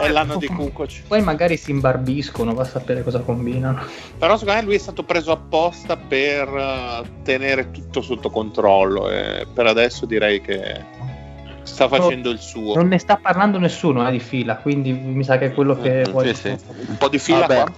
è 0.01 0.09
l'anno 0.09 0.37
di 0.37 0.47
Kukoc. 0.47 1.01
poi 1.07 1.21
magari 1.21 1.57
si 1.57 1.71
imbarbiscono 1.71 2.53
va 2.53 2.61
a 2.61 2.65
sapere 2.65 3.03
cosa 3.03 3.19
combinano 3.19 3.81
Però 4.17 4.37
secondo 4.37 4.59
me 4.59 4.65
lui 4.65 4.75
è 4.75 4.79
stato 4.79 5.03
preso 5.03 5.31
apposta 5.31 5.97
per 5.97 6.47
eh, 6.47 7.03
tenere 7.23 7.71
tutto 7.71 8.01
sotto 8.01 8.29
controllo 8.29 9.09
e 9.09 9.45
per 9.53 9.65
adesso 9.67 10.05
direi 10.05 10.41
che 10.41 10.83
sta 11.67 11.87
facendo 11.87 12.29
il 12.29 12.39
suo. 12.39 12.73
non 12.75 12.87
ne 12.87 12.97
sta 12.97 13.17
parlando 13.21 13.59
nessuno 13.59 14.07
eh, 14.07 14.11
di 14.11 14.19
fila 14.19 14.55
quindi 14.57 14.91
mi 14.93 15.23
sa 15.23 15.37
che 15.37 15.47
è 15.47 15.53
quello 15.53 15.79
che 15.79 16.05
Mm, 16.07 16.11
vuoi 16.11 16.27
sì, 16.33 16.41
sì. 16.41 16.49
Un 16.87 16.97
po' 16.97 17.09
di 17.09 17.19
fila 17.19 17.39
Vabbè. 17.41 17.55
qua. 17.55 17.73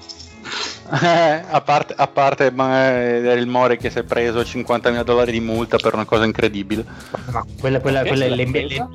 Eh, 0.92 1.44
a 1.52 1.62
parte, 1.62 1.94
a 1.96 2.08
parte 2.08 2.50
ma, 2.52 2.90
eh, 2.98 3.34
il 3.34 3.46
Mori 3.48 3.78
che 3.78 3.90
si 3.92 4.00
è 4.00 4.04
preso 4.04 4.40
50.000 4.40 5.04
dollari 5.04 5.32
di 5.32 5.40
multa 5.40 5.78
per 5.78 5.94
una 5.94 6.06
cosa 6.06 6.24
incredibile. 6.26 6.84
ma 7.32 7.46
quella, 7.60 7.80
quella, 7.80 8.02
quella 8.04 8.26
è 8.26 8.30
l'NBA, 8.30 8.88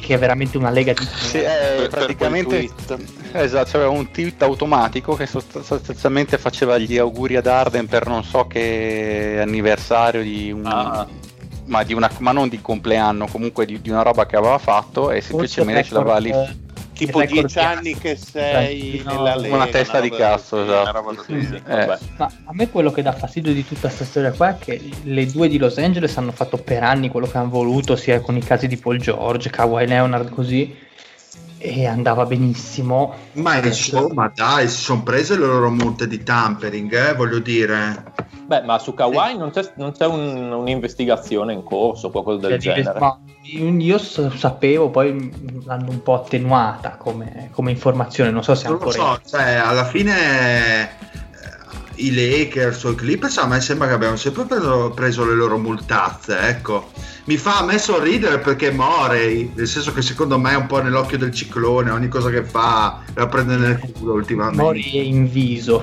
che 0.00 0.14
è 0.14 0.18
veramente 0.18 0.56
una 0.56 0.70
lega 0.70 0.92
di 0.92 1.04
Sì, 1.04 1.38
eh, 1.38 1.86
praticamente 1.88 2.68
esatto, 3.32 3.70
c'era 3.70 3.88
un 3.88 4.10
tweet 4.10 4.42
automatico 4.42 5.14
che 5.14 5.26
sost- 5.26 5.60
sostanzialmente 5.60 6.38
faceva 6.38 6.78
gli 6.78 6.96
auguri 6.98 7.36
ad 7.36 7.46
Arden 7.46 7.86
per 7.86 8.08
non 8.08 8.24
so 8.24 8.46
che 8.46 9.38
anniversario 9.40 10.22
di 10.22 10.50
un, 10.50 10.66
Ah. 10.66 11.06
Ma, 11.66 11.82
di 11.82 11.94
una, 11.94 12.10
ma 12.18 12.32
non 12.32 12.48
di 12.48 12.60
compleanno, 12.60 13.26
comunque 13.26 13.66
di, 13.66 13.80
di 13.80 13.90
una 13.90 14.02
roba 14.02 14.26
che 14.26 14.36
aveva 14.36 14.58
fatto 14.58 15.10
e 15.10 15.20
semplicemente 15.20 15.84
ce 15.84 15.94
l'aveva 15.94 16.18
lì. 16.18 16.62
Tipo 16.94 17.24
dieci 17.24 17.58
anni 17.58 17.98
che 17.98 18.14
sei 18.16 19.02
no, 19.04 19.14
nella 19.14 19.34
Lega. 19.34 19.54
una 19.56 19.66
testa 19.66 19.98
di 20.00 20.10
roba 20.10 20.22
cazzo, 20.22 20.62
esatto. 20.62 20.90
una 20.90 20.92
Sì, 21.22 21.32
così. 21.32 21.46
sì, 21.46 21.62
Eh. 21.66 21.86
Ma 22.16 22.30
a 22.44 22.52
me 22.52 22.70
quello 22.70 22.92
che 22.92 23.02
dà 23.02 23.10
fastidio 23.10 23.52
di 23.52 23.66
tutta 23.66 23.88
questa 23.88 24.04
storia 24.04 24.30
qua 24.30 24.50
è 24.50 24.58
che 24.58 24.80
le 25.02 25.26
due 25.26 25.48
di 25.48 25.58
Los 25.58 25.76
Angeles 25.78 26.16
hanno 26.16 26.30
fatto 26.30 26.56
per 26.56 26.84
anni 26.84 27.08
quello 27.08 27.26
che 27.26 27.36
hanno 27.36 27.48
voluto, 27.48 27.96
sia 27.96 28.20
con 28.20 28.36
i 28.36 28.42
casi 28.42 28.68
di 28.68 28.76
Paul 28.76 28.98
George, 28.98 29.50
Kawhi 29.50 29.88
Leonard 29.88 30.28
così, 30.30 30.72
e 31.64 31.86
andava 31.86 32.26
benissimo. 32.26 33.14
Ma 33.32 33.56
insomma, 33.56 34.30
dai, 34.34 34.68
si 34.68 34.82
sono 34.82 35.02
prese 35.02 35.38
le 35.38 35.46
loro 35.46 35.70
multe 35.70 36.06
di 36.06 36.22
tampering, 36.22 36.92
eh, 36.92 37.14
voglio 37.14 37.38
dire. 37.38 38.12
Beh, 38.46 38.60
ma 38.62 38.78
su 38.78 38.92
Kawhi 38.92 39.38
non 39.38 39.50
c'è, 39.50 39.72
non 39.76 39.92
c'è 39.92 40.04
un- 40.04 40.52
un'investigazione 40.52 41.54
in 41.54 41.62
corso, 41.62 42.10
qualcosa 42.10 42.46
del 42.48 42.60
Cioè, 42.60 42.74
genere. 42.74 43.00
ma 43.00 43.18
io 43.44 43.98
sapevo, 43.98 44.90
poi 44.90 45.62
l'hanno 45.64 45.90
un 45.90 46.02
po' 46.02 46.14
attenuata 46.14 46.96
come, 46.98 47.48
come 47.52 47.70
informazione, 47.70 48.30
non 48.30 48.42
so 48.42 48.54
se 48.54 48.68
Non 48.68 48.78
lo 48.78 48.84
ancora... 48.90 49.18
so, 49.22 49.36
cioè, 49.36 49.54
alla 49.54 49.84
fine 49.84 50.12
eh, 50.82 50.88
i 51.96 52.12
Lakers 52.14 52.84
o 52.84 52.90
i 52.90 52.94
Clippers 52.94 53.38
a 53.38 53.46
me 53.46 53.60
sembra 53.60 53.86
che 53.88 53.94
abbiano 53.94 54.16
sempre 54.16 54.44
preso, 54.44 54.90
preso 54.94 55.24
le 55.24 55.34
loro 55.34 55.58
multazze, 55.58 56.38
ecco. 56.48 56.90
Mi 57.26 57.36
fa 57.36 57.58
a 57.60 57.64
me 57.64 57.78
sorridere 57.78 58.38
perché 58.38 58.70
Morey, 58.70 59.52
nel 59.54 59.66
senso 59.66 59.92
che 59.92 60.02
secondo 60.02 60.38
me 60.38 60.52
è 60.52 60.56
un 60.56 60.66
po' 60.66 60.82
nell'occhio 60.82 61.16
del 61.18 61.32
ciclone, 61.32 61.90
ogni 61.90 62.08
cosa 62.08 62.28
che 62.30 62.44
fa 62.44 63.00
la 63.14 63.26
prende 63.28 63.56
nel 63.56 63.78
culo 63.78 64.12
ultimamente. 64.14 64.60
Mori 64.62 64.90
è 64.92 65.00
in 65.00 65.30
viso. 65.30 65.82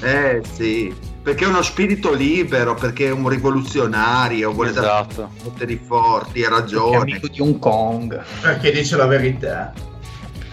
Eh 0.00 0.42
sì, 0.52 0.92
perché 1.22 1.44
è 1.44 1.46
uno 1.46 1.62
spirito 1.62 2.12
libero, 2.12 2.74
perché 2.74 3.06
è 3.06 3.10
un 3.12 3.28
rivoluzionario, 3.28 4.50
vuole 4.52 4.72
dare 4.72 4.86
Esatto. 4.86 5.30
poteri 5.44 5.80
forti, 5.86 6.42
ha 6.42 6.48
Che 6.48 6.54
è 6.54 6.58
ragione. 6.58 6.96
amico 6.96 7.28
di 7.28 7.40
Hong 7.40 7.58
Kong. 7.60 8.20
perché 8.40 8.72
dice 8.72 8.96
la 8.96 9.06
verità 9.06 9.72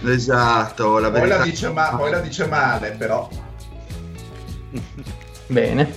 Esatto, 0.05 0.99
la 0.99 1.09
poi 1.09 1.19
verità. 1.21 1.37
la 1.39 1.43
dice, 1.43 1.69
ma- 1.71 1.95
poi 1.95 2.11
la 2.11 2.19
dice 2.19 2.45
male 2.47 2.95
però 2.97 3.27
Bene. 5.47 5.91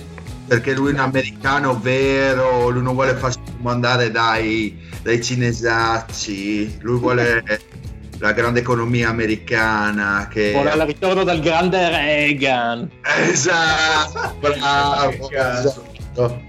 perché 0.47 0.73
lui 0.73 0.89
è 0.89 0.93
un 0.93 0.99
americano 0.99 1.79
vero, 1.79 2.69
lui 2.69 2.81
non 2.83 2.93
vuole 2.95 3.13
farsi 3.15 3.39
mandare 3.61 4.11
dai, 4.11 4.77
dai 5.01 5.21
cinesacci, 5.23 6.77
lui 6.81 6.99
vuole 6.99 7.43
la 8.19 8.31
grande 8.31 8.59
economia 8.61 9.09
americana 9.09 10.27
che... 10.31 10.53
Ora 10.55 10.73
il 10.73 10.81
ritorno 10.85 11.23
del 11.23 11.41
grande 11.41 11.89
Reagan. 11.89 12.89
Esatto, 13.29 14.35
bravo, 14.39 15.29
esatto. 15.29 16.41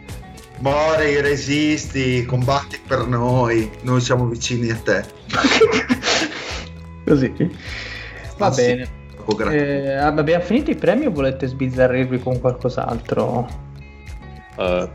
Mori, 0.58 1.20
resisti, 1.20 2.24
combatti 2.24 2.80
per 2.86 3.06
noi, 3.06 3.70
noi 3.82 4.00
siamo 4.00 4.26
vicini 4.26 4.70
a 4.70 4.76
te. 4.76 5.04
Così. 7.04 7.32
Va 8.38 8.46
Ah, 8.46 8.52
sì. 8.52 8.62
bene. 8.62 8.76
Grazie. 8.76 9.02
Eh, 9.50 9.94
abbiamo 9.94 10.44
finito 10.44 10.70
i 10.70 10.74
premi 10.76 11.06
o 11.06 11.10
volete 11.10 11.46
sbizzarrirvi 11.46 12.20
con 12.20 12.40
qualcos'altro? 12.40 13.48
Eh, 14.56 14.88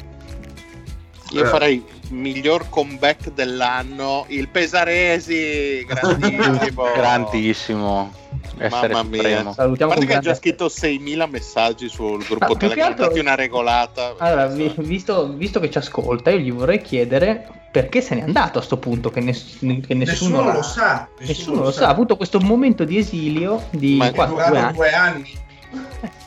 Io 1.31 1.43
Eh. 1.43 1.47
farei 1.47 1.83
miglior 2.09 2.69
comeback 2.69 3.31
dell'anno, 3.33 4.25
il 4.29 4.47
Pesaresi, 4.49 5.85
grandissimo. 5.87 6.83
Grandissimo. 6.95 8.11
Essere 8.59 8.93
Mamma 8.93 9.09
mia. 9.09 9.17
supremo. 9.21 9.53
Salutiamo 9.53 9.93
con 9.93 10.05
che 10.05 10.15
ha 10.15 10.19
già 10.19 10.33
scritto 10.35 10.67
6.000 10.67 11.25
messaggi 11.29 11.87
sul 11.89 12.23
gruppo 12.25 12.53
che 12.53 12.59
Telegram, 12.59 12.87
altro- 12.89 13.07
dati 13.07 13.19
una 13.19 13.35
regolata. 13.35 14.15
Allora, 14.17 14.47
vi- 14.47 14.73
visto, 14.77 15.31
visto 15.33 15.59
che 15.59 15.69
ci 15.69 15.77
ascolta, 15.77 16.29
io 16.29 16.37
gli 16.39 16.51
vorrei 16.51 16.81
chiedere 16.81 17.47
perché 17.71 18.01
se 18.01 18.15
n'è 18.15 18.21
andato 18.21 18.59
a 18.59 18.61
sto 18.61 18.77
punto, 18.77 19.09
che, 19.11 19.19
ness- 19.21 19.59
che 19.59 19.93
nessuno, 19.93 20.37
nessuno, 20.41 20.51
lo 20.53 20.61
sa 20.63 21.07
Nessuno 21.19 21.61
lo 21.63 21.71
sa, 21.71 21.87
ha 21.87 21.89
avuto 21.89 22.17
questo 22.17 22.39
momento 22.39 22.83
di 22.83 22.97
esilio 22.97 23.63
di 23.69 23.95
Ma- 23.95 24.07
è 24.07 24.11
quattro, 24.13 24.35
due 24.35 24.43
anni. 24.57 24.73
due 24.73 24.89
anni 24.91 25.31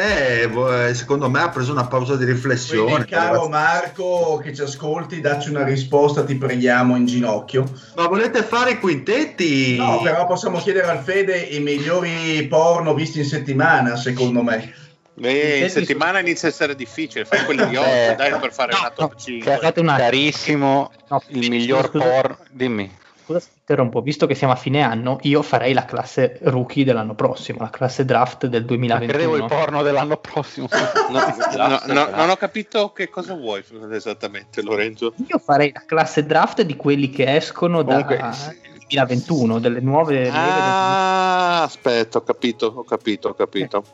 Eh, 0.00 0.48
eh, 0.88 0.94
secondo 0.94 1.28
me 1.28 1.40
ha 1.40 1.48
preso 1.48 1.72
una 1.72 1.88
pausa 1.88 2.14
di 2.14 2.24
riflessione. 2.24 2.90
quindi 2.92 3.10
caro 3.10 3.48
Marco 3.48 4.40
che 4.40 4.54
ci 4.54 4.62
ascolti 4.62 5.20
dacci 5.20 5.50
una 5.50 5.64
risposta 5.64 6.22
ti 6.24 6.36
preghiamo 6.36 6.94
in 6.94 7.04
ginocchio 7.04 7.64
Ma 7.96 8.06
volete 8.06 8.44
fare 8.44 8.72
i 8.72 8.78
quintetti? 8.78 9.76
no 9.76 10.00
però 10.00 10.24
possiamo 10.24 10.58
chiedere 10.58 10.86
al 10.86 11.00
Fede 11.02 11.36
i 11.36 11.58
migliori 11.58 12.46
porno 12.46 12.94
visti 12.94 13.18
in 13.18 13.24
settimana 13.24 13.96
secondo 13.96 14.42
me 14.42 14.72
Eh, 15.20 15.64
in 15.64 15.70
settimana 15.70 16.20
inizia 16.20 16.46
a 16.46 16.52
essere 16.52 16.76
difficile, 16.76 17.24
fai 17.24 17.44
quelli 17.44 17.66
di 17.66 17.74
oggi, 17.74 17.88
Eh, 17.88 18.14
dai 18.16 18.38
per 18.38 18.52
fare 18.52 18.70
no, 18.70 18.78
una 18.78 18.90
top 18.90 19.14
no, 19.14 19.18
5. 19.18 19.52
Scusate 19.56 19.80
un 19.80 19.88
attimo. 19.88 20.04
Carissimo, 20.04 20.90
No, 21.08 21.22
il 21.30 21.50
miglior 21.50 21.90
porno. 21.90 22.38
Dimmi. 22.52 22.96
Scusa 23.24 23.40
interrompo, 23.68 24.00
visto 24.00 24.26
che 24.26 24.34
siamo 24.34 24.54
a 24.54 24.56
fine 24.56 24.80
anno, 24.80 25.18
io 25.22 25.42
farei 25.42 25.74
la 25.74 25.84
classe 25.84 26.38
rookie 26.42 26.84
dell'anno 26.84 27.14
prossimo, 27.14 27.58
la 27.60 27.68
classe 27.68 28.06
draft 28.06 28.46
del 28.46 28.62
Ma 28.62 28.98
credevo 28.98 29.36
il 29.36 29.40
2021. 29.42 29.46
porno 29.48 29.82
dell'anno 29.82 30.16
prossimo. 30.16 30.68
No, 31.08 31.66
no, 31.66 31.80
no, 31.86 32.08
non 32.14 32.30
ho 32.30 32.36
capito 32.36 32.92
che 32.92 33.08
cosa 33.08 33.34
vuoi 33.34 33.64
esattamente, 33.92 34.62
Lorenzo. 34.62 35.14
Io 35.26 35.38
farei 35.38 35.72
la 35.72 35.82
classe 35.84 36.24
draft 36.24 36.62
di 36.62 36.76
quelli 36.76 37.10
che 37.10 37.34
escono 37.36 37.82
da 37.82 38.04
Comunque, 38.04 38.32
sì. 38.32 38.56
2021, 38.88 39.58
delle 39.58 39.80
nuove 39.80 40.30
Ah, 40.30 41.62
aspetta, 41.62 42.18
ho 42.18 42.22
capito, 42.22 42.72
ho 42.74 42.84
capito, 42.84 43.28
ho 43.28 43.34
capito. 43.34 43.84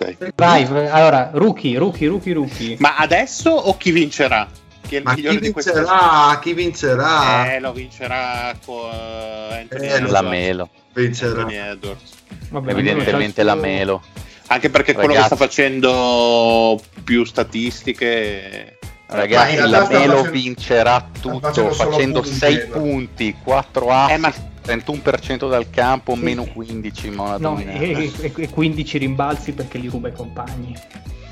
Ok. 0.00 0.32
Vai, 0.36 0.64
allora, 0.88 1.30
rookie, 1.34 1.76
rookie, 1.78 2.08
rookie, 2.08 2.32
rookie. 2.32 2.76
Ma 2.78 2.96
adesso 2.96 3.50
o 3.50 3.76
chi 3.76 3.90
vincerà? 3.90 4.48
Chi 4.94 5.00
è 5.00 5.02
il 5.02 5.02
Ma 5.04 5.14
migliore 5.14 5.36
chi 5.38 5.46
di 5.46 5.50
questa 5.52 5.72
vincerà? 5.72 6.38
Chi 6.40 6.54
vincerà? 6.54 7.52
Eh, 7.54 7.60
lo 7.60 7.72
vincerà 7.72 8.54
con 8.64 8.88
Anthony 9.50 9.86
Eh. 9.88 10.00
La 10.08 10.22
Melo. 10.22 10.68
vincerà. 10.92 11.30
Anthony 11.40 11.56
Edwards. 11.56 12.12
Vabbè, 12.50 12.70
Evidentemente 12.70 13.42
la 13.42 13.54
Melo. 13.56 14.02
Anche 14.48 14.70
perché 14.70 14.92
quello 14.92 15.08
che 15.08 15.14
Ragazzi. 15.14 15.34
sta 15.34 15.44
facendo 15.44 16.80
più 17.02 17.24
statistiche. 17.24 18.78
Ragazzi, 19.06 19.56
la 19.56 19.66
Melo 19.66 19.84
facendo- 19.86 20.30
vincerà 20.30 21.08
tutto 21.20 21.40
facendo 21.40 21.72
solo 21.72 21.90
facendo 21.90 22.20
punti, 22.20 22.36
6 22.36 22.54
Edward. 22.54 22.80
punti, 22.82 23.36
4 23.42 23.90
assist, 23.90 24.10
Eh, 24.12 24.18
ma- 24.18 24.32
31% 24.62 25.48
dal 25.48 25.68
campo, 25.70 26.14
meno 26.14 26.44
15 26.44 27.08
in 27.08 27.14
No, 27.14 27.58
e, 27.58 28.12
e- 28.20 28.32
e 28.36 28.48
15 28.48 28.98
rimbalzi 28.98 29.52
perché 29.52 29.78
li 29.78 29.88
ruba 29.88 30.08
ai 30.08 30.14
compagni. 30.14 30.74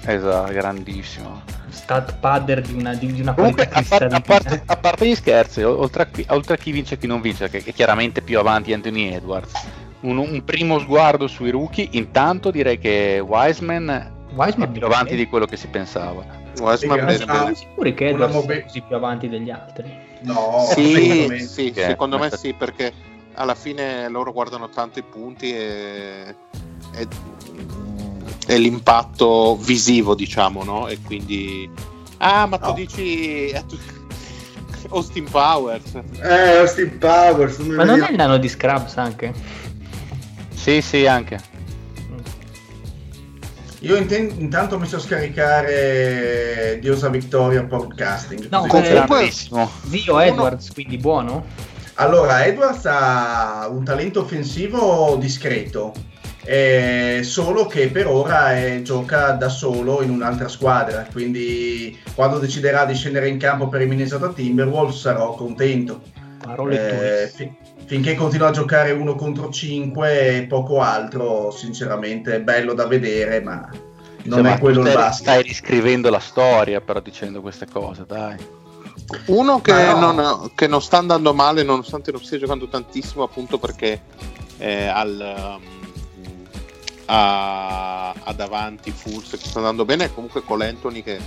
Esatto, 0.05 0.53
grandissimo. 0.53 1.43
Stat 1.73 2.17
padder 2.19 2.61
di 2.61 2.75
una, 2.75 2.95
di, 2.95 3.13
di 3.13 3.21
una 3.23 3.33
Comunque, 3.35 3.69
a, 3.71 3.83
par- 3.89 4.13
a 4.13 4.21
parte, 4.21 4.63
a 4.67 4.77
parte 4.77 5.07
gli 5.09 5.15
scherzi, 5.15 5.63
oltre 5.63 6.03
a, 6.03 6.07
chi, 6.07 6.25
oltre 6.29 6.55
a 6.55 6.57
chi 6.57 6.71
vince 6.71 6.95
e 6.95 6.99
chi 6.99 7.07
non 7.07 7.21
vince, 7.21 7.49
che 7.49 7.63
è 7.65 7.73
chiaramente 7.73 8.21
più 8.23 8.39
avanti 8.39 8.73
Anthony 8.73 9.13
Edwards, 9.13 9.53
un, 10.01 10.19
un 10.19 10.45
primo 10.45 10.79
sguardo 10.79 11.27
sui 11.27 11.51
rookie, 11.51 11.89
intanto 11.93 12.51
direi 12.51 12.79
che 12.79 13.23
Wiseman 13.25 14.11
Wiseman 14.35 14.69
è 14.69 14.71
più 14.73 14.81
bene. 14.81 14.95
avanti 14.95 15.17
di 15.17 15.27
quello 15.27 15.47
che 15.47 15.57
si 15.57 15.67
pensava. 15.69 16.25
Wiseman 16.59 16.99
Sì, 16.99 17.05
bene, 17.05 17.17
sì. 17.19 17.25
bene. 17.25 17.55
Sicuri 17.55 17.95
che 17.95 18.09
Edwards 18.09 18.35
mobe- 18.35 18.55
sia 18.55 18.63
così 18.65 18.81
più 18.83 18.97
avanti 18.97 19.29
degli 19.29 19.51
altri. 19.51 20.11
No, 20.21 20.67
Sì, 20.71 21.37
sì, 21.41 21.71
Che- 21.73 21.85
secondo 21.85 22.19
me 22.19 22.31
sì, 22.31 22.53
perché 22.53 22.93
alla 23.35 23.55
fine 23.55 24.09
loro 24.09 24.33
guardano 24.33 24.69
tanto 24.69 24.99
i 24.99 25.03
punti 25.03 25.53
e, 25.53 26.35
e- 26.95 27.09
e 28.47 28.59
l'impatto 28.59 29.57
visivo, 29.57 30.15
diciamo, 30.15 30.65
no? 30.65 30.89
E 30.89 30.99
quindi... 31.05 31.69
Ah, 32.19 32.47
ma 32.47 32.59
tu 32.59 32.69
No. 32.69 32.73
dici... 32.75 33.53
Austin 34.91 35.25
Powers. 35.31 35.93
Eh, 36.21 36.57
Austin 36.59 36.99
Powers. 36.99 37.59
non 37.59 37.77
Ma 37.77 37.85
non 37.85 38.03
è 38.03 38.11
il 38.11 38.17
nano 38.17 38.37
di 38.37 38.49
Scrubs 38.49 38.97
anche? 38.97 39.33
Sì, 40.55 40.81
sì, 40.83 41.07
anche. 41.07 41.39
Io 43.81 43.97
inten- 43.97 44.35
intanto 44.39 44.77
ho 44.77 44.79
messo 44.79 44.97
a 44.97 45.01
scaricare 45.01 46.79
Diosa 46.81 47.09
Victoria 47.09 47.65
Podcasting. 47.65 48.49
No, 48.51 48.67
Comunque-. 48.67 49.31
Zio 49.89 50.21
Edwards, 50.21 50.73
quindi 50.73 50.99
buono? 50.99 51.45
Allora, 51.95 52.45
Edwards 52.45 52.87
ha 52.87 53.67
un 53.71 53.83
talento 53.85 54.21
offensivo 54.21 55.17
discreto, 55.19 55.93
eh, 56.45 57.21
solo 57.23 57.67
che 57.67 57.89
per 57.89 58.07
ora 58.07 58.57
eh, 58.59 58.83
gioca 58.83 59.31
da 59.33 59.49
solo 59.49 60.03
in 60.03 60.11
un'altra 60.11 60.49
squadra, 60.49 61.07
quindi 61.13 61.99
quando 62.15 62.39
deciderà 62.39 62.85
di 62.85 62.95
scendere 62.95 63.29
in 63.29 63.39
campo 63.39 63.69
per 63.69 63.81
i 63.83 63.87
Minnesota 63.87 64.33
Timberwolves 64.33 64.99
sarò 65.01 65.35
contento. 65.35 66.03
Parole 66.43 66.75
Eh, 66.75 66.89
tue. 66.89 67.33
fi- 67.35 67.53
finché 67.87 68.15
continua 68.15 68.49
a 68.49 68.53
giocare 68.53 68.91
uno 68.91 69.15
contro 69.15 69.51
5 69.51 70.37
e 70.39 70.43
poco 70.45 70.81
altro, 70.81 71.51
sinceramente 71.53 72.35
è 72.37 72.41
bello 72.41 72.75
da 72.75 72.87
vedere, 72.87 73.41
ma 73.41 73.69
non 74.25 74.41
Cioè, 74.41 74.43
ma 74.43 74.55
è 74.57 74.59
quello 74.59 74.81
il 74.81 74.87
stai, 74.89 74.97
basket. 74.97 75.23
stai 75.29 75.43
riscrivendo 75.43 76.11
la 76.11 76.19
storia 76.21 76.81
però 76.81 77.01
dicendo 77.01 77.41
queste 77.41 77.67
cose, 77.71 78.05
dai. 78.07 78.37
Uno 79.27 79.61
che, 79.61 79.73
no. 79.73 80.13
non, 80.13 80.51
che 80.55 80.67
non 80.67 80.81
sta 80.81 80.97
andando 80.99 81.35
male, 81.35 81.63
nonostante 81.63 82.11
non 82.13 82.23
stia 82.23 82.39
giocando 82.39 82.67
tantissimo, 82.69 83.23
appunto 83.23 83.59
perché 83.59 84.01
eh, 84.59 84.87
al, 84.87 85.59
um, 85.59 85.82
ha, 87.15 88.11
ha 88.11 88.33
davanti 88.33 88.91
Fulz 88.91 89.31
che 89.31 89.37
sta 89.37 89.59
andando 89.59 89.85
bene, 89.85 90.05
e 90.05 90.15
comunque 90.15 90.43
con 90.43 90.59
l'Anthony 90.59 91.03
che 91.03 91.21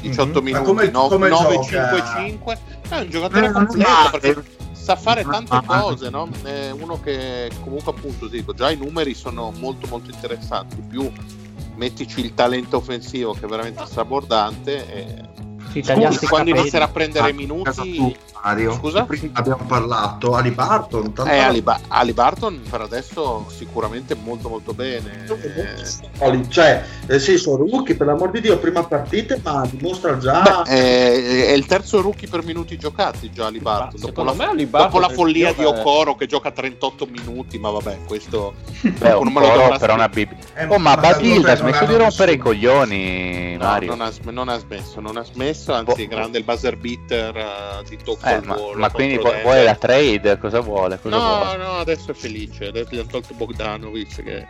18 0.00 0.40
Mhm. 0.40 0.50
Ma 0.50 0.58
minuti, 0.60 0.64
come- 0.64 0.90
9, 0.90 1.08
come 1.08 1.28
9 1.28 1.54
gioca? 1.54 1.64
5 1.64 2.02
5 2.16 2.58
è 2.88 2.96
un 3.00 3.10
giocatore 3.10 3.46
Eh, 3.46 3.52
completo 3.52 3.90
perché 4.10 4.44
sa 4.72 4.96
fare 4.96 5.22
tante 5.24 5.60
cose, 5.66 6.08
no? 6.08 6.28
È 6.42 6.70
uno 6.70 6.98
che 7.00 7.50
comunque 7.62 7.92
appunto 7.92 8.26
dico, 8.26 8.54
già 8.54 8.70
i 8.70 8.76
numeri 8.76 9.12
sono 9.14 9.52
molto 9.58 9.86
molto 9.88 10.10
interessanti, 10.10 10.76
più 10.88 11.10
mettici 11.76 12.20
il 12.20 12.32
talento 12.34 12.78
offensivo 12.78 13.34
che 13.34 13.44
è 13.44 13.48
veramente 13.48 13.84
strabordante 13.86 14.92
e 14.92 15.27
Sì, 15.70 15.82
tagliarsi 15.82 16.12
Scusi, 16.18 16.24
i 16.24 16.28
quando 16.28 16.46
capelli. 16.46 16.60
inizierà 16.60 16.84
a 16.84 16.88
prendere 16.88 17.28
Ah, 17.30 17.32
minuti 17.32 17.62
casa 17.62 17.82
tua, 17.82 18.12
Mario. 18.42 18.72
Scusa? 18.72 19.04
Prima 19.04 19.30
abbiamo 19.34 19.64
parlato 19.66 20.34
Ali 20.34 20.50
Barton. 20.50 21.12
tanto- 21.12 21.30
Eh, 21.30 21.38
Ali, 21.38 21.62
Ba- 21.62 21.80
Ali 21.88 22.12
Barton 22.12 22.60
per 22.68 22.80
adesso 22.82 23.46
sicuramente 23.54 24.14
molto 24.14 24.48
molto 24.48 24.72
bene. 24.72 25.26
Eh, 26.20 26.48
Cioè, 26.48 26.84
nel 27.06 27.20
senso, 27.20 27.56
rookie 27.56 27.94
per 27.96 28.06
l'amor 28.06 28.30
di 28.30 28.40
Dio, 28.40 28.58
prima 28.58 28.84
partita, 28.84 29.36
ma 29.42 29.66
dimostra 29.70 30.16
già. 30.18 30.40
beh, 30.64 30.70
è, 30.70 31.46
è 31.48 31.52
il 31.52 31.66
terzo 31.66 32.00
rookie 32.00 32.28
per 32.28 32.44
minuti 32.44 32.76
giocati 32.78 33.30
già 33.32 33.46
Ali 33.46 33.58
Barton. 33.60 34.00
Dopo 34.00 34.22
la, 34.22 34.32
Ali 34.32 34.66
Barton 34.66 34.90
dopo 34.90 35.00
la 35.06 35.12
è 35.12 35.14
follia 35.14 35.52
di. 35.52 35.64
Okoro 35.64 36.14
che 36.16 36.26
gioca 36.26 36.50
38 36.50 37.06
minuti, 37.06 37.58
ma 37.58 37.70
vabbè, 37.70 37.98
questo 38.06 38.54
Beh, 38.82 39.10
non 39.10 39.26
un 39.26 39.32
me 39.32 39.40
lo 39.40 39.76
però 39.78 39.94
una 39.94 40.08
Bibbia. 40.08 40.36
Eh, 40.54 40.64
Oh, 40.66 40.78
ma 40.78 40.94
ma 40.94 40.96
Badilda 40.96 41.52
ha 41.52 41.56
smesso 41.56 41.84
di 41.84 41.94
rompere 41.96 42.32
i 42.32 42.36
coglioni, 42.38 43.56
No, 43.58 43.64
Mario. 43.64 43.88
non 43.90 44.00
ha, 44.00 44.10
sm- 44.10 44.30
non 44.30 44.48
ha 44.48 44.56
smesso, 44.58 45.00
ha 45.58 45.62
smesso, 45.64 45.72
anzi, 45.72 46.06
Boh. 46.06 46.14
grande 46.14 46.38
il 46.38 46.44
buzzer 46.44 46.76
beater 46.76 47.36
eh, 47.36 47.84
di 47.88 47.96
tocco 48.02 48.24
Eh, 48.26 48.32
al 48.34 48.44
ma, 48.44 48.54
volo. 48.56 48.78
ma 48.78 48.90
quindi 48.90 49.16
vu- 49.16 49.40
vuole 49.42 49.64
la 49.64 49.74
trade? 49.74 50.38
Cosa 50.38 50.60
vuole? 50.60 50.98
Cosa 51.00 51.16
No, 51.18 51.24
vuole? 51.36 51.56
no, 51.56 51.72
adesso 51.78 52.10
è 52.10 52.14
felice. 52.14 52.66
Adesso 52.66 52.88
gli 52.90 52.98
hanno 52.98 53.08
tolto 53.08 53.34
Bogdanovic 53.34 54.22
che 54.22 54.46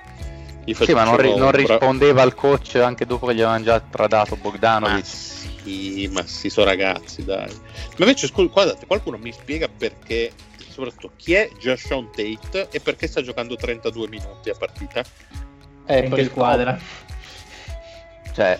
gli 0.64 0.74
Sì, 0.74 0.92
ma 0.92 1.04
non, 1.04 1.16
ri- 1.16 1.34
non 1.34 1.50
rispondeva 1.50 2.22
al 2.22 2.34
coach 2.34 2.76
anche 2.76 3.06
dopo 3.06 3.26
che 3.26 3.34
gli 3.34 3.40
avevano 3.40 3.64
già 3.64 3.80
tradato 3.80 4.34
Ma 4.36 4.42
Bogdanovic. 4.42 5.04
sì, 5.06 6.08
ma 6.12 6.24
sì, 6.26 6.50
sono 6.50 6.66
ragazzi, 6.66 7.24
dai. 7.24 7.48
Ma 7.96 8.04
invece, 8.04 8.26
scusa, 8.26 8.48
guardate, 8.52 8.86
qualcuno 8.86 9.16
mi 9.18 9.32
spiega 9.32 9.68
perché, 9.68 10.32
soprattutto, 10.68 11.12
chi 11.16 11.34
è 11.34 11.48
Joshon 11.58 12.10
Tate 12.10 12.68
e 12.70 12.80
perché 12.80 13.06
sta 13.06 13.22
giocando 13.22 13.56
32 13.56 14.08
minuti 14.08 14.50
a 14.50 14.54
partita? 14.54 15.02
Eh, 15.86 16.00
in 16.00 16.08
per 16.10 16.18
che 16.18 16.20
il 16.20 16.28
squadra? 16.30 16.78
Cioè, 18.34 18.58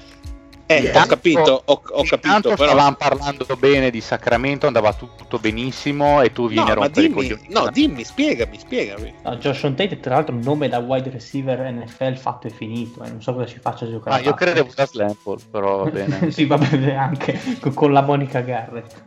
Eh, 0.71 0.91
ho 0.95 1.07
capito, 1.07 1.63
ho, 1.65 1.83
ho 1.83 2.05
capito, 2.05 2.51
però... 2.55 2.67
stavamo 2.73 2.95
parlando 2.97 3.47
bene 3.59 3.89
di 3.91 4.03
Sacramento, 4.03 4.67
andava 4.67 4.93
tutto 4.93 5.39
benissimo 5.39 6.21
e 6.21 6.31
tu 6.31 6.47
vieni 6.47 6.67
No, 6.67 6.73
a 6.73 6.75
rompere 6.75 7.07
i 7.07 7.09
dimmi, 7.09 7.15
coglioni. 7.23 7.47
no, 7.49 7.71
dimmi, 7.71 8.05
spiegami, 8.05 8.59
spiegami. 8.59 9.15
No, 9.25 9.37
Josh 9.37 9.63
Tate, 9.63 9.99
tra 9.99 10.17
l'altro, 10.17 10.35
un 10.35 10.43
nome 10.43 10.69
da 10.69 10.77
wide 10.79 11.09
receiver 11.09 11.59
NFL 11.73 12.17
fatto 12.17 12.49
e 12.49 12.51
finito. 12.51 13.03
eh, 13.03 13.09
Non 13.09 13.23
so 13.23 13.33
cosa 13.33 13.47
ci 13.47 13.59
faccia 13.61 13.87
a 13.87 13.91
giocare. 13.91 14.21
Ah, 14.21 14.25
io 14.27 14.35
credevo 14.35 14.69
da 14.75 14.85
Slample, 14.87 15.37
però 15.51 15.85
va 15.85 15.91
bene. 15.91 16.31
sì, 16.33 16.45
va 16.45 16.59
bene 16.59 16.95
anche 16.97 17.41
con- 17.75 17.91
la 17.93 18.03
Monica 18.03 18.41
Garrett. 18.43 19.03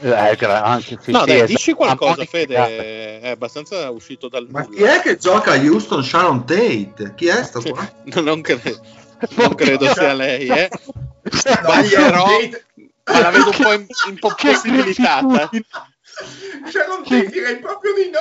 Eh, 0.00 0.34
gra- 0.36 0.64
anche, 0.64 0.96
sì, 1.00 1.12
no, 1.12 1.20
sì, 1.20 1.26
dai, 1.26 1.34
esatto. 1.36 1.52
dici 1.52 1.72
qualcosa, 1.74 2.24
Fede, 2.24 3.20
è 3.20 3.28
abbastanza 3.28 3.88
uscito 3.90 4.28
dal 4.28 4.48
Ma 4.50 4.62
nulla. 4.62 4.74
chi 4.76 4.82
è 4.82 5.00
che 5.02 5.16
gioca 5.18 5.52
a 5.52 5.56
Houston 5.56 6.02
Sharon 6.02 6.44
Tate? 6.46 7.12
Chi 7.14 7.26
è 7.26 7.42
sto 7.44 7.60
qua? 7.60 7.86
non, 8.22 8.40
credo, 8.40 8.80
non 9.36 9.54
credo 9.54 9.92
sia 9.92 10.12
lei, 10.12 10.48
eh. 10.48 10.70
Sbaglierò, 11.30 12.24
Tate- 12.24 12.64
ma 13.04 13.18
la 13.20 13.30
vedo 13.30 13.50
un 13.50 13.56
po' 13.56 13.72
in- 13.72 13.86
impossibilitata. 14.08 15.50
Sharon 16.70 17.02
Tate 17.04 17.30
direi 17.30 17.56
proprio 17.58 17.92
di 17.94 18.10
no. 18.10 18.20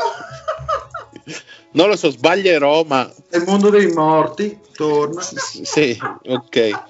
Non 1.74 1.88
lo 1.88 1.96
so, 1.96 2.10
sbaglierò, 2.10 2.84
ma 2.84 3.10
Nel 3.30 3.44
mondo 3.46 3.70
dei 3.70 3.88
morti, 3.92 4.60
torna. 4.74 5.22
S- 5.22 5.62
Sì, 5.62 5.98
ok. 6.28 6.84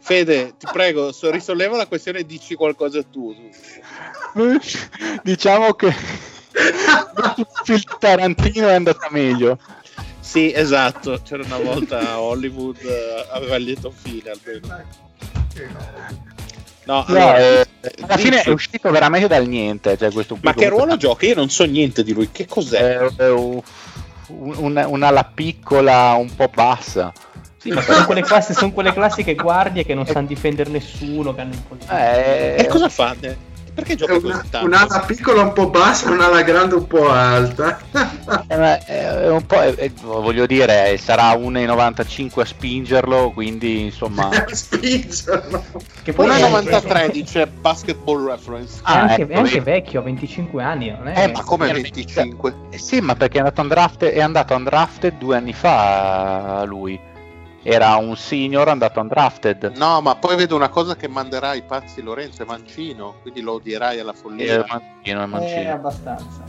Fede, 0.00 0.54
ti 0.56 0.66
prego, 0.72 1.12
so- 1.12 1.30
risolleva 1.30 1.76
la 1.76 1.86
questione 1.86 2.20
e 2.20 2.26
dici 2.26 2.54
qualcosa 2.54 3.02
tu. 3.02 3.34
diciamo 5.22 5.74
che 5.74 5.94
il 7.66 7.84
Tarantino 7.98 8.68
è 8.68 8.74
andata 8.74 9.08
meglio. 9.10 9.58
Sì, 10.28 10.52
esatto, 10.54 11.22
c'era 11.24 11.42
una 11.42 11.56
volta 11.56 12.00
a 12.00 12.20
Hollywood, 12.20 12.76
eh, 12.84 13.26
aveva 13.30 13.56
il 13.56 13.64
lieto 13.64 13.90
fine 13.90 14.30
almeno. 14.30 14.66
No, 16.84 16.94
No, 16.98 17.04
allora, 17.06 17.38
eh, 17.38 17.66
eh, 17.80 17.92
alla 18.00 18.16
fine 18.18 18.42
è 18.42 18.50
uscito 18.50 18.90
veramente 18.90 19.26
dal 19.26 19.46
niente. 19.46 19.96
Cioè 19.96 20.10
questo 20.12 20.38
ma 20.42 20.52
che 20.52 20.68
ruolo 20.68 20.98
gioca? 20.98 21.24
Io 21.24 21.34
non 21.34 21.48
so 21.48 21.64
niente 21.64 22.02
di 22.04 22.12
lui, 22.12 22.30
che 22.30 22.44
cos'è? 22.46 23.06
Un- 23.18 23.62
una, 24.26 24.86
un'ala 24.86 25.24
piccola, 25.24 26.12
un 26.18 26.34
po' 26.34 26.50
bassa. 26.52 27.10
Sì, 27.56 27.70
ma 27.70 27.80
sono 27.80 28.04
quelle, 28.04 28.20
classi- 28.20 28.52
sono 28.52 28.72
quelle 28.72 28.92
classiche 28.92 29.34
guardie 29.34 29.84
che 29.86 29.94
non 29.94 30.04
sanno 30.06 30.26
difendere 30.26 30.68
nessuno, 30.68 31.34
che 31.34 31.40
hanno. 31.40 31.54
Eh, 31.90 32.56
E 32.58 32.66
cosa 32.66 32.90
fate? 32.90 33.36
Perché 33.78 33.92
È 33.92 33.96
giochi 33.96 34.26
una- 34.26 34.36
così 34.38 34.48
tanto? 34.50 34.66
un'ala 34.66 35.00
piccola 35.06 35.42
un 35.42 35.52
po' 35.52 35.70
bassa 35.70 36.08
e 36.08 36.12
un'ala 36.12 36.42
grande 36.42 36.74
un 36.74 36.86
po' 36.88 37.08
alta. 37.10 37.78
eh, 38.48 38.78
è 38.84 39.30
un 39.30 39.46
po', 39.46 39.62
eh, 39.62 39.92
voglio 40.02 40.46
dire, 40.46 40.96
sarà 40.98 41.30
1,95 41.36 42.42
a 42.42 42.44
spingerlo, 42.44 43.30
quindi 43.30 43.84
insomma... 43.84 44.30
Spingerlo. 44.50 45.64
Che 46.02 46.12
poi 46.12 46.26
è 46.26 46.42
anche, 46.42 46.70
1,93 46.70 47.10
dice 47.12 47.46
Basketball 47.46 48.26
Reference. 48.26 48.78
è 48.78 48.80
Ah, 48.82 49.00
anche- 49.02 49.22
ecco, 49.22 49.32
è 49.32 49.36
anche 49.36 49.60
vecchio, 49.60 50.00
ha 50.00 50.02
25 50.02 50.60
anni, 50.62 50.90
non 50.90 51.06
è? 51.06 51.22
Eh, 51.24 51.30
ma 51.30 51.42
come 51.44 51.68
eh, 51.70 51.72
25? 51.74 52.54
Eh 52.70 52.78
sì, 52.78 53.00
ma 53.00 53.14
perché 53.14 53.36
è 53.36 53.40
andato 53.40 53.60
undrafted, 53.60 54.10
è 54.12 54.20
andato 54.20 54.54
undrafted 54.56 55.18
due 55.18 55.36
anni 55.36 55.52
fa 55.52 56.64
lui. 56.66 56.98
Era 57.70 57.96
un 57.96 58.16
senior 58.16 58.68
andato 58.68 58.98
undrafted. 58.98 59.72
No, 59.76 60.00
ma 60.00 60.16
poi 60.16 60.36
vedo 60.36 60.56
una 60.56 60.70
cosa 60.70 60.96
che 60.96 61.06
manderà 61.06 61.48
ai 61.50 61.62
pazzi 61.62 62.00
Lorenzo 62.00 62.42
e 62.42 62.46
Mancino, 62.46 63.16
quindi 63.20 63.42
lo 63.42 63.52
odierai 63.52 64.00
alla 64.00 64.12
È 64.12 64.14
follia. 64.14 64.64
mancino, 64.66 65.20
è 65.20 65.22
Eh, 65.22 65.26
mancino. 65.26 65.72
abbastanza. 65.74 66.44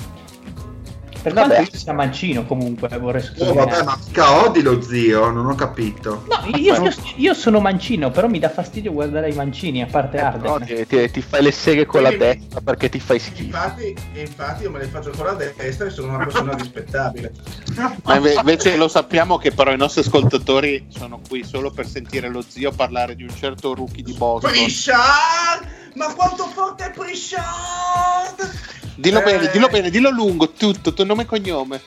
Per 1.22 1.34
Vabbè. 1.34 1.48
quanto 1.56 1.72
io 1.74 1.78
sia 1.80 1.94
mancino 1.94 2.46
comunque, 2.46 2.88
vorrei 2.98 3.22
Oh, 3.22 3.26
sottolineare. 3.26 3.70
vabbè, 3.72 3.84
ma 3.84 3.98
mica 4.06 4.46
odi 4.46 4.62
lo 4.62 4.82
zio, 4.82 5.30
non 5.32 5.46
ho 5.48 5.56
capito. 5.56 6.24
No, 6.30 6.58
io, 6.58 6.82
io- 6.82 6.94
io 7.18 7.34
sono 7.34 7.60
mancino, 7.60 8.10
però 8.10 8.28
mi 8.28 8.40
dà 8.40 8.50
fastidio 8.50 8.94
guardare 8.94 9.30
i 9.30 9.34
mancini, 9.36 9.82
a 9.82 9.88
parte 9.88 10.18
Eh, 10.18 10.22
Arden. 10.22 10.66
ti, 10.66 10.86
ti- 10.88 11.12
ti 11.12 11.22
fai 11.22 11.44
le 11.44 11.52
seghe 11.52 11.86
con 11.86 12.02
la 12.04 12.12
destra 12.12 12.62
perché 12.62 12.88
ti 12.90 13.00
fai 13.00 13.20
schifo. 13.20 13.44
Infatti, 13.44 13.96
infatti 14.14 14.64
io 14.64 14.72
me 14.72 14.80
le 14.80 14.86
faccio 14.86 15.12
con 15.16 15.26
la 15.26 15.34
destra 15.34 15.86
e 15.86 15.90
sono 15.90 16.16
una 16.16 16.24
persona 16.24 16.54
rispettabile. 16.54 17.32
Ma 18.04 18.16
inve- 18.16 18.34
invece 18.36 18.78
lo 18.78 18.88
sappiamo 18.88 19.38
che 19.38 19.52
però 19.52 19.72
i 19.74 19.78
nostri 19.78 20.02
ascoltatori 20.02 20.86
sono 20.88 21.20
qui 21.28 21.44
solo 21.44 21.70
per 21.72 21.86
sentire 21.88 22.30
lo 22.30 22.44
zio 22.48 22.72
parlare 22.72 23.16
di 23.16 23.24
un 23.24 23.36
certo 23.36 23.74
rookie 23.74 24.04
di 24.04 24.14
Boston. 24.14 24.52
Prishad! 24.52 25.68
Ma 25.96 26.14
quanto 26.14 26.46
forte 26.48 26.86
è 26.86 26.92
Prishad! 26.92 28.52
Dillo 28.96 29.20
Eh. 29.20 29.24
bene, 29.24 29.50
dillo 29.50 29.68
bene, 29.68 29.90
dillo 29.90 30.10
lungo, 30.10 30.52
tutto, 30.52 30.94
tuo 30.94 31.04
nome 31.06 31.24
e 31.24 31.26
cognome. 31.26 31.82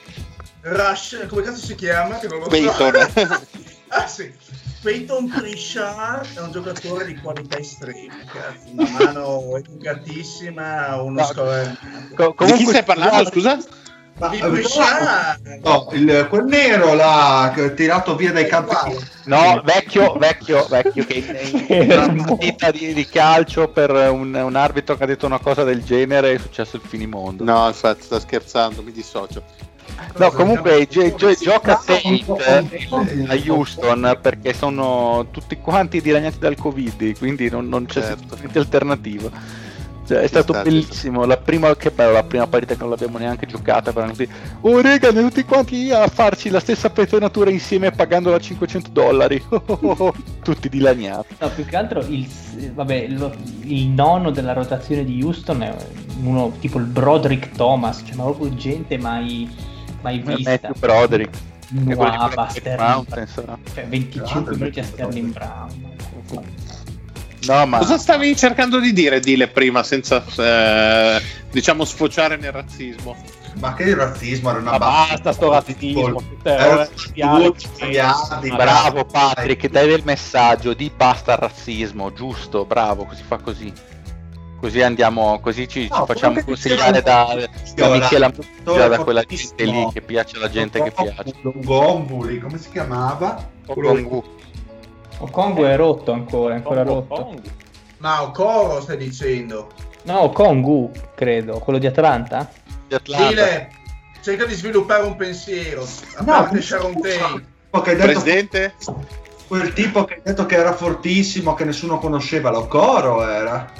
Rush, 0.61 1.25
come 1.27 1.41
cazzo 1.43 1.65
si 1.65 1.75
chiama? 1.75 2.17
Che 2.19 2.27
non 2.27 2.39
lo 2.39 2.43
so. 2.45 2.49
Peyton. 2.49 3.41
ah 3.89 4.07
sì. 4.07 4.33
Peyton 4.81 5.29
Pritchard 5.29 6.35
è 6.35 6.41
un 6.41 6.51
giocatore 6.51 7.05
di 7.05 7.15
qualità 7.15 7.57
estrema, 7.57 8.13
cazzo. 8.25 8.57
una 8.71 8.89
mano 8.89 9.55
educatissima, 9.57 11.01
uno 11.01 11.21
No. 11.21 11.25
scorre... 11.25 11.77
Co- 12.15 12.35
Di 12.45 12.51
chi 12.53 12.65
stai 12.65 12.83
parlando, 12.83 13.29
scusa? 13.29 13.57
Ma, 14.19 14.29
no, 15.63 15.89
il- 15.93 16.27
quel 16.29 16.45
nero 16.45 16.93
là 16.93 17.51
che 17.53 17.65
è 17.65 17.73
tirato 17.73 18.15
via 18.15 18.31
dai 18.31 18.47
campi. 18.47 18.73
Quale? 18.75 18.99
No, 19.25 19.61
vecchio, 19.65 20.13
vecchio, 20.17 20.65
vecchio, 20.69 21.05
che 21.05 21.13
in- 21.67 21.91
una 21.91 22.23
partita 22.23 22.71
di, 22.71 22.93
di 22.93 23.05
calcio 23.07 23.67
per 23.69 23.89
un, 23.91 24.33
un 24.35 24.55
arbitro 24.55 24.95
che 24.95 25.03
ha 25.03 25.07
detto 25.07 25.25
una 25.25 25.39
cosa 25.39 25.63
del 25.63 25.83
genere 25.83 26.33
è 26.33 26.37
successo 26.37 26.75
il 26.75 26.83
finimondo. 26.85 27.43
No, 27.43 27.67
infatti, 27.67 28.03
sta 28.03 28.19
scherzando, 28.19 28.83
mi 28.83 28.91
dissocio. 28.91 29.43
No, 30.17 30.31
comunque 30.31 30.87
gio- 30.89 31.13
gio- 31.15 31.33
gioca 31.33 31.75
Tate 31.75 32.01
eh, 32.01 32.87
a 33.27 33.35
Houston 33.47 34.17
perché 34.21 34.53
sono 34.53 35.27
tutti 35.31 35.57
quanti 35.57 36.01
dilaniati 36.01 36.39
dal 36.39 36.55
Covid, 36.55 37.17
quindi 37.17 37.49
non, 37.49 37.67
non 37.67 37.85
c'è 37.85 38.01
Certo. 38.01 38.13
assolutamente 38.15 38.59
alternativa. 38.59 39.29
Cioè, 40.13 40.21
è 40.21 40.27
stato 40.27 40.53
sta, 40.53 40.61
bellissimo. 40.61 41.25
La 41.25 41.37
prima, 41.37 41.75
che 41.75 41.89
bello, 41.89 42.11
la 42.11 42.23
prima 42.23 42.45
partita 42.45 42.73
che 42.75 42.79
non 42.81 42.89
l'abbiamo 42.89 43.17
neanche 43.17 43.47
giocata. 43.47 43.91
Per 43.91 44.09
tutti, 44.11 44.29
oh, 44.61 44.79
rega, 44.79 45.07
andiamo 45.07 45.29
tutti 45.29 45.43
quanti 45.43 45.91
a 45.91 46.07
farci 46.07 46.49
la 46.49 46.59
stessa 46.59 46.89
pettonatura 46.91 47.49
insieme 47.49 47.91
pagandola 47.91 48.39
500 48.39 48.89
dollari. 48.91 49.43
tutti 50.43 50.69
dilaniati. 50.69 51.35
No, 51.39 51.49
più 51.49 51.65
che 51.65 51.75
altro 51.75 52.01
il, 52.01 52.27
vabbè, 52.73 53.07
lo- 53.09 53.33
il 53.61 53.87
nono 53.87 54.29
della 54.29 54.53
rotazione 54.53 55.03
di 55.03 55.23
Houston 55.23 55.63
è 55.63 55.75
uno 56.21 56.51
tipo 56.59 56.77
il 56.77 56.85
Broderick 56.85 57.55
Thomas, 57.55 58.03
cioè 58.05 58.15
ma 58.15 58.23
proprio 58.23 58.53
gente 58.53 58.97
mai, 58.97 59.49
mai 60.01 60.19
vista. 60.19 60.51
Matthew 60.51 60.73
Broderick. 60.77 61.37
Black 61.73 62.51
Sterling 62.51 62.79
Mountain, 62.79 63.27
sarà. 63.27 63.57
cioè 63.73 63.87
25 63.87 64.29
Grande 64.29 64.57
minuti 64.57 64.79
a 64.79 64.83
Sterling 64.83 65.31
Brown. 65.31 65.69
No, 67.45 67.65
ma 67.65 67.77
Cosa 67.79 67.97
stavi 67.97 68.35
cercando 68.35 68.79
di 68.79 68.93
dire, 68.93 69.19
Dile, 69.19 69.47
prima, 69.47 69.83
senza, 69.83 70.23
eh, 70.37 71.21
diciamo, 71.51 71.83
sfociare 71.83 72.37
nel 72.37 72.51
razzismo? 72.51 73.15
Ma 73.59 73.73
che 73.73 73.93
razzismo 73.93 74.49
era 74.49 74.59
una 74.59 74.71
Ma 74.71 74.77
basta 74.79 75.31
sto 75.31 75.51
razzismo, 75.51 76.21
Era 76.41 76.87
miliardi, 77.13 78.49
Ma 78.49 78.55
Bravo 78.55 79.05
Patrick, 79.05 79.69
dai 79.69 79.87
del 79.87 80.01
messaggio 80.03 80.73
di 80.73 80.91
basta 80.95 81.33
al 81.33 81.39
razzismo, 81.39 82.13
giusto, 82.13 82.65
bravo, 82.65 83.05
così 83.05 83.23
fa 83.23 83.37
così. 83.37 83.71
Così 84.59 84.81
andiamo, 84.81 85.39
così 85.41 85.67
ci, 85.67 85.81
ci 85.81 85.89
No, 85.89 86.05
facciamo 86.05 86.41
quello 86.41 86.45
che 86.45 86.45
consigliare 86.45 87.01
da, 87.01 87.49
da 87.75 87.89
Michela 87.89 88.27
attore 88.27 88.87
da 88.87 88.99
quella 88.99 89.21
gente 89.23 89.65
lì 89.65 89.89
che 89.91 90.01
piace 90.01 90.37
alla 90.37 90.49
gente 90.49 90.81
che 90.81 90.91
piace. 90.91 91.33
Gombuli, 91.43 92.39
come 92.39 92.57
si 92.57 92.69
chiamava? 92.69 93.49
Congu. 93.65 94.23
Okongu 95.23 95.63
è 95.63 95.75
rotto 95.77 96.11
ancora, 96.11 96.53
è 96.53 96.57
ancora 96.57 96.83
rotto. 96.83 97.33
Ma 97.99 98.23
Okoro 98.23 98.81
stai 98.81 98.97
dicendo? 98.97 99.69
No, 100.03 100.23
Okongu, 100.23 100.91
credo, 101.15 101.59
quello 101.59 101.79
di 101.79 101.87
Atlanta. 101.87 102.49
Di 102.87 102.93
Atlanta. 102.95 103.27
Dile, 103.29 103.69
cerca 104.21 104.45
di 104.45 104.53
sviluppare 104.53 105.03
un 105.03 105.15
pensiero. 105.15 105.83
A 106.15 106.19
No, 106.23 106.25
parte 106.25 106.61
Sharon 106.61 106.99
Tate. 106.99 107.45
detto- 107.71 107.95
Presidente? 108.05 108.75
quel 109.47 109.71
tipo 109.73 110.03
che 110.03 110.15
ha 110.15 110.21
detto 110.23 110.45
che 110.45 110.55
era 110.55 110.73
fortissimo, 110.73 111.53
che 111.53 111.63
nessuno 111.63 111.99
conosceva, 111.99 112.49
lo 112.49 112.67
coro 112.67 113.25
era. 113.27 113.71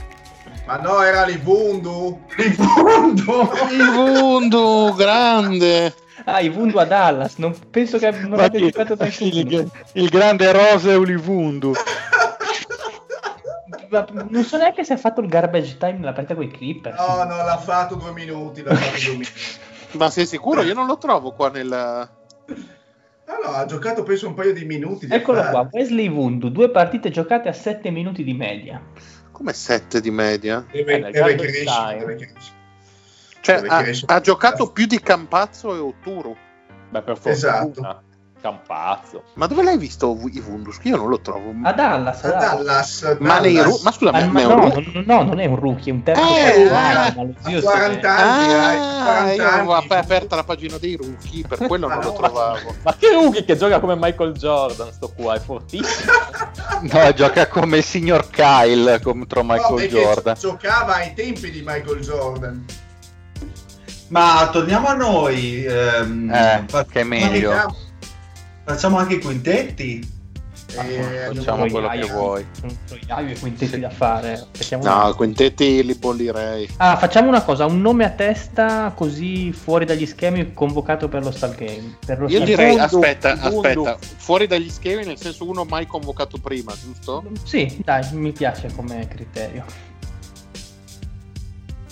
Ma 0.66 0.78
no, 0.78 1.02
era 1.02 1.26
Livundu. 1.26 2.22
In 2.38 2.54
fondo! 2.54 3.52
Il 3.70 3.90
Vundu, 3.92 4.94
grande! 4.96 5.94
Ah, 6.26 6.40
i 6.40 6.50
Vundu 6.50 6.78
a 6.78 6.86
Dallas, 6.86 7.36
non 7.38 7.54
penso 7.70 7.98
che 7.98 8.12
non 8.12 8.40
abbia 8.40 8.60
giocato 8.60 8.96
da 8.96 9.06
il, 9.06 9.72
il 9.94 10.10
grande 10.10 10.52
Rose 10.52 10.94
Ulivundu. 10.94 11.74
Non 14.12 14.44
so 14.44 14.58
neanche 14.58 14.84
se 14.84 14.94
ha 14.94 14.98
fatto 14.98 15.22
il 15.22 15.28
garbage 15.28 15.78
time 15.78 15.94
nella 16.00 16.14
partita 16.14 16.36
con 16.36 16.44
i 16.44 16.52
Clippers. 16.52 16.98
No, 16.98 17.24
no, 17.26 17.36
l'ha 17.36 17.58
fatto 17.58 17.96
due 17.96 18.12
minuti. 18.12 18.64
L'ha 18.64 18.74
fatto 18.74 19.00
due 19.06 19.12
minuti. 19.12 19.30
Ma 19.98 20.10
sei 20.10 20.26
sicuro? 20.26 20.64
Io 20.64 20.74
non 20.74 20.88
lo 20.88 20.98
trovo 20.98 21.34
qua 21.34 21.50
nel... 21.50 21.72
Ah 21.72 23.38
no, 23.42 23.52
ha 23.52 23.66
giocato 23.66 24.04
penso 24.04 24.28
un 24.28 24.34
paio 24.34 24.54
di 24.54 24.66
minuti. 24.66 25.06
di 25.06 25.14
Eccolo 25.14 25.42
qua, 25.50 25.68
Wesley 25.72 26.10
Vundu, 26.10 26.50
due 26.50 26.70
partite 26.72 27.10
giocate 27.10 27.50
a 27.50 27.54
7 27.54 27.90
minuti 27.92 28.24
di 28.24 28.34
media. 28.34 28.82
Come 29.32 29.54
7 29.54 30.02
di 30.02 30.12
media? 30.12 30.66
Deve, 30.72 30.96
Eh, 30.96 31.12
crescere, 31.12 31.36
deve 32.00 32.16
crescere. 32.16 32.62
Cioè, 33.44 33.62
ha, 33.68 33.84
ha 34.16 34.22
giocato 34.22 34.72
più 34.72 34.86
di 34.86 35.02
Campazzo 35.02 35.76
e 35.76 35.80
Oturu. 35.80 36.34
Beh, 36.90 37.02
per 37.02 37.16
fortuna. 37.16 37.34
Esatto. 37.34 38.02
Campazzo. 38.40 39.24
Ma 39.36 39.48
dove 39.48 39.64
l'hai 39.64 39.78
visto 39.78 40.18
i 40.32 40.40
Vundus? 40.42 40.78
Io 40.84 40.96
non 40.98 41.08
lo 41.10 41.20
trovo. 41.20 41.54
A 41.64 41.72
Dallas, 41.74 42.24
a 42.26 42.32
Dallas. 42.32 43.02
Dallas, 43.02 43.18
Ma, 43.20 43.38
ru- 43.40 43.80
ma 43.84 43.92
scusa, 43.92 44.12
Ma, 44.12 44.26
ma, 44.26 44.40
è 44.42 44.46
un 44.46 44.50
no, 44.56 44.60
rookie? 44.70 44.92
non- 44.94 45.04
no, 45.08 45.24
non 45.24 45.40
è 45.40 45.46
un 45.46 45.56
rookie, 45.58 45.92
è 45.92 45.96
un 45.96 46.04
terzo 46.04 46.22
Eh, 46.22 46.68
ah, 46.70 47.06
a 47.06 47.14
zio 47.42 47.62
40 47.62 48.16
se- 48.16 48.22
anni, 48.22 48.52
eh, 48.52 48.56
Ah, 48.56 49.04
40 49.04 49.34
io 49.34 49.48
avevo 49.50 49.74
anni. 49.74 49.88
aperta 49.90 50.36
la 50.36 50.44
pagina 50.44 50.78
dei 50.78 50.96
rookie, 50.98 51.46
per 51.48 51.58
quello 51.68 51.88
non 51.88 52.00
lo 52.00 52.04
no. 52.12 52.14
trovavo. 52.14 52.76
Ma 52.84 52.96
che 52.98 53.12
rookie 53.14 53.46
che 53.46 53.56
gioca 53.56 53.80
come 53.80 53.96
Michael 53.98 54.34
Jordan, 54.34 54.92
sto 54.92 55.12
qua, 55.16 55.36
è 55.36 55.40
fortissimo. 55.40 56.12
No, 56.84 57.14
gioca 57.14 57.48
come 57.48 57.78
il 57.78 57.84
signor 57.84 58.30
Kyle 58.30 59.00
contro 59.02 59.42
No, 59.42 59.54
Michael 59.54 59.76
perché 59.76 59.90
Jordan. 59.90 60.36
giocava 60.38 60.96
ai 60.96 61.14
tempi 61.14 61.50
di 61.50 61.64
Michael 61.66 62.02
Jordan. 62.02 62.66
Ma 64.14 64.48
torniamo 64.52 64.88
a 64.90 64.94
noi. 64.94 65.66
ehm, 65.66 66.30
Eh, 66.32 66.64
fa- 66.68 66.86
che 66.86 67.00
è 67.02 67.04
meglio. 67.04 67.32
Vediamo. 67.50 67.76
Facciamo 68.64 68.98
anche 68.98 69.16
i 69.16 69.20
quintetti. 69.20 70.12
Eh, 70.76 71.32
Facciamo 71.36 71.66
quello 71.68 71.88
che 71.90 72.00
Troiaio. 72.00 72.14
vuoi. 72.14 72.46
Un 72.64 72.76
troiaio 72.88 73.34
e 73.36 73.40
quintetti 73.40 73.80
da 73.80 73.90
fare. 73.90 74.48
Un 74.72 74.80
No, 74.82 74.92
attimo. 74.94 75.16
quintetti 75.16 75.84
li 75.84 75.96
bollirei. 75.96 76.70
Ah, 76.78 76.96
facciamo 76.98 77.28
una 77.28 77.42
cosa, 77.42 77.66
un 77.66 77.82
nome 77.82 78.06
a 78.06 78.10
testa 78.12 78.92
così 78.96 79.52
fuori 79.52 79.86
dagli 79.86 80.06
schemi 80.06 80.54
convocato 80.54 81.08
per 81.10 81.24
lo 81.24 81.32
Star 81.32 81.56
Game. 81.56 81.98
Per 82.06 82.20
lo 82.20 82.26
Io 82.28 82.36
Star 82.36 82.46
direi, 82.48 82.76
Game. 82.76 82.82
aspetta, 82.86 83.36
Vundu. 83.50 83.84
aspetta, 83.86 83.98
fuori 84.18 84.46
dagli 84.48 84.70
schemi, 84.70 85.06
nel 85.06 85.18
senso 85.20 85.48
uno 85.48 85.64
mai 85.64 85.86
convocato 85.88 86.38
prima, 86.38 86.74
giusto? 86.80 87.24
Sì, 87.44 87.82
dai, 87.84 88.08
mi 88.14 88.32
piace 88.32 88.72
come 88.76 89.08
criterio. 89.08 89.66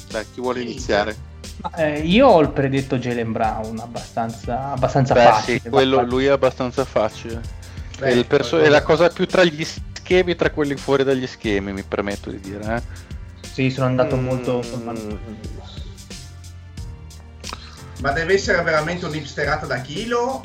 Dai, 0.10 0.26
chi 0.34 0.40
vuole 0.42 0.62
iniziare? 0.62 1.30
Eh, 1.78 2.00
io 2.00 2.28
ho 2.28 2.42
il 2.42 2.50
predetto 2.50 2.98
Jalen 2.98 3.32
Brown, 3.32 3.80
abbastanza, 3.80 4.72
abbastanza 4.72 5.14
Beh, 5.14 5.22
facile. 5.24 5.60
sì, 5.60 5.70
quello, 5.70 6.02
lui 6.04 6.26
è 6.26 6.30
abbastanza 6.30 6.86
facile. 6.86 7.42
Beh, 8.00 8.08
è, 8.08 8.12
il 8.12 8.26
perso- 8.26 8.60
è 8.60 8.68
la 8.68 8.82
cosa 8.82 9.10
più 9.10 9.28
tra 9.28 9.44
gli 9.44 9.64
schemi 9.64 10.36
tra 10.36 10.50
quelli 10.50 10.76
fuori 10.76 11.04
dagli 11.04 11.28
schemi, 11.28 11.72
mi 11.72 11.84
permetto 11.84 12.30
di 12.30 12.40
dire. 12.40 12.76
Eh. 12.76 12.82
Sì, 13.48 13.70
sono 13.70 13.86
andato 13.88 14.16
Mm, 14.18 14.24
molto... 14.24 14.64
Ma 18.02 18.12
deve 18.12 18.34
essere 18.34 18.62
veramente 18.64 19.06
un'hipsterata 19.06 19.66
da 19.68 19.80
chilo? 19.82 20.42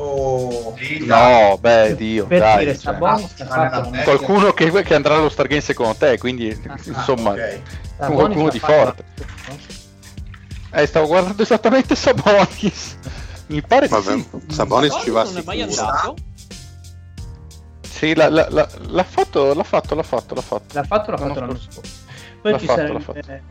o... 0.00 0.76
No, 1.00 1.58
beh, 1.58 1.96
Dio, 1.96 2.26
per 2.26 2.40
dai. 2.40 2.58
dire, 2.58 2.78
cioè, 2.78 2.92
Sabonis 2.92 3.34
ah, 3.40 3.46
fatto 3.46 3.90
qualcuno 4.04 4.52
che, 4.52 4.70
che 4.82 4.94
andrà 4.94 5.16
allo 5.16 5.28
Stargame 5.28 5.60
secondo 5.60 5.94
te, 5.96 6.18
quindi 6.18 6.50
Ah, 6.68 6.78
insomma, 6.84 7.30
ok. 7.30 7.60
Sabonis 7.98 8.16
qualcuno 8.20 8.48
di 8.50 8.58
fatto- 8.60 8.72
forte. 8.72 9.04
Eh, 10.72 10.86
stavo 10.86 11.06
guardando 11.06 11.42
esattamente 11.42 11.94
Sabonis. 11.94 12.96
Mi 13.48 13.62
pare 13.62 13.88
Vabbè, 13.88 14.12
sì. 14.12 14.26
Sabonis 14.48 14.98
ci 15.02 15.10
va 15.10 15.22
non 15.24 15.36
è 15.38 15.42
mai 15.44 15.62
andato. 15.62 16.14
Sì, 17.80 18.14
la- 18.14 18.28
la- 18.28 18.46
la- 18.50 18.68
l'ha 18.88 19.02
fatto, 19.04 19.54
l'ha 19.54 19.62
fatto, 19.64 19.94
l'ha 19.94 20.02
fatto, 20.02 20.34
l'ha 20.34 20.40
fatto. 20.42 20.74
L'ha 20.74 20.82
fatto, 20.84 21.10
l'ha 21.10 21.16
fatto 21.16 21.40
l'anno 21.40 21.58
scorso. 21.58 22.06
Poi 22.40 22.52
L'ha 22.52 22.58
ci 22.58 22.66
fatto, 22.66 22.92
l'ha 22.92 23.00
fatto. 23.00 23.18
eh, 23.18 23.42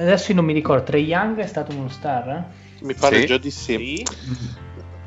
adesso 0.00 0.30
io 0.30 0.34
non 0.36 0.44
mi 0.44 0.52
ricordo, 0.52 0.82
Trey 0.84 1.04
Young 1.04 1.38
è 1.38 1.46
stato 1.46 1.72
uno 1.76 1.88
star? 1.88 2.28
eh? 2.28 2.44
Mi 2.84 2.94
pare 2.94 3.20
Sì. 3.20 3.26
già 3.26 3.38
di 3.38 3.50
sì. 3.50 3.76
Sì. 3.76 4.06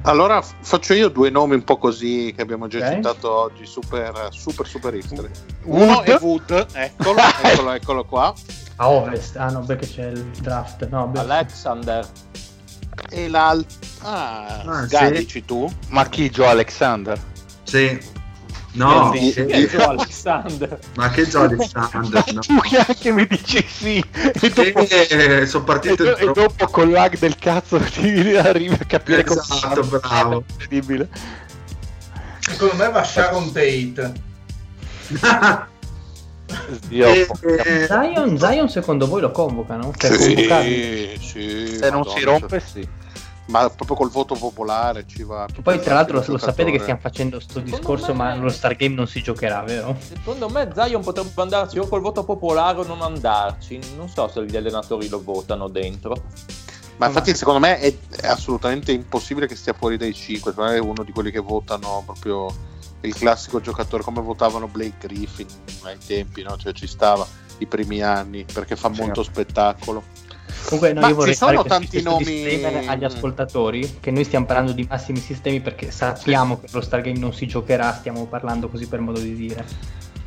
Allora 0.06 0.41
faccio 0.41 0.93
io 0.93 1.08
due 1.10 1.30
nomi 1.30 1.54
un 1.56 1.64
po' 1.64 1.78
così 1.78 2.34
che 2.36 2.41
abbiamo 2.41 2.68
già 2.68 2.80
Ok. 2.86 2.93
citato 2.95 3.32
oggi, 3.32 3.66
super 3.66 4.28
super 4.32 4.68
super 4.68 4.93
hipster. 4.93 5.30
Wood. 5.64 5.82
Uno 5.82 6.01
è 6.04 6.18
Wood, 6.20 6.66
eccolo, 6.74 7.20
eccolo, 7.43 7.72
eccolo 7.72 8.06
qua. 8.06 8.34
A 8.78 8.89
ovest, 8.89 9.38
ah 9.38 9.49
no, 9.49 9.62
perché 9.62 9.88
c'è 9.88 10.08
il 10.08 10.24
draft. 10.41 10.88
No, 10.89 11.08
beh, 11.08 11.20
Alexander. 11.20 12.06
E 13.10 13.28
l'altro... 13.30 13.78
Ah, 14.01 14.62
Ah, 14.66 14.88
sì. 14.88 15.12
dici 15.12 15.45
tu? 15.45 15.72
Ma 15.89 16.06
chi 16.08 16.30
Joe 16.30 16.47
Alexander? 16.47 17.18
Sì. 17.64 17.97
No, 18.76 19.13
Sì. 19.15 19.32
che- 19.34 19.67
Joe 19.67 19.84
Alexander? 19.84 20.80
ma 20.95 21.09
che 21.11 21.28
Joe 21.28 21.45
Alexander? 21.45 22.24
No. 22.34 22.39
Tu 22.41 22.59
che 22.61 22.78
anche 22.78 23.11
mi 23.11 23.28
dici 23.28 23.63
sì. 23.67 24.03
E 24.13 24.49
dopo, 24.49 24.80
Eh, 24.89 25.45
sono 25.45 25.63
e 25.63 25.65
partito 25.67 26.03
do- 26.03 26.17
e 26.17 26.32
dopo 26.32 26.65
con 26.67 26.89
lag 26.89 27.17
del 27.19 27.36
cazzo 27.38 27.78
ti 27.93 28.36
arrivi 28.36 28.74
a 28.80 28.86
capire 28.86 29.24
Esatto, 29.26 29.84
bravo. 29.84 30.43
incredibile. 30.49 31.07
Secondo 32.39 32.76
me 32.76 32.89
va 32.89 33.03
Sharon 33.03 33.51
Tate. 33.51 34.11
Dio, 36.88 37.07
Eh, 37.07 37.26
porca- 37.26 37.63
eh, 37.63 37.86
Zion, 37.88 38.38
Zion 38.38 38.69
secondo 38.69 39.07
voi 39.07 39.21
lo 39.21 39.32
convocano? 39.32 39.91
Cioè, 39.95 40.17
convocarli? 40.17 41.17
sì. 41.21 41.78
se 41.80 41.89
non 41.89 42.03
si 42.05 42.24
rompe, 42.24 42.59
sì. 42.59 42.88
Ma 43.46 43.70
proprio 43.70 43.98
col 43.98 44.10
voto 44.10 44.36
popolare 44.36 45.06
ci 45.06 45.24
va. 45.24 45.46
Che 45.52 45.62
poi 45.62 45.80
tra 45.82 45.96
l'altro 45.96 46.20
lo, 46.20 46.26
lo 46.26 46.38
sapete 46.38 46.72
che 46.72 46.80
stiamo 46.80 47.00
facendo 47.02 47.39
sto 47.41 47.56
Secondo 47.60 47.76
discorso, 47.76 48.08
me- 48.14 48.18
ma 48.18 48.36
lo 48.36 48.50
Stargame 48.50 48.96
non 48.96 49.08
si 49.08 49.22
giocherà, 49.22 49.62
vero? 49.64 49.98
Secondo 50.00 50.48
me 50.50 50.70
Zion 50.74 51.02
potrebbe 51.04 51.30
andarci 51.41 51.78
o 51.78 51.88
col 51.88 52.00
voto 52.02 52.24
popolare 52.24 52.80
o 52.80 52.86
non 52.86 53.02
andarci. 53.02 53.80
Non 53.98 54.08
so 54.08 54.30
se 54.30 54.46
gli 54.46 54.56
allenatori 54.56 55.10
lo 55.10 55.22
votano 55.22 55.68
dentro. 55.68 56.16
Ma 56.98 57.08
infatti 57.08 57.36
secondo 57.36 57.60
me 57.60 57.80
è, 57.80 57.94
è 58.22 58.28
assolutamente 58.28 58.91
impossibile 58.94 59.48
che 59.48 59.56
stia 59.56 59.74
fuori 59.74 59.98
dai 59.98 60.14
5, 60.14 60.52
secondo 60.52 60.72
me 60.72 60.78
è 60.78 60.80
uno 60.80 61.04
di 61.04 61.12
quelli 61.12 61.32
che 61.32 61.39
votano 61.39 62.02
proprio 62.06 62.48
il 63.02 63.14
classico 63.14 63.60
giocatore 63.60 64.04
come 64.04 64.22
votavano 64.22 64.68
Blake 64.68 65.06
Griffin 65.08 65.48
ai 65.82 65.98
tempi, 65.98 66.44
no? 66.44 66.56
cioè 66.56 66.72
ci 66.72 66.88
stava 66.88 67.28
i 67.58 67.66
primi 67.66 68.02
anni 68.02 68.46
perché 68.46 68.78
fa 68.78 68.94
Sì. 68.94 69.02
molto 69.02 69.24
spettacolo. 69.24 70.04
Comunque 70.66 70.94
no, 70.94 71.02
Ma 71.02 71.10
io 71.10 71.16
vorrei 71.16 71.34
ci 71.34 71.39
sono 71.39 71.58
fare 71.58 71.70
tanti 71.70 72.02
nomi- 72.02 72.64
agli 72.88 73.04
ascoltatori 73.04 73.98
che 74.00 74.12
noi 74.12 74.24
stiamo 74.24 74.46
parlando 74.46 74.72
di 74.72 74.86
massimi 74.89 75.20
sistemi 75.20 75.62
perché 75.62 75.91
sappiamo 75.91 76.60
che 76.60 76.68
lo 76.72 76.82
Stargame 76.82 77.20
non 77.20 77.34
si 77.34 77.48
giocherà, 77.48 77.94
stiamo 77.94 78.26
parlando 78.26 78.70
così 78.70 78.88
per 78.88 79.00
modo 79.00 79.20
di 79.20 79.36
dire. 79.36 79.66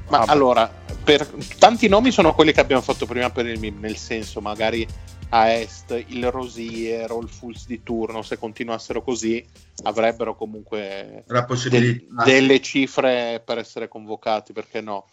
Ma 0.09 0.19
Vabbè. 0.19 0.31
allora, 0.31 0.71
per, 1.03 1.27
tanti 1.59 1.89
nomi 1.89 2.13
sono 2.13 2.33
quelli 2.33 2.53
che 2.53 2.61
abbiamo 2.61 2.83
fatto 2.83 3.07
prima 3.07 3.31
per 3.31 3.47
il 3.47 3.59
MIM, 3.59 3.81
nel 3.81 3.97
senso 3.97 4.41
magari 4.41 4.87
a 5.31 5.51
Est 5.51 6.05
il 6.09 6.31
Rosier 6.31 7.11
o 7.11 7.21
il 7.21 7.29
Fulls 7.29 7.67
di 7.67 7.83
turno, 7.83 8.23
se 8.23 8.39
continuassero 8.39 9.03
così, 9.03 9.45
avrebbero 9.83 10.37
comunque 10.37 11.25
possibilità. 11.47 12.23
delle 12.23 12.61
cifre 12.61 13.43
per 13.45 13.59
essere 13.59 13.89
convocati, 13.89 14.53
perché 14.53 14.81
no? 14.81 15.07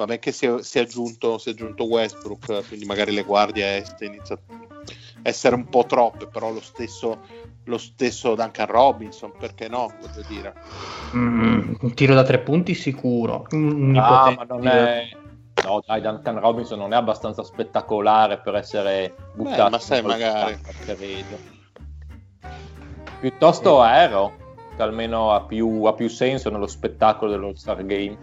Vabbè 0.00 0.18
che 0.18 0.32
si 0.32 0.46
è, 0.46 0.62
si 0.62 0.78
è 0.78 0.80
aggiunto, 0.80 1.36
si 1.36 1.50
è 1.50 1.52
aggiunto 1.52 1.84
Westbrook, 1.84 2.66
quindi 2.68 2.86
magari 2.86 3.12
le 3.12 3.22
guardie 3.22 3.64
a 3.64 3.76
Est 3.76 4.00
iniziano 4.00 4.40
a 4.48 4.60
essere 5.20 5.54
un 5.54 5.68
po' 5.68 5.84
troppe, 5.84 6.26
però 6.26 6.50
lo 6.50 6.62
stesso, 6.62 7.18
lo 7.64 7.76
stesso 7.76 8.34
Duncan 8.34 8.66
Robinson, 8.66 9.30
perché 9.38 9.68
no? 9.68 9.92
Voglio 10.00 10.26
dire. 10.26 10.54
Mm, 11.14 11.74
un 11.80 11.94
tiro 11.94 12.14
da 12.14 12.22
tre 12.22 12.38
punti 12.38 12.72
sicuro. 12.72 13.46
Un 13.50 13.94
Ah, 13.94 14.34
ma 14.34 14.44
non 14.44 14.66
è. 14.66 15.06
No, 15.64 15.82
dai, 15.86 16.00
Duncan 16.00 16.40
Robinson 16.40 16.78
non 16.78 16.94
è 16.94 16.96
abbastanza 16.96 17.44
spettacolare 17.44 18.38
per 18.38 18.54
essere 18.54 19.14
buttato. 19.34 19.68
ma 19.68 19.78
sai, 19.78 20.00
magari. 20.00 20.58
credo. 20.78 21.38
Piuttosto 23.20 23.82
Aero, 23.82 24.32
che 24.76 24.80
almeno 24.80 25.32
ha 25.32 25.42
più, 25.42 25.84
ha 25.84 25.92
più 25.92 26.08
senso 26.08 26.48
nello 26.48 26.66
spettacolo 26.66 27.30
dello 27.30 27.54
Star 27.54 27.84
Game, 27.84 28.16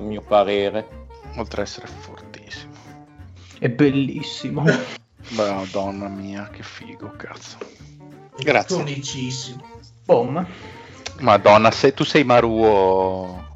a 0.00 0.02
mio 0.02 0.22
parere. 0.22 0.86
Oltre 1.36 1.60
ad 1.62 1.66
essere 1.68 1.86
fortissimo. 1.86 2.72
È 3.58 3.68
bellissimo. 3.68 4.64
Madonna 5.36 6.08
mia, 6.08 6.48
che 6.50 6.62
figo, 6.62 7.12
cazzo. 7.16 7.58
Grazie. 8.38 8.76
Tonicissimo. 8.78 9.62
Boom. 10.06 10.44
Madonna, 11.20 11.70
se 11.70 11.92
tu 11.92 12.04
sei 12.04 12.24
Maruo, 12.24 13.46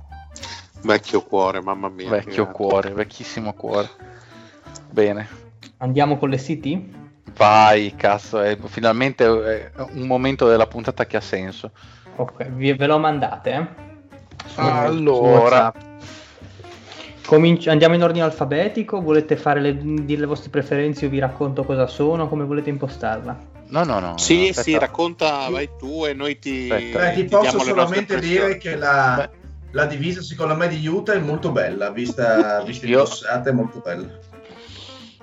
Vecchio 0.82 1.22
cuore, 1.22 1.62
mamma 1.62 1.88
mia. 1.88 2.11
vecchio 2.11 2.47
che- 2.47 2.53
cuore, 2.53 2.90
vecchissimo 2.90 3.55
cuore. 3.55 3.88
Bene, 4.90 5.26
Andiamo 5.78 6.18
con 6.18 6.28
le 6.28 6.38
city? 6.38 6.92
vai, 7.36 7.95
cazzo, 7.97 8.40
è 8.40 8.57
finalmente 8.66 9.24
è 9.24 9.72
un 9.95 10.07
momento 10.07 10.47
della 10.47 10.66
puntata 10.66 11.07
che 11.07 11.16
ha 11.16 11.20
senso. 11.22 11.70
Ok, 12.16 12.45
vi- 12.51 12.74
ve 12.74 12.86
lo 12.86 12.99
mandate. 12.99 13.51
Eh? 13.51 13.66
Su- 14.47 14.61
Allora. 14.61 15.72
Cominci- 17.27 17.70
andiamo 17.70 17.95
in 17.95 18.03
ordine 18.03 18.25
alfabetico? 18.25 19.01
Volete 19.01 19.37
fare 19.37 19.61
le, 19.61 19.77
dire 20.05 20.20
le 20.20 20.27
vostre 20.27 20.51
preferenze? 20.51 21.05
Io 21.05 21.11
vi 21.11 21.18
racconto 21.18 21.64
cosa 21.64 21.87
sono, 21.87 22.29
come 22.29 22.45
volete 22.45 22.70
impostarla? 22.70 23.37
No, 23.68 23.83
no, 23.85 23.99
no. 23.99 24.18
Sì, 24.18 24.49
aspetta. 24.49 24.62
sì, 24.62 24.79
racconta, 24.79 25.49
vai 25.49 25.68
tu 25.79 26.05
e 26.07 26.12
noi 26.12 26.39
ti, 26.39 26.68
Aspetta. 26.70 26.99
Beh, 26.99 27.14
ti 27.14 27.22
ti 27.22 27.29
posso 27.29 27.59
solamente 27.61 28.18
dire 28.18 28.59
che 28.59 28.77
la, 28.77 29.29
la 29.70 29.87
divisa 29.87 30.20
secondo 30.22 30.55
me 30.55 30.68
di 30.68 30.87
Utah 30.87 31.14
è 31.14 31.18
molto 31.18 31.51
bella, 31.51 31.91
vista, 31.91 32.62
vista 32.66 32.87
Io- 32.87 32.99
indossata 32.99 33.49
è 33.49 33.53
molto 33.53 33.81
bella. 33.83 34.07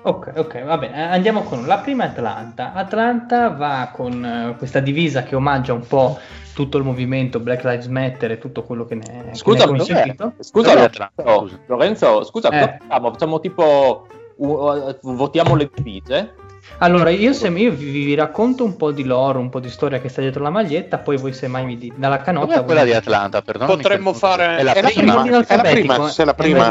Ok, 0.04 0.32
ok, 0.34 0.64
va 0.64 0.78
bene. 0.78 0.96
Eh, 0.96 1.02
Andiamo 1.02 1.44
con 1.44 1.64
la 1.64 1.78
prima 1.78 2.04
Atlanta. 2.04 2.72
Atlanta 2.72 3.50
va 3.50 3.90
con 3.92 4.24
eh, 4.24 4.54
questa 4.58 4.80
divisa 4.80 5.22
che 5.22 5.36
omaggia 5.36 5.72
un 5.72 5.86
po' 5.86 6.18
tutto 6.54 6.76
il 6.78 6.84
movimento 6.84 7.40
Black 7.40 7.64
Lives 7.64 7.86
Matter 7.86 8.32
e 8.32 8.38
tutto 8.38 8.62
quello 8.62 8.84
che 8.84 8.94
ne, 8.96 9.30
Scusa, 9.32 9.66
che 9.66 9.72
ne 9.72 10.14
è. 10.14 10.32
Scusa, 10.40 10.74
Lorenzo? 10.74 11.10
Scusa. 11.22 11.58
Lorenzo, 11.66 12.24
scusa, 12.24 12.48
Eh. 12.50 12.78
facciamo? 12.78 13.10
Facciamo 13.12 13.40
tipo. 13.40 14.06
uh, 14.36 14.96
votiamo 15.00 15.54
le 15.54 15.70
divise? 15.74 16.34
Allora, 16.78 17.10
io, 17.10 17.32
se, 17.32 17.48
io 17.48 17.72
vi, 17.72 17.90
vi 17.90 18.14
racconto 18.14 18.64
un 18.64 18.76
po' 18.76 18.92
di 18.92 19.04
lore, 19.04 19.38
un 19.38 19.50
po' 19.50 19.60
di 19.60 19.68
storia 19.68 20.00
che 20.00 20.08
sta 20.08 20.20
dietro 20.20 20.42
la 20.42 20.50
maglietta, 20.50 20.98
poi 20.98 21.16
voi 21.16 21.32
semmai 21.32 21.64
mi 21.64 21.76
dite 21.78 21.94
dalla 21.98 22.18
canotta. 22.18 22.46
Dov'è 22.54 22.64
quella 22.64 22.80
voi- 22.80 22.90
di 22.90 22.96
Atlanta? 22.96 23.42
Perdonami 23.42 23.76
Potremmo 23.76 24.12
che- 24.12 24.18
fare- 24.18 24.56
È 24.56 24.62
la 24.62 24.72
è 24.72 24.82
la 24.82 24.88
prima? 24.88 25.22
È 25.46 25.56
la 25.56 25.62
prima, 25.62 26.08
se 26.08 26.22
è 26.22 26.24
la 26.24 26.34
prima. 26.34 26.70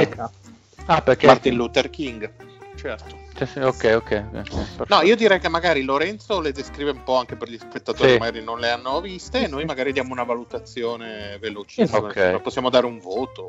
Ah, 0.86 1.02
perché? 1.02 1.26
Martin 1.28 1.56
Luther 1.56 1.90
King. 1.90 2.30
Certo. 2.82 3.16
Cioè, 3.36 3.48
sì, 3.48 3.60
ok, 3.60 3.94
ok. 3.96 4.12
eh. 4.12 4.26
No, 4.88 5.02
io 5.02 5.16
direi 5.16 5.40
che 5.40 5.50
magari 5.50 5.84
Lorenzo 5.84 6.40
le 6.42 6.52
descrive 6.52 6.90
un 6.92 7.04
po' 7.04 7.18
anche 7.18 7.36
per 7.36 7.48
gli 7.50 7.58
spettatori 7.60 8.10
Sì. 8.10 8.14
che 8.16 8.20
magari 8.20 8.44
non 8.44 8.60
le 8.60 8.70
hanno 8.72 9.00
viste 9.02 9.44
e 9.44 9.48
noi 9.48 9.66
magari 9.66 9.92
diamo 9.94 10.12
una 10.14 10.24
valutazione 10.24 11.38
velocissima. 11.40 12.00
Ok. 12.00 12.16
insomma, 12.16 12.40
Possiamo 12.40 12.70
dare 12.70 12.86
un 12.88 12.98
voto. 13.00 13.48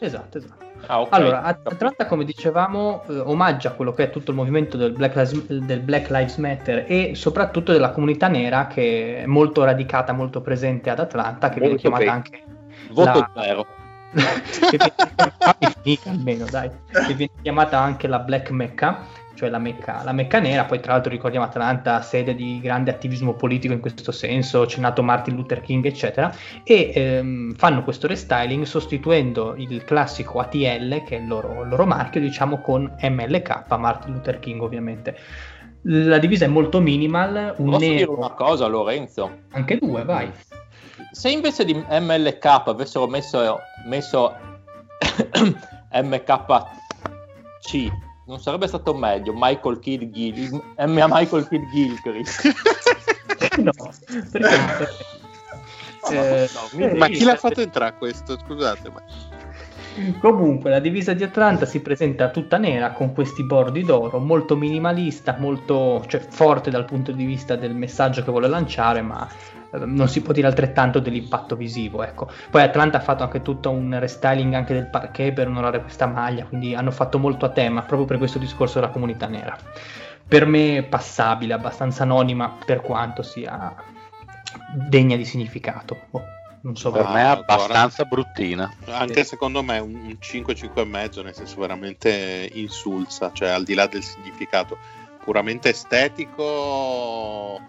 Esatto, 0.00 0.38
esatto. 0.38 0.64
Ah, 0.86 1.00
ok. 1.00 1.08
Allora, 1.12 1.42
At- 1.42 1.64
Atlanta, 1.68 2.06
come 2.06 2.24
dicevamo, 2.24 3.04
eh, 3.08 3.18
omaggia 3.20 3.70
quello 3.74 3.92
che 3.92 4.04
è 4.04 4.10
tutto 4.10 4.32
il 4.32 4.36
movimento 4.36 4.76
del 4.76 4.90
Black, 4.90 5.14
Lives, 5.14 5.46
del 5.46 5.78
Black 5.80 6.10
Lives 6.10 6.36
Matter 6.38 6.84
e 6.88 7.14
soprattutto 7.14 7.70
della 7.70 7.92
comunità 7.92 8.26
nera 8.26 8.66
che 8.66 9.18
è 9.22 9.26
molto 9.26 9.62
radicata, 9.62 10.12
molto 10.12 10.40
presente 10.40 10.90
ad 10.90 10.98
Atlanta, 10.98 11.48
che 11.50 11.60
viene 11.60 11.74
Molto 11.74 11.88
chiamata 11.88 12.02
bene. 12.04 12.16
anche 12.16 12.42
Voto 12.90 13.18
la- 13.20 13.30
zero. 13.40 13.66
Che 14.12 14.78
viene, 15.82 16.00
almeno, 16.06 16.44
dai, 16.50 16.70
che 16.90 17.14
viene 17.14 17.32
chiamata 17.42 17.78
anche 17.78 18.06
la 18.06 18.18
Black 18.18 18.50
Mecca, 18.50 19.06
cioè 19.34 19.48
la 19.48 19.58
Mecca, 19.58 20.02
la 20.04 20.12
Mecca 20.12 20.38
nera, 20.38 20.64
poi 20.64 20.80
tra 20.80 20.92
l'altro 20.92 21.10
ricordiamo 21.10 21.46
Atlanta, 21.46 22.02
sede 22.02 22.34
di 22.34 22.60
grande 22.60 22.90
attivismo 22.90 23.34
politico 23.34 23.72
in 23.72 23.80
questo 23.80 24.12
senso, 24.12 24.66
c'è 24.66 24.80
nato 24.80 25.02
Martin 25.02 25.34
Luther 25.34 25.60
King, 25.62 25.84
eccetera, 25.84 26.32
e 26.62 26.92
ehm, 26.94 27.54
fanno 27.54 27.82
questo 27.82 28.06
restyling 28.06 28.64
sostituendo 28.64 29.54
il 29.56 29.82
classico 29.84 30.38
ATL, 30.38 31.02
che 31.04 31.16
è 31.16 31.20
il 31.20 31.26
loro, 31.26 31.62
il 31.62 31.68
loro 31.68 31.86
marchio, 31.86 32.20
diciamo, 32.20 32.60
con 32.60 32.94
MLK, 33.00 33.64
Martin 33.76 34.12
Luther 34.12 34.38
King 34.38 34.60
ovviamente. 34.60 35.16
La 35.84 36.18
divisa 36.18 36.44
è 36.44 36.48
molto 36.48 36.80
minimal, 36.80 37.54
un 37.56 37.70
Posso 37.70 37.78
dire 37.78 37.94
nero, 37.94 38.16
una 38.16 38.30
cosa, 38.30 38.66
Lorenzo? 38.66 39.38
anche 39.50 39.78
due, 39.78 40.04
vai. 40.04 40.30
Se 41.12 41.30
invece 41.30 41.64
di 41.64 41.74
MLK 41.74 42.44
avessero 42.66 43.06
messo, 43.06 43.58
messo 43.86 44.34
MKC, 45.92 47.90
non 48.26 48.40
sarebbe 48.40 48.66
stato 48.68 48.94
meglio 48.94 49.32
Michael 49.34 49.78
Kidd 49.78 50.12
Gil, 50.12 50.54
M- 50.78 51.04
Michael 51.08 51.48
Kidd 51.48 51.68
Gilchrist? 51.70 52.42
no, 53.58 53.72
perché, 54.30 54.88
Eh, 56.10 56.48
mi 56.72 56.98
Ma 56.98 57.06
chi 57.06 57.22
l'ha 57.24 57.34
dite- 57.34 57.36
fatto 57.36 57.60
entrare 57.60 57.94
questo? 57.96 58.36
Scusate, 58.38 58.90
ma... 58.90 59.00
Comunque 60.20 60.70
la 60.70 60.78
divisa 60.78 61.12
di 61.12 61.22
Atlanta 61.22 61.66
si 61.66 61.80
presenta 61.80 62.30
tutta 62.30 62.56
nera 62.56 62.92
con 62.92 63.12
questi 63.12 63.44
bordi 63.44 63.82
d'oro, 63.82 64.18
molto 64.18 64.56
minimalista, 64.56 65.36
molto 65.38 66.04
cioè, 66.06 66.20
forte 66.20 66.70
dal 66.70 66.84
punto 66.84 67.12
di 67.12 67.24
vista 67.24 67.56
del 67.56 67.74
messaggio 67.74 68.22
che 68.22 68.30
vuole 68.30 68.48
lanciare, 68.48 69.02
ma 69.02 69.28
eh, 69.72 69.84
non 69.84 70.08
si 70.08 70.22
può 70.22 70.32
dire 70.32 70.46
altrettanto 70.46 70.98
dell'impatto 70.98 71.56
visivo. 71.56 72.02
Ecco. 72.02 72.30
Poi 72.50 72.62
Atlanta 72.62 72.98
ha 72.98 73.02
fatto 73.02 73.22
anche 73.22 73.42
tutto 73.42 73.70
un 73.70 73.98
restyling 73.98 74.54
anche 74.54 74.74
del 74.74 74.86
parquet 74.86 75.32
per 75.32 75.48
onorare 75.48 75.82
questa 75.82 76.06
maglia, 76.06 76.44
quindi 76.44 76.74
hanno 76.74 76.90
fatto 76.90 77.18
molto 77.18 77.44
a 77.44 77.50
tema 77.50 77.82
proprio 77.82 78.06
per 78.06 78.18
questo 78.18 78.38
discorso 78.38 78.80
della 78.80 78.92
comunità 78.92 79.26
nera. 79.26 79.56
Per 80.26 80.46
me 80.46 80.86
passabile, 80.88 81.52
abbastanza 81.52 82.04
anonima 82.04 82.56
per 82.64 82.80
quanto 82.80 83.22
sia 83.22 83.74
degna 84.88 85.16
di 85.16 85.24
significato. 85.26 85.98
Boh, 86.10 86.22
non 86.62 86.76
so 86.76 86.90
Per 86.90 87.06
me 87.08 87.20
è 87.20 87.24
abbastanza 87.24 88.04
bruttina. 88.04 88.72
Anche 88.86 89.24
secondo 89.24 89.62
me 89.62 89.78
un, 89.78 89.94
un 89.94 90.16
5, 90.18 90.54
5 90.54 90.82
e 90.82 90.84
mezzo, 90.84 91.22
nel 91.22 91.34
senso 91.34 91.60
veramente 91.60 92.48
insulsa, 92.52 93.30
cioè 93.32 93.48
al 93.50 93.64
di 93.64 93.74
là 93.74 93.86
del 93.86 94.02
significato 94.02 94.78
puramente 95.18 95.70
estetico, 95.70 97.60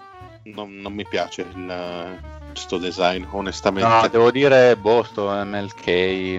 non, 0.44 0.76
non 0.78 0.94
mi 0.94 1.06
piace 1.06 1.42
il, 1.42 2.20
sto 2.54 2.78
design, 2.78 3.24
onestamente. 3.32 3.90
No, 3.90 4.08
devo 4.08 4.32
dire, 4.32 4.76
boh, 4.76 5.04
sto 5.04 5.30
MLK 5.30 5.88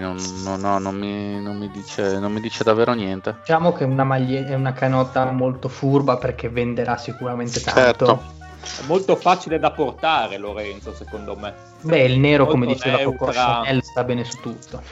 non, 0.00 0.16
non- 0.42 0.60
no, 0.60 0.78
non 0.78 0.96
mi, 0.96 1.40
non 1.42 1.56
mi 1.58 1.68
dice, 1.70 2.18
non 2.18 2.32
mi 2.32 2.40
dice 2.40 2.64
davvero 2.64 2.92
niente. 2.92 3.36
Diciamo 3.40 3.72
che 3.72 3.84
è 3.84 3.86
una, 3.86 4.04
maglie- 4.04 4.46
è 4.46 4.54
una 4.54 4.72
canota 4.72 5.30
molto 5.30 5.68
furba 5.68 6.16
perché 6.16 6.48
venderà 6.48 6.96
sicuramente 6.96 7.60
tanto. 7.60 7.80
Certo. 8.06 8.42
È 8.78 8.82
molto 8.82 9.16
facile 9.16 9.58
da 9.58 9.70
portare 9.70 10.36
Lorenzo, 10.38 10.94
secondo 10.94 11.36
me. 11.36 11.54
Beh, 11.82 12.04
il 12.04 12.18
nero, 12.18 12.46
come 12.46 12.66
diceva 12.66 13.02
Coco. 13.02 13.26
Chanel, 13.26 13.82
sta 13.82 14.02
bene 14.04 14.24
su 14.24 14.40
tutto. 14.40 14.82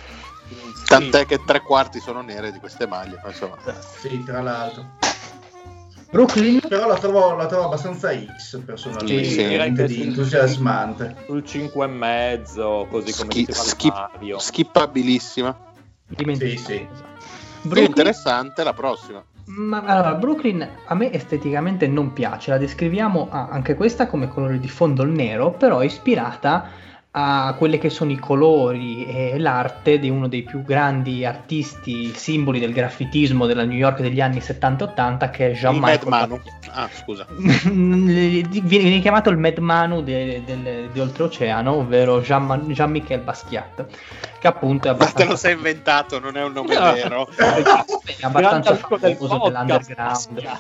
Tant'è 0.87 1.25
che 1.27 1.43
tre 1.45 1.61
quarti 1.63 2.01
sono 2.01 2.21
nere 2.21 2.53
di 2.53 2.59
queste 2.59 2.87
maglie, 2.87 3.19
ma 3.23 3.29
insomma. 3.29 3.57
Sì, 3.99 4.23
tra 4.25 4.41
l'altro. 4.43 4.85
Brooklyn, 6.11 6.61
Però 6.69 6.87
la 6.87 6.99
trovo, 6.99 7.35
la 7.35 7.47
trovo 7.47 7.65
abbastanza 7.65 8.11
X 8.15 8.61
personalmente, 8.67 9.25
Sì, 9.25 9.47
direi 9.49 9.73
che 9.73 9.87
di 9.87 9.95
sì. 9.95 10.03
entusiasmante. 10.03 11.17
Sul 11.25 11.43
5 11.43 11.85
e 11.87 11.89
mezzo, 11.89 12.87
così 12.91 13.13
come 13.15 13.31
Schi- 13.33 13.45
diceva 13.47 13.65
schip- 13.65 13.95
Mario. 14.13 14.39
skippabilissima. 14.39 15.57
Sì, 16.15 16.57
sì. 16.59 16.87
Più 16.87 16.89
Brooklyn, 17.63 17.87
interessante 17.87 18.63
la 18.63 18.75
prossima. 18.75 19.25
Ma, 19.47 19.83
allora, 19.83 20.15
Brooklyn 20.15 20.69
a 20.87 20.95
me 20.95 21.13
esteticamente 21.13 21.87
non 21.87 22.13
piace, 22.13 22.51
la 22.51 22.59
descriviamo 22.59 23.29
anche 23.31 23.75
questa 23.75 24.07
come 24.07 24.29
colore 24.29 24.59
di 24.59 24.69
fondo 24.69 25.05
nero, 25.05 25.51
però 25.53 25.83
ispirata 25.83 26.69
a 27.15 27.55
quelli 27.59 27.77
che 27.77 27.91
sono 27.91 28.11
i 28.11 28.19
colori 28.19 29.05
e 29.05 29.39
l'arte 29.39 29.99
di 29.99 30.09
uno 30.09 30.29
dei 30.29 30.43
più 30.45 30.65
grandi 30.65 31.27
artisti, 31.27 32.11
simboli 32.15 32.59
del 32.59 32.73
graffitismo 32.73 33.45
della 33.45 33.65
New 33.65 33.77
York 33.77 34.01
degli 34.01 34.21
anni 34.23 34.39
70-80 34.39 35.31
che 35.31 35.47
è 35.47 35.51
Il 35.51 35.57
Jean-Michel 35.57 36.09
Mad 36.09 36.29
Manu. 36.29 36.41
Ah, 36.73 36.89
scusa. 36.91 37.27
viene, 37.37 38.49
viene 38.63 39.01
chiamato 39.01 39.29
il 39.29 39.37
Mad 39.37 39.59
Manu 39.59 40.03
di 40.03 40.99
oltreoceano, 40.99 41.73
ovvero 41.73 42.23
Jean- 42.23 42.69
Jean-Michel 42.69 43.21
Basquiat, 43.21 43.85
che 44.41 44.47
appunto 44.47 44.89
è 44.89 44.93
Ma 44.93 44.97
te 44.97 45.03
lo 45.05 45.11
abbastanza, 45.11 45.37
sei 45.37 45.55
inventato, 45.55 46.19
non 46.19 46.39
è 46.39 46.43
un 46.43 46.53
nome 46.53 46.75
No. 46.75 46.93
vero. 46.95 47.29
è 47.37 48.25
abbastanza 48.25 48.75
famoso 48.75 49.51
dell'underground. 49.51 50.59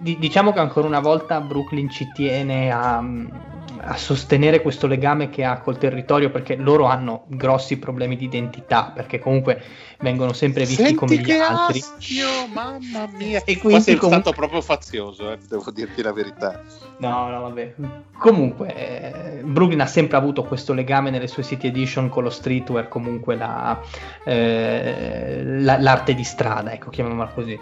Di- 0.00 0.18
diciamo 0.18 0.52
che 0.52 0.58
ancora 0.58 0.86
una 0.86 1.00
volta 1.00 1.40
Brooklyn 1.40 1.88
ci 1.88 2.12
tiene 2.12 2.70
a, 2.70 3.02
a 3.86 3.96
sostenere 3.96 4.62
questo 4.62 4.86
legame 4.86 5.28
che 5.30 5.44
ha 5.44 5.58
col 5.58 5.78
territorio 5.78 6.30
perché 6.30 6.56
loro 6.56 6.86
hanno 6.86 7.24
grossi 7.28 7.78
problemi 7.78 8.16
di 8.16 8.24
identità, 8.24 8.90
perché 8.94 9.18
comunque 9.18 9.62
vengono 10.00 10.32
sempre 10.32 10.62
visti 10.64 10.82
Senti 10.82 10.94
come 10.94 11.16
gli 11.16 11.22
che 11.24 11.38
altri. 11.38 11.78
astio, 11.80 12.26
mamma 12.52 13.08
mia. 13.16 13.42
E 13.44 13.52
Qua 13.54 13.60
quindi 13.62 13.82
sei 13.82 13.96
comunque- 13.96 14.22
stato 14.22 14.32
proprio 14.32 14.60
fazioso, 14.60 15.30
eh, 15.32 15.38
devo 15.48 15.70
dirti 15.70 16.02
la 16.02 16.12
verità. 16.12 16.62
No, 16.98 17.28
no, 17.28 17.40
vabbè. 17.42 17.74
Comunque, 18.18 18.74
eh, 18.74 19.42
Brooklyn 19.42 19.80
ha 19.80 19.86
sempre 19.86 20.16
avuto 20.16 20.44
questo 20.44 20.72
legame 20.72 21.10
nelle 21.10 21.26
sue 21.26 21.42
City 21.42 21.68
Edition 21.68 22.08
con 22.08 22.22
lo 22.22 22.30
streetwear, 22.30 22.88
comunque 22.88 23.36
la, 23.36 23.80
eh, 24.24 25.42
la- 25.44 25.78
l'arte 25.80 26.14
di 26.14 26.24
strada, 26.24 26.72
ecco, 26.72 26.90
chiamiamola 26.90 27.28
così. 27.28 27.58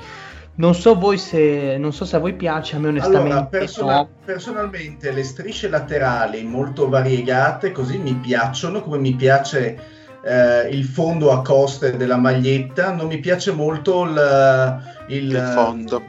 Non 0.55 0.75
so 0.75 0.95
voi 0.99 1.17
se, 1.17 1.77
non 1.79 1.93
so 1.95 2.05
se 2.05 2.17
a 2.17 2.19
voi 2.19 2.35
piace, 2.35 2.77
a 2.77 2.79
me 2.79 2.89
onestamente 2.89 3.31
Allora, 3.33 3.47
persona- 3.47 3.97
no. 3.97 4.09
personalmente 4.25 5.11
le 5.11 5.23
strisce 5.25 5.69
laterali 5.69 6.43
molto 6.45 6.89
variegate 6.91 7.73
così 7.73 7.97
mi 7.99 8.15
piacciono, 8.15 8.83
come 8.83 8.99
mi 8.99 9.15
piace 9.15 9.79
eh, 10.25 10.69
il 10.71 10.85
fondo 10.85 11.33
a 11.33 11.41
coste 11.43 11.97
della 11.97 12.19
maglietta, 12.19 12.93
non 12.93 13.07
mi 13.07 13.19
piace 13.19 13.51
molto 13.53 14.03
il, 14.05 14.83
il, 15.09 15.31
Il 15.31 15.51
font. 15.55 16.03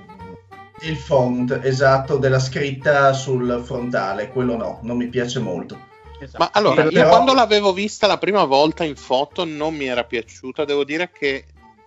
il 0.81 0.95
font, 0.97 1.59
esatto, 1.63 2.17
della 2.17 2.39
scritta 2.39 3.13
sul 3.13 3.61
frontale, 3.63 4.27
quello 4.29 4.57
no, 4.57 4.79
non 4.81 4.97
mi 4.97 5.07
piace 5.07 5.39
molto. 5.39 5.91
Ma 6.37 6.49
allora, 6.53 6.83
io 6.83 6.89
però- 6.91 7.09
quando 7.09 7.33
l'avevo 7.33 7.73
vista 7.73 8.07
la 8.07 8.17
prima 8.17 8.43
volta 8.43 8.83
in 8.83 8.95
foto 8.95 9.45
non 9.45 9.73
mi 9.73 9.85
era 9.85 10.03
piaciuta, 10.03 10.63
devo 10.65 10.83
dire 10.83 11.09
che 11.11 11.45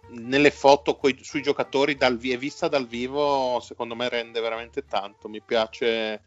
nelle 0.08 0.50
foto 0.50 0.96
coi- 0.96 1.22
sui 1.22 1.42
giocatori 1.42 1.96
dal 1.96 2.18
e 2.22 2.36
vista 2.36 2.68
dal 2.68 2.86
vivo 2.86 3.58
secondo 3.60 3.94
me 3.94 4.08
rende 4.08 4.40
veramente 4.40 4.86
tanto, 4.86 5.28
mi 5.28 5.42
piace, 5.42 6.24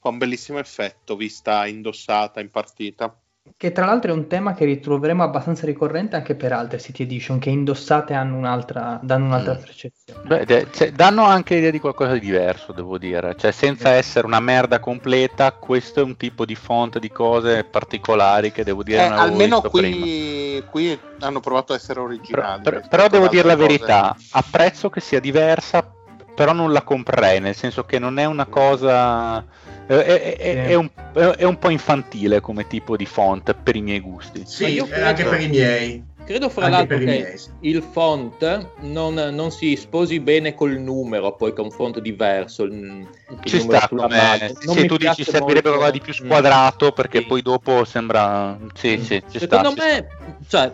fa 0.00 0.08
un 0.08 0.18
bellissimo 0.18 0.58
effetto 0.58 1.16
vista 1.16 1.66
indossata 1.66 2.40
in 2.40 2.50
partita. 2.50 3.14
Che 3.56 3.72
tra 3.72 3.86
l'altro 3.86 4.10
è 4.10 4.14
un 4.14 4.26
tema 4.26 4.52
che 4.52 4.66
ritroveremo 4.66 5.22
abbastanza 5.22 5.64
ricorrente 5.64 6.14
anche 6.14 6.34
per 6.34 6.52
altre 6.52 6.78
City 6.78 7.04
Edition, 7.04 7.38
che 7.38 7.48
indossate 7.48 8.12
hanno 8.12 8.36
un'altra, 8.36 9.00
danno 9.02 9.24
un'altra 9.26 9.54
Mm. 9.54 9.56
percezione. 9.56 10.44
Beh, 10.44 10.66
cioè, 10.70 10.92
danno 10.92 11.24
anche 11.24 11.56
idea 11.56 11.70
di 11.70 11.80
qualcosa 11.80 12.12
di 12.12 12.20
diverso, 12.20 12.72
devo 12.72 12.98
dire. 12.98 13.34
Cioè, 13.38 13.50
senza 13.50 13.90
essere 13.90 14.26
una 14.26 14.40
merda 14.40 14.78
completa, 14.78 15.52
questo 15.52 16.00
è 16.00 16.02
un 16.02 16.16
tipo 16.16 16.44
di 16.44 16.54
font 16.54 16.98
di 16.98 17.10
cose 17.10 17.64
particolari 17.64 18.52
che 18.52 18.62
devo 18.62 18.82
dire 18.82 19.04
Eh, 19.06 19.08
non 19.08 19.18
avevo 19.18 19.32
almeno 19.32 19.60
visto 19.62 19.70
prima. 19.78 19.96
qui, 19.96 20.64
qui 20.70 21.00
hanno 21.20 21.40
provato 21.40 21.72
a 21.72 21.76
essere 21.76 22.00
originali. 22.00 22.60
però- 22.62 22.76
rispetto 22.78 22.88
però 22.88 23.04
ad 23.04 23.10
devo 23.10 23.28
dire 23.28 23.46
la 23.46 23.56
cose. 23.56 23.66
verità, 23.66 24.16
apprezzo 24.32 24.90
che 24.90 25.00
sia 25.00 25.20
diversa, 25.20 25.90
però 26.34 26.52
non 26.52 26.72
la 26.72 26.82
comprerei, 26.82 27.40
nel 27.40 27.54
senso 27.56 27.84
che 27.84 27.98
non 27.98 28.18
è 28.18 28.26
una 28.26 28.44
cosa... 28.46 29.44
È, 29.90 29.94
è- 29.96 30.36
è- 30.36 30.52
Sì. 30.52 30.70
è 30.70 30.74
un, 30.74 30.88
è 31.36 31.42
un 31.42 31.58
po' 31.58 31.68
infantile 31.70 32.40
come 32.40 32.68
tipo 32.68 32.96
di 32.96 33.06
font 33.06 33.52
per 33.54 33.74
i 33.74 33.82
miei 33.82 33.98
gusti. 33.98 34.42
Sì, 34.46 34.76
eh, 34.76 34.80
anche 35.02 35.24
credo- 35.24 35.30
per 35.30 35.40
i 35.40 35.48
miei. 35.48 36.04
Credo 36.24 36.48
fra 36.48 36.66
Anche 36.66 36.76
l'altro 36.76 36.96
per 36.98 37.02
i 37.02 37.10
che 37.10 37.18
miei, 37.58 37.74
il 37.74 37.82
font 37.82 38.68
non, 38.82 39.14
non 39.14 39.50
si 39.50 39.74
sposi 39.74 40.20
bene 40.20 40.54
col 40.54 40.74
numero, 40.78 41.34
poi 41.34 41.52
che 41.52 41.60
è 41.60 41.64
un 41.64 41.72
font 41.72 41.98
diverso. 41.98 42.62
Il, 42.62 42.72
il 42.74 43.38
Ci 43.42 43.58
sta, 43.58 43.88
come, 43.88 44.54
se 44.60 44.86
tu 44.86 44.96
dici 44.96 45.24
servirebbe 45.24 45.70
qualcosa 45.70 45.90
di 45.90 46.00
più 46.00 46.12
Mm. 46.12 46.24
squadrato 46.26 46.92
perché 46.92 47.18
Sì. 47.22 47.26
poi 47.26 47.42
dopo 47.42 47.84
sembra... 47.84 48.56
Sì, 48.74 48.96
Mm. 48.96 49.00
sì, 49.02 49.22
Secondo 49.26 49.70
sta. 49.70 49.82
me, 49.84 50.06
cioè, 50.46 50.72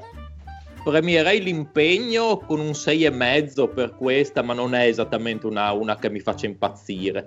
premierei 0.84 1.42
l'impegno 1.42 2.36
con 2.36 2.60
un 2.60 2.72
6,5 2.74 3.66
per 3.72 3.94
questa, 3.96 4.42
ma 4.42 4.52
non 4.52 4.74
è 4.74 4.84
esattamente 4.86 5.46
una, 5.46 5.72
una 5.72 5.96
che 5.96 6.10
mi 6.10 6.20
faccia 6.20 6.44
impazzire. 6.44 7.26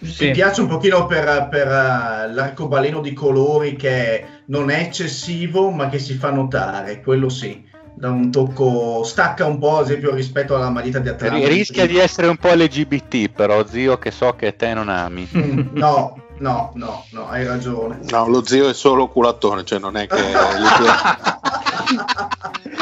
Sì. 0.00 0.26
Mi 0.26 0.30
piace 0.32 0.60
un 0.60 0.68
pochino 0.68 1.06
per, 1.06 1.48
per, 1.50 1.66
eh, 1.66 2.32
l'arcobaleno 2.32 3.00
di 3.00 3.12
colori 3.12 3.74
che 3.74 4.24
non 4.46 4.70
è 4.70 4.80
eccessivo 4.80 5.70
ma 5.70 5.88
che 5.88 5.98
si 5.98 6.14
fa 6.14 6.30
notare, 6.30 7.00
quello 7.00 7.28
sì, 7.28 7.66
da 7.98 8.10
un 8.10 8.30
tocco, 8.30 9.02
stacca 9.02 9.44
un 9.44 9.58
po' 9.58 9.78
ad 9.78 9.86
esempio 9.86 10.14
rispetto 10.14 10.54
alla 10.54 10.70
maglietta 10.70 11.00
di. 11.00 11.08
Atlanta. 11.08 11.36
Ri- 11.36 11.48
Rischia 11.48 11.86
di 11.86 11.98
essere 11.98 12.28
un 12.28 12.36
po' 12.36 12.52
LGBT 12.54 13.28
però, 13.30 13.66
zio, 13.66 13.98
che 13.98 14.12
so 14.12 14.34
che 14.34 14.54
te 14.54 14.72
non 14.72 14.88
ami. 14.88 15.28
Mm, 15.36 15.68
No, 15.76 16.22
no, 16.38 16.70
no, 16.74 17.04
no, 17.10 17.28
hai 17.28 17.44
ragione. 17.44 17.98
No, 18.08 18.28
lo 18.28 18.44
zio 18.44 18.68
è 18.68 18.74
solo 18.74 19.08
culatone, 19.08 19.64
cioè 19.64 19.80
non 19.80 19.96
è 19.96 20.06
che. 20.06 20.16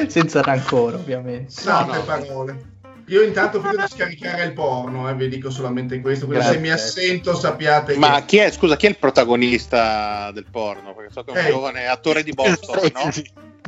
Senza 0.08 0.42
rancore, 0.42 0.96
ovviamente. 0.96 1.50
Sante 1.50 1.96
no. 1.96 2.02
parole. 2.04 2.75
Io 3.08 3.22
intanto 3.22 3.60
vedo 3.60 3.76
di 3.76 3.88
scaricare 3.88 4.44
il 4.44 4.52
porno, 4.52 5.08
eh, 5.08 5.14
vi 5.14 5.28
dico 5.28 5.48
solamente 5.48 6.00
questo, 6.00 6.26
quindi 6.26 6.44
se 6.44 6.58
mi 6.58 6.70
assento 6.70 7.36
sappiate 7.36 7.92
che... 7.92 7.98
Ma 7.98 8.22
chi 8.24 8.38
è, 8.38 8.50
scusa, 8.50 8.76
chi 8.76 8.86
è 8.86 8.88
il 8.88 8.98
protagonista 8.98 10.32
del 10.32 10.46
porno? 10.50 10.92
Perché 10.92 11.12
so 11.12 11.22
che 11.22 11.32
è 11.32 11.44
un 11.44 11.50
giovane 11.50 11.86
attore 11.86 12.24
di 12.24 12.32
Boston, 12.32 12.90
no? 12.92 13.10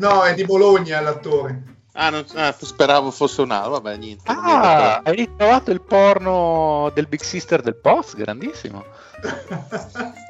No, 0.01 0.23
è 0.25 0.35
di 0.35 0.45
Bologna 0.45 1.01
l'attore. 1.01 1.63
Ah, 1.93 2.11
non- 2.11 2.25
ah, 2.35 2.55
speravo 2.57 3.11
fosse 3.11 3.41
un 3.41 3.51
altro, 3.51 3.73
vabbè, 3.73 3.97
niente. 3.97 4.23
Ah, 4.27 5.01
hai 5.05 5.15
ritrovato 5.17 5.71
il 5.71 5.83
porno 5.83 6.91
del 6.95 7.07
Big 7.09 7.23
Sister 7.23 7.61
del 7.61 7.77
Post? 7.77 8.17
Grandissimo. 8.17 8.85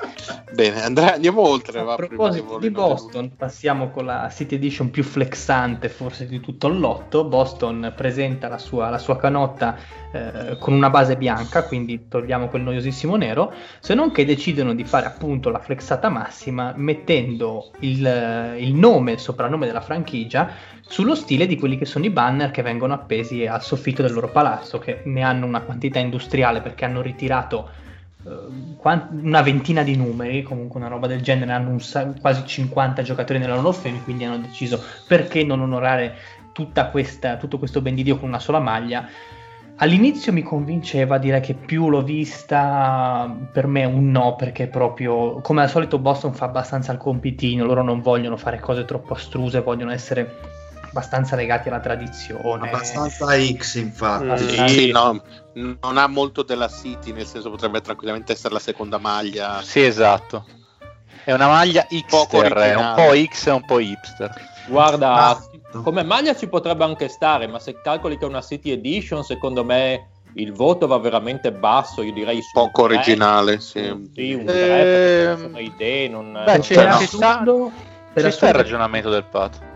Bene, 0.58 0.82
Andrea, 0.82 1.14
andiamo 1.14 1.42
oltre. 1.42 1.78
A 1.78 1.82
va, 1.84 1.94
che 1.96 2.06
proposito 2.06 2.58
di 2.58 2.70
Boston, 2.70 3.36
passiamo 3.36 3.90
con 3.90 4.06
la 4.06 4.28
City 4.28 4.56
Edition 4.56 4.90
più 4.90 5.04
flexante 5.04 5.88
forse 5.88 6.26
di 6.26 6.40
tutto 6.40 6.66
il 6.66 6.80
lotto. 6.80 7.24
Boston 7.24 7.92
presenta 7.94 8.48
la 8.48 8.58
sua, 8.58 8.88
la 8.88 8.98
sua 8.98 9.16
canotta 9.18 9.76
eh, 10.10 10.56
con 10.58 10.72
una 10.72 10.90
base 10.90 11.16
bianca, 11.16 11.64
quindi 11.64 12.08
togliamo 12.08 12.48
quel 12.48 12.62
noiosissimo 12.62 13.14
nero, 13.16 13.52
se 13.78 13.94
non 13.94 14.10
che 14.10 14.24
decidono 14.24 14.74
di 14.74 14.84
fare 14.84 15.06
appunto 15.06 15.50
la 15.50 15.60
flexata 15.60 16.08
massima 16.08 16.72
mettendo 16.74 17.70
il, 17.80 18.56
il 18.58 18.74
nome, 18.74 19.12
il 19.12 19.18
soprannome 19.20 19.66
della 19.66 19.80
franchigia 19.80 20.50
sullo 20.80 21.14
stile 21.14 21.46
di 21.46 21.56
quelli 21.56 21.76
che 21.76 21.84
sono 21.84 22.06
i 22.06 22.10
banner 22.10 22.50
che 22.50 22.62
vengono 22.62 22.94
appesi 22.94 23.46
al 23.46 23.62
soffitto 23.62 24.02
del 24.02 24.12
loro 24.12 24.30
palazzo, 24.30 24.78
che 24.78 25.02
ne 25.04 25.22
hanno 25.22 25.46
una 25.46 25.60
quantità 25.60 25.98
industriale 25.98 26.62
perché 26.62 26.84
hanno 26.84 27.02
ritirato 27.02 27.68
eh, 27.68 27.88
una 29.10 29.42
ventina 29.42 29.82
di 29.82 29.96
numeri, 29.96 30.42
comunque 30.42 30.78
una 30.80 30.88
roba 30.88 31.06
del 31.06 31.20
genere, 31.20 31.52
hanno 31.52 31.78
sa- 31.78 32.06
quasi 32.20 32.44
50 32.46 33.02
giocatori 33.02 33.38
nella 33.38 33.54
loro 33.54 33.68
of 33.68 34.02
quindi 34.04 34.24
hanno 34.24 34.38
deciso 34.38 34.82
perché 35.06 35.44
non 35.44 35.60
onorare 35.60 36.14
questa, 36.90 37.36
tutto 37.36 37.58
questo 37.58 37.80
ben 37.80 37.94
di 37.94 38.02
Dio 38.02 38.18
con 38.18 38.28
una 38.28 38.40
sola 38.40 38.58
maglia. 38.58 39.08
All'inizio 39.80 40.32
mi 40.32 40.42
convinceva, 40.42 41.18
direi 41.18 41.40
che 41.40 41.54
più 41.54 41.88
l'ho 41.88 42.02
vista, 42.02 43.32
per 43.52 43.68
me 43.68 43.84
un 43.84 44.10
no, 44.10 44.34
perché 44.34 44.66
proprio, 44.66 45.40
come 45.40 45.62
al 45.62 45.68
solito 45.68 46.00
Boston 46.00 46.34
fa 46.34 46.46
abbastanza 46.46 46.90
il 46.90 46.98
compitino, 46.98 47.64
loro 47.64 47.84
non 47.84 48.00
vogliono 48.00 48.36
fare 48.36 48.58
cose 48.58 48.84
troppo 48.84 49.14
astruse, 49.14 49.60
vogliono 49.60 49.92
essere 49.92 50.40
abbastanza 50.88 51.36
legati 51.36 51.68
alla 51.68 51.80
tradizione. 51.80 52.68
Abbastanza 52.68 53.26
X, 53.38 53.74
infatti. 53.76 54.60
Mm, 54.60 54.66
sì, 54.66 54.90
no, 54.90 55.22
non 55.54 55.96
ha 55.96 56.06
molto 56.06 56.42
della 56.42 56.68
City, 56.68 57.12
nel 57.12 57.26
senso 57.26 57.50
potrebbe 57.50 57.80
tranquillamente 57.80 58.32
essere 58.32 58.54
la 58.54 58.60
seconda 58.60 58.98
maglia. 58.98 59.60
Sì, 59.62 59.84
esatto. 59.84 60.44
È 61.24 61.32
una 61.32 61.48
maglia 61.48 61.86
hipster, 61.88 62.52
è 62.54 62.74
un 62.74 62.92
po' 62.94 63.14
X 63.14 63.46
e 63.46 63.50
un 63.50 63.64
po' 63.64 63.78
hipster. 63.80 64.32
Guarda, 64.66 65.28
ah, 65.28 65.48
come 65.82 66.02
maglia 66.02 66.34
ci 66.34 66.48
potrebbe 66.48 66.84
anche 66.84 67.08
stare, 67.08 67.46
ma 67.46 67.58
se 67.58 67.80
calcoli 67.82 68.16
che 68.16 68.24
è 68.24 68.28
una 68.28 68.42
City 68.42 68.70
Edition, 68.70 69.22
secondo 69.22 69.64
me 69.64 70.08
il 70.34 70.52
voto 70.52 70.86
va 70.86 70.98
veramente 70.98 71.52
basso, 71.52 72.02
io 72.02 72.12
direi 72.12 72.40
poco 72.52 72.82
originale, 72.82 73.60
sì. 73.60 74.10
sì 74.14 74.32
un 74.32 74.44
3 74.44 75.32
ehm... 75.32 75.56
idee, 75.58 76.08
non 76.08 76.32
Beh, 76.44 76.60
c'è, 76.60 76.86
no. 76.86 76.98
sta, 77.00 77.44
c'è 78.14 78.30
sta 78.30 78.48
il 78.48 78.54
ragionamento 78.54 79.10
del 79.10 79.24
Pat. 79.24 79.67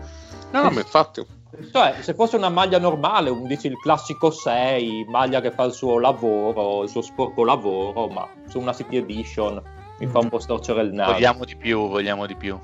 No, 0.53 0.69
ma 0.69 0.79
infatti. 0.79 1.25
Cioè, 1.71 1.97
se 2.01 2.13
fosse 2.13 2.35
una 2.35 2.49
maglia 2.49 2.79
normale, 2.79 3.29
un, 3.29 3.45
dici 3.45 3.67
il 3.67 3.77
classico 3.77 4.31
6, 4.31 5.05
maglia 5.07 5.41
che 5.41 5.51
fa 5.51 5.63
il 5.63 5.73
suo 5.73 5.99
lavoro, 5.99 6.83
il 6.83 6.89
suo 6.89 7.01
sporco 7.01 7.43
lavoro, 7.43 8.07
ma 8.07 8.27
su 8.47 8.59
una 8.59 8.73
City 8.73 8.97
Edition 8.97 9.61
mi 9.99 10.07
fa 10.07 10.19
un 10.19 10.29
po' 10.29 10.39
storcere 10.39 10.81
il 10.81 10.93
naso. 10.93 11.13
Vogliamo 11.13 11.45
di 11.45 11.55
più, 11.55 11.87
vogliamo 11.87 12.25
di 12.25 12.35
più. 12.35 12.59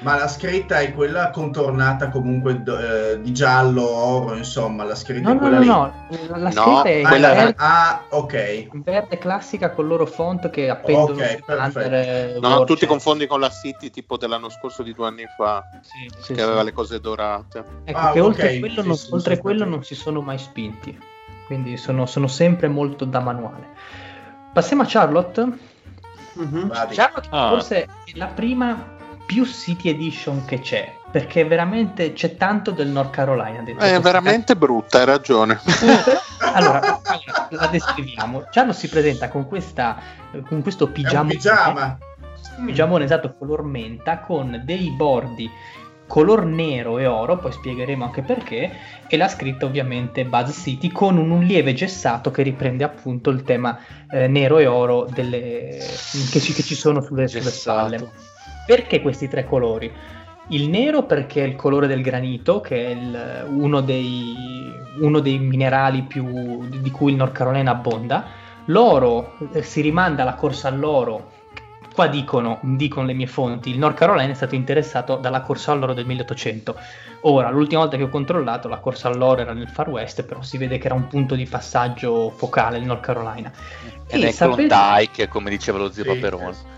Ma 0.00 0.16
la 0.16 0.28
scritta 0.28 0.78
è 0.78 0.94
quella 0.94 1.30
contornata 1.30 2.08
comunque 2.08 2.62
eh, 2.64 3.20
di 3.20 3.32
giallo, 3.32 3.84
oro, 3.84 4.36
insomma, 4.36 4.84
la 4.84 4.94
scritta 4.94 5.28
no, 5.28 5.34
è 5.34 5.38
quella 5.38 5.56
no, 5.56 5.60
lì. 5.60 5.66
No, 5.66 5.92
no, 6.28 6.36
la 6.36 6.50
scritta 6.52 6.70
no, 6.70 6.82
è 6.82 7.02
quella 7.02 7.32
verde, 7.32 7.54
ah, 7.56 8.02
ok. 8.10 8.68
Verde 8.74 9.18
classica 9.18 9.70
con 9.72 9.88
loro 9.88 10.06
font 10.06 10.50
che 10.50 10.70
appendono 10.70 11.14
okay, 11.14 11.42
perfetto. 11.44 12.40
No, 12.40 12.62
tu 12.62 12.76
ti 12.76 12.86
confondi 12.86 13.26
con 13.26 13.40
la 13.40 13.50
City 13.50 13.90
tipo 13.90 14.16
dell'anno 14.16 14.48
scorso 14.50 14.84
di 14.84 14.94
due 14.94 15.08
anni 15.08 15.26
fa, 15.36 15.64
sì, 15.82 16.08
sì, 16.20 16.32
che 16.32 16.38
sì. 16.38 16.44
aveva 16.44 16.62
le 16.62 16.72
cose 16.72 17.00
dorate. 17.00 17.64
Ecco 17.82 17.98
ah, 17.98 18.12
che 18.12 18.20
okay. 18.20 18.20
oltre, 18.20 18.58
quello, 18.60 18.82
non, 18.84 18.96
oltre 19.10 19.38
quello 19.38 19.64
non 19.64 19.82
si 19.82 19.96
sono 19.96 20.20
mai 20.20 20.38
spinti, 20.38 20.96
quindi 21.46 21.76
sono, 21.76 22.06
sono 22.06 22.28
sempre 22.28 22.68
molto 22.68 23.04
da 23.04 23.18
manuale. 23.18 23.66
Passiamo 24.52 24.82
a 24.82 24.86
Charlotte. 24.88 25.66
Mm-hmm. 26.38 26.68
Charlotte 26.90 27.28
ah. 27.30 27.48
forse 27.48 27.82
è 27.82 27.88
la 28.14 28.26
prima 28.26 28.96
più 29.28 29.44
City 29.44 29.90
Edition 29.90 30.46
che 30.46 30.60
c'è, 30.60 30.90
perché 31.10 31.44
veramente 31.44 32.14
c'è 32.14 32.34
tanto 32.36 32.70
del 32.70 32.88
North 32.88 33.10
Carolina 33.10 33.60
dentro. 33.60 33.84
È 33.84 34.00
veramente 34.00 34.54
ca- 34.54 34.58
brutta, 34.58 35.00
hai 35.00 35.04
ragione. 35.04 35.60
allora, 36.54 36.98
la 37.50 37.66
descriviamo. 37.66 38.46
Giallo 38.50 38.72
si 38.72 38.88
presenta 38.88 39.28
con, 39.28 39.46
questa, 39.46 39.98
con 40.46 40.62
questo 40.62 40.88
pigiama. 40.88 41.28
pigiama. 41.28 41.98
Pigiamone 42.64 43.04
esatto, 43.04 43.36
color 43.38 43.64
menta, 43.64 44.20
con 44.20 44.62
dei 44.64 44.90
bordi 44.92 45.50
color 46.06 46.46
nero 46.46 46.96
e 46.96 47.04
oro, 47.04 47.36
poi 47.36 47.52
spiegheremo 47.52 48.02
anche 48.02 48.22
perché, 48.22 48.72
e 49.06 49.16
la 49.18 49.28
scritta 49.28 49.66
ovviamente 49.66 50.24
Buzz 50.24 50.62
City 50.62 50.90
con 50.90 51.18
un, 51.18 51.30
un 51.30 51.42
lieve 51.42 51.74
gessato 51.74 52.30
che 52.30 52.42
riprende 52.42 52.82
appunto 52.82 53.28
il 53.28 53.42
tema 53.42 53.78
eh, 54.10 54.26
nero 54.26 54.56
e 54.56 54.66
oro 54.66 55.04
delle, 55.04 55.76
che, 56.30 56.40
ci, 56.40 56.54
che, 56.54 56.62
ci, 56.62 56.74
sono 56.74 57.02
sulle, 57.02 57.28
sulle 57.28 57.50
spalle. 57.50 58.10
Perché 58.68 59.00
questi 59.00 59.28
tre 59.28 59.46
colori? 59.46 59.90
Il 60.48 60.68
nero 60.68 61.04
perché 61.04 61.42
è 61.42 61.46
il 61.46 61.56
colore 61.56 61.86
del 61.86 62.02
granito, 62.02 62.60
che 62.60 62.84
è 62.84 62.90
il, 62.90 63.46
uno, 63.48 63.80
dei, 63.80 64.70
uno, 65.00 65.20
dei, 65.20 65.38
minerali 65.38 66.02
più, 66.02 66.68
di 66.68 66.90
cui 66.90 67.12
il 67.12 67.16
Nord 67.16 67.32
Carolina 67.32 67.70
abbonda. 67.70 68.26
L'oro 68.66 69.38
eh, 69.54 69.62
si 69.62 69.80
rimanda 69.80 70.20
alla 70.20 70.34
corsa 70.34 70.68
all'oro. 70.68 71.32
Qua 71.94 72.08
dicono, 72.08 72.58
dicono 72.60 73.06
le 73.06 73.14
mie 73.14 73.26
fonti, 73.26 73.70
il 73.70 73.78
Nord 73.78 73.96
Carolina 73.96 74.32
è 74.32 74.34
stato 74.34 74.54
interessato 74.54 75.16
dalla 75.16 75.40
corsa 75.40 75.72
all'oro 75.72 75.94
del 75.94 76.04
1800. 76.04 76.76
Ora, 77.22 77.48
l'ultima 77.48 77.80
volta 77.80 77.96
che 77.96 78.02
ho 78.02 78.10
controllato, 78.10 78.68
la 78.68 78.80
corsa 78.80 79.08
all'oro 79.08 79.40
era 79.40 79.54
nel 79.54 79.70
Far 79.70 79.88
West, 79.88 80.24
però 80.24 80.42
si 80.42 80.58
vede 80.58 80.76
che 80.76 80.88
era 80.88 80.94
un 80.94 81.06
punto 81.06 81.34
di 81.34 81.46
passaggio 81.46 82.28
focale 82.36 82.76
il 82.76 82.84
Nord 82.84 83.00
Carolina. 83.00 83.50
Ed 84.06 84.24
è 84.24 84.30
sapete... 84.30 84.66
Klondike, 84.66 85.28
come 85.28 85.48
diceva 85.48 85.78
lo 85.78 85.90
zio 85.90 86.02
sì, 86.02 86.10
Paperone. 86.10 86.76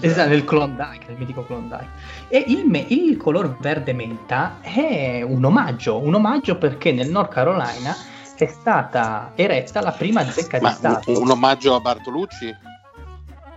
Esatto, 0.00 0.28
nel 0.28 0.44
Klondike, 0.44 1.04
nel 1.08 1.16
mitico 1.18 1.44
Klondike. 1.44 1.88
E 2.28 2.44
il, 2.48 2.66
me- 2.66 2.86
il, 2.88 3.16
color 3.16 3.56
verde 3.58 3.92
menta 3.92 4.58
è 4.60 5.22
un 5.22 5.44
omaggio, 5.44 5.98
un 5.98 6.14
omaggio 6.14 6.56
perché 6.56 6.92
nel 6.92 7.08
North 7.08 7.32
Carolina 7.32 7.94
è 8.36 8.46
stata 8.46 9.32
eretta 9.34 9.80
la 9.80 9.92
prima 9.92 10.28
zecca 10.30 10.58
Ma 10.58 10.70
di 10.70 10.74
Stato. 10.74 11.10
Un, 11.10 11.22
un 11.22 11.30
omaggio 11.30 11.74
a 11.74 11.80
Bartolucci? 11.80 12.54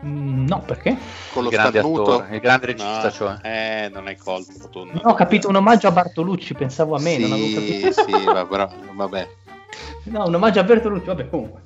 Mm, 0.06 0.46
no, 0.46 0.62
perché? 0.62 0.96
Con 1.32 1.44
lo 1.44 1.50
il 1.50 1.56
grande 1.56 1.80
starnuto? 1.80 2.02
attore, 2.02 2.36
il 2.36 2.42
grande 2.42 2.66
regista, 2.68 3.04
no, 3.04 3.12
cioè. 3.12 3.38
Eh, 3.42 3.90
non 3.90 4.08
hai 4.08 4.18
colto. 4.18 4.70
Tu, 4.70 4.86
no, 4.86 5.02
ho 5.04 5.14
capito, 5.14 5.48
un 5.50 5.56
omaggio 5.56 5.88
a 5.88 5.92
Bartolucci, 5.92 6.54
pensavo 6.54 6.96
a 6.96 7.00
me, 7.00 7.16
sì, 7.16 7.22
non 7.22 7.32
avevo 7.32 7.54
capito. 7.54 7.92
Sì, 8.04 8.24
va, 8.26 8.46
però, 8.46 8.70
vabbè. 8.94 9.28
No, 10.05 10.26
un 10.28 10.36
omaggio 10.36 10.59
a 10.59 10.63
Bertolucci, 10.63 11.05
vabbè, 11.05 11.30
comunque. 11.30 11.61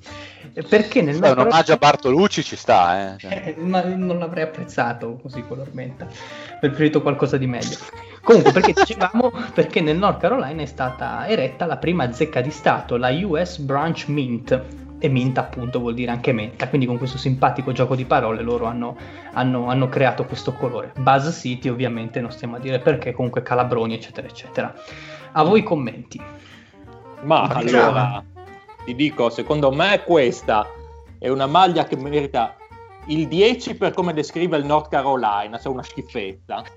Perché 0.67 1.01
nel 1.01 1.19
Beh, 1.19 1.31
un 1.31 1.39
omaggio 1.39 1.73
a 1.73 1.77
Bartolucci 1.77 2.43
ci 2.43 2.55
sta, 2.55 3.17
eh. 3.17 3.55
ma 3.59 3.83
non 3.83 4.17
l'avrei 4.19 4.43
apprezzato 4.43 5.19
così 5.21 5.43
color 5.47 5.69
menta. 5.73 6.05
Avrei 6.05 6.69
preferito 6.69 7.01
qualcosa 7.01 7.37
di 7.37 7.47
meglio. 7.47 7.77
Comunque, 8.21 8.51
perché 8.51 8.73
dicevamo, 8.73 9.31
perché 9.53 9.81
nel 9.81 9.97
North 9.97 10.19
Carolina 10.19 10.61
è 10.61 10.65
stata 10.65 11.27
eretta 11.27 11.65
la 11.65 11.77
prima 11.77 12.11
zecca 12.11 12.41
di 12.41 12.51
Stato, 12.51 12.97
la 12.97 13.09
US 13.23 13.57
Branch 13.57 14.07
Mint. 14.07 14.61
E 15.01 15.07
mint 15.07 15.37
appunto 15.37 15.79
vuol 15.79 15.93
dire 15.93 16.11
anche 16.11 16.33
menta, 16.33 16.67
quindi 16.67 16.85
con 16.85 16.97
questo 16.97 17.17
simpatico 17.17 17.71
gioco 17.71 17.95
di 17.95 18.03
parole 18.03 18.41
loro 18.41 18.65
hanno, 18.65 18.97
hanno, 19.31 19.69
hanno 19.69 19.87
creato 19.87 20.25
questo 20.25 20.51
colore. 20.51 20.91
Buzz 20.97 21.39
City 21.39 21.69
ovviamente 21.69 22.19
non 22.19 22.31
stiamo 22.31 22.57
a 22.57 22.59
dire 22.59 22.79
perché, 22.79 23.13
comunque 23.13 23.41
calabroni 23.41 23.93
eccetera 23.93 24.27
eccetera. 24.27 24.73
A 25.31 25.43
voi 25.43 25.63
commenti. 25.63 26.21
Ma 27.21 27.43
allora, 27.43 28.23
ti 28.85 28.95
dico, 28.95 29.29
secondo 29.29 29.71
me 29.71 30.03
questa 30.03 30.67
è 31.17 31.27
una 31.27 31.47
maglia 31.47 31.85
che 31.85 31.97
merita 31.97 32.55
il 33.07 33.27
10 33.27 33.75
per 33.75 33.93
come 33.93 34.13
descrive 34.13 34.57
il 34.57 34.65
North 34.65 34.89
Carolina, 34.89 35.59
cioè 35.59 35.71
una 35.71 35.83
schifezza. 35.83 36.63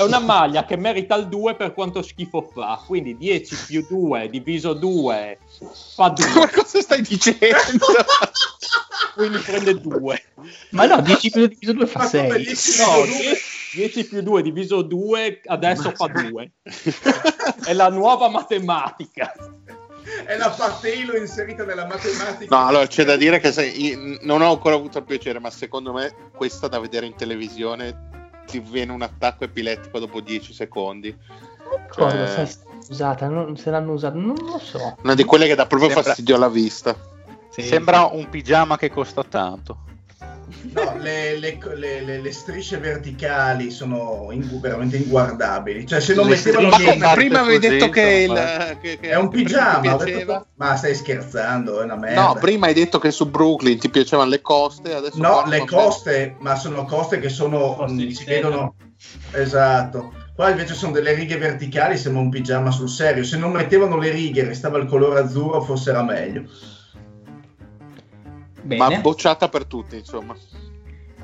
È 0.00 0.02
una 0.02 0.18
maglia 0.18 0.64
che 0.64 0.76
merita 0.76 1.14
il 1.14 1.28
2 1.28 1.56
per 1.56 1.74
quanto 1.74 2.00
schifo 2.00 2.48
fa, 2.54 2.82
quindi 2.86 3.18
10 3.18 3.56
più 3.66 3.86
2 3.86 4.30
diviso 4.30 4.72
2 4.72 5.38
fa 5.94 6.08
2. 6.08 6.26
Ma 6.34 6.48
cosa 6.48 6.80
stai 6.80 7.02
dicendo? 7.02 7.84
quindi 9.14 9.38
prende 9.38 9.78
2. 9.78 10.24
Ma 10.70 10.86
no, 10.86 11.02
10 11.02 11.30
più 11.30 11.40
2 11.40 11.48
diviso 11.48 11.72
2 11.72 11.86
fa 11.86 12.06
6. 12.06 12.28
No, 12.28 12.36
10 12.36 13.59
più 14.08 14.22
2 14.22 14.42
diviso 14.42 14.82
2 14.82 15.42
adesso 15.46 15.92
fa 15.92 16.06
2. 16.06 16.52
È 17.64 17.72
la 17.72 17.88
nuova 17.88 18.28
matematica 18.28 19.32
è 20.24 20.36
la 20.36 20.50
Patelo 20.50 21.16
inserita 21.16 21.64
nella 21.64 21.86
matematica. 21.86 22.56
No, 22.56 22.66
allora 22.66 22.86
c'è 22.86 23.04
da 23.04 23.16
dire 23.16 23.38
che 23.38 23.52
se, 23.52 24.18
non 24.22 24.42
ho 24.42 24.50
ancora 24.50 24.74
avuto 24.74 24.98
il 24.98 25.04
piacere, 25.04 25.38
ma 25.38 25.50
secondo 25.50 25.92
me 25.92 26.14
questa 26.36 26.68
da 26.68 26.78
vedere 26.78 27.06
in 27.06 27.14
televisione 27.14 28.08
ti 28.46 28.60
viene 28.60 28.92
un 28.92 29.02
attacco 29.02 29.44
epilettico 29.44 29.98
dopo 29.98 30.20
10 30.20 30.52
secondi. 30.52 31.16
Cosa 31.88 32.26
cioè... 32.26 32.46
se 32.46 32.58
usata? 32.88 33.28
Non, 33.28 33.56
se 33.56 33.70
l'hanno 33.70 33.92
usata, 33.92 34.16
non 34.16 34.36
lo 34.36 34.58
so. 34.58 34.96
Una 35.02 35.14
di 35.14 35.24
quelle 35.24 35.46
che 35.46 35.54
dà 35.54 35.66
proprio 35.66 35.90
Sembra... 35.90 36.08
fastidio 36.08 36.34
alla 36.34 36.48
vista. 36.48 36.96
Sì. 37.50 37.62
Sembra 37.62 38.04
un 38.06 38.28
pigiama 38.28 38.76
che 38.76 38.90
costa 38.90 39.22
tanto. 39.24 39.84
No, 40.72 40.96
le, 40.98 41.38
le- 41.38 41.58
le- 41.74 42.00
le- 42.02 42.20
le 42.20 42.32
strisce 42.32 42.78
verticali 42.78 43.70
sono 43.70 44.28
ingu- 44.30 44.60
veramente 44.60 44.96
inguardabili. 44.96 45.86
Cioè, 45.86 46.00
se 46.00 46.14
non 46.14 46.26
Le 46.28 46.36
mettevano 46.36 46.68
Ma 46.98 47.12
prima 47.14 47.40
avevi 47.40 47.58
detto 47.68 47.88
che, 47.88 48.26
il, 48.28 48.78
che, 48.80 48.98
che 49.00 49.08
è 49.10 49.16
un 49.16 49.28
pigiama. 49.30 49.96
detto, 49.96 50.46
ma 50.56 50.76
stai 50.76 50.94
scherzando, 50.94 51.80
è 51.80 51.84
una 51.84 51.96
merda. 51.96 52.22
No, 52.26 52.34
prima 52.34 52.66
hai 52.66 52.74
detto 52.74 52.98
che 52.98 53.10
su 53.10 53.28
Brooklyn 53.28 53.78
ti 53.78 53.88
piacevano 53.90 54.28
le 54.28 54.40
coste, 54.40 54.94
adesso 54.94 55.18
No, 55.18 55.44
le 55.46 55.64
coste, 55.64 56.36
ma 56.40 56.54
sono 56.56 56.84
coste 56.84 57.18
che 57.18 57.28
sono 57.28 57.74
Coste 57.74 57.94
di 57.96 58.10
si 58.14 58.24
seta. 58.24 58.30
vedono 58.30 58.74
esatto. 59.32 60.12
Qua 60.34 60.50
invece 60.50 60.74
sono 60.74 60.92
delle 60.92 61.12
righe 61.12 61.36
verticali, 61.36 61.98
sembra 61.98 62.22
un 62.22 62.30
pigiama 62.30 62.70
sul 62.70 62.88
serio. 62.88 63.24
Se 63.24 63.36
non 63.36 63.52
mettevano 63.52 63.98
le 63.98 64.10
righe 64.10 64.40
e 64.40 64.44
restava 64.46 64.78
il 64.78 64.86
colore 64.86 65.20
azzurro, 65.20 65.60
forse 65.60 65.90
era 65.90 66.02
meglio. 66.02 66.44
Bene. 68.62 68.94
Ma 68.96 69.00
bocciata 69.00 69.48
per 69.48 69.64
tutti, 69.66 69.96
insomma. 69.96 70.34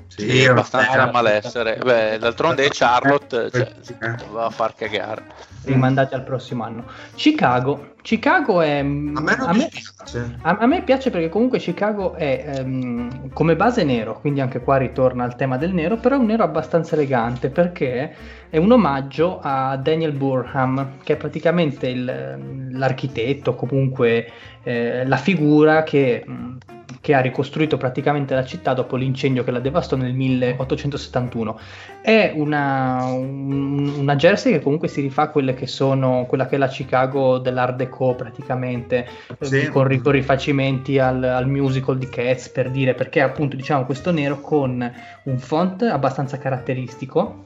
Sì, 0.09 0.45
È 0.45 0.49
abbastanza 0.49 1.11
malessere. 1.11 1.79
Beh, 1.85 2.19
d'altronde 2.19 2.69
Charlotte 2.71 3.51
cioè, 3.51 3.73
Eh. 4.01 4.15
va 4.31 4.47
a 4.47 4.51
far 4.51 4.75
cagare. 4.75 5.25
rimandati 5.65 6.15
al 6.15 6.23
prossimo 6.23 6.63
anno. 6.63 6.85
Chicago. 7.17 7.95
Chicago 8.01 8.61
è... 8.61 8.79
A 8.79 8.83
me 8.85 9.11
non 9.11 9.49
a 9.49 9.53
me- 9.53 9.69
dispiace. 9.71 10.37
A, 10.43 10.59
a 10.61 10.67
me 10.67 10.83
piace 10.85 11.11
perché 11.11 11.29
comunque 11.29 11.59
Chicago 11.59 12.15
è 12.15 12.55
ehm, 12.59 13.33
come 13.33 13.57
base 13.57 13.83
nero, 13.83 14.21
quindi 14.21 14.41
anche 14.41 14.61
qua 14.61 14.77
ritorna 14.77 15.25
al 15.25 15.35
tema 15.35 15.57
del 15.59 15.75
nero, 15.75 15.97
però 15.97 16.15
è 16.15 16.19
un 16.19 16.27
nero 16.27 16.45
abbastanza 16.45 16.95
elegante 16.95 17.51
perché 17.51 18.15
è 18.49 18.59
un 18.59 18.71
omaggio 18.71 19.41
a 19.43 19.77
Daniel 19.77 20.13
Burham, 20.13 20.99
che 21.03 21.15
è 21.15 21.17
praticamente 21.17 21.89
il- 21.89 22.69
l'architetto, 22.71 23.57
comunque 23.57 24.31
eh, 24.63 25.05
la 25.05 25.17
figura 25.17 25.83
che, 25.83 26.23
mh, 26.25 26.57
che 27.01 27.15
ha 27.15 27.21
ricostruito 27.21 27.77
praticamente 27.77 28.35
la 28.35 28.45
città 28.45 28.73
dopo 28.73 28.97
l'incendio 28.97 29.43
che 29.45 29.51
la 29.51 29.59
devastò 29.59 29.97
nel 29.97 30.15
1871. 30.15 31.59
È 32.01 32.33
una, 32.35 33.05
un- 33.05 33.93
una 33.99 34.17
jersey 34.17 34.53
che 34.53 34.61
comunque 34.61 34.87
si 34.89 35.01
rifà 35.01 35.23
a 35.23 35.29
quelle 35.31 35.55
che 35.55 35.67
sono 35.67 36.27
quella 36.29 36.47
che 36.47 36.55
è 36.57 36.59
la 36.59 36.69
Chicago 36.69 37.39
dell'Art 37.39 37.77
Deco 37.77 38.15
praticamente 38.15 39.07
eh, 39.39 39.45
Sì. 39.45 39.69
con, 39.69 40.01
con 40.01 40.13
rifacimenti 40.13 40.99
al, 40.99 41.23
al 41.23 41.49
musical 41.49 41.99
di 41.99 42.09
Cats 42.09 42.49
per 42.51 42.71
dire 42.71 42.95
perché 42.95 43.21
appunto 43.21 43.57
diciamo 43.57 43.85
questo 43.85 44.13
nero 44.13 44.41
con 44.41 44.93
un 45.25 45.39
font 45.39 45.83
abbastanza 45.83 46.39
caratteristico 46.39 47.45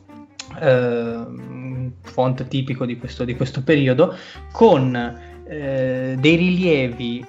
eh, 0.60 1.18
font 2.02 2.46
tipico 2.48 2.84
di 2.84 2.98
questo, 2.98 3.24
di 3.24 3.34
questo 3.36 3.62
periodo 3.62 4.14
con 4.52 4.94
eh, 5.48 6.16
dei 6.18 6.36
rilievi 6.36 7.24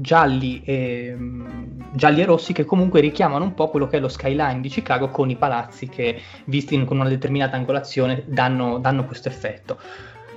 gialli 0.00 0.62
e, 0.64 1.14
mm, 1.16 1.46
gialli 1.92 2.20
e 2.20 2.24
rossi 2.24 2.52
che 2.52 2.64
comunque 2.64 3.00
richiamano 3.00 3.44
un 3.44 3.54
po' 3.54 3.68
quello 3.68 3.86
che 3.86 3.96
è 3.98 4.00
lo 4.00 4.08
skyline 4.08 4.60
di 4.60 4.68
Chicago 4.68 5.08
con 5.08 5.30
i 5.30 5.36
palazzi 5.36 5.88
che 5.88 6.20
visti 6.44 6.74
in- 6.74 6.84
con 6.84 6.98
una 6.98 7.08
determinata 7.08 7.56
angolazione 7.56 8.24
danno, 8.26 8.78
danno 8.78 9.04
questo 9.04 9.28
effetto. 9.28 9.78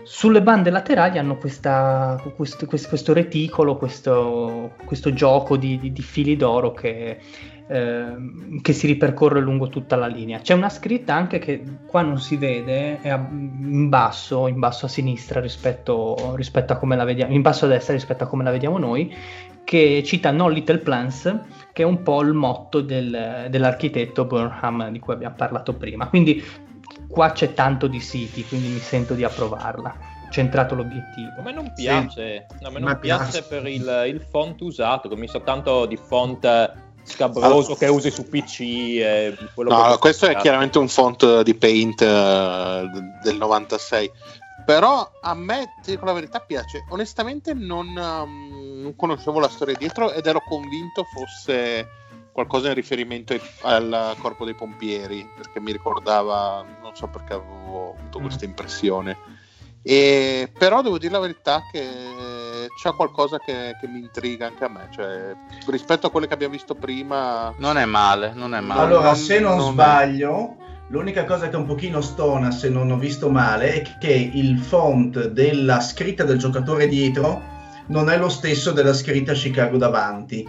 Sulle 0.04 0.42
bande 0.42 0.72
laterali 0.72 1.20
hanno 1.20 1.38
questa- 1.38 2.22
questo, 2.36 2.66
questo- 2.66 3.14
reticolo, 3.14 3.78
questo, 3.78 4.72
questo 4.84 5.14
gioco 5.14 5.58
di, 5.58 5.78
di- 5.80 5.92
di 5.94 6.02
fili 6.02 6.36
d'oro 6.36 6.72
che, 6.74 7.20
ehm, 7.68 8.62
che 8.62 8.74
si 8.74 8.88
ripercorre 8.88 9.40
lungo 9.40 9.70
tutta 9.70 9.96
la 9.96 10.08
linea. 10.08 10.40
C'è 10.40 10.54
una 10.54 10.70
scritta 10.70 11.14
anche 11.14 11.40
che 11.40 11.64
qua 11.86 12.02
non 12.02 12.20
si 12.20 12.36
vede, 12.36 13.00
è 13.00 13.12
in 13.12 13.88
basso, 13.90 14.48
in 14.48 14.60
basso 14.60 14.88
a 14.88 14.90
sinistra 14.90 15.40
rispetto, 15.40 16.34
rispetto 16.36 16.74
a 16.74 16.78
come 16.78 16.96
la 16.98 17.06
vediamo, 17.06 17.34
in 17.34 17.42
basso 17.42 17.66
a 17.66 17.68
destra 17.70 17.94
rispetto 17.94 18.24
a 18.24 18.28
come 18.28 18.44
la 18.44 18.52
vediamo 18.52 18.78
noi, 18.80 19.14
che 19.64 20.02
cita 20.06 20.32
No 20.32 20.48
Little 20.48 20.80
Plans, 20.80 21.36
che 21.74 21.84
è 21.84 21.86
un 21.86 22.04
po' 22.04 22.22
il 22.22 22.34
motto 22.34 22.82
del- 22.82 23.48
dell'architetto 23.50 24.26
Burnham 24.26 24.90
di 24.90 25.00
cui 25.00 25.14
abbiamo 25.14 25.36
parlato 25.36 25.74
prima. 25.74 26.08
Quindi 26.08 26.44
qua 27.08 27.32
c'è 27.32 27.54
tanto 27.54 27.88
di 27.88 28.00
siti, 28.00 28.46
quindi 28.46 28.68
mi 28.68 28.80
sento 28.80 29.14
di 29.14 29.24
approvarla. 29.24 30.10
Centrato 30.30 30.76
l'obiettivo. 30.76 31.32
A 31.40 31.42
me 31.42 31.52
non 31.52 31.72
piace, 31.76 32.46
a 32.62 32.70
me 32.70 32.78
A 32.78 32.80
non 32.80 32.90
me 32.92 33.00
piace 33.00 33.42
piace. 33.42 33.44
per 33.44 33.68
il, 33.68 34.04
il 34.08 34.22
font 34.30 34.60
usato, 34.62 35.10
che 35.10 35.16
mi 35.18 35.28
sa 35.28 35.40
tanto 35.42 35.86
di 35.86 35.98
font 35.98 36.74
scabroso 37.04 37.76
che 37.76 37.88
usi 37.88 38.12
su 38.12 38.28
PC. 38.30 38.60
E 38.62 39.38
quello 39.54 39.72
No, 39.72 39.92
che- 39.92 39.98
questo 39.98 40.28
è 40.28 40.36
chiaramente 40.38 40.78
un 40.78 40.88
font 40.88 41.42
di 41.42 41.54
Paint 41.56 42.02
eh, 42.02 42.90
del 43.24 43.36
96. 43.38 44.12
Però 44.66 45.10
a 45.22 45.34
me, 45.34 45.74
ti 45.84 45.92
dico 45.92 46.06
la 46.06 46.14
verità, 46.14 46.40
piace. 46.40 46.86
Onestamente 46.92 47.54
non, 47.54 47.88
um, 47.88 48.61
non 48.82 48.96
conoscevo 48.96 49.40
la 49.40 49.50
storia 49.50 49.76
dietro 49.78 50.12
ed 50.12 50.26
ero 50.26 50.42
convinto 50.42 51.04
fosse 51.04 51.88
qualcosa 52.32 52.70
in 52.70 52.74
riferimento 52.76 53.34
ai- 53.34 53.42
al 53.62 54.16
corpo 54.20 54.46
dei 54.46 54.56
pompieri, 54.56 55.30
perché 55.36 55.60
mi 55.60 55.72
ricordava, 55.72 56.64
non 56.82 56.96
so 56.96 57.08
perché 57.08 57.34
avevo 57.34 57.96
avuto 57.98 58.20
Mm. 58.20 58.24
questa 58.24 58.46
impressione. 58.46 59.18
E, 59.84 60.50
però 60.58 60.82
devo 60.82 60.98
dire 61.00 61.12
la 61.12 61.20
verità 61.20 61.64
che 61.72 61.90
c'è 62.80 62.94
qualcosa 62.94 63.40
che, 63.40 63.76
che 63.80 63.88
mi 63.88 64.00
intriga 64.00 64.46
anche 64.46 64.64
a 64.64 64.70
me, 64.70 64.88
cioè, 64.92 65.36
rispetto 65.68 66.08
a 66.08 66.12
quelle 66.12 66.28
che 66.28 66.34
abbiamo 66.34 66.54
visto 66.54 66.76
prima. 66.76 67.54
Non 67.58 67.78
è 67.78 67.86
male, 67.86 68.32
non 68.34 68.54
è 68.54 68.60
male. 68.60 68.82
Allora, 68.82 69.06
non- 69.08 69.16
se 69.16 69.40
non, 69.40 69.58
non- 69.58 69.72
sbaglio, 69.72 70.56
l'unica 70.90 71.26
cosa 71.26 71.50
che 71.50 71.56
un 71.56 71.66
pochino 71.66 72.00
stona, 72.02 72.52
se 72.52 72.70
non 72.70 72.92
ho 72.92 72.98
visto 72.98 73.30
male, 73.30 73.74
è 73.82 73.98
che 74.00 74.14
il 74.14 74.60
font 74.60 75.28
della 75.30 75.80
scritta 75.82 76.24
del 76.24 76.38
giocatore 76.38 76.88
dietro 76.88 77.42
non 77.92 78.10
è 78.10 78.18
lo 78.18 78.30
stesso 78.30 78.72
della 78.72 78.94
scritta 78.94 79.34
Chicago 79.34 79.78
davanti. 79.78 80.48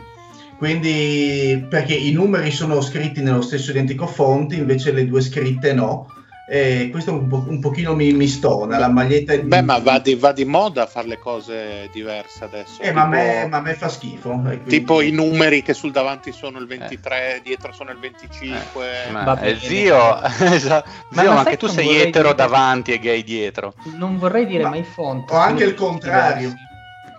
Quindi, 0.56 1.66
perché 1.69 1.94
i 1.94 2.12
numeri 2.12 2.51
sono 2.52 2.81
scritti 2.81 3.20
nello 3.20 3.43
stesso 3.43 3.73
identico 3.73 4.06
font, 4.06 4.52
invece 4.52 4.93
le 4.93 5.06
due 5.06 5.20
scritte 5.20 5.73
no. 5.73 6.06
E 6.48 6.89
questo 6.93 7.12
un, 7.12 7.28
po- 7.28 7.44
un 7.48 7.60
pochino 7.60 7.94
mi, 7.94 8.12
mi 8.12 8.28
stona. 8.28 8.78
La 8.78 8.89
maglietta 8.89 9.32
è- 9.32 9.40
Beh, 9.43 9.62
ma 9.62 9.78
va 9.78 9.98
di, 9.98 10.14
va 10.14 10.32
di 10.32 10.44
moda 10.44 10.86
fare 10.86 11.09
le 11.09 11.19
cose 11.19 11.89
diverse 11.93 12.44
adesso. 12.44 12.81
Eh, 12.82 12.93
ma, 12.93 13.02
a 13.02 13.05
tipo, 13.05 13.16
me, 13.16 13.47
ma 13.48 13.56
a 13.56 13.60
me 13.60 13.74
fa 13.74 13.89
schifo. 13.89 14.31
quindi- 14.39 14.69
tipo 14.69 15.01
i 15.01 15.10
numeri 15.10 15.62
che 15.62 15.73
sul 15.73 15.93
davanti 15.93 16.31
sono 16.32 16.59
il 16.59 16.66
23, 16.66 17.40
dietro 17.43 17.73
sono 17.73 17.90
il 17.90 17.98
25. 17.98 18.86
Ma- 19.12 19.23
Va 19.24 19.40
eh, 19.40 19.56
zio, 19.59 20.20
esatto. 20.52 20.90
Ma- 21.10 21.23
Zio, 21.23 21.31
ma 21.31 21.36
ma 21.36 21.43
sai 21.43 21.51
che 21.52 21.56
tu 21.59 21.66
sei 21.69 21.97
etero 21.97 22.32
dire- 22.32 22.35
davanti 22.36 22.93
e 22.93 22.98
gay 22.98 23.24
dietro. 23.24 23.74
Non 23.97 24.19
vorrei 24.19 24.47
dire, 24.47 24.62
Ma- 24.64 24.70
ma, 24.70 24.77
i 24.77 24.85
font. 24.85 25.31
o 25.31 25.36
anche 25.36 25.64
il 25.64 25.74
contrario. 25.74 26.48
diversi. 26.48 26.70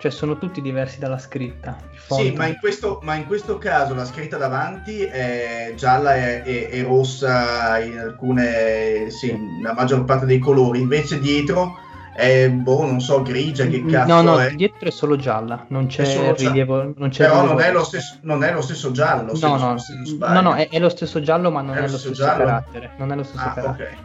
Cioè, 0.04 0.12
sono 0.12 0.38
tutti 0.38 0.60
diversi 0.62 1.00
dalla 1.00 1.18
scritta. 1.18 1.78
Sì, 2.10 2.34
ma 2.36 2.46
in, 2.48 2.58
questo, 2.60 3.00
ma 3.04 3.16
in 3.16 3.26
questo 3.26 3.58
caso 3.58 3.94
la 3.94 4.04
scritta 4.04 4.36
davanti 4.36 5.02
è 5.04 5.72
gialla 5.78 6.18
e, 6.18 6.42
e- 6.44 6.68
e 6.74 6.84
rossa 6.84 7.80
in 7.80 7.98
alcune, 8.00 9.10
sì, 9.10 9.34
la 9.62 9.72
maggior 9.72 10.04
parte 10.04 10.26
dei 10.26 10.40
colori, 10.40 10.82
invece 10.82 11.20
dietro 11.20 11.78
è, 12.14 12.50
boh, 12.50 12.86
non 12.86 13.00
so, 13.00 13.22
grigia, 13.22 13.66
che 13.66 13.86
cazzo 13.86 14.14
no, 14.14 14.22
no, 14.22 14.40
è. 14.42 14.52
dietro 14.54 14.90
è 14.90 14.92
solo 14.92 15.16
gialla, 15.16 15.64
non 15.70 15.88
c'è 15.88 16.04
gialla. 16.04 16.34
rilievo. 16.34 16.94
Non 16.98 17.08
c'è 17.08 17.24
Però 17.24 17.36
rilievo 17.36 17.54
non 17.54 17.62
è, 17.62 17.72
lo 17.72 17.84
stesso, 17.86 18.18
non 18.24 18.44
è 18.44 18.52
lo 18.52 18.62
stesso 18.62 18.92
giallo, 18.92 19.36
se, 19.36 19.48
No, 19.48 19.56
no, 19.56 19.78
se 19.78 19.94
non 19.96 20.06
sbaglio. 20.06 20.42
no, 20.42 20.50
no, 20.50 20.56
è, 20.56 20.68
è 20.68 20.80
lo 20.80 20.90
stesso 20.90 21.22
giallo, 21.22 21.50
ma 21.50 21.62
non 21.62 21.78
È 21.78 21.78
è, 21.78 21.82
lo 21.84 21.88
stesso 21.98 22.14
stesso 22.14 22.30
carattere. 22.30 22.92
Non 22.98 23.10
è 23.10 23.16
lo 23.16 23.24
stesso 23.24 23.42
Ah, 23.48 23.54
carattere. 23.54 23.98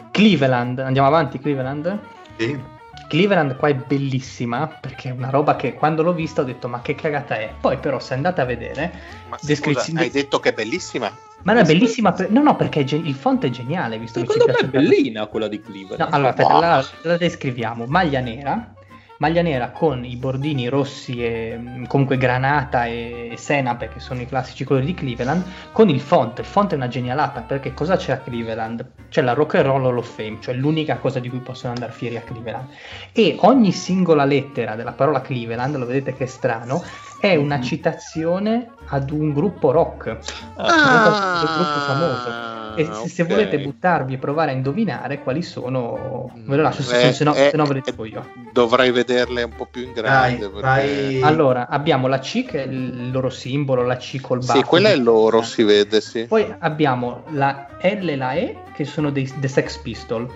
ok. 0.00 0.10
Cleveland, 0.12 0.78
andiamo 0.78 1.08
avanti, 1.08 1.38
Cleveland. 1.38 1.98
Sì. 2.38 2.71
Cleveland 3.12 3.56
qua 3.56 3.68
è 3.68 3.74
bellissima 3.74 4.66
perché 4.68 5.10
è 5.10 5.12
una 5.12 5.28
roba 5.28 5.54
che 5.54 5.74
quando 5.74 6.02
l'ho 6.02 6.14
vista 6.14 6.40
ho 6.40 6.44
detto 6.44 6.66
ma 6.66 6.80
che 6.80 6.94
cagata 6.94 7.36
è. 7.38 7.52
Poi 7.60 7.76
però 7.76 8.00
se 8.00 8.14
andate 8.14 8.40
a 8.40 8.46
vedere, 8.46 8.90
Ma 9.28 9.36
descrizione- 9.38 9.84
scusa, 9.86 10.00
hai 10.00 10.10
detto 10.10 10.40
che 10.40 10.48
è 10.48 10.52
bellissima? 10.54 11.14
ma 11.42 11.58
è 11.58 11.62
bellissima, 11.64 12.12
per- 12.12 12.30
no 12.30 12.40
no 12.40 12.56
perché 12.56 12.80
è 12.80 12.84
ge- 12.84 12.96
il 12.96 13.14
font 13.14 13.44
è 13.44 13.50
geniale 13.50 13.98
visto 13.98 14.18
che 14.20 14.26
ci 14.26 14.32
Secondo 14.32 14.52
me 14.58 14.66
è 14.66 14.70
bellina 14.70 15.26
quella 15.26 15.48
di 15.48 15.60
Cleveland. 15.60 16.00
No, 16.00 16.08
allora 16.10 16.30
aspetta, 16.30 16.52
Wow. 16.52 16.60
la, 16.60 16.84
la 17.02 17.16
descriviamo. 17.18 17.84
Maglia 17.86 18.20
nera, 18.20 18.74
maglia 19.22 19.42
nera 19.42 19.70
con 19.70 20.04
i 20.04 20.16
bordini 20.16 20.66
rossi 20.66 21.24
e 21.24 21.56
mh, 21.56 21.86
comunque 21.86 22.16
granata 22.16 22.86
e 22.86 23.34
senape 23.36 23.88
che 23.88 24.00
sono 24.00 24.20
i 24.20 24.26
classici 24.26 24.64
colori 24.64 24.84
di 24.84 24.94
Cleveland, 24.94 25.44
con 25.70 25.88
il 25.88 26.00
font. 26.00 26.40
Il 26.40 26.44
font 26.44 26.72
è 26.72 26.74
una 26.74 26.88
genialata 26.88 27.42
perché 27.42 27.72
cosa 27.72 27.94
c'è 27.94 28.10
a 28.10 28.18
Cleveland? 28.18 28.84
C'è 29.08 29.22
la 29.22 29.32
Rock 29.32 29.54
and 29.54 29.66
Roll 29.66 29.86
Hall 29.86 29.98
of 29.98 30.12
Fame, 30.12 30.38
cioè 30.40 30.54
l'unica 30.54 30.96
cosa 30.96 31.20
di 31.20 31.28
cui 31.28 31.38
possono 31.38 31.72
andare 31.72 31.92
fieri 31.92 32.16
a 32.16 32.22
Cleveland. 32.22 32.66
E 33.12 33.36
ogni 33.42 33.70
singola 33.70 34.24
lettera 34.24 34.74
della 34.74 34.92
parola 34.92 35.20
Cleveland, 35.20 35.76
lo 35.76 35.86
vedete 35.86 36.14
che 36.14 36.24
è 36.24 36.26
strano, 36.26 36.82
è 37.20 37.36
una 37.36 37.60
citazione 37.60 38.70
ad 38.86 39.08
un 39.10 39.32
gruppo 39.32 39.70
rock. 39.70 40.18
Ah, 40.56 40.64
un 40.64 41.54
gruppo 41.54 41.80
famoso. 41.86 42.61
E 42.76 42.84
se, 42.92 43.08
se 43.08 43.22
ok. 43.22 43.28
volete 43.28 43.58
buttarvi 43.58 44.14
e 44.14 44.18
provare 44.18 44.50
a 44.50 44.54
indovinare 44.54 45.22
quali 45.22 45.42
sono, 45.42 46.30
ve 46.46 46.56
lo 46.56 46.62
lascio, 46.62 46.82
se, 46.82 47.08
Eh, 47.08 47.12
se 47.12 47.24
no, 47.24 47.34
eh, 47.34 47.48
se 47.50 47.56
no 47.56 47.64
ve 47.66 47.74
le 47.74 47.78
eh, 47.80 47.90
dico 47.90 48.04
io. 48.04 48.26
Dovrei 48.52 48.90
vederle 48.90 49.42
un 49.42 49.52
po' 49.56 49.66
più 49.70 49.82
in 49.82 49.92
Dai, 49.92 50.02
grande. 50.02 50.38
perché- 50.48 50.60
vai. 50.60 51.22
Allora, 51.22 51.68
abbiamo 51.68 52.06
la 52.06 52.18
C 52.18 52.44
che 52.44 52.64
è 52.64 52.66
il 52.66 53.10
loro 53.10 53.30
simbolo, 53.30 53.82
la 53.84 53.96
C 53.96 54.20
col 54.20 54.38
baffo. 54.38 54.58
Sì, 54.58 54.62
quella 54.64 54.88
è 54.90 54.96
loro, 54.96 55.42
si 55.42 55.62
vede, 55.62 56.00
sì. 56.00 56.24
Poi 56.26 56.46
abbiamo 56.58 57.24
la 57.30 57.66
L 57.80 58.08
e 58.08 58.16
la 58.16 58.32
E 58.34 58.56
che 58.74 58.84
sono 58.84 59.10
dei 59.10 59.30
The 59.38 59.48
Sex 59.48 59.76
Pistol, 59.78 60.28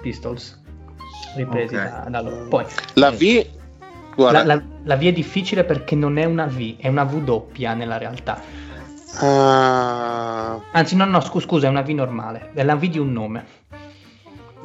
Pistols, 0.00 0.60
ripresi 1.36 1.74
Ok. 1.76 1.82
da, 1.82 2.06
da 2.08 2.20
loro. 2.20 2.46
Poi 2.48 2.64
La 2.94 3.10
V, 3.10 3.46
la, 4.16 4.42
la- 4.44 4.62
la 4.84 4.96
V 4.96 5.02
è 5.02 5.12
difficile 5.12 5.64
perché 5.64 5.94
non 5.94 6.18
è 6.18 6.24
una 6.24 6.46
V, 6.46 6.76
è 6.78 6.88
una 6.88 7.02
W 7.04 7.22
doppia 7.22 7.74
nella 7.74 7.98
realtà. 7.98 8.40
Ah, 9.16 10.60
Anzi, 10.72 10.94
no, 10.94 11.04
no, 11.06 11.20
scu- 11.20 11.42
scusa, 11.42 11.66
è 11.66 11.70
una 11.70 11.82
V 11.82 11.88
normale. 11.88 12.50
È 12.52 12.62
la 12.62 12.76
V 12.76 12.86
di 12.86 12.98
un 12.98 13.12
nome. 13.12 13.46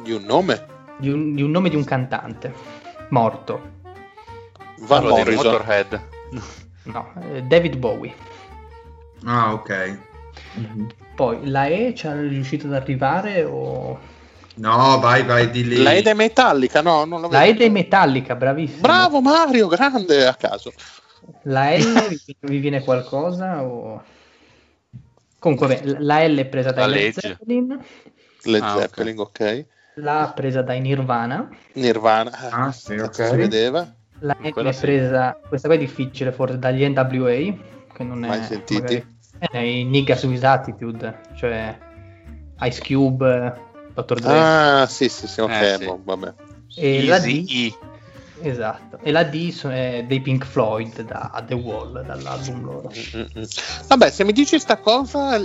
di 0.02 0.12
un 0.12 0.24
nome? 0.24 0.66
Di 0.98 1.08
un, 1.08 1.34
di 1.34 1.42
un 1.42 1.50
nome 1.50 1.70
di 1.70 1.76
un 1.76 1.84
cantante. 1.84 2.52
Morto. 3.08 3.72
Van 4.80 5.04
Morrison. 5.04 5.44
Motorhead. 5.52 6.00
No, 6.84 7.12
eh, 7.32 7.42
David 7.42 7.76
Bowie. 7.76 8.14
Ah, 9.24 9.52
ok. 9.54 9.98
Mhm. 10.54 10.88
Poi 11.14 11.48
la 11.48 11.66
E 11.66 11.94
ci 11.94 12.06
è 12.06 12.12
riuscito 12.12 12.66
ad 12.66 12.74
arrivare 12.74 13.44
o... 13.44 13.98
No, 14.56 14.98
vai, 15.00 15.24
vai 15.24 15.50
di 15.50 15.66
lì. 15.66 15.82
La 15.82 15.94
Ede 15.94 16.14
Metallica, 16.14 16.80
no, 16.82 17.04
non 17.04 17.22
La. 17.30 17.44
E 17.44 17.54
dei 17.54 17.70
Metallica, 17.70 18.34
bravissimo. 18.34 18.80
Bravo 18.82 19.20
Mario, 19.20 19.68
grande 19.68 20.26
a 20.26 20.34
caso. 20.34 20.72
La 21.44 21.70
L 21.76 22.18
vi, 22.26 22.36
vi 22.40 22.58
viene 22.58 22.82
qualcosa 22.84 23.62
o... 23.62 24.02
Comunque, 25.44 25.66
beh, 25.82 25.98
la 25.98 26.26
L 26.26 26.38
è 26.38 26.46
presa 26.46 26.70
La 26.70 26.86
dai 26.86 26.88
Led 26.88 27.00
legge. 27.02 27.20
Zeppelin, 27.20 27.84
Led 28.44 28.62
Ah, 28.62 28.76
ok. 28.76 28.80
Zeppelin, 28.80 29.18
ok. 29.18 29.66
la 29.96 30.20
A 30.22 30.32
presa 30.32 30.62
dai 30.62 30.80
Nirvana, 30.80 31.50
Nirvana, 31.74 32.30
Ah, 32.48 32.72
sì, 32.72 32.94
cazzo 32.96 33.22
ok. 33.24 33.28
si 33.28 33.36
vedeva. 33.36 33.94
la 34.20 34.34
N 34.40 34.50
Quella 34.52 34.70
è 34.70 34.72
sì. 34.72 34.80
presa, 34.80 35.38
questa 35.46 35.68
qua 35.68 35.76
è 35.76 35.80
difficile 35.80 36.32
forse, 36.32 36.58
dagli 36.58 36.82
NWA, 36.88 37.54
che 37.92 38.04
non 38.04 38.24
è... 38.24 38.28
Mai 38.28 38.42
sentiti? 38.44 38.80
magari- 38.80 39.06
è 39.38 39.58
i 39.58 39.84
Niggas 39.84 40.22
with 40.24 40.42
Attitude, 40.42 41.20
cioè 41.36 41.78
Ice 42.62 42.80
Cube, 42.80 43.60
Dr. 43.92 44.18
Dre. 44.20 44.32
Ah, 44.32 44.86
sì, 44.86 45.10
sì, 45.10 45.26
sì, 45.26 45.42
ok, 45.42 45.50
Eh, 45.50 45.76
sì. 45.78 45.84
boh, 45.84 46.00
vabbè. 46.02 46.32
e 46.76 47.04
la 47.04 47.16
Easy 47.16 47.44
D, 47.44 47.50
E. 47.50 47.74
esatto, 48.48 48.98
e 49.02 49.10
la 49.10 49.24
D 49.24 49.62
è 49.68 50.04
dei 50.06 50.20
Pink 50.20 50.44
Floyd 50.44 51.02
da 51.02 51.42
The 51.46 51.54
Wall, 51.54 52.04
dall'album 52.04 52.62
loro. 52.64 52.90
Mm, 53.16 53.20
mm. 53.38 53.42
Vabbè, 53.88 54.10
se 54.10 54.24
mi 54.24 54.32
dici 54.32 54.58
sta 54.58 54.78
cosa, 54.78 55.40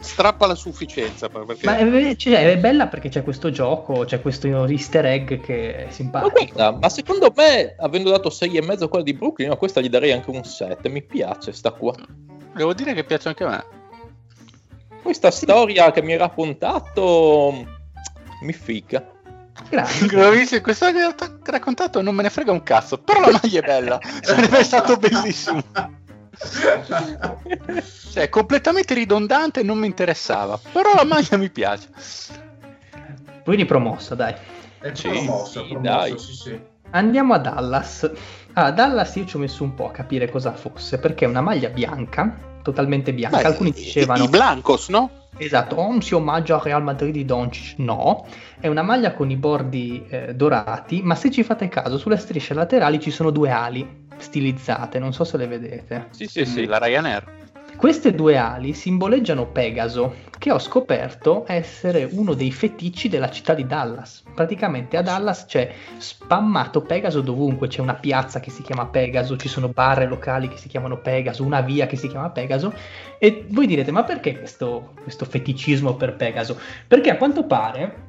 strappa 0.00 0.46
la 0.46 0.54
sufficienza. 0.54 1.28
per- 1.28 1.44
Perché... 1.44 1.66
Ma 1.66 1.76
è, 1.76 2.16
cioè, 2.16 2.50
è 2.50 2.58
bella 2.58 2.86
perché 2.88 3.08
c'è 3.08 3.22
questo 3.22 3.50
gioco, 3.50 4.04
c'è 4.04 4.20
questo 4.20 4.66
easter 4.66 5.06
egg 5.06 5.40
che 5.40 5.76
è 5.76 5.84
Ma 5.86 5.90
simpatico. 5.90 6.52
guarda, 6.52 6.78
ma 6.78 6.88
secondo 6.88 7.32
me, 7.36 7.74
avendo 7.78 8.10
dato 8.10 8.28
6,5 8.28 8.82
a 8.84 8.88
quella 8.88 9.04
di 9.04 9.14
Brooklyn, 9.14 9.50
a 9.50 9.56
questa 9.56 9.80
gli 9.80 9.88
darei 9.88 10.12
anche 10.12 10.30
un 10.30 10.44
7. 10.44 10.88
Mi 10.88 11.02
piace 11.02 11.52
sta 11.52 11.70
qua. 11.72 11.94
Devo 12.54 12.74
dire 12.74 12.94
che 12.94 13.04
piace 13.04 13.28
anche 13.28 13.44
a 13.44 13.48
me. 13.48 13.64
Questa 15.02 15.30
storia 15.30 15.90
che 15.90 16.02
mi 16.02 16.12
hai 16.12 16.18
raccontato 16.18 17.66
mi 18.42 18.52
fica. 18.52 19.17
Grazie. 19.68 20.60
Questa 20.60 20.92
che 20.92 21.04
ho 21.04 21.14
raccontato 21.44 22.00
non 22.02 22.14
me 22.14 22.22
ne 22.22 22.30
frega 22.30 22.52
un 22.52 22.62
cazzo, 22.62 22.98
però 22.98 23.20
la 23.20 23.38
maglia 23.40 23.60
è 23.60 23.64
bella, 23.64 24.00
sarebbe 24.22 24.62
stato 24.64 24.96
bellissimo. 24.96 25.62
Cioè, 28.10 28.28
completamente 28.28 28.94
ridondante 28.94 29.62
non 29.62 29.78
mi 29.78 29.86
interessava, 29.86 30.58
però 30.72 30.94
la 30.94 31.04
maglia 31.04 31.36
mi 31.36 31.50
piace. 31.50 31.88
Quindi 33.44 33.64
promossa, 33.64 34.14
dai. 34.14 34.34
È 34.80 34.94
Sì, 34.94 35.08
promosso, 35.08 35.64
sì, 35.64 35.68
promosso, 35.72 35.80
dai. 35.80 36.18
sì, 36.18 36.32
sì. 36.34 36.60
Andiamo 36.90 37.34
a 37.34 37.38
Dallas. 37.38 38.10
A 38.54 38.70
Dallas 38.70 39.14
io 39.16 39.26
ci 39.26 39.36
ho 39.36 39.38
messo 39.40 39.62
un 39.62 39.74
po' 39.74 39.88
a 39.88 39.90
capire 39.90 40.30
cosa 40.30 40.52
fosse, 40.52 40.98
perché 40.98 41.24
è 41.24 41.28
una 41.28 41.40
maglia 41.40 41.68
bianca, 41.68 42.34
totalmente 42.62 43.12
bianca. 43.12 43.38
Beh, 43.38 43.44
Alcuni 43.44 43.70
dicevano... 43.70 44.24
I 44.24 44.28
Blancos, 44.28 44.88
no? 44.88 45.10
Esatto, 45.36 45.76
o 45.76 45.86
un 45.86 46.02
si 46.02 46.14
omaggio 46.14 46.54
al 46.54 46.60
Real 46.60 46.82
Madrid 46.82 47.12
di 47.12 47.24
Doncic. 47.24 47.78
No, 47.78 48.26
è 48.58 48.66
una 48.66 48.82
maglia 48.82 49.12
con 49.12 49.30
i 49.30 49.36
bordi 49.36 50.04
eh, 50.08 50.34
dorati, 50.34 51.00
ma 51.02 51.14
se 51.14 51.30
ci 51.30 51.44
fate 51.44 51.68
caso, 51.68 51.96
sulle 51.96 52.16
strisce 52.16 52.54
laterali 52.54 52.98
ci 52.98 53.10
sono 53.10 53.30
due 53.30 53.50
ali 53.50 54.06
stilizzate, 54.16 54.98
non 54.98 55.12
so 55.12 55.24
se 55.24 55.36
le 55.36 55.46
vedete. 55.46 56.08
Sì, 56.10 56.26
sì, 56.26 56.44
sì. 56.44 56.64
La 56.66 56.78
Ryanair. 56.78 57.36
Queste 57.78 58.12
due 58.12 58.36
ali 58.36 58.72
simboleggiano 58.72 59.46
Pegaso, 59.46 60.16
che 60.36 60.50
ho 60.50 60.58
scoperto 60.58 61.44
essere 61.46 62.08
uno 62.10 62.34
dei 62.34 62.50
feticci 62.50 63.08
della 63.08 63.30
città 63.30 63.54
di 63.54 63.68
Dallas. 63.68 64.24
Praticamente 64.34 64.96
a 64.96 65.02
Dallas 65.02 65.44
c'è 65.44 65.72
spammato 65.96 66.82
Pegaso 66.82 67.20
dovunque, 67.20 67.68
c'è 67.68 67.80
una 67.80 67.94
piazza 67.94 68.40
che 68.40 68.50
si 68.50 68.62
chiama 68.62 68.86
Pegaso, 68.86 69.36
ci 69.36 69.46
sono 69.46 69.68
bar 69.68 70.08
locali 70.08 70.48
che 70.48 70.56
si 70.56 70.66
chiamano 70.66 70.98
Pegaso, 70.98 71.44
una 71.44 71.60
via 71.60 71.86
che 71.86 71.94
si 71.94 72.08
chiama 72.08 72.30
Pegaso. 72.30 72.74
E 73.16 73.46
voi 73.48 73.68
direte, 73.68 73.92
ma 73.92 74.02
perché 74.02 74.36
questo, 74.36 74.94
questo 75.00 75.24
feticismo 75.24 75.94
per 75.94 76.16
Pegaso? 76.16 76.58
Perché 76.88 77.10
a 77.10 77.16
quanto 77.16 77.44
pare 77.44 78.06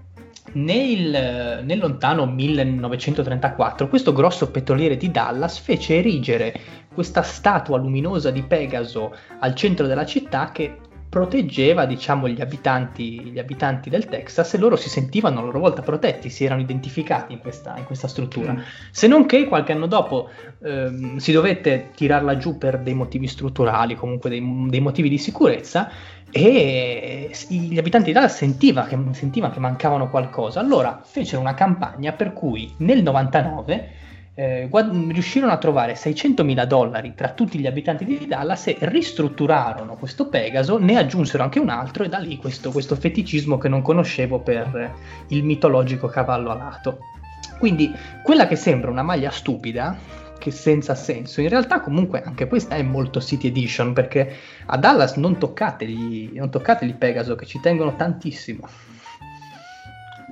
nel, 0.53 1.61
nel 1.63 1.77
lontano 1.77 2.25
1934 2.25 3.87
questo 3.87 4.13
grosso 4.13 4.49
petroliere 4.49 4.97
di 4.97 5.11
Dallas 5.11 5.59
fece 5.59 5.97
erigere 5.97 6.59
questa 6.93 7.21
statua 7.21 7.77
luminosa 7.77 8.31
di 8.31 8.43
Pegaso 8.43 9.15
al 9.39 9.55
centro 9.55 9.87
della 9.87 10.05
città 10.05 10.51
che 10.51 10.77
proteggeva 11.09 11.85
diciamo 11.85 12.27
gli 12.29 12.39
abitanti, 12.39 13.31
gli 13.31 13.39
abitanti 13.39 13.89
del 13.89 14.05
Texas 14.05 14.53
e 14.53 14.59
loro 14.59 14.75
si 14.75 14.89
sentivano 14.89 15.39
a 15.39 15.41
loro 15.41 15.59
volta 15.59 15.81
protetti, 15.81 16.29
si 16.29 16.45
erano 16.45 16.61
identificati 16.61 17.33
in 17.33 17.39
questa, 17.39 17.75
in 17.77 17.85
questa 17.85 18.07
struttura. 18.07 18.55
Se 18.91 19.07
non 19.07 19.25
che 19.25 19.47
qualche 19.47 19.71
anno 19.71 19.87
dopo 19.87 20.29
ehm, 20.61 21.17
si 21.17 21.31
dovette 21.31 21.89
tirarla 21.95 22.37
giù 22.37 22.59
per 22.59 22.79
dei 22.79 22.93
motivi 22.93 23.25
strutturali, 23.25 23.95
comunque 23.95 24.29
dei, 24.29 24.65
dei 24.69 24.81
motivi 24.81 25.09
di 25.09 25.17
sicurezza 25.17 25.89
e 26.29 27.31
gli 27.47 27.79
abitanti 27.79 28.07
di 28.07 28.13
Dallas 28.13 28.35
sentiva 28.35 28.85
che, 28.85 28.95
sentivano 29.13 29.51
che 29.51 29.59
mancavano 29.59 30.11
qualcosa. 30.11 30.59
Allora 30.59 31.01
fecero 31.03 31.41
una 31.41 31.55
campagna 31.55 32.11
per 32.11 32.33
cui 32.33 32.71
nel 32.77 33.01
99 33.01 33.97
eh, 34.39 34.67
guad- 34.69 35.11
riuscirono 35.11 35.51
a 35.51 35.57
trovare 35.57 35.95
600 35.95 36.45
mila 36.45 36.63
dollari 36.63 37.13
tra 37.13 37.31
tutti 37.31 37.59
gli 37.59 37.67
abitanti 37.67 38.05
di 38.05 38.25
Dallas 38.25 38.67
e 38.67 38.77
ristrutturarono 38.79 39.97
questo 39.97 40.29
Pegaso, 40.29 40.77
ne 40.77 40.97
aggiunsero 40.97 41.43
anche 41.43 41.59
un 41.59 41.67
altro 41.67 42.05
e 42.05 42.07
da 42.07 42.19
lì 42.19 42.37
questo, 42.37 42.71
questo 42.71 42.95
feticismo 42.95 43.57
che 43.57 43.67
non 43.67 43.81
conoscevo 43.81 44.39
per 44.39 44.93
il 45.27 45.43
mitologico 45.43 46.07
cavallo 46.07 46.51
alato. 46.51 46.99
Quindi 47.57 47.93
quella 48.23 48.47
che 48.47 48.55
sembra 48.55 48.89
una 48.89 49.03
maglia 49.03 49.29
stupida, 49.29 49.97
che 50.37 50.51
senza 50.51 50.95
senso, 50.95 51.41
in 51.41 51.49
realtà 51.49 51.81
comunque 51.81 52.21
anche 52.21 52.47
questa 52.47 52.75
è 52.75 52.81
molto 52.81 53.19
City 53.19 53.47
Edition 53.47 53.91
perché 53.91 54.37
a 54.67 54.77
Dallas 54.77 55.15
non 55.15 55.37
toccategli, 55.37 56.31
non 56.35 56.49
toccategli 56.49 56.95
Pegaso 56.95 57.35
che 57.35 57.45
ci 57.45 57.59
tengono 57.59 57.93
tantissimo. 57.97 58.65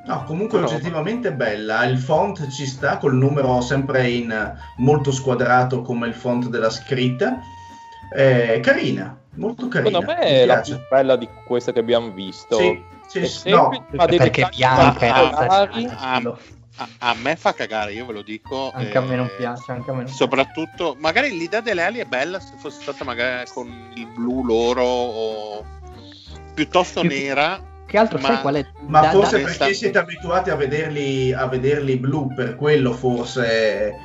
No, 0.08 0.24
comunque 0.24 0.60
No. 0.60 0.66
oggettivamente 0.68 1.34
bella, 1.34 1.84
il 1.84 1.98
font 1.98 2.48
ci 2.48 2.66
sta 2.66 2.98
col 2.98 3.16
numero 3.16 3.60
sempre 3.60 4.10
in 4.10 4.58
molto 4.78 5.12
squadrato 5.12 5.82
come 5.82 6.08
il 6.08 6.14
font 6.14 6.48
della 6.48 6.70
scritta. 6.70 7.40
È 8.10 8.60
carina, 8.62 9.18
molto 9.34 9.68
carina. 9.68 10.00
Secondo 10.00 10.14
me 10.14 10.26
è 10.26 10.46
la 10.46 10.62
più 10.62 10.80
bella 10.90 11.18
di 11.18 11.28
queste 11.46 11.74
che 11.74 11.80
abbiamo 11.80 12.12
visto. 12.12 12.58
Sì, 12.58 12.82
sì, 13.08 13.28
sì, 13.28 13.50
no, 13.50 13.86
perché 13.92 14.48
bianca. 14.56 15.14
A, 16.80 16.88
a 17.00 17.16
me 17.16 17.36
fa 17.36 17.54
cagare, 17.54 17.92
io 17.92 18.06
ve 18.06 18.14
lo 18.14 18.22
dico. 18.22 18.72
Anche 18.72 18.98
a 18.98 19.02
me 19.02 19.16
non 19.16 19.26
eh, 19.26 19.36
piace, 19.36 19.72
anche 19.72 19.90
a 19.90 19.94
me 19.94 20.04
non 20.04 20.12
Soprattutto, 20.12 20.96
magari 21.00 21.36
l'idea 21.36 21.60
delle 21.60 21.84
ali 21.84 21.98
è 22.00 22.06
bella 22.06 22.40
se 22.40 22.54
fosse 22.60 22.82
stata 22.84 23.04
magari 23.04 23.50
con 23.52 23.68
il 23.96 24.06
blu 24.06 24.46
loro 24.46 24.84
o 24.84 25.66
piuttosto 26.54 27.02
Più- 27.02 27.10
nera. 27.10 27.76
Che 27.88 27.98
altro 27.98 28.20
Ma- 28.20 28.24
sai 28.26 28.42
qual 28.42 28.56
è? 28.56 28.66
ma 28.88 29.00
Da- 29.02 29.10
forse 29.12 29.38
da- 29.40 29.44
perché 29.48 29.74
siete 29.74 29.98
abituati 29.98 30.50
a 30.50 30.56
vederli, 30.56 31.32
a 31.34 31.48
vederli 31.48 31.96
blu, 31.98 32.34
per 32.34 32.56
quello 32.56 32.92
forse... 32.94 33.88
eh, 33.90 33.96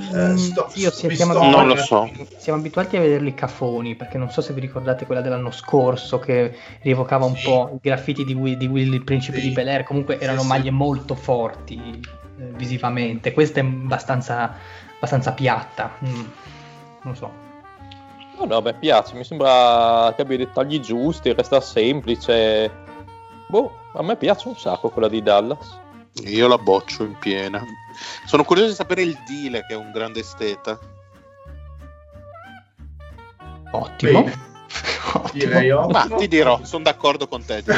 Mm, 0.00 0.36
sto- 0.36 0.70
vi 0.72 0.88
siamo 1.16 1.32
sto- 1.32 1.42
Non 1.42 1.54
abituati- 1.54 1.68
lo 1.68 1.76
so. 1.76 2.10
Siamo 2.36 2.58
abituati 2.60 2.96
a 2.96 3.00
vederli 3.00 3.34
cafoni, 3.34 3.96
perché 3.96 4.16
non 4.16 4.30
so 4.30 4.40
se 4.40 4.52
vi 4.52 4.60
ricordate 4.60 5.06
quella 5.06 5.20
dell'anno 5.20 5.50
scorso 5.50 6.18
che 6.20 6.56
rievocava 6.82 7.24
un 7.24 7.34
Sì. 7.34 7.42
po' 7.42 7.70
i 7.74 7.78
graffiti 7.82 8.24
di, 8.24 8.32
Will, 8.32 8.56
di 8.56 8.66
Will, 8.66 8.92
il 8.94 9.02
principe 9.04 9.40
Sì. 9.40 9.48
di 9.48 9.54
Bel 9.54 9.68
Air, 9.68 9.82
comunque 9.82 10.16
Sì, 10.16 10.22
erano 10.24 10.42
sì. 10.42 10.46
maglie 10.46 10.70
molto 10.70 11.14
forti 11.16 12.00
eh, 12.40 12.44
visivamente, 12.56 13.32
questa 13.32 13.58
è 13.60 13.64
abbastanza, 13.64 14.54
abbastanza 14.96 15.32
piatta, 15.32 15.90
Mm, 16.04 16.24
non 17.02 17.16
so. 17.16 17.32
No, 18.38 18.44
no, 18.44 18.60
me 18.60 18.74
piace, 18.74 19.16
mi 19.16 19.24
sembra 19.24 20.12
che 20.14 20.22
abbia 20.22 20.36
i 20.36 20.38
dettagli 20.38 20.78
giusti, 20.78 21.32
resta 21.32 21.60
semplice. 21.60 22.86
Boh, 23.48 23.72
a 23.94 24.02
me 24.02 24.16
piace 24.16 24.48
un 24.48 24.56
sacco 24.56 24.90
quella 24.90 25.08
di 25.08 25.22
Dallas. 25.22 25.78
Io 26.24 26.48
la 26.48 26.58
boccio 26.58 27.04
in 27.04 27.16
piena. 27.18 27.62
Sono 28.26 28.44
curioso 28.44 28.70
di 28.70 28.74
sapere 28.74 29.02
il 29.02 29.16
Dile, 29.26 29.64
che 29.66 29.74
è 29.74 29.76
un 29.76 29.90
grande 29.92 30.20
esteta. 30.20 30.78
Ottimo. 33.70 34.18
Ottimo. 35.14 35.30
direi 35.32 35.70
Ma 35.70 35.84
ottimo. 35.84 36.16
ti 36.16 36.28
dirò, 36.28 36.60
sono 36.64 36.82
d'accordo 36.84 37.26
con 37.28 37.44
te. 37.44 37.64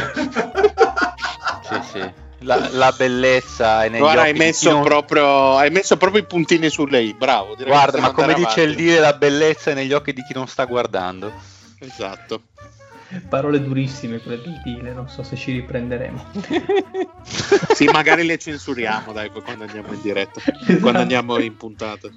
Sì, 1.71 1.81
sì. 1.93 2.13
La, 2.41 2.69
la 2.73 2.91
bellezza 2.91 3.85
è 3.85 3.89
negli 3.89 4.01
Guarda, 4.01 4.23
hai 4.23 4.33
messo, 4.33 4.73
non- 4.73 4.83
proprio, 4.83 5.57
hai 5.57 5.71
messo 5.71 5.97
proprio 5.97 6.21
i 6.23 6.27
puntini 6.27 6.69
su 6.69 6.85
lei. 6.87 7.15
Bravo. 7.15 7.55
Guarda, 7.55 8.01
ma 8.01 8.11
come 8.11 8.35
dice 8.35 8.63
il 8.63 8.71
avanti. 8.71 8.83
dire, 8.83 8.99
la 8.99 9.13
bellezza 9.13 9.71
è 9.71 9.75
negli 9.75 9.93
occhi 9.93 10.13
di 10.13 10.25
chi 10.25 10.33
non 10.35 10.49
sta 10.49 10.65
guardando. 10.65 11.33
Esatto. 11.79 12.43
Parole 13.29 13.61
durissime 13.61 14.21
quelle 14.21 14.41
del 14.41 14.61
Dile, 14.63 14.93
non 14.93 15.09
so 15.09 15.23
se 15.23 15.37
ci 15.37 15.53
riprenderemo. 15.53 16.25
sì, 17.75 17.87
magari 17.87 18.25
le 18.25 18.39
censuriamo, 18.39 19.13
dai, 19.13 19.31
quando 19.31 19.65
andiamo 19.65 19.93
in 19.93 20.01
diretta, 20.01 20.41
esatto. 20.41 20.79
quando 20.81 21.01
andiamo 21.01 21.39
in 21.39 21.57
puntata. 21.57 22.09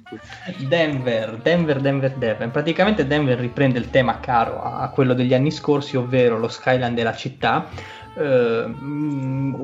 Denver, 0.58 1.36
Denver, 1.38 1.80
Denver, 1.80 2.12
Denver. 2.12 2.50
Praticamente 2.50 3.06
Denver 3.06 3.38
riprende 3.38 3.78
il 3.78 3.90
tema 3.90 4.20
caro 4.20 4.62
a 4.62 4.88
quello 4.90 5.14
degli 5.14 5.34
anni 5.34 5.50
scorsi, 5.50 5.96
ovvero 5.96 6.38
lo 6.38 6.48
Skyline 6.48 6.94
della 6.94 7.14
città 7.14 7.68
eh, 8.16 8.74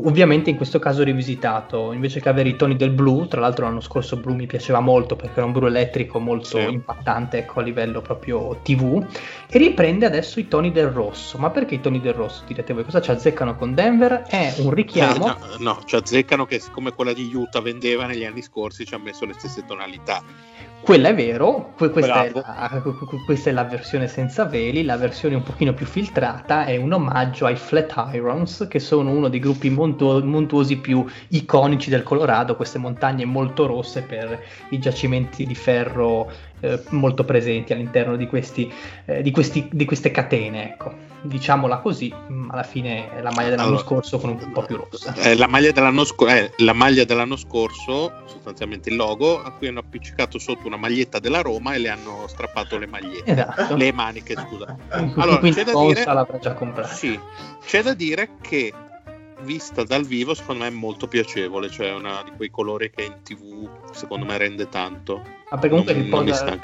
ovviamente 0.02 0.50
in 0.50 0.56
questo 0.56 0.78
caso 0.78 1.02
rivisitato 1.02 1.92
invece 1.92 2.20
che 2.20 2.28
avere 2.28 2.48
i 2.48 2.56
toni 2.56 2.76
del 2.76 2.90
blu 2.90 3.26
tra 3.26 3.40
l'altro 3.40 3.64
l'anno 3.64 3.80
scorso 3.80 4.16
blu 4.16 4.34
mi 4.34 4.46
piaceva 4.46 4.80
molto 4.80 5.16
perché 5.16 5.36
era 5.36 5.46
un 5.46 5.52
blu 5.52 5.66
elettrico 5.66 6.18
molto 6.18 6.58
sì. 6.58 6.68
impattante 6.68 7.38
ecco, 7.38 7.60
a 7.60 7.62
livello 7.62 8.00
proprio 8.00 8.58
tv 8.62 9.04
e 9.48 9.58
riprende 9.58 10.06
adesso 10.06 10.38
i 10.40 10.48
toni 10.48 10.70
del 10.72 10.88
rosso. 10.88 11.38
Ma 11.38 11.50
perché 11.50 11.74
i 11.74 11.80
toni 11.80 12.00
del 12.00 12.14
rosso 12.14 12.44
direte 12.46 12.72
voi? 12.72 12.84
Cosa 12.84 13.00
ci 13.00 13.10
azzeccano 13.10 13.56
con 13.56 13.74
Denver? 13.74 14.22
È 14.22 14.54
un 14.58 14.70
richiamo. 14.70 15.26
Eh, 15.26 15.58
no, 15.58 15.72
no 15.72 15.78
ci 15.84 15.96
azzeccano 15.96 16.46
che 16.46 16.58
siccome 16.58 16.92
quella 16.92 17.12
di 17.12 17.30
Utah 17.34 17.60
vendeva 17.60 18.06
negli 18.06 18.24
anni 18.24 18.42
scorsi 18.42 18.84
ci 18.84 18.94
ha 18.94 18.98
messo 18.98 19.24
le 19.24 19.34
stesse 19.34 19.64
tonalità 19.66 20.22
quella 20.80 21.08
è 21.08 21.14
vero, 21.14 21.74
questa 21.76 22.24
è, 22.24 22.32
la, 22.32 22.82
questa 23.24 23.50
è, 23.50 23.52
la, 23.52 23.64
versione 23.64 24.08
senza 24.08 24.44
veli, 24.44 24.82
la 24.82 24.96
versione 24.96 25.34
un 25.34 25.42
pochino 25.42 25.74
più 25.74 25.84
filtrata 25.84 26.64
è 26.64 26.76
un 26.76 26.92
omaggio 26.92 27.46
ai 27.46 27.56
Flatirons, 27.56 28.66
che 28.68 28.78
sono 28.78 29.10
uno 29.10 29.28
dei 29.28 29.40
gruppi 29.40 29.68
montu- 29.68 30.22
montuosi 30.22 30.78
più 30.78 31.04
iconici 31.28 31.90
del 31.90 32.02
Colorado, 32.02 32.56
queste 32.56 32.78
montagne 32.78 33.24
molto 33.24 33.66
rosse 33.66 34.02
per 34.02 34.42
i 34.70 34.78
giacimenti 34.78 35.44
di 35.46 35.54
ferro 35.54 36.30
eh, 36.60 36.82
molto 36.90 37.24
presenti 37.24 37.72
all'interno 37.72 38.16
di, 38.16 38.26
questi, 38.26 38.72
eh, 39.04 39.22
di, 39.22 39.30
questi, 39.30 39.68
di 39.70 39.84
queste 39.84 40.10
catene, 40.10 40.64
ecco. 40.64 41.09
Diciamola 41.22 41.78
così, 41.78 42.12
alla 42.48 42.62
fine 42.62 43.10
è 43.10 43.20
la 43.20 43.30
maglia 43.30 43.50
dell'anno 43.50 43.68
allora, 43.68 43.82
scorso 43.82 44.18
con 44.18 44.30
un 44.30 44.52
po' 44.52 44.62
più 44.62 44.76
rossa. 44.76 45.14
Eh, 45.14 45.36
la, 45.36 45.46
maglia 45.46 45.70
dell'anno 45.70 46.04
sc- 46.04 46.28
eh, 46.28 46.52
la 46.58 46.72
maglia 46.72 47.04
dell'anno 47.04 47.36
scorso, 47.36 48.12
sostanzialmente 48.26 48.88
il 48.88 48.96
logo, 48.96 49.42
a 49.42 49.50
cui 49.52 49.68
hanno 49.68 49.80
appiccicato 49.80 50.38
sotto 50.38 50.66
una 50.66 50.78
maglietta 50.78 51.18
della 51.18 51.42
Roma 51.42 51.74
e 51.74 51.78
le 51.78 51.90
hanno 51.90 52.26
strappato 52.26 52.78
le 52.78 52.86
magliette, 52.86 53.32
esatto. 53.32 53.76
le 53.76 53.92
maniche, 53.92 54.34
scusa. 54.34 54.76
Allora, 54.88 55.38
c'è 55.40 55.64
da 55.64 55.74
dire, 55.74 56.04
l'avrà 56.04 56.38
già 56.38 56.54
comprato. 56.54 56.94
Sì, 56.94 57.18
c'è 57.64 57.82
da 57.82 57.92
dire 57.92 58.36
che 58.40 58.72
vista 59.42 59.84
dal 59.84 60.04
vivo 60.04 60.34
secondo 60.34 60.62
me 60.62 60.68
è 60.68 60.72
molto 60.72 61.06
piacevole, 61.06 61.70
cioè 61.70 61.92
una 61.92 62.22
di 62.24 62.32
quei 62.36 62.50
colori 62.50 62.90
che 62.90 63.04
in 63.04 63.16
tv 63.22 63.68
secondo 63.92 64.24
me 64.24 64.36
rende 64.38 64.68
tanto. 64.68 65.22
Ma 65.50 65.58
perché 65.58 65.68
comunque 65.68 65.94
non, 65.94 66.02
riposa, 66.02 66.44
non 66.44 66.58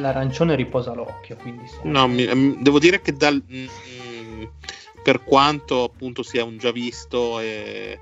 l'arancione 0.00 0.54
riposa 0.54 0.94
l'occhio, 0.94 1.36
quindi 1.36 1.66
sì. 1.66 1.78
No, 1.82 2.06
mi, 2.06 2.28
mm, 2.32 2.62
devo 2.62 2.78
dire 2.78 3.00
che 3.00 3.12
dal, 3.12 3.42
mh, 3.44 3.64
per 5.02 5.24
quanto 5.24 5.84
appunto 5.84 6.22
sia 6.22 6.44
un 6.44 6.58
già 6.58 6.70
visto 6.70 7.40
e 7.40 8.00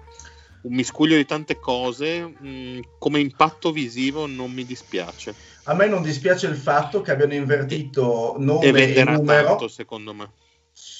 un 0.62 0.74
miscuglio 0.74 1.16
di 1.16 1.24
tante 1.24 1.58
cose, 1.58 2.20
mh, 2.22 2.48
mm, 2.48 2.80
come 2.98 3.20
impatto 3.20 3.70
visivo 3.70 4.26
non 4.26 4.50
mi 4.50 4.64
dispiace. 4.64 5.34
A 5.64 5.74
me 5.74 5.86
non 5.86 6.02
dispiace 6.02 6.46
il 6.46 6.56
fatto 6.56 7.00
che 7.00 7.12
abbiano 7.12 7.34
invertito 7.34 8.34
nome 8.38 8.66
e, 8.66 8.94
e 8.96 9.04
numero. 9.04 9.46
Tanto, 9.46 9.68
secondo 9.68 10.12
me 10.12 10.30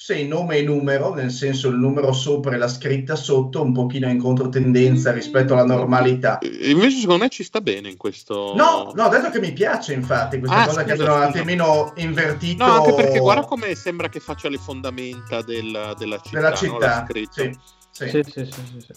sì, 0.06 0.24
nome 0.28 0.58
e 0.58 0.62
numero, 0.62 1.12
nel 1.12 1.32
senso 1.32 1.68
il 1.68 1.78
numero 1.78 2.12
sopra 2.12 2.54
e 2.54 2.58
la 2.58 2.68
scritta 2.68 3.16
sotto, 3.16 3.60
un 3.60 3.72
pochino 3.72 4.08
in 4.08 4.20
controtendenza 4.20 5.10
rispetto 5.10 5.54
alla 5.54 5.64
normalità. 5.64 6.38
Invece 6.42 6.98
secondo 6.98 7.24
me 7.24 7.28
ci 7.28 7.42
sta 7.42 7.60
bene 7.60 7.88
in 7.88 7.96
questo... 7.96 8.54
No, 8.54 8.92
no, 8.94 9.04
ho 9.06 9.08
detto 9.08 9.30
che 9.30 9.40
mi 9.40 9.52
piace 9.52 9.94
infatti 9.94 10.38
questa 10.38 10.58
ah, 10.58 10.66
cosa 10.66 10.82
scusa, 10.82 10.84
che 10.84 10.92
abbiano 10.92 11.16
un 11.16 11.22
attimino 11.22 11.92
invertito... 11.96 12.64
No, 12.64 12.72
anche 12.74 12.94
perché 12.94 13.18
guarda 13.18 13.46
come 13.46 13.74
sembra 13.74 14.08
che 14.08 14.20
faccia 14.20 14.48
le 14.48 14.58
fondamenta 14.58 15.42
del, 15.42 15.96
della 15.98 16.20
città. 16.20 16.36
Della 16.38 16.54
città, 16.54 17.00
no? 17.00 17.06
sì, 17.12 17.28
sì. 17.28 17.58
Sì, 17.90 18.08
sì, 18.08 18.30
sì, 18.32 18.44
sì. 18.44 18.92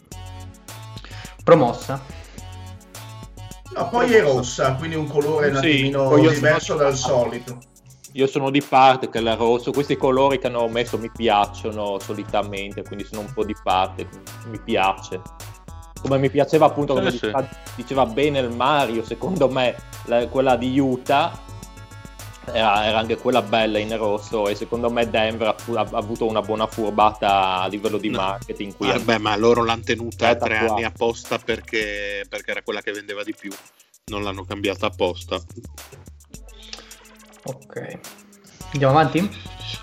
Promossa. 1.43 1.99
No, 3.73 3.89
poi 3.89 4.13
è 4.13 4.21
rossa, 4.21 4.75
quindi 4.75 4.95
un 4.95 5.07
colore 5.07 5.49
un 5.49 5.55
attimino 5.55 6.19
diverso 6.19 6.75
dal 6.75 6.95
solito 6.95 7.68
io 8.13 8.27
sono 8.27 8.49
di 8.49 8.61
parte 8.61 9.09
che 9.09 9.19
la 9.19 9.35
rosso, 9.35 9.71
questi 9.71 9.97
colori 9.97 10.39
che 10.39 10.47
hanno 10.47 10.67
messo 10.67 10.97
mi 10.97 11.11
piacciono 11.11 11.99
solitamente, 11.99 12.83
quindi 12.83 13.05
sono 13.05 13.21
un 13.21 13.33
po' 13.33 13.43
di 13.43 13.55
parte, 13.61 14.07
mi 14.47 14.59
piace. 14.59 15.21
Come 16.01 16.17
mi 16.17 16.29
piaceva 16.29 16.67
appunto, 16.67 16.93
come 16.93 17.11
sì, 17.11 17.19
diceva, 17.19 17.49
diceva, 17.75 18.05
bene 18.05 18.39
il 18.39 18.51
Mario, 18.51 19.03
secondo 19.03 19.49
me 19.49 19.75
la, 20.05 20.27
quella 20.27 20.55
di 20.55 20.79
Utah 20.79 21.47
era, 22.45 22.85
era, 22.85 22.97
anche 22.97 23.17
quella 23.17 23.41
bella 23.41 23.77
in 23.77 23.95
rosso 23.97 24.47
e 24.47 24.55
secondo 24.55 24.89
me 24.89 25.09
Denver 25.09 25.47
ha, 25.47 25.55
ha, 25.73 25.87
avuto 25.91 26.25
una 26.25 26.41
buona 26.41 26.67
furbata 26.67 27.59
a 27.59 27.67
livello 27.67 27.97
di 27.97 28.09
no. 28.09 28.17
marketing. 28.17 28.75
Qui 28.75 28.87
Vabbè, 28.87 29.17
ma 29.17 29.35
loro 29.35 29.63
l'hanno 29.63 29.83
tenuta 29.83 30.35
tre 30.35 30.57
anni 30.57 30.83
apposta 30.83 31.37
perché, 31.37 32.25
perché 32.27 32.51
era 32.51 32.61
quella 32.63 32.81
che 32.81 32.91
vendeva 32.91 33.23
di 33.23 33.35
più, 33.37 33.51
non 34.05 34.23
l'hanno 34.23 34.45
cambiata 34.45 34.87
apposta. 34.87 35.39
Ok. 37.49 37.99
Andiamo 38.73 38.93
avanti? 38.93 39.29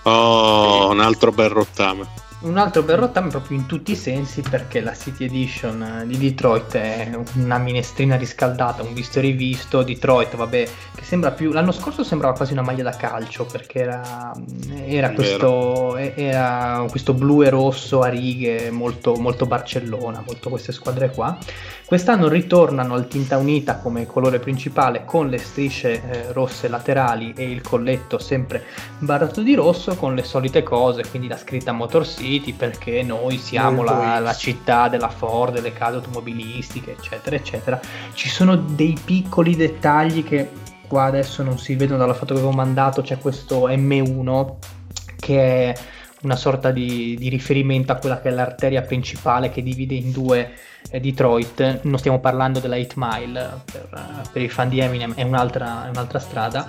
Oh, 0.05 0.89
un 0.91 1.01
altro 1.01 1.33
bel 1.33 1.49
rottame 1.49 2.07
un 2.41 2.59
altro 2.59 2.83
bel 2.83 2.99
rottame 2.99 3.31
proprio 3.31 3.57
in 3.57 3.65
tutti 3.65 3.93
i 3.93 3.97
sensi 3.97 4.43
perché 4.43 4.81
la 4.81 4.95
City 4.95 5.25
Edition 5.25 6.03
di 6.07 6.19
Detroit 6.19 6.77
è 6.77 7.19
una 7.37 7.57
minestrina 7.57 8.17
riscaldata, 8.17 8.83
un 8.83 8.93
visto 8.93 9.19
e 9.19 9.23
rivisto. 9.23 9.83
Detroit, 9.83 10.37
vabbè, 10.37 10.69
che 10.95 11.05
sembra 11.05 11.31
più. 11.31 11.51
L'anno 11.53 11.73
scorso 11.73 12.05
sembrava 12.05 12.35
quasi 12.35 12.53
una 12.53 12.63
maglia 12.63 12.83
da 12.83 12.91
calcio 12.91 13.47
perché 13.47 13.81
era, 13.81 14.33
era, 14.85 15.11
questo, 15.13 15.97
era 15.97 16.85
questo, 16.91 17.15
blu 17.15 17.43
e 17.43 17.49
rosso 17.49 18.01
a 18.01 18.09
righe 18.09 18.71
molto, 18.71 19.15
molto 19.15 19.47
Barcellona, 19.47 20.23
molto 20.27 20.51
queste 20.51 20.73
squadre 20.73 21.11
qua. 21.11 21.39
Quest'anno 21.87 22.29
ritornano 22.29 22.95
al 22.95 23.07
tinta 23.07 23.37
unita 23.37 23.77
come 23.77 24.07
colore 24.07 24.41
principale 24.41 25.05
con 25.05 25.29
le 25.29 25.39
strisce 25.39 26.03
eh, 26.03 26.33
rosse 26.33 26.67
laterali 26.67 27.33
e 27.37 27.49
il 27.49 27.61
colletto 27.61 28.19
sempre 28.19 28.65
barrato 28.99 29.41
di 29.41 29.55
rosso 29.55 29.95
con 29.95 30.17
le 30.17 30.25
solite 30.25 30.65
cose, 30.65 31.05
quindi 31.09 31.29
la 31.29 31.37
scritta 31.37 31.71
Motor 31.71 32.05
City 32.05 32.26
perché 32.57 33.03
noi 33.03 33.39
siamo 33.39 33.82
la, 33.82 34.19
la, 34.19 34.35
città 34.35 34.89
della 34.89 35.09
Ford, 35.09 35.55
delle 35.55 35.73
case 35.73 35.97
automobilistiche, 35.97 36.93
eccetera, 36.93 37.36
eccetera. 37.36 37.81
Ci 38.12 38.28
sono 38.28 38.57
dei 38.57 38.97
piccoli 39.03 39.55
dettagli 39.55 40.24
che 40.24 40.51
qua 40.86 41.05
adesso 41.05 41.43
non 41.43 41.59
si 41.59 41.74
vedono 41.74 41.98
dalla 41.98 42.15
foto 42.15 42.35
che 42.35 42.40
avevo 42.40 42.55
mandato, 42.55 43.03
c'è 43.03 43.19
questo 43.19 43.69
M1 43.69 44.55
che 45.19 45.70
è 45.70 45.74
una 46.23 46.36
sorta 46.36 46.70
di, 46.70 47.16
di 47.19 47.28
riferimento 47.28 47.93
a 47.93 47.97
quella 47.97 48.20
che 48.20 48.28
è 48.28 48.32
l'arteria 48.32 48.82
principale 48.82 49.51
che 49.51 49.62
divide 49.62 49.94
in 49.94 50.12
due 50.12 50.53
Detroit, 50.90 51.81
non 51.82 51.98
stiamo 51.98 52.20
parlando 52.20 52.61
della 52.61 52.77
8 52.77 52.94
Mile, 52.97 53.61
per, 53.70 54.28
per 54.32 54.43
i 54.43 54.48
fan 54.48 54.69
di 54.69 54.81
Eminem 54.81 55.15
è 55.15 55.23
un'altra, 55.23 55.86
è 55.86 55.89
un'altra 55.89 56.19
strada, 56.19 56.66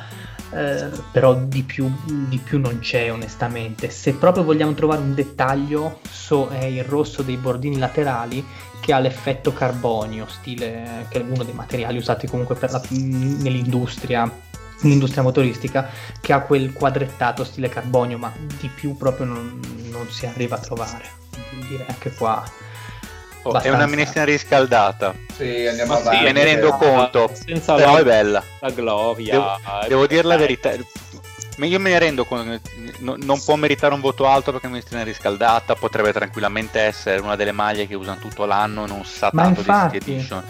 eh, 0.51 0.89
però 1.11 1.35
di 1.35 1.63
più, 1.63 1.91
di 2.05 2.37
più, 2.37 2.59
non 2.59 2.79
c'è 2.79 3.11
onestamente. 3.11 3.89
Se 3.89 4.13
proprio 4.13 4.43
vogliamo 4.43 4.73
trovare 4.73 5.01
un 5.01 5.13
dettaglio, 5.13 5.99
so, 6.09 6.49
è 6.49 6.65
il 6.65 6.83
rosso 6.83 7.21
dei 7.21 7.37
bordini 7.37 7.77
laterali 7.77 8.45
che 8.79 8.93
ha 8.93 8.99
l'effetto 8.99 9.51
carbonio, 9.53 10.27
stile 10.27 11.07
che 11.09 11.19
è 11.19 11.25
uno 11.27 11.43
dei 11.43 11.53
materiali 11.53 11.97
usati 11.97 12.27
comunque 12.27 12.57
la, 12.59 12.81
nell'industria 12.89 14.45
nell'industria 14.79 15.23
motoristica 15.23 15.89
che 16.21 16.33
ha 16.33 16.41
quel 16.41 16.71
quadrettato 16.71 17.43
stile 17.43 17.67
carbonio 17.67 18.19
ma 18.19 18.31
di 18.59 18.69
più 18.69 18.95
proprio 18.95 19.25
non, 19.25 19.59
non 19.89 20.07
si 20.11 20.27
arriva 20.27 20.57
a 20.57 20.59
trovare 20.59 21.05
direi 21.67 21.87
anche 21.87 22.13
qua 22.13 22.43
Oh, 23.49 23.61
è 23.61 23.69
una 23.69 23.85
minestrina 23.85 24.25
riscaldata. 24.25 25.13
Sì, 25.35 25.65
andiamo 25.65 25.93
Ma 25.93 25.99
avanti. 25.99 26.17
Sì, 26.17 26.23
me 26.23 26.31
ne 26.31 26.43
rendo 26.43 26.71
conto. 26.71 27.31
Senza 27.33 27.75
però 27.75 27.93
la, 27.93 27.99
è 27.99 28.03
bella. 28.03 28.43
La 28.59 28.69
gloria. 28.71 29.31
Devo, 29.31 29.57
devo 29.87 30.07
dire 30.07 30.23
la 30.23 30.37
verità. 30.37 30.71
Io 30.71 31.79
me 31.79 31.89
ne 31.89 31.99
rendo 31.99 32.23
conto, 32.25 32.69
non 32.99 33.41
può 33.43 33.55
meritare 33.55 33.93
un 33.93 33.99
voto 33.99 34.27
alto 34.27 34.51
perché 34.51 34.67
è 34.67 34.69
una 34.69 34.75
minestrina 34.75 35.03
riscaldata, 35.03 35.73
potrebbe 35.73 36.13
tranquillamente 36.13 36.79
essere 36.79 37.19
una 37.19 37.35
delle 37.35 37.51
maglie 37.51 37.87
che 37.87 37.95
usano 37.95 38.19
tutto 38.19 38.45
l'anno 38.45 38.85
e 38.85 38.87
non 38.87 39.03
sa 39.05 39.31
Ma 39.33 39.43
tanto 39.43 39.61
infatti, 39.61 39.97
di 39.97 39.99
City 39.99 40.11
Edition. 40.11 40.43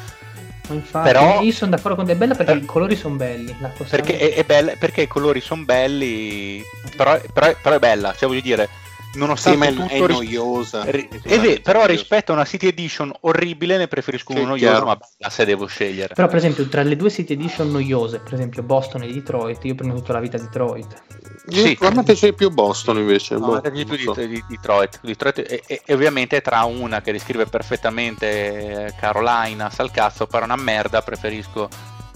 Infatti, 0.69 1.07
però, 1.07 1.41
io 1.41 1.51
sono 1.53 1.71
d'accordo 1.71 1.95
con 1.95 2.05
te, 2.05 2.11
è 2.11 2.15
bella 2.15 2.35
perché 2.35 2.51
per, 2.51 2.61
i 2.61 2.65
colori 2.65 2.95
sono 2.97 3.15
belli. 3.15 3.55
Perché, 3.89 4.17
è, 4.17 4.33
è 4.33 4.43
bella, 4.43 4.73
perché 4.77 5.01
i 5.03 5.07
colori 5.07 5.39
sono 5.39 5.63
belli, 5.63 6.61
però, 6.95 7.17
però, 7.31 7.55
però, 7.61 7.75
è 7.75 7.79
bella, 7.79 8.13
cioè 8.13 8.27
voglio 8.27 8.41
dire, 8.41 8.67
nonostante 9.13 9.67
sì, 9.67 9.75
tutto 9.75 9.93
è 9.93 10.07
noiosa. 10.07 10.83
ri- 10.89 11.07
è 11.23 11.39
vero, 11.39 11.61
però 11.61 11.85
rispetto 11.85 12.31
a 12.31 12.35
una 12.35 12.45
City 12.45 12.67
Edition 12.67 13.13
orribile 13.21 13.77
ne 13.77 13.87
preferisco 13.87 14.33
una 14.33 14.43
noiosa 14.43 14.85
ma 14.85 14.95
bella 14.95 15.29
se 15.29 15.45
devo 15.45 15.65
scegliere. 15.65 16.13
Però 16.13 16.27
per 16.27 16.37
esempio 16.37 16.67
tra 16.67 16.83
le 16.83 16.95
due 16.95 17.09
City 17.09 17.33
Edition 17.33 17.71
noiose 17.71 18.19
per 18.19 18.33
esempio 18.33 18.63
Boston 18.63 19.03
e 19.03 19.11
Detroit 19.11 19.63
io 19.63 19.75
prendo 19.75 19.95
tutta 19.95 20.13
la 20.13 20.19
vita 20.19 20.37
Detroit. 20.37 21.01
Sì. 21.49 21.77
a 21.79 21.89
me 21.91 22.03
piace 22.03 22.33
più 22.33 22.49
Boston 22.49 22.97
invece 22.97 23.35
no, 23.35 23.59
boh, 23.59 23.61
più 23.61 23.71
di, 23.71 24.03
so. 24.03 24.13
di, 24.13 24.43
Detroit, 24.49 24.99
Detroit 25.01 25.37
e, 25.39 25.63
e, 25.65 25.81
e, 25.85 25.93
ovviamente 25.93 26.41
tra 26.41 26.63
una 26.63 27.01
che 27.01 27.13
descrive 27.13 27.45
perfettamente 27.45 28.93
Carolina 28.99 29.69
Salcazzo 29.69 30.27
però 30.27 30.43
una 30.43 30.57
merda 30.57 31.01
preferisco 31.01 31.69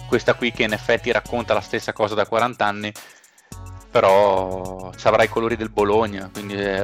questa 0.08 0.34
qui 0.34 0.52
che 0.52 0.64
in 0.64 0.74
effetti 0.74 1.10
racconta 1.14 1.54
la 1.54 1.62
stessa 1.62 1.94
cosa 1.94 2.16
da 2.16 2.26
40 2.26 2.66
anni 2.66 2.92
però 3.92 4.92
ci 4.96 5.08
avrà 5.08 5.24
i 5.24 5.30
colori 5.30 5.56
del 5.58 5.70
Bologna, 5.70 6.30
quindi... 6.32 6.56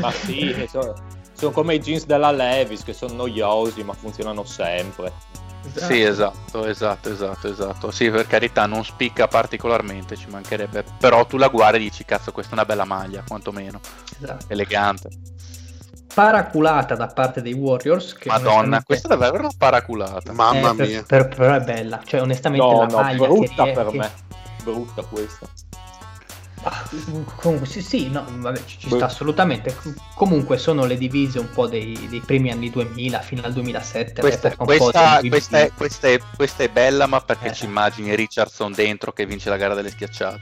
Ma 0.00 0.10
sì, 0.10 0.66
sono, 0.68 0.92
sono 1.34 1.52
come 1.52 1.74
i 1.76 1.80
jeans 1.80 2.04
della 2.04 2.30
Levis 2.30 2.82
che 2.82 2.92
sono 2.92 3.14
noiosi 3.14 3.82
ma 3.84 3.92
funzionano 3.94 4.44
sempre. 4.44 5.12
Sì, 5.76 6.02
esatto, 6.02 6.66
esatto, 6.66 7.08
esatto, 7.10 7.48
esatto. 7.48 7.90
Sì, 7.92 8.10
per 8.10 8.26
carità, 8.26 8.66
non 8.66 8.84
spicca 8.84 9.28
particolarmente, 9.28 10.16
ci 10.16 10.26
mancherebbe. 10.28 10.84
Però 10.98 11.24
tu 11.24 11.36
la 11.36 11.46
guardi 11.48 11.76
e 11.76 11.80
dici, 11.80 12.04
cazzo, 12.04 12.32
questa 12.32 12.50
è 12.50 12.54
una 12.54 12.64
bella 12.64 12.84
maglia, 12.84 13.22
quantomeno. 13.26 13.78
Esatto. 14.20 14.46
Elegante. 14.48 15.08
Paraculata 16.12 16.96
da 16.96 17.06
parte 17.06 17.40
dei 17.42 17.52
Warriors. 17.54 18.12
Che 18.14 18.28
Madonna, 18.28 18.50
onestamente- 18.50 18.84
questa 18.86 19.14
è 19.14 19.16
davvero 19.16 19.44
una 19.44 19.52
paraculata. 19.56 20.32
Mamma 20.32 20.72
eh, 20.72 20.74
per- 20.74 20.86
mia. 20.88 21.02
per- 21.06 21.28
però 21.28 21.54
è 21.54 21.60
bella. 21.60 22.00
Cioè, 22.04 22.20
onestamente, 22.20 22.66
No, 22.66 22.78
la 22.80 22.86
no, 22.86 22.96
maglia 23.00 23.26
brutta 23.28 23.64
che 23.64 23.72
per 23.72 23.86
che- 23.86 23.96
me. 23.96 24.10
Brutta 24.62 25.02
questa. 25.02 25.46
Ah, 26.64 26.88
comunque, 27.40 27.66
sì, 27.66 27.82
sì, 27.82 28.08
no, 28.08 28.24
vabbè, 28.28 28.64
ci, 28.64 28.78
ci 28.78 28.88
Beh. 28.88 28.96
sta 28.96 29.06
assolutamente. 29.06 29.76
Comunque 30.14 30.58
sono 30.58 30.84
le 30.84 30.96
divise 30.96 31.40
un 31.40 31.50
po' 31.50 31.66
dei, 31.66 32.06
dei 32.08 32.20
primi 32.20 32.52
anni 32.52 32.70
2000 32.70 33.20
fino 33.20 33.42
al 33.42 33.52
2007. 33.52 34.20
Questa, 34.20 34.50
po' 34.50 34.64
questa- 34.66 35.18
questa 35.20 35.58
è, 35.60 35.72
questa 35.74 36.06
è- 36.08 36.20
questa 36.36 36.62
è 36.62 36.68
bella, 36.68 37.06
ma 37.06 37.20
perché 37.20 37.48
Eh. 37.48 37.52
ci 37.52 37.64
immagini 37.64 38.14
Richardson 38.14 38.72
dentro 38.72 39.12
che 39.12 39.26
vince 39.26 39.48
la 39.50 39.56
gara 39.56 39.74
delle 39.74 39.90
schiacciate. 39.90 40.40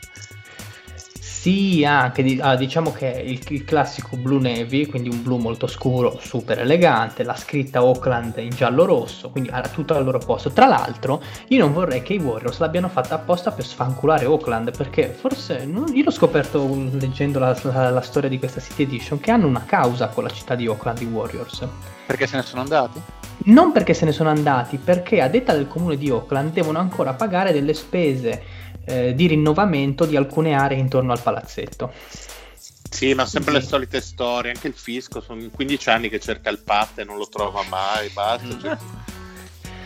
Sì, 1.22 1.84
anche 1.84 2.22
di- 2.22 2.38
ah, 2.40 2.56
diciamo 2.56 2.92
che 2.92 3.06
il, 3.06 3.40
il 3.48 3.64
classico 3.64 4.16
blu 4.16 4.38
navy, 4.40 4.86
quindi 4.86 5.10
un 5.10 5.22
blu 5.22 5.36
molto 5.36 5.66
scuro, 5.66 6.18
super 6.18 6.58
elegante, 6.58 7.24
la 7.24 7.36
scritta 7.36 7.84
Oakland 7.84 8.38
in 8.38 8.50
giallo 8.50 8.86
rosso, 8.86 9.28
quindi 9.30 9.50
ha 9.50 9.60
tutto 9.62 9.94
al 9.94 10.04
loro 10.04 10.18
posto. 10.18 10.50
Tra 10.50 10.66
l'altro, 10.66 11.22
io 11.48 11.58
non 11.58 11.72
vorrei 11.74 12.02
che 12.02 12.14
i 12.14 12.18
Warriors 12.18 12.58
l'abbiano 12.58 12.88
fatta 12.88 13.14
apposta 13.16 13.50
per 13.52 13.64
sfanculare 13.66 14.24
Oakland, 14.24 14.74
perché 14.76 15.08
forse 15.08 15.66
non- 15.66 15.94
io 15.94 16.04
l'ho 16.04 16.10
scoperto 16.10 16.66
leggendo 16.92 17.38
la, 17.38 17.56
la- 17.64 17.90
la 17.90 18.00
storia 18.00 18.28
di 18.30 18.38
questa 18.38 18.60
City 18.60 18.82
Edition, 18.84 19.20
che 19.20 19.30
hanno 19.30 19.46
una 19.46 19.64
causa 19.66 20.08
con 20.08 20.24
la 20.24 20.30
città 20.30 20.54
di 20.54 20.66
Oakland, 20.66 21.00
i 21.02 21.04
Warriors. 21.04 21.66
Perché 22.06 22.26
se 22.26 22.36
ne 22.36 22.42
sono 22.42 22.62
andati? 22.62 23.00
Non 23.42 23.72
perché 23.72 23.94
se 23.94 24.04
ne 24.04 24.12
sono 24.12 24.28
andati, 24.28 24.76
perché 24.76 25.20
a 25.22 25.28
detta 25.28 25.52
del 25.54 25.66
comune 25.68 25.96
di 25.96 26.10
Oakland 26.10 26.52
devono 26.52 26.78
ancora 26.78 27.14
pagare 27.14 27.52
delle 27.52 27.72
spese 27.72 28.42
eh, 28.84 29.14
di 29.14 29.26
rinnovamento 29.26 30.04
di 30.04 30.16
alcune 30.16 30.54
aree 30.54 30.78
intorno 30.78 31.12
al 31.12 31.20
palazzetto. 31.20 31.92
Sì, 32.90 33.14
ma 33.14 33.24
sempre 33.24 33.54
Sì. 33.54 33.60
le 33.60 33.64
solite 33.66 34.00
storie. 34.00 34.50
Anche 34.52 34.66
il 34.68 34.74
fisco 34.74 35.20
sono 35.20 35.40
15 35.52 35.90
anni 35.90 36.08
che 36.08 36.18
cerca 36.18 36.50
il 36.50 36.58
pat 36.58 36.98
e 36.98 37.04
non 37.04 37.16
lo 37.16 37.28
trova 37.28 37.62
mai. 37.68 38.08
Basta. 38.08 38.58
Cioè- 38.60 38.76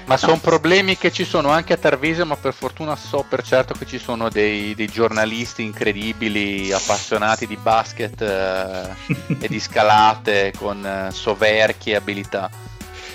Ma 0.07 0.19
sono 0.19 0.39
problemi 0.39 0.99
che 0.99 1.11
ci 1.11 1.25
sono 1.25 1.49
anche 1.49 1.73
a 1.73 1.77
Tarvisio, 1.79 2.27
ma 2.27 2.37
per 2.37 2.53
fortuna 2.53 2.95
so 2.95 3.25
per 3.27 3.43
certo 3.43 3.73
che 3.73 3.87
ci 3.87 3.99
sono 3.99 4.29
dei, 4.29 4.75
dei 4.75 4.87
giornalisti 4.87 5.62
incredibili, 5.62 6.71
appassionati 6.73 7.47
di 7.47 7.57
basket 7.57 8.21
eh, 8.21 8.95
e 9.41 9.49
di 9.49 9.59
scalate 9.59 10.53
con 10.59 10.85
eh, 10.85 11.11
soverchie 11.11 11.95
e 11.95 11.97
abilità 11.97 12.51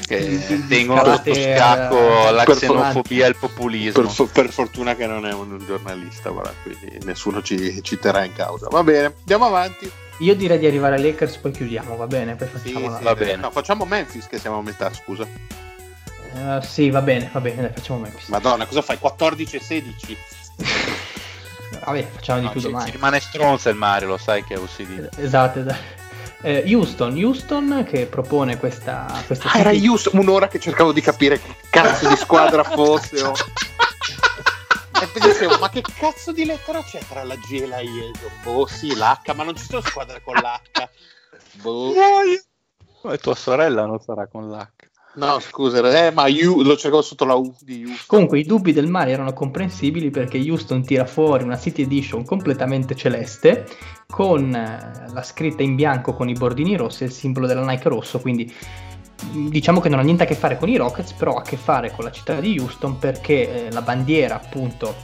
che 0.10 0.28
Di- 0.28 0.38
di 0.48 0.68
tengono 0.68 1.04
sotto 1.16 1.34
scacco 1.36 2.28
eh, 2.28 2.32
la 2.32 2.44
xenofobia 2.44 3.26
e 3.26 3.30
il 3.30 3.36
populismo. 3.36 4.12
Per, 4.12 4.28
per 4.32 4.50
fortuna 4.52 4.96
che 4.96 5.06
non 5.06 5.26
è 5.28 5.34
un, 5.34 5.52
un 5.52 5.64
giornalista, 5.66 6.32
guarda, 6.32 6.52
quindi 6.64 6.98
nessuno 7.06 7.42
ci, 7.44 7.82
ci 7.84 8.00
terrà 8.00 8.24
in 8.24 8.34
causa. 8.34 8.68
Va 8.70 8.82
bene, 8.84 9.14
andiamo 9.20 9.46
avanti. 9.46 9.90
Io 10.22 10.36
direi 10.36 10.58
di 10.60 10.66
arrivare 10.66 10.96
ai 10.96 11.04
Lakers, 11.04 11.38
poi 11.38 11.52
chiudiamo, 11.52 11.96
va 11.96 12.08
bene? 12.08 12.36
Poi 12.36 12.48
Sì, 12.48 12.72
facciamo 12.72 12.90
la- 12.90 12.98
sì, 12.98 13.04
Va 13.04 13.14
dai. 13.14 13.26
bene. 13.26 13.42
No, 13.42 13.52
facciamo 13.52 13.86
Memphis 13.86 14.26
che 14.28 14.40
siamo 14.40 14.58
a 14.58 14.62
metà, 14.64 14.92
scusa. 14.94 15.26
Eh, 16.36 16.60
sì, 16.62 16.90
va 16.90 17.02
bene, 17.02 17.30
va 17.32 17.40
bene, 17.40 17.62
dai, 17.62 17.72
facciamo 17.74 18.00
Memphis. 18.00 18.28
Madonna, 18.28 18.66
cosa 18.66 18.82
fai? 18.82 18.98
14 18.98 19.56
e 19.56 19.60
16? 19.62 20.18
Vabbè, 21.86 22.08
facciamo 22.14 22.40
di 22.40 22.46
No, 22.46 22.52
più 22.52 22.60
ci, 22.62 22.68
domani. 22.68 22.86
ci 22.86 22.92
rimane 22.92 23.20
stronza 23.20 23.70
il 23.70 23.76
Mario, 23.76 24.08
lo 24.10 24.18
sai 24.18 24.44
che 24.44 24.56
è 24.56 24.58
OCD. 24.58 25.10
Esatto, 25.18 25.60
esatto. 25.60 25.98
Eh, 26.42 26.64
Houston, 26.74 27.16
Houston 27.22 27.86
che 27.88 28.06
propone 28.06 28.58
questa, 28.58 29.06
questa 29.26 29.52
Ah, 29.52 29.58
era 29.60 29.72
Houston, 29.72 30.20
un'ora 30.20 30.48
che 30.48 30.60
cercavo 30.60 30.94
di 30.94 31.02
capire 31.02 31.40
che 31.42 31.56
cazzo 31.70 32.08
di 32.08 32.16
squadra 32.16 32.64
fosse. 32.66 33.22
oh. 33.24 33.34
E 35.02 35.08
poi 35.08 35.22
dicevo, 35.32 35.58
ma 35.60 35.70
che 35.70 35.82
cazzo 35.82 36.32
di 36.32 36.46
lettera 36.46 36.82
c'è 36.82 37.00
tra 37.10 37.24
la 37.24 37.36
G 37.36 37.62
e 37.62 37.68
la 37.68 37.80
I? 37.82 38.12
Boh, 38.44 38.66
sì, 38.68 38.96
l'H, 38.96 39.34
ma 39.34 39.44
non 39.44 39.56
ci 39.56 39.66
sono 39.66 39.82
squadre 39.82 40.22
con 40.24 40.36
l'H. 40.36 40.90
Boh. 41.62 41.94
E 43.12 43.18
tua 43.18 43.36
sorella 43.36 43.86
non 43.86 44.00
sarà 44.00 44.28
con 44.28 44.50
l'H. 44.50 44.68
No, 45.20 45.38
scusa, 45.40 46.08
eh, 46.08 46.12
ma 46.12 46.28
U, 46.30 46.62
lo 46.62 46.78
cercavo 46.78 47.02
sotto 47.02 47.26
la 47.26 47.34
U 47.34 47.54
di 47.60 47.84
Houston. 47.84 48.06
Comunque 48.08 48.40
i 48.40 48.46
dubbi 48.46 48.72
del 48.72 48.88
Mario 48.88 49.16
erano 49.16 49.34
comprensibili 49.34 50.12
perché 50.12 50.38
Houston 50.38 50.86
tira 50.86 51.06
fuori 51.06 51.44
una 51.44 51.60
City 51.60 51.82
Edition 51.82 52.24
completamente 52.24 52.96
celeste 52.96 53.68
con 54.08 54.56
eh, 54.56 55.12
la 55.12 55.22
scritta 55.22 55.62
in 55.62 55.76
bianco 55.76 56.14
con 56.14 56.30
i 56.30 56.34
bordini 56.34 56.78
rossi 56.78 57.04
e 57.04 57.08
il 57.08 57.12
simbolo 57.12 57.48
della 57.48 57.66
Nike 57.66 57.90
rosso, 57.90 58.20
quindi 58.22 58.50
mh, 59.34 59.50
diciamo 59.50 59.82
che 59.82 59.90
non 59.90 60.00
ha 60.00 60.04
niente 60.04 60.24
a 60.24 60.26
che 60.26 60.36
fare 60.36 60.58
con 60.58 60.70
i 60.70 60.78
Rockets, 60.78 61.12
però 61.12 61.36
ha 61.36 61.40
a 61.40 61.44
che 61.44 61.58
fare 61.58 61.92
con 61.92 62.06
la 62.06 62.12
città 62.12 62.40
di 62.40 62.58
Houston 62.58 62.98
perché 62.98 63.68
eh, 63.68 63.72
la 63.74 63.82
bandiera 63.82 64.36
appunto 64.36 64.96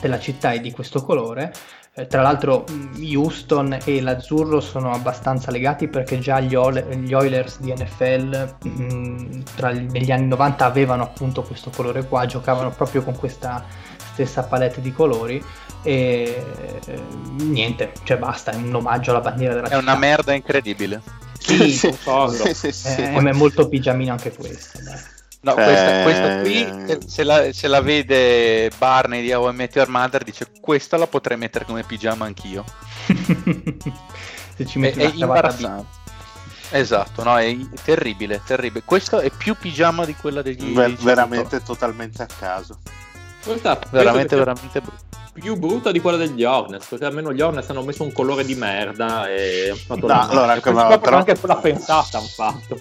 della 0.00 0.18
città 0.18 0.50
è 0.50 0.58
di 0.58 0.72
questo 0.72 1.04
colore. 1.04 1.52
Eh, 1.94 2.06
tra 2.06 2.22
l'altro 2.22 2.64
mh, 2.68 3.02
Houston 3.14 3.78
e 3.84 4.00
l'azzurro 4.00 4.60
sono 4.60 4.92
abbastanza 4.92 5.50
legati 5.50 5.88
perché 5.88 6.18
già 6.18 6.40
gli, 6.40 6.54
Oil- 6.54 6.86
gli 6.88 7.12
Oilers 7.12 7.60
di 7.60 7.70
NFL 7.72 8.56
mh, 8.62 9.42
tra 9.56 9.72
gli- 9.72 9.90
negli 9.90 10.10
anni 10.10 10.26
90 10.28 10.64
avevano 10.64 11.02
appunto 11.02 11.42
questo 11.42 11.70
colore 11.70 12.06
qua, 12.06 12.24
giocavano 12.24 12.70
proprio 12.70 13.02
con 13.02 13.14
questa 13.14 13.66
stessa 14.12 14.42
palette 14.44 14.80
di 14.80 14.90
colori 14.92 15.42
e 15.82 16.46
eh, 16.86 17.02
niente, 17.40 17.92
cioè 18.04 18.16
basta, 18.16 18.52
è 18.52 18.56
un 18.56 18.74
omaggio 18.74 19.10
alla 19.10 19.20
bandiera 19.20 19.52
della 19.54 19.68
È 19.68 19.76
una 19.76 19.94
città. 19.94 19.96
merda 19.96 20.32
incredibile. 20.32 21.02
Sì, 21.38 21.92
sì, 22.26 22.54
sì, 22.54 22.72
sì. 22.72 22.88
Eh, 22.88 23.12
è 23.28 23.32
molto 23.32 23.68
pigiamino 23.68 24.12
anche 24.12 24.32
questo. 24.32 24.80
dai. 24.82 25.11
No, 25.44 25.56
Eh, 25.56 25.64
questa, 25.64 26.02
questa 26.02 26.40
qui, 26.40 26.62
eh. 26.62 26.86
se- 26.86 27.08
se 27.08 27.24
la, 27.24 27.52
se 27.52 27.66
la 27.68 27.80
vede 27.80 28.70
Barney 28.78 29.22
di 29.22 29.32
How 29.32 29.50
I 29.50 29.54
Met 29.54 29.74
Your 29.74 29.88
Mother, 29.88 30.22
dice 30.22 30.46
questa 30.60 30.96
la 30.96 31.06
potrei 31.08 31.36
mettere 31.36 31.64
come 31.64 31.82
pigiama 31.82 32.24
anch'io. 32.26 32.64
Se 34.56 34.66
ci 34.66 34.78
È, 34.78 34.80
metti 34.80 34.98
è 35.00 35.04
una 35.06 35.10
bianca. 35.10 35.24
imbarazzante. 35.24 36.00
Esatto, 36.70 37.22
no, 37.24 37.38
è 37.38 37.56
terribile, 37.84 38.40
terribile. 38.46 38.82
Questo 38.84 39.20
è 39.20 39.30
più 39.30 39.54
pigiama 39.56 40.04
di 40.04 40.14
quella 40.14 40.42
degli... 40.42 40.72
Ver- 40.72 40.96
veramente 41.02 41.62
totalmente 41.62 42.22
a 42.22 42.26
caso. 42.26 42.78
Questa 43.44 43.76
penso 43.76 43.88
veramente, 43.96 44.36
veramente 44.36 44.80
brutto. 44.80 45.00
più 45.32 45.56
brutta 45.56 45.90
di 45.90 46.00
quella 46.00 46.16
degli 46.16 46.44
Hornets, 46.44 46.86
perché 46.86 47.04
almeno 47.06 47.32
gli 47.32 47.40
Hornets 47.40 47.68
hanno 47.70 47.82
messo 47.82 48.02
un 48.04 48.12
colore 48.12 48.44
di 48.44 48.54
merda 48.54 49.28
e 49.28 49.68
hanno 49.70 49.78
fatto 49.78 50.00
No, 50.06 50.06
la 50.06 50.28
allora, 50.28 50.54
e 50.54 50.60
qua 50.60 50.98
però- 50.98 51.16
anche 51.16 51.38
quella 51.38 51.56
pensata 51.56 52.18
hanno 52.18 52.26
fatto. 52.28 52.80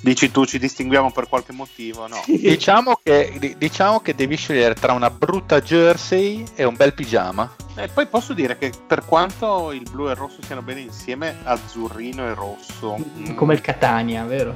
Dici 0.00 0.30
tu 0.30 0.44
ci 0.44 0.58
distinguiamo 0.58 1.10
per 1.12 1.28
qualche 1.28 1.52
motivo? 1.52 2.06
No. 2.06 2.20
Diciamo 2.26 2.98
che, 3.02 3.34
di- 3.38 3.54
diciamo 3.56 4.00
che 4.00 4.14
devi 4.14 4.36
scegliere 4.36 4.74
tra 4.74 4.92
una 4.92 5.08
brutta 5.08 5.60
jersey 5.62 6.44
e 6.54 6.64
un 6.64 6.74
bel 6.76 6.92
pigiama. 6.92 7.54
E 7.76 7.88
poi 7.88 8.06
posso 8.06 8.34
dire 8.34 8.58
che 8.58 8.70
per 8.86 9.04
quanto 9.06 9.72
il 9.72 9.88
blu 9.90 10.08
e 10.08 10.10
il 10.10 10.16
rosso 10.16 10.36
siano 10.44 10.62
bene 10.62 10.80
insieme, 10.80 11.38
azzurrino 11.42 12.26
e 12.26 12.34
rosso. 12.34 12.96
mm, 12.98 13.34
Come 13.34 13.54
il 13.54 13.60
Catania, 13.62 14.24
vero? 14.24 14.54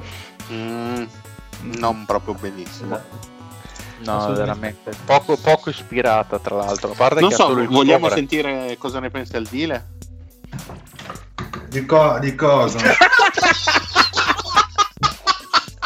mm, 0.52 1.02
non 1.78 2.04
proprio 2.04 2.34
benissimo. 2.34 2.94
Esatto. 2.94 3.36
No, 4.04 4.32
veramente. 4.32 4.92
Poco, 5.04 5.36
poco 5.36 5.70
ispirata, 5.70 6.38
tra 6.38 6.56
l'altro. 6.56 6.92
A 6.92 6.94
parte 6.94 7.20
Non 7.20 7.30
che 7.30 7.34
so, 7.36 7.46
solo 7.48 7.60
il 7.62 7.68
vogliamo 7.68 8.04
sopra. 8.04 8.16
sentire 8.16 8.76
cosa 8.78 9.00
ne 9.00 9.10
pensa 9.10 9.36
il 9.38 9.46
Dile? 9.48 9.86
Di, 11.68 11.84
co- 11.84 12.18
di 12.20 12.34
cosa? 12.34 12.78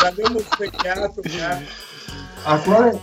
L'abbiamo 0.02 0.38
specchiato, 0.40 1.20
A 2.44 2.56
quale... 2.58 3.00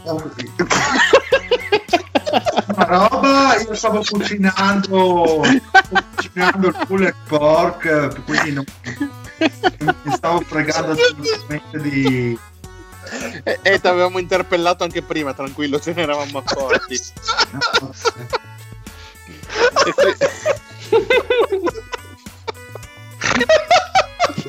Una 2.76 2.86
roba, 2.86 3.56
io 3.57 3.73
stavo 3.73 4.03
cucinando, 4.07 5.41
stavo 5.44 6.03
cucinando 6.15 6.68
il 6.68 6.76
pulled 6.88 7.15
pork, 7.27 8.23
quindi 8.26 8.52
non, 8.53 8.64
non 9.80 9.95
mi 10.03 10.11
stavo 10.14 10.40
fregando 10.41 10.91
assolutamente 10.91 11.81
di... 11.81 12.38
E, 13.44 13.60
e 13.61 13.80
ti 13.80 13.88
avevamo 13.88 14.19
interpellato 14.19 14.84
anche 14.84 15.02
prima, 15.02 15.34
tranquillo, 15.34 15.80
ce 15.80 15.94
ne 15.94 16.02
eravamo 16.02 16.38
accorti. 16.40 16.99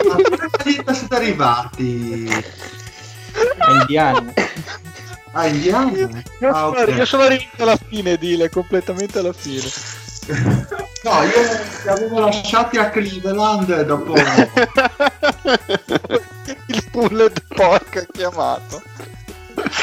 Ma 0.07 0.17
ditta 0.65 0.95
siete 0.95 1.15
arrivati? 1.15 2.29
È 2.29 3.71
indiano. 3.71 4.33
Ah, 5.33 5.47
indiano? 5.47 6.11
Ah, 6.51 6.69
ok. 6.69 6.89
Io 6.97 7.05
sono 7.05 7.23
arrivato 7.23 7.63
alla 7.63 7.77
fine, 7.77 8.17
Dile, 8.17 8.51
completamente 8.51 9.19
alla 9.21 9.33
fine. 9.33 9.69
No, 11.03 11.23
io 11.23 11.31
li 11.83 11.89
avevo 11.89 12.21
lasciati 12.21 12.77
a 12.77 12.91
Cleveland 12.91 13.85
dopo... 13.85 14.13
il 16.67 16.85
pulled 16.91 17.43
pork 17.49 18.07
chiamato. 18.13 18.83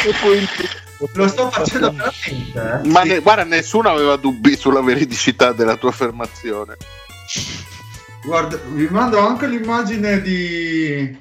E 0.06 0.14
poi 0.22 0.38
il 0.38 0.48
Lo 1.14 1.28
sto 1.28 1.50
facendo 1.50 1.92
veramente. 1.92 2.84
eh. 2.84 2.88
Ma 2.90 3.02
Sì. 3.02 3.08
ne- 3.08 3.20
guarda, 3.20 3.44
nessuno 3.46 3.90
aveva 3.90 4.16
dubbi 4.16 4.56
sulla 4.56 4.82
veridicità 4.82 5.54
della 5.54 5.76
tua 5.76 5.90
affermazione. 5.90 6.78
Guarda, 8.24 8.58
vi 8.74 8.88
mando 8.92 9.18
anche 9.18 9.48
l'immagine 9.48 10.22
di. 10.22 11.20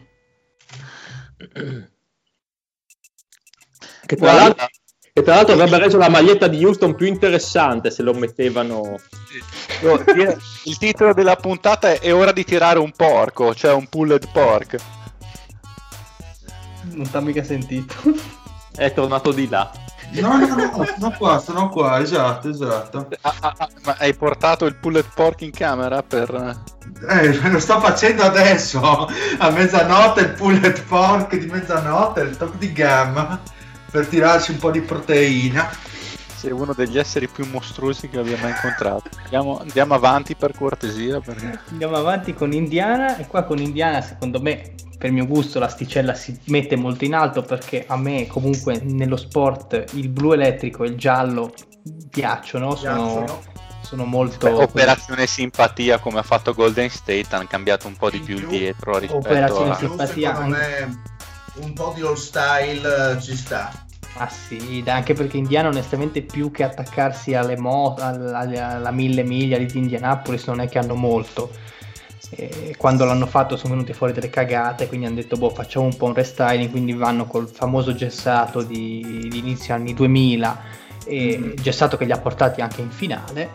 Che 4.07 4.17
tra 4.17 4.33
l'altro, 4.33 4.67
che 5.17 5.23
tra 5.23 5.37
l'altro 5.37 5.55
avrebbe 5.55 5.79
reso 5.79 5.97
la 5.97 6.11
maglietta 6.11 6.47
di 6.47 6.63
Houston 6.63 6.95
più 6.95 7.07
interessante 7.07 7.91
se 7.91 8.03
lo 8.03 8.13
mettevano. 8.13 8.99
No, 9.81 10.05
dire- 10.13 10.37
il 10.65 10.77
titolo 10.77 11.15
della 11.15 11.37
puntata 11.37 11.91
è 11.91 12.01
È 12.01 12.13
ora 12.13 12.33
di 12.33 12.45
tirare 12.45 12.79
un 12.79 12.93
porco, 12.95 13.55
cioè 13.55 13.73
un 13.73 13.87
pulled 13.87 14.29
pork. 14.31 14.77
Non 16.91 17.11
t'ha 17.11 17.21
mica 17.21 17.43
sentito. 17.43 17.95
È 18.77 18.93
tornato 18.93 19.33
di 19.33 19.49
là. 19.49 19.71
No, 20.11 20.37
no, 20.37 20.55
no, 20.55 20.85
sono 20.85 21.15
qua, 21.17 21.39
sono 21.39 21.69
qua, 21.71 21.99
esatto, 22.01 22.51
esatto. 22.51 23.09
Ah, 23.23 23.35
ah, 23.41 23.55
ah, 23.57 23.69
ma 23.85 23.97
hai 23.99 24.15
portato 24.15 24.67
il 24.67 24.77
pulled 24.77 25.07
pork 25.15 25.41
in 25.41 25.51
camera 25.51 26.03
per... 26.03 26.61
Eh, 27.09 27.49
lo 27.49 27.59
sto 27.59 27.81
facendo 27.81 28.23
adesso, 28.23 29.09
a 29.39 29.51
mezzanotte 29.51 30.21
il 30.21 30.31
pulled 30.33 30.83
pork 30.83 31.37
di 31.37 31.47
mezzanotte, 31.47 32.21
il 32.21 32.37
tocco 32.37 32.57
di 32.59 32.73
gamma, 32.73 33.41
per 33.97 34.09
tirarci 34.09 34.51
un 34.51 34.59
po' 34.59 34.71
di 34.71 34.83
proteina. 34.83 35.71
Sei 36.37 36.51
uno 36.51 36.75
degli 36.75 36.99
esseri 36.99 37.29
più 37.29 37.47
mostruosi 37.51 38.11
che 38.11 38.19
abbia 38.19 38.37
mai 38.43 38.51
incontrato. 38.51 39.09
Andiamo, 39.23 39.59
andiamo 39.59 39.95
avanti 39.95 40.35
per 40.35 40.53
cortesia. 40.55 41.19
Perché... 41.21 41.61
Andiamo 41.71 41.97
avanti 41.97 42.35
con 42.35 42.53
Indiana 42.53 43.17
e 43.17 43.27
qua 43.27 43.45
con 43.45 43.57
Indiana 43.57 44.03
secondo 44.03 44.39
me 44.43 44.75
per 44.99 45.13
mio 45.13 45.27
gusto 45.27 45.59
l'asticella 45.59 46.13
si 46.13 46.39
mette 46.47 46.77
molto 46.77 47.07
in 47.07 47.15
alto 47.15 47.41
perché 47.41 47.85
a 47.87 47.97
me 47.97 48.27
comunque 48.27 48.81
nello 48.83 49.17
sport 49.17 49.85
il 49.93 50.11
blu 50.11 50.33
elettrico 50.33 50.85
e 50.85 50.89
il 50.89 50.97
giallo 50.97 51.55
piacciono, 52.11 52.77
sono, 52.77 53.25
Piacciono. 53.25 53.43
sono 53.81 54.05
molto... 54.05 54.47
Beh, 54.47 54.63
operazione 54.63 55.27
simpatia 55.27 55.99
come 56.01 56.19
ha 56.19 56.23
fatto 56.23 56.53
Golden 56.53 56.91
State, 56.91 57.27
hanno 57.31 57.47
cambiato 57.47 57.87
un 57.87 57.97
po' 57.97 58.11
di 58.11 58.21
più 58.21 58.37
più, 58.37 58.49
dietro 58.49 58.99
rispetto 58.99 59.27
operazione 59.27 59.71
a... 59.71 59.77
Più, 59.77 59.89
Simpatia 59.89 60.35
secondo 60.35 60.57
me 60.57 61.15
un 61.57 61.73
po' 61.73 61.93
di 61.95 62.03
old 62.03 62.17
style 62.17 63.13
eh, 63.17 63.21
ci 63.21 63.37
sta. 63.37 63.86
Ah 64.19 64.29
sì, 64.31 64.83
anche 64.87 65.13
perché 65.13 65.37
Indiana 65.37 65.69
onestamente 65.69 66.23
più 66.23 66.51
che 66.51 66.63
attaccarsi 66.63 67.35
alle 67.35 67.57
mo- 67.59 67.95
alla, 67.99 68.39
alla- 68.39 68.91
mille 68.91 69.23
miglia 69.23 69.59
di 69.59 69.67
Indianapolis 69.77 70.47
non 70.47 70.61
è 70.61 70.69
che 70.69 70.79
hanno 70.79 70.95
molto. 70.95 71.51
E 72.31 72.75
quando 72.79 73.05
l'hanno 73.05 73.27
fatto 73.27 73.57
sono 73.57 73.75
venute 73.75 73.93
fuori 73.93 74.13
delle 74.13 74.31
cagate, 74.31 74.89
quindi 74.89 75.07
hanno 75.07 75.17
detto 75.17 75.37
boh 75.37 75.51
facciamo 75.51 75.85
un 75.85 75.97
po' 75.97 76.07
un 76.07 76.15
restyling, 76.15 76.71
quindi 76.71 76.93
vanno 76.95 77.27
col 77.27 77.49
famoso 77.49 77.95
gessato 77.95 78.63
di, 78.63 79.29
di 79.29 79.39
inizio 79.39 79.75
anni 79.75 79.93
2000, 79.95 80.61
e 81.05 81.55
gessato 81.61 81.97
che 81.97 82.05
li 82.05 82.13
ha 82.13 82.19
portati 82.19 82.61
anche 82.63 82.81
in 82.81 82.91
finale. 82.91 83.51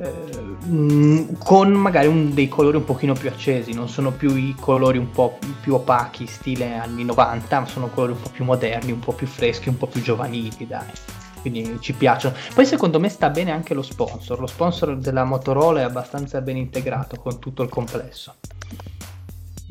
Mm, 0.00 1.34
con 1.38 1.70
magari 1.72 2.06
un- 2.06 2.32
dei 2.34 2.48
colori 2.48 2.76
un 2.76 2.84
pochino 2.84 3.14
più 3.14 3.28
accesi, 3.28 3.72
non 3.72 3.88
sono 3.88 4.12
più 4.12 4.34
i 4.34 4.54
colori 4.58 4.98
un 4.98 5.10
po' 5.10 5.38
più 5.60 5.74
opachi, 5.74 6.26
stile 6.26 6.76
anni 6.76 7.04
90, 7.04 7.60
ma 7.60 7.66
sono 7.66 7.88
colori 7.88 8.12
un 8.12 8.20
po' 8.20 8.30
più 8.30 8.44
moderni, 8.44 8.92
un 8.92 9.00
po' 9.00 9.12
più 9.12 9.26
freschi, 9.26 9.68
un 9.68 9.76
po' 9.76 9.86
più 9.86 10.00
giovanili, 10.02 10.66
dai. 10.66 10.86
Quindi 11.40 11.78
ci 11.80 11.92
piacciono. 11.92 12.34
Poi 12.52 12.66
secondo 12.66 12.98
me 12.98 13.08
sta 13.08 13.30
bene 13.30 13.52
anche 13.52 13.72
lo 13.74 13.82
sponsor. 13.82 14.40
Lo 14.40 14.46
sponsor 14.48 14.96
della 14.96 15.24
Motorola 15.24 15.80
è 15.80 15.84
abbastanza 15.84 16.40
ben 16.40 16.56
integrato 16.56 17.16
con 17.16 17.38
tutto 17.38 17.62
il 17.62 17.68
complesso. 17.68 18.34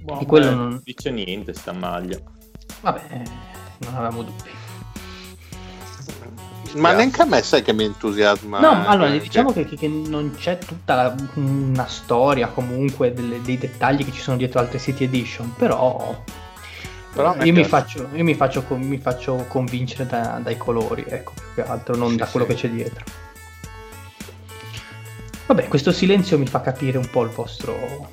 Boh, 0.02 0.18
Di 0.18 0.26
quello 0.26 0.56
non- 0.56 0.82
dice 0.84 1.12
niente 1.12 1.54
sta 1.54 1.74
maglia. 1.74 2.18
Vabbè, 2.82 3.22
non 3.80 3.96
avevamo 3.96 4.24
dubbi. 4.24 4.50
Ma 6.76 6.92
neanche 6.94 7.22
a 7.22 7.26
me 7.26 7.42
sai 7.42 7.62
che 7.62 7.74
mi 7.74 7.84
entusiasma. 7.86 8.60
No, 8.60 8.88
allora 8.88 9.14
eh, 9.14 9.20
diciamo 9.20 9.52
che, 9.52 9.66
che- 9.66 9.76
che 9.76 9.88
non 9.88 10.34
c'è 10.38 10.58
tutta 10.58 10.96
la- 10.96 11.16
una 11.36 11.88
storia 11.88 12.48
comunque 12.48 13.14
delle- 13.14 13.42
dei 13.42 13.58
dettagli 13.58 14.04
che 14.06 14.12
ci 14.12 14.22
sono 14.22 14.38
dietro 14.38 14.60
altre 14.60 14.80
City 14.80 15.06
Edition, 15.06 15.54
però, 15.58 16.24
Però 17.14 17.36
io, 17.44 17.54
mi 17.54 17.64
faccio, 17.64 18.08
io 18.14 18.24
mi 18.24 18.36
faccio 18.36 18.64
mi 18.76 18.98
faccio 19.00 19.46
convincere 19.48 20.06
da- 20.06 20.40
dai 20.44 20.58
colori, 20.58 21.04
ecco, 21.08 21.32
più 21.36 21.46
che 21.64 21.64
altro, 21.70 21.96
non 21.96 22.12
Sì, 22.12 22.16
da 22.18 22.26
quello 22.28 22.46
sì. 22.48 22.54
che 22.54 22.60
c'è 22.60 22.70
dietro. 22.70 23.04
Vabbè, 25.48 25.68
questo 25.70 25.92
silenzio 25.92 26.38
mi 26.38 26.46
fa 26.46 26.62
capire 26.62 26.98
un 26.98 27.10
po' 27.10 27.24
il 27.24 27.30
vostro... 27.30 28.10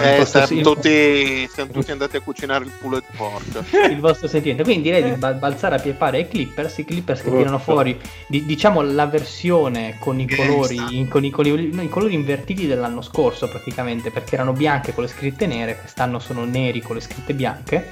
Eh, 0.00 0.24
siamo, 0.26 0.46
si- 0.46 0.60
tutti, 0.62 1.48
siamo 1.48 1.70
tutti 1.70 1.92
andati 1.92 2.16
a 2.16 2.20
cucinare 2.20 2.64
il 2.64 2.72
pulled 2.80 3.04
pork. 3.16 3.62
il 3.88 4.00
vostro 4.00 4.26
sentimento. 4.26 4.64
Quindi 4.64 4.82
direi 4.82 5.02
di 5.02 5.10
ba- 5.16 5.32
balzare 5.34 5.76
a 5.76 5.78
pie 5.78 5.92
pari 5.92 6.16
ai 6.18 6.28
Clippers. 6.28 6.78
I 6.78 6.84
Clippers 6.84 7.22
che 7.22 7.30
tirano 7.30 7.58
fuori, 7.60 7.96
di- 8.26 8.44
diciamo, 8.44 8.80
la 8.82 9.06
versione 9.06 9.96
con 10.00 10.18
i 10.18 10.28
colori, 10.28 11.06
con 11.08 11.24
i, 11.24 11.30
con 11.30 11.46
i- 11.46 11.70
no, 11.72 11.82
i 11.82 11.88
colori 11.88 12.14
invertiti 12.14 12.66
dell'anno 12.66 13.00
scorso, 13.00 13.48
praticamente, 13.48 14.10
perché 14.10 14.34
erano 14.34 14.52
bianche 14.52 14.92
con 14.92 15.04
le 15.04 15.08
scritte 15.10 15.46
nere, 15.46 15.76
quest'anno 15.78 16.18
sono 16.18 16.44
neri 16.44 16.80
con 16.80 16.96
le 16.96 17.02
scritte 17.02 17.32
bianche. 17.34 17.88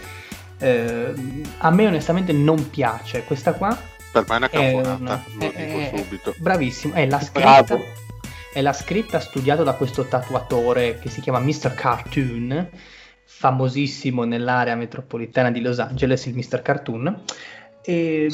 Eh, 0.59 1.15
a 1.59 1.71
me 1.71 1.87
onestamente 1.87 2.33
non 2.33 2.71
piace 2.71 3.23
questa 3.25 3.53
qua. 3.53 3.77
Per 4.11 4.25
me 4.29 4.35
è 4.35 4.37
una 4.37 4.49
cafonata, 4.49 5.25
lo 5.33 5.39
dico 5.39 5.59
è- 5.59 5.93
subito. 5.97 6.35
Bravissimo, 6.39 6.95
è 6.95 7.07
la 7.07 7.21
scritta. 7.21 7.63
Bravo. 7.63 7.85
È 8.55 8.63
la 8.63 8.73
scritta 8.73 9.19
studiata 9.19 9.65
da 9.65 9.75
questo 9.75 10.05
tatuatore 10.05 11.01
che 11.01 11.09
si 11.09 11.21
chiama 11.21 11.41
Mr. 11.41 11.75
Cartoon, 11.75 12.69
famosissimo 13.25 14.23
nell'area 14.23 14.77
metropolitana 14.77 15.51
di 15.51 15.61
Los 15.61 15.81
Angeles, 15.81 16.27
il 16.27 16.37
Mr. 16.37 16.63
Cartoon. 16.63 17.21
E 17.87 18.33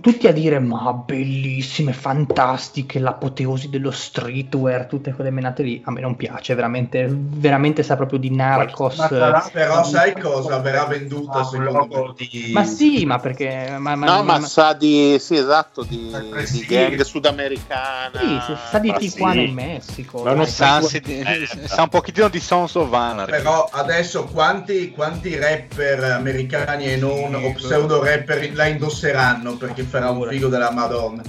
tutti 0.00 0.28
a 0.28 0.32
dire: 0.32 0.60
Ma 0.60 0.92
bellissime, 0.92 1.92
fantastiche, 1.92 3.00
l'apoteosi 3.00 3.68
dello 3.68 3.90
streetwear, 3.90 4.86
tutte 4.86 5.12
quelle 5.12 5.30
menate 5.30 5.64
lì. 5.64 5.82
A 5.84 5.90
me 5.90 6.00
non 6.00 6.14
piace, 6.14 6.54
veramente, 6.54 7.08
veramente 7.10 7.82
sa 7.82 7.96
proprio 7.96 8.20
di 8.20 8.30
narcos. 8.30 8.96
Ma 8.98 9.08
sarà- 9.08 9.50
Però 9.52 9.82
sai 9.82 10.12
cosa 10.18 10.58
verrà 10.60 10.84
venduta 10.84 11.40
Ah, 11.40 11.44
secondo 11.44 11.86
me? 11.90 12.14
di- 12.16 12.50
Ma 12.52 12.62
sì, 12.64 13.04
ma 13.06 13.18
perché. 13.18 13.74
Ma, 13.76 13.96
ma- 13.96 14.06
no, 14.06 14.22
ma, 14.22 14.38
ma- 14.38 14.46
sa 14.46 14.72
di. 14.72 15.16
Sì, 15.18 15.34
esatto, 15.36 15.82
di, 15.82 16.08
di 16.38 16.46
sì. 16.46 16.64
gang 16.66 17.00
sudamericana. 17.00 18.20
sì, 18.20 18.38
sa- 18.46 18.56
sa 18.70 18.78
di 18.78 18.92
Tijuana 18.98 19.32
sì. 19.34 19.44
in 19.48 19.52
Messico. 19.54 20.22
Ma 20.22 20.32
non. 20.34 20.46
Sa, 20.46 20.80
si- 20.82 20.98
Eh, 21.04 21.48
sa 21.66 21.82
un 21.82 21.88
pochettino 21.88 22.28
di 22.28 22.38
Sons 22.38 22.74
of 22.76 22.92
Anarchy. 22.92 23.30
Però 23.32 23.68
adesso 23.72 24.24
quanti, 24.26 24.90
quanti 24.92 25.34
rapper 25.36 26.04
americani 26.04 26.84
e 26.84 26.96
non 26.96 27.34
o 27.34 27.52
pseudo 27.54 28.02
rapper 28.02 28.38
la 28.60 28.66
indosseranno 28.66 29.56
perché 29.56 29.82
farà 29.84 30.10
un 30.10 30.28
figo 30.28 30.48
della 30.48 30.70
Madonna. 30.70 31.22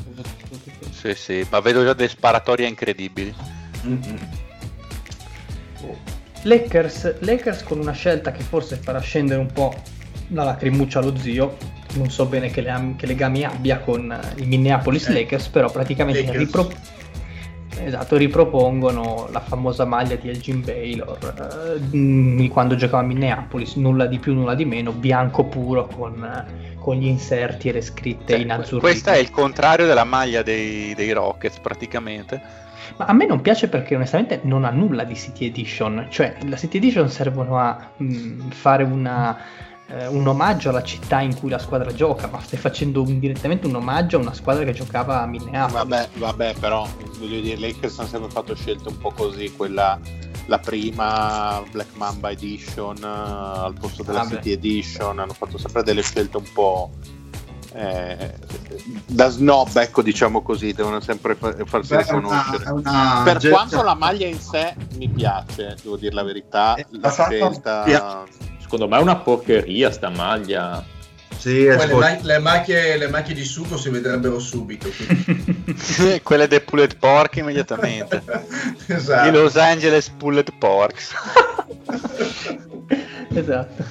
Sì, 0.91 1.13
sì, 1.15 1.47
ma 1.49 1.59
vedo 1.61 1.83
già 1.83 1.93
delle 1.93 2.09
sparatorie 2.09 2.67
incredibili. 2.67 3.33
Lakers, 6.43 7.19
Lakers 7.19 7.63
con 7.63 7.79
una 7.79 7.91
scelta 7.91 8.31
che 8.31 8.41
forse 8.41 8.75
farà 8.77 8.99
scendere 8.99 9.39
un 9.39 9.51
po' 9.51 9.73
la 10.29 10.43
lacrimuccia 10.43 10.99
allo 10.99 11.15
zio. 11.17 11.57
Non 11.93 12.09
so 12.09 12.25
bene 12.25 12.49
che, 12.49 12.61
le- 12.61 12.93
che 12.97 13.05
legami 13.05 13.43
abbia 13.43 13.79
con 13.79 14.11
eh, 14.11 14.41
i 14.41 14.45
Minneapolis 14.45 15.07
Eh. 15.07 15.13
Lakers, 15.13 15.47
però 15.49 15.69
praticamente 15.69 16.21
Lakers. 16.23 16.37
ripro- 16.37 16.71
esatto, 17.79 18.17
ripropongono 18.17 19.29
la 19.31 19.39
famosa 19.39 19.85
maglia 19.85 20.15
di 20.15 20.29
Elgin 20.29 20.61
Baylor 20.61 21.79
eh, 21.91 22.47
quando 22.49 22.75
giocava 22.75 23.03
a 23.03 23.05
Minneapolis, 23.05 23.75
nulla 23.75 24.05
di 24.05 24.19
più, 24.19 24.33
nulla 24.33 24.55
di 24.55 24.65
meno, 24.65 24.91
bianco 24.91 25.45
puro 25.45 25.87
con, 25.87 26.23
eh, 26.23 26.75
con 26.75 26.95
gli 26.95 27.05
inserti 27.05 27.69
e 27.69 27.73
le 27.73 27.81
scritte 27.81 28.35
in 28.35 28.51
azzurro. 28.51 28.81
Questo 28.81 29.09
è 29.09 29.17
il 29.17 29.29
contrario 29.29 29.85
della 29.85 30.03
maglia 30.03 30.41
dei, 30.41 30.93
dei 30.95 31.11
Rockets, 31.11 31.59
praticamente. 31.59 32.69
Ma 32.97 33.05
a 33.05 33.13
me 33.13 33.25
non 33.25 33.41
piace 33.41 33.69
perché 33.69 33.95
onestamente 33.95 34.41
non 34.43 34.65
ha 34.65 34.69
nulla 34.69 35.03
di 35.03 35.15
City 35.15 35.45
Edition, 35.45 36.07
cioè 36.09 36.35
la 36.47 36.57
City 36.57 36.77
Edition 36.77 37.09
servono 37.09 37.57
a 37.57 37.89
mh, 37.95 38.49
fare 38.49 38.83
una, 38.83 39.37
eh, 39.93 40.07
un 40.07 40.25
omaggio 40.27 40.69
alla 40.69 40.83
città 40.83 41.19
in 41.21 41.37
cui 41.37 41.49
la 41.49 41.59
squadra 41.59 41.93
gioca, 41.93 42.27
ma 42.27 42.39
stai 42.41 42.57
facendo 42.59 43.01
un- 43.01 43.19
direttamente 43.19 43.67
un 43.67 43.75
omaggio 43.75 44.17
a 44.17 44.19
una 44.21 44.33
squadra 44.33 44.63
che 44.63 44.73
giocava 44.73 45.21
a 45.21 45.25
Minneapolis. 45.25 45.73
Vabbè, 45.73 46.09
vabbè, 46.17 46.55
però 46.59 46.87
voglio 47.19 47.41
dire, 47.41 47.59
Lakers 47.59 47.99
hanno 47.99 48.07
sempre 48.07 48.29
fatto 48.29 48.55
scelte 48.55 48.87
un 48.89 48.97
po' 48.97 49.11
così, 49.11 49.51
quella 49.55 49.99
la 50.47 50.57
prima 50.59 51.63
Black 51.71 51.95
Mamba 51.95 52.31
Edition 52.31 52.97
eh, 52.97 53.05
al 53.65 53.73
posto 53.79 54.03
della 54.03 54.19
Vabbè. 54.23 54.35
City 54.35 54.51
Edition, 54.51 55.19
hanno 55.19 55.33
fatto 55.33 55.57
sempre 55.57 55.83
delle 55.83 56.01
scelte 56.01 56.37
un 56.37 56.45
po' 56.53 56.89
eh, 57.73 58.33
da 59.05 59.29
snob, 59.29 59.73
ecco, 59.77 60.01
diciamo 60.01 60.41
così, 60.41 60.73
devono 60.73 60.99
sempre 60.99 61.35
fa- 61.35 61.55
farsi 61.65 61.95
Beh, 61.95 62.03
è 62.05 62.11
una- 62.11 62.19
riconoscere. 62.19 62.63
è 62.65 62.69
una 62.71 63.21
per 63.23 63.37
ge- 63.37 63.49
quanto 63.49 63.81
la 63.81 63.93
maglia 63.95 64.27
in 64.27 64.39
sé 64.39 64.75
mi 64.97 65.07
piace, 65.07 65.77
devo 65.81 65.95
dire 65.95 66.13
la 66.13 66.23
verità, 66.23 66.75
Eh, 66.75 66.85
la 66.99 67.11
scelta 67.11 67.83
Pia- 67.83 68.23
Secondo 68.71 68.87
me 68.87 69.01
è 69.01 69.03
una 69.03 69.17
porcheria 69.17 69.91
sta 69.91 70.07
maglia. 70.07 70.81
Sì, 71.37 71.65
le, 71.65 71.77
sport- 71.77 71.99
ma- 71.99 72.17
le 72.21 72.39
macchie, 72.39 72.95
le 72.95 73.09
macchie 73.09 73.35
di 73.35 73.43
sugo 73.43 73.75
si 73.75 73.89
vedrebbero 73.89 74.39
subito. 74.39 74.87
Quelle 76.23 76.47
dei 76.47 76.61
Pulled 76.61 76.95
Pork 76.95 77.35
immediatamente. 77.35 78.23
I 78.87 78.93
esatto. 78.95 79.29
Los 79.29 79.57
Angeles 79.57 80.07
Pulled 80.07 80.53
Porks. 80.57 81.13
esatto. 83.35 83.83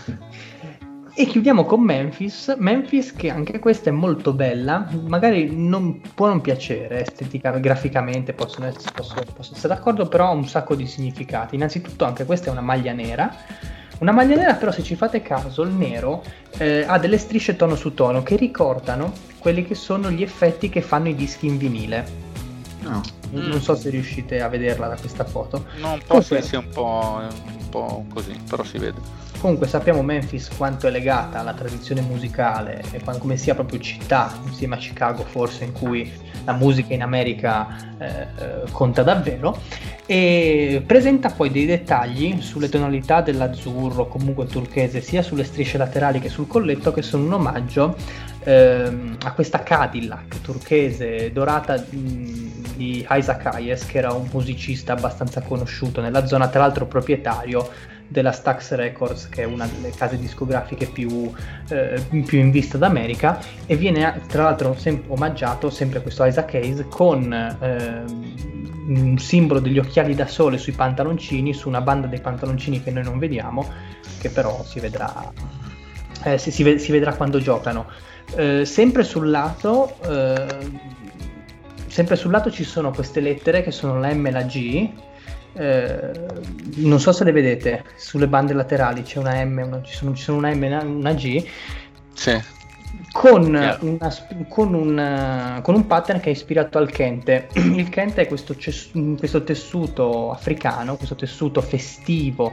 E 1.12 1.26
chiudiamo 1.26 1.66
con 1.66 1.82
Memphis. 1.82 2.54
Memphis, 2.56 3.12
che 3.12 3.28
anche 3.28 3.58
questa 3.58 3.90
è 3.90 3.92
molto 3.92 4.32
bella, 4.32 4.88
magari 5.06 5.54
non, 5.54 6.00
può 6.14 6.28
non 6.28 6.40
piacere 6.40 7.02
estetica, 7.02 7.50
graficamente, 7.58 8.32
possono 8.32 8.64
essere, 8.64 8.92
posso, 8.94 9.14
posso 9.34 9.52
essere 9.52 9.74
d'accordo, 9.74 10.08
però 10.08 10.28
ha 10.28 10.30
un 10.30 10.48
sacco 10.48 10.74
di 10.74 10.86
significati. 10.86 11.56
Innanzitutto, 11.56 12.06
anche 12.06 12.24
questa 12.24 12.46
è 12.46 12.50
una 12.50 12.62
maglia 12.62 12.94
nera. 12.94 13.30
Una 14.00 14.12
maglia 14.12 14.36
nera, 14.36 14.54
però, 14.54 14.70
se 14.72 14.82
ci 14.82 14.96
fate 14.96 15.20
caso, 15.22 15.62
il 15.62 15.70
nero 15.70 16.22
eh, 16.58 16.84
ha 16.86 16.98
delle 16.98 17.18
strisce 17.18 17.54
tono 17.56 17.74
su 17.76 17.92
tono 17.94 18.22
che 18.22 18.36
ricordano 18.36 19.12
quelli 19.38 19.66
che 19.66 19.74
sono 19.74 20.10
gli 20.10 20.22
effetti 20.22 20.68
che 20.70 20.80
fanno 20.80 21.08
i 21.08 21.14
dischi 21.14 21.46
in 21.46 21.56
vinile. 21.58 22.04
No. 22.82 22.90
Non- 22.90 23.02
Mm. 23.32 23.48
Non 23.50 23.60
so 23.60 23.76
se 23.76 23.90
riuscite 23.90 24.40
a 24.40 24.48
vederla 24.48 24.88
da 24.88 24.96
questa 24.96 25.24
foto. 25.24 25.66
No, 25.80 25.92
un 25.92 25.98
po' 26.00 26.04
Comunque- 26.14 26.42
sì, 26.42 26.48
sì, 26.48 26.56
un 26.56 26.68
po', 26.70 27.20
un 27.22 27.68
po' 27.68 28.04
così, 28.12 28.36
però 28.48 28.64
si 28.64 28.78
vede. 28.78 28.98
Comunque 29.40 29.68
sappiamo 29.68 30.02
Memphis 30.02 30.50
quanto 30.54 30.86
è 30.86 30.90
legata 30.90 31.40
alla 31.40 31.54
tradizione 31.54 32.02
musicale 32.02 32.82
e 32.90 33.00
come 33.18 33.38
sia 33.38 33.54
proprio 33.54 33.80
città, 33.80 34.30
insieme 34.44 34.74
a 34.74 34.78
Chicago 34.78 35.24
forse, 35.24 35.64
in 35.64 35.72
cui 35.72 36.12
la 36.44 36.52
musica 36.52 36.92
in 36.92 37.00
America 37.00 37.66
eh, 37.98 38.06
eh, 38.06 38.70
conta 38.70 39.02
davvero, 39.02 39.58
e 40.04 40.82
presenta 40.86 41.30
poi 41.30 41.50
dei 41.50 41.64
dettagli 41.64 42.42
sulle 42.42 42.68
tonalità 42.68 43.22
dell'azzurro, 43.22 44.08
comunque 44.08 44.44
turchese, 44.44 45.00
sia 45.00 45.22
sulle 45.22 45.44
strisce 45.44 45.78
laterali 45.78 46.20
che 46.20 46.28
sul 46.28 46.46
colletto, 46.46 46.92
che 46.92 47.00
sono 47.00 47.24
un 47.24 47.32
omaggio 47.32 47.96
ehm, 48.44 49.16
a 49.24 49.32
questa 49.32 49.62
Cadillac 49.62 50.42
turchese 50.42 51.32
dorata 51.32 51.78
di 51.78 53.06
Isaac 53.08 53.46
Hayes, 53.46 53.86
che 53.86 53.96
era 53.96 54.12
un 54.12 54.28
musicista 54.30 54.92
abbastanza 54.92 55.40
conosciuto 55.40 56.02
nella 56.02 56.26
zona, 56.26 56.48
tra 56.48 56.60
l'altro 56.60 56.86
proprietario 56.86 57.98
della 58.10 58.32
Stax 58.32 58.74
Records, 58.74 59.28
che 59.28 59.42
è 59.42 59.44
una 59.44 59.66
delle 59.66 59.94
case 59.94 60.18
discografiche 60.18 60.86
più, 60.86 61.32
eh, 61.68 62.02
più 62.26 62.38
in 62.38 62.50
vista 62.50 62.76
d'America, 62.76 63.38
e 63.66 63.76
viene 63.76 64.20
tra 64.26 64.42
l'altro 64.42 64.74
sem- 64.76 65.04
omaggiato 65.06 65.70
sempre 65.70 66.02
questo 66.02 66.24
Isaac 66.24 66.54
Hayes 66.54 66.84
con 66.88 67.32
ehm, 67.32 68.34
un 68.88 69.18
simbolo 69.18 69.60
degli 69.60 69.78
occhiali 69.78 70.14
da 70.14 70.26
sole 70.26 70.58
sui 70.58 70.72
pantaloncini, 70.72 71.54
su 71.54 71.68
una 71.68 71.80
banda 71.80 72.08
dei 72.08 72.20
pantaloncini 72.20 72.82
che 72.82 72.90
noi 72.90 73.04
non 73.04 73.18
vediamo, 73.18 73.64
che 74.18 74.28
però 74.30 74.64
si 74.64 74.80
vedrà, 74.80 75.32
eh, 76.24 76.36
si, 76.36 76.50
si 76.50 76.62
ve- 76.64 76.78
si 76.78 76.90
vedrà 76.90 77.14
quando 77.14 77.38
giocano. 77.38 77.86
Eh, 78.34 78.64
sempre 78.64 79.04
sul 79.04 79.30
lato. 79.30 79.96
eh, 80.06 80.98
Sempre 81.90 82.14
sul 82.14 82.30
lato 82.30 82.52
ci 82.52 82.62
sono 82.62 82.92
queste 82.92 83.18
lettere 83.18 83.64
che 83.64 83.72
sono 83.72 83.98
la 83.98 84.14
M 84.14 84.24
e 84.24 84.30
la 84.30 84.42
G, 84.42 84.88
eh, 85.54 86.10
non 86.76 87.00
so 87.00 87.12
se 87.12 87.24
le 87.24 87.32
vedete 87.32 87.84
sulle 87.96 88.28
bande 88.28 88.52
laterali 88.52 89.02
c'è 89.02 89.18
una 89.18 89.42
M, 89.44 89.62
una- 89.66 89.82
ci, 89.82 89.94
sono, 89.94 90.14
ci 90.14 90.22
sono 90.22 90.38
una 90.38 90.54
M 90.54 90.62
e 90.64 90.76
una, 90.84 91.12
G 91.14 91.44
Sì. 92.12 92.40
con, 93.12 93.44
Chiaro. 93.50 93.78
una 93.86 94.14
con 94.48 94.74
un, 94.74 95.60
con 95.62 95.74
un 95.74 95.86
pattern 95.86 96.20
che 96.20 96.28
è 96.28 96.32
ispirato 96.32 96.78
al 96.78 96.90
kente. 96.90 97.48
Il 97.54 97.88
kente 97.88 98.22
è 98.22 98.26
questo, 98.28 98.54
ces- 98.58 98.90
questo 99.18 99.42
tessuto 99.42 100.30
africano, 100.30 100.96
questo 100.96 101.14
tessuto 101.16 101.60
festivo 101.60 102.52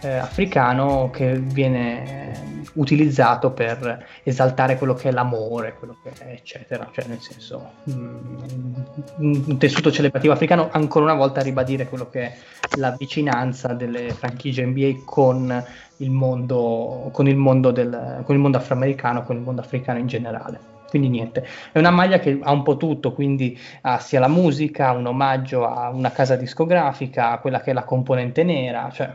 eh, 0.00 0.16
africano 0.16 1.10
che 1.10 1.38
viene 1.38 2.32
eh, 2.32 2.38
utilizzato 2.74 3.50
per 3.50 4.06
esaltare 4.22 4.76
quello 4.76 4.94
che 4.94 5.08
è 5.08 5.12
l'amore, 5.12 5.74
quello 5.74 5.96
che 6.02 6.12
è 6.18 6.32
eccetera, 6.32 6.88
cioè 6.92 7.06
nel 7.06 7.20
senso 7.20 7.72
mm, 7.90 8.74
un 9.16 9.58
tessuto 9.58 9.90
celebrativo 9.90 10.32
africano 10.32 10.68
ancora 10.70 11.04
una 11.04 11.14
volta 11.14 11.40
a 11.40 11.42
ribadire 11.42 11.88
quello 11.88 12.08
che 12.08 12.20
è 12.22 12.36
la 12.76 12.94
vicinanza 12.96 13.72
delle 13.72 14.10
franchigie 14.10 14.64
NBA 14.64 15.02
con 15.04 15.64
il 15.96 16.10
mondo, 16.10 17.10
con 17.12 17.26
il 17.26 17.36
mondo, 17.36 17.70
del, 17.70 18.22
con 18.24 18.34
il 18.34 18.40
mondo 18.40 18.58
afroamericano, 18.58 19.24
con 19.24 19.36
il 19.36 19.42
mondo 19.42 19.60
africano 19.60 19.98
in 19.98 20.06
generale. 20.06 20.76
Quindi 20.88 21.08
niente, 21.08 21.46
è 21.72 21.78
una 21.78 21.90
maglia 21.90 22.18
che 22.18 22.38
ha 22.40 22.50
un 22.50 22.62
po' 22.62 22.78
tutto, 22.78 23.12
quindi 23.12 23.58
ha 23.82 23.98
sia 23.98 24.20
la 24.20 24.28
musica, 24.28 24.92
un 24.92 25.06
omaggio 25.06 25.66
a 25.66 25.90
una 25.90 26.10
casa 26.10 26.34
discografica, 26.36 27.32
a 27.32 27.38
quella 27.38 27.60
che 27.60 27.72
è 27.72 27.74
la 27.74 27.84
componente 27.84 28.42
nera, 28.42 28.88
cioè 28.90 29.12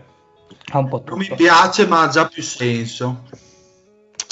ha 0.72 0.78
un 0.78 0.88
po' 0.88 1.04
Non 1.06 1.18
mi 1.18 1.24
tutto. 1.26 1.36
piace, 1.36 1.86
ma 1.88 2.04
ha 2.04 2.08
già 2.08 2.28
più 2.28 2.42
senso. 2.42 3.24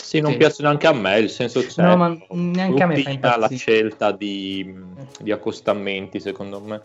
Sì, 0.02 0.20
non 0.20 0.32
Sì. 0.32 0.38
piace 0.38 0.62
neanche 0.64 0.88
a 0.88 0.94
me, 0.94 1.20
il 1.20 1.30
senso 1.30 1.66
c'è. 1.66 1.82
No, 1.84 1.96
ma 1.96 2.18
neanche 2.32 2.84
a 2.84 2.86
me 2.88 3.02
fa 3.20 3.38
la 3.38 3.50
scelta 3.50 4.12
di, 4.12 4.74
di 5.20 5.32
accostamenti, 5.32 6.20
secondo 6.20 6.60
me. 6.60 6.82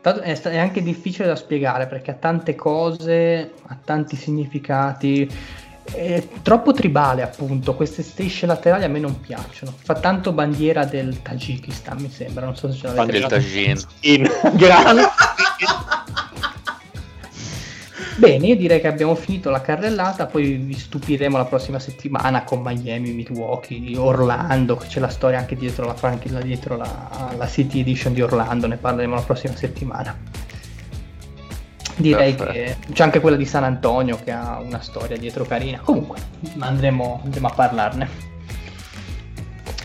È, 0.00 0.56
anche 0.56 0.82
difficile 0.82 1.26
da 1.26 1.36
spiegare 1.36 1.86
perché 1.86 2.12
ha 2.12 2.14
tante 2.14 2.54
cose, 2.54 3.52
ha 3.66 3.76
tanti 3.84 4.14
significati. 4.16 5.28
È 5.90 6.22
troppo 6.42 6.72
tribale, 6.72 7.22
appunto. 7.22 7.74
Queste 7.74 8.02
strisce 8.02 8.46
laterali 8.46 8.84
a 8.84 8.88
me 8.88 9.00
non 9.00 9.20
piacciono. 9.20 9.74
Fa 9.76 9.94
tanto 9.94 10.32
bandiera 10.32 10.84
del 10.84 11.20
Tagikistan, 11.22 11.98
mi 12.00 12.10
sembra. 12.10 12.44
Non 12.44 12.54
so 12.56 12.70
se 12.70 12.78
ce 12.78 12.86
l'avete 12.86 13.12
Del 13.12 13.20
Bandiera- 13.22 13.42
Tajin. 13.42 13.86
In 14.02 14.30
grande. 14.56 15.02
Bene, 18.18 18.48
io 18.48 18.56
direi 18.56 18.80
che 18.80 18.88
abbiamo 18.88 19.14
finito 19.14 19.48
la 19.48 19.60
carrellata, 19.60 20.26
poi 20.26 20.56
vi 20.56 20.76
stupiremo 20.76 21.36
la 21.36 21.44
prossima 21.44 21.78
settimana 21.78 22.42
con 22.42 22.62
Miami, 22.62 23.12
Milwaukee, 23.12 23.96
Orlando, 23.96 24.74
che 24.74 24.88
c'è 24.88 24.98
la 24.98 25.08
storia 25.08 25.38
anche 25.38 25.54
dietro 25.54 25.86
la 25.86 25.94
franchigia, 25.94 26.40
dietro 26.40 26.76
la, 26.76 27.32
la 27.36 27.46
City 27.46 27.78
Edition 27.78 28.14
di 28.14 28.20
Orlando, 28.20 28.66
ne 28.66 28.76
parleremo 28.76 29.14
la 29.14 29.20
prossima 29.20 29.54
settimana. 29.54 30.18
Direi 31.94 32.34
Perfetto. 32.34 32.82
che 32.86 32.92
c'è 32.92 33.04
anche 33.04 33.20
quella 33.20 33.36
di 33.36 33.44
San 33.44 33.62
Antonio 33.62 34.18
che 34.24 34.32
ha 34.32 34.58
una 34.58 34.80
storia 34.80 35.16
dietro 35.16 35.44
carina. 35.44 35.78
Comunque, 35.78 36.18
andremo, 36.58 37.20
andremo 37.22 37.46
a 37.46 37.52
parlarne. 37.52 38.08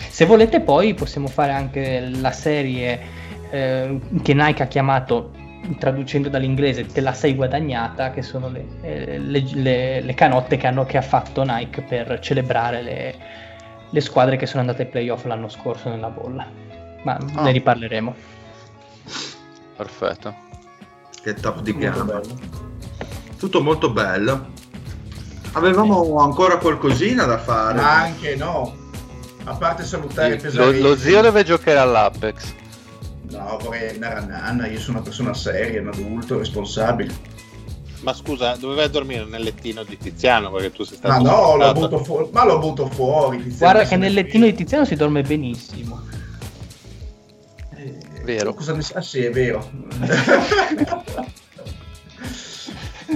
Se 0.10 0.26
volete 0.26 0.60
poi 0.60 0.96
possiamo 0.96 1.28
fare 1.28 1.52
anche 1.52 2.00
la 2.00 2.32
serie 2.32 3.00
eh, 3.52 4.00
che 4.24 4.34
Nike 4.34 4.64
ha 4.64 4.68
chiamato, 4.68 5.34
traducendo 5.80 6.30
dall'inglese, 6.30 6.86
te 6.86 7.02
la 7.02 7.14
sei 7.14 7.36
guadagnata, 7.36 8.12
che 8.12 8.22
sono 8.22 8.50
le, 8.50 8.66
eh, 8.82 9.18
le- 9.18 9.50
le- 9.54 10.02
le 10.02 10.14
canotte 10.14 10.58
che, 10.58 10.68
hanno, 10.68 10.86
che 10.86 10.98
ha 10.98 11.02
fatto 11.02 11.44
Nike 11.44 11.82
per 11.82 12.20
celebrare 12.20 12.82
le, 12.82 13.16
le 13.90 14.02
squadre 14.02 14.36
che 14.38 14.46
sono 14.46 14.62
andate 14.62 14.84
ai 14.84 14.90
playoff 14.90 15.26
l'anno 15.26 15.48
scorso 15.50 15.90
nella 15.90 16.10
bolla. 16.10 16.46
Ma 17.04 17.18
Ah. 17.36 17.42
ne 17.44 17.52
riparleremo. 17.52 18.16
Perfetto. 19.76 20.36
Che 21.22 21.34
top 21.36 21.62
di 21.62 21.76
gamma. 21.78 22.04
bello. 22.04 22.40
Tutto 23.38 23.62
molto 23.62 23.90
bello. 23.90 24.48
Avevamo 25.54 26.18
ancora 26.20 26.58
qualcosina 26.58 27.26
da 27.26 27.38
fare. 27.38 27.76
Ma 27.80 28.02
anche 28.02 28.36
no. 28.36 28.76
A 29.46 29.54
parte 29.56 29.84
salutare 29.84 30.40
Lo- 30.52 30.72
lo 30.72 30.96
zio 30.96 31.22
deve 31.22 31.44
giocare 31.44 31.78
all'Apex. 31.78 32.54
No, 33.38 33.58
vorrei 33.62 33.90
andare 33.90 34.16
a 34.16 34.26
nanna. 34.26 34.68
Io 34.68 34.80
sono 34.80 34.98
una 34.98 35.06
persona 35.06 35.34
seria, 35.34 35.82
un 35.82 35.88
adulto, 35.90 36.38
responsabile. 36.38 37.14
Ma 38.02 38.14
scusa, 38.14 38.56
doveva 38.58 38.86
dormire 38.88 39.26
nel 39.26 39.44
lettino 39.44 39.84
di 39.84 39.98
Tiziano 39.98 40.52
perché 40.52 40.72
tu 40.72 40.84
sei 40.84 40.98
Ma 41.04 41.20
stato 41.20 41.24
no, 41.24 41.56
lo 41.56 41.64
sfruttato. 41.70 41.80
butto 41.80 42.04
fuori. 42.04 42.28
Ma 42.32 42.46
lo 42.46 42.60
butto 42.60 42.90
fuori. 42.90 43.38
Tiziano, 43.38 43.58
Guarda 43.58 43.84
che 43.90 43.96
ne 43.96 44.06
nel 44.06 44.14
lettino 44.14 44.46
di 44.46 44.54
Tiziano 44.54 44.86
si 44.86 44.96
dorme 44.96 45.22
benissimo. 45.22 46.06
Eh, 47.76 47.98
Vero. 48.24 48.54
Cosa 48.54 48.74
mi 48.76 48.82
sa? 48.82 48.98
Ah, 48.98 49.02
sì, 49.02 49.20
è 49.24 49.32
vero. 49.32 49.70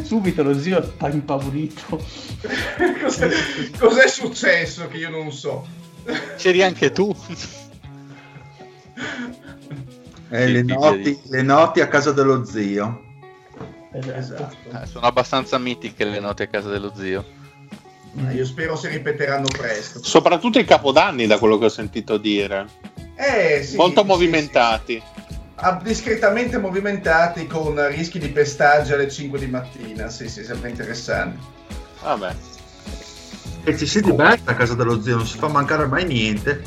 Subito 0.04 0.44
lo 0.44 0.58
zio 0.58 0.82
sta 0.84 1.10
impaurito. 1.10 2.02
Cos'è, 3.02 3.30
cos'è 3.80 4.08
successo 4.08 4.88
che 4.88 4.98
io 4.98 5.10
non 5.10 5.32
so? 5.32 5.66
C'eri 6.38 6.62
anche 6.62 6.92
tu. 6.92 7.14
Eh, 10.30 10.48
le, 10.48 10.64
noti, 10.64 11.20
sì. 11.22 11.30
le 11.30 11.42
noti 11.42 11.82
a 11.82 11.88
casa 11.88 12.12
dello 12.12 12.44
zio. 12.44 13.04
Esatto. 13.94 14.56
Eh, 14.82 14.86
sono 14.86 15.06
abbastanza 15.06 15.58
mitiche 15.58 16.04
le 16.06 16.20
note 16.20 16.44
a 16.44 16.48
casa 16.48 16.70
dello 16.70 16.94
zio. 16.96 17.26
Ma 18.14 18.32
Io 18.32 18.46
spero 18.46 18.76
si 18.76 18.88
ripeteranno 18.88 19.48
presto. 19.48 20.04
Soprattutto 20.04 20.60
i 20.60 20.66
capodanni, 20.66 21.28
da 21.28 21.38
quello 21.38 21.58
che 21.58 21.66
ho 21.66 21.70
sentito 21.70 22.18
dire. 22.18 22.68
Eh, 23.16 23.64
sì, 23.64 23.76
Molto 23.76 24.02
sì, 24.02 24.08
movimentati. 24.08 24.94
sì. 24.94 25.26
Ah, 25.60 25.80
discretamente 25.82 26.60
movimentati 26.60 27.48
con 27.48 27.88
rischi 27.90 28.20
di 28.20 28.30
pestaggio 28.30 28.94
alle 28.94 29.10
5 29.10 29.40
di 29.40 29.48
mattina. 29.48 30.10
Sì, 30.10 30.30
sì, 30.30 30.44
sempre 30.44 30.70
interessante. 30.70 31.40
Vabbè. 32.04 32.36
E 33.64 33.78
ci 33.78 33.88
si 33.88 34.02
diverte 34.02 34.52
a 34.52 34.56
casa 34.56 34.76
dello 34.76 35.02
zio, 35.02 35.18
non 35.18 35.26
si 35.26 35.38
fa 35.38 35.48
mancare 35.48 35.88
mai 35.88 36.06
niente. 36.06 36.62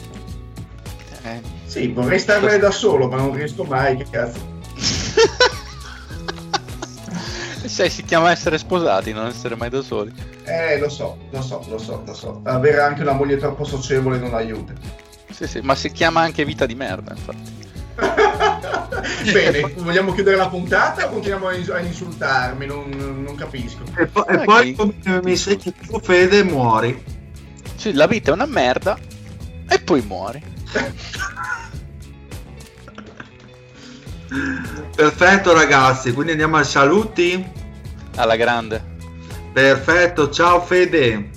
Eh, 1.23 1.41
Sì, 1.70 1.86
vorrei 1.86 2.18
starmene 2.18 2.59
da 2.59 2.72
solo, 2.72 3.06
ma 3.06 3.14
non 3.14 3.32
riesco 3.32 3.62
mai. 3.62 3.97
Che 3.97 4.06
cazzo. 4.10 4.40
Sai, 7.64 7.88
si 7.88 8.02
chiama 8.02 8.32
essere 8.32 8.59
sposati, 8.59 9.12
non 9.12 9.26
essere 9.26 9.55
mai 9.55 9.70
da 9.70 9.80
soli. 9.80 10.12
Eh, 10.42 10.80
lo 10.80 10.88
so, 10.88 11.16
lo 11.30 11.40
so, 11.40 11.64
lo 11.68 11.78
so, 11.78 12.02
lo 12.05 12.12
so. 12.12 12.40
Avere 12.42 12.80
anche 12.80 13.02
una 13.02 13.12
moglie 13.12 13.36
troppo 13.36 13.62
socievole 13.62 14.18
non 14.18 14.34
aiuta. 14.34 14.72
Sì, 15.30 15.47
sì, 15.47 15.60
ma 15.60 15.76
si 15.76 15.92
chiama 15.92 16.22
anche 16.22 16.44
vita 16.44 16.66
di 16.66 16.74
merda, 16.74 17.14
infatti. 17.16 17.59
Bene, 19.30 19.72
vogliamo 19.76 20.12
chiudere 20.12 20.36
la 20.36 20.48
puntata 20.48 21.06
o 21.06 21.10
continuiamo 21.10 21.47
a, 21.47 21.55
ins- 21.55 21.70
a 21.70 21.78
insultarmi? 21.78 22.66
Non, 22.66 23.22
non 23.24 23.36
capisco. 23.36 23.84
E, 23.97 24.06
po- 24.06 24.26
e 24.26 24.38
poi 24.38 24.74
come 24.74 24.94
mi 25.22 25.36
sei 25.36 25.56
tu 25.56 25.72
Fede 26.02 26.42
muori. 26.42 27.01
Sì, 27.76 27.92
la 27.92 28.09
vita 28.09 28.32
è 28.32 28.34
una 28.34 28.47
merda 28.47 28.98
e 29.68 29.78
poi 29.78 30.02
muori. 30.02 30.42
Perfetto 34.94 35.52
ragazzi, 35.52 36.12
quindi 36.12 36.32
andiamo 36.32 36.57
ai 36.57 36.65
saluti. 36.65 37.44
Alla 38.16 38.36
grande. 38.36 38.81
Perfetto, 39.52 40.31
ciao 40.31 40.61
Fede. 40.61 41.31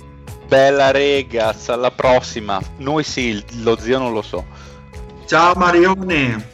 Bella 0.46 0.92
regas, 0.92 1.68
alla 1.70 1.90
prossima. 1.90 2.60
Noi 2.76 3.02
sì, 3.02 3.42
lo 3.62 3.76
zio 3.76 3.98
non 3.98 4.12
lo 4.12 4.22
so. 4.22 4.44
Ciao 5.26 5.54
Marione. 5.54 6.52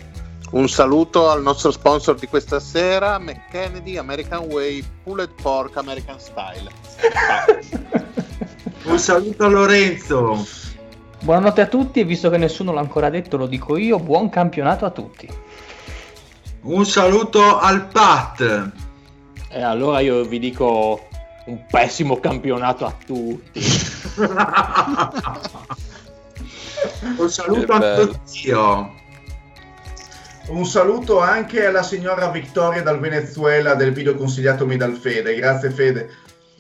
Un 0.53 0.69
saluto 0.69 1.29
al 1.31 1.43
nostro 1.43 1.71
sponsor 1.71 2.17
di 2.17 2.27
questa 2.27 2.59
sera, 2.59 3.19
McKennedy 3.19 3.99
American 3.99 4.47
Way 4.51 4.83
Pulled 5.05 5.31
Pork 5.41 5.77
American 5.77 6.19
Style. 6.19 6.71
Un 8.85 8.99
saluto 8.99 9.45
a 9.45 9.49
Lorenzo. 9.49 10.47
Buonanotte 11.23 11.61
a 11.61 11.67
tutti 11.67 12.01
e 12.01 12.05
visto 12.05 12.31
che 12.31 12.39
nessuno 12.39 12.73
l'ha 12.73 12.81
ancora 12.81 13.11
detto 13.11 13.37
lo 13.37 13.47
dico 13.47 13.77
io, 13.77 13.99
buon 13.99 14.31
campionato 14.31 14.87
a 14.87 14.91
tutti. 14.91 15.29
Un 16.63 16.85
saluto 16.85 17.59
al 17.59 17.89
Pat. 17.89 18.71
E 19.49 19.63
allora 19.63 20.01
io 20.01 20.25
vi 20.25 20.39
dico 20.39 21.09
un 21.47 21.65
pessimo 21.67 22.21
campionato 22.21 22.85
a 22.85 22.95
tutti. 23.05 23.61
Un 27.17 27.31
saluto 27.31 27.73
a 27.73 27.95
tuo 27.95 28.21
zio. 28.25 28.95
Un 30.49 30.67
saluto 30.67 31.21
anche 31.21 31.65
alla 31.65 31.83
signora 31.83 32.29
Vittoria 32.29 32.83
dal 32.83 32.99
Venezuela 32.99 33.75
del 33.75 33.93
video 33.93 34.15
consigliatomi 34.15 34.77
dal 34.77 34.97
Fede. 34.97 35.35
Grazie 35.35 35.71
Fede. 35.71 36.11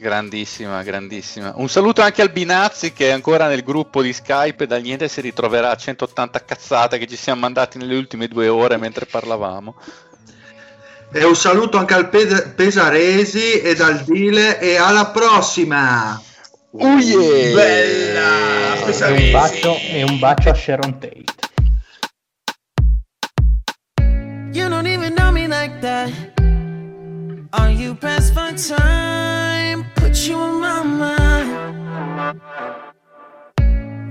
Grandissima, 0.00 0.82
grandissima. 0.82 1.52
Un 1.56 1.68
saluto 1.68 2.00
anche 2.00 2.22
al 2.22 2.30
Binazzi 2.30 2.94
che 2.94 3.08
è 3.08 3.10
ancora 3.10 3.48
nel 3.48 3.62
gruppo 3.62 4.00
di 4.00 4.14
Skype 4.14 4.64
e 4.64 4.66
dal 4.66 4.80
niente 4.80 5.08
si 5.08 5.20
ritroverà 5.20 5.72
a 5.72 5.76
180 5.76 6.42
cazzate 6.42 6.96
che 6.96 7.06
ci 7.06 7.16
siamo 7.16 7.40
mandati 7.40 7.76
nelle 7.76 7.98
ultime 7.98 8.26
due 8.26 8.48
ore 8.48 8.78
mentre 8.78 9.04
parlavamo. 9.04 9.74
E 11.12 11.22
un 11.22 11.36
saluto 11.36 11.76
anche 11.76 11.92
al 11.92 12.08
Pe- 12.08 12.52
Pesaresi 12.56 13.60
e 13.60 13.74
dal 13.74 14.00
Dile 14.04 14.58
e 14.58 14.78
alla 14.78 15.08
prossima. 15.08 16.18
Oh 16.70 16.96
yeah! 16.96 17.54
Bella! 17.54 18.76
E 18.76 18.84
Pesaresi. 18.86 19.24
un 19.24 19.32
bacio, 19.32 19.76
e 19.76 20.02
un 20.02 20.18
bacio 20.18 20.48
a 20.48 20.54
Sharon 20.54 20.98
Tate. 20.98 21.24
You 24.52 24.70
don't 24.70 24.86
even 24.86 25.12
know 25.12 25.30
me 25.30 25.46
like 25.46 25.78
that. 25.82 26.29
Are 27.52 27.70
you 27.70 27.94
pressed 27.94 28.32
for 28.32 28.52
time? 28.52 29.84
Put 29.96 30.28
you 30.28 30.40
in 30.40 30.60
my 30.60 30.82
mind. 30.84 32.40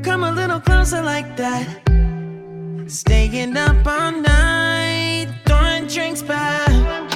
Come 0.03 0.23
a 0.23 0.31
little 0.31 0.59
closer 0.59 1.01
like 1.01 1.37
that. 1.37 1.67
Staying 2.87 3.55
up 3.55 3.87
all 3.87 4.11
night, 4.11 5.27
throwing 5.45 5.87
drinks 5.87 6.21
back. 6.21 7.08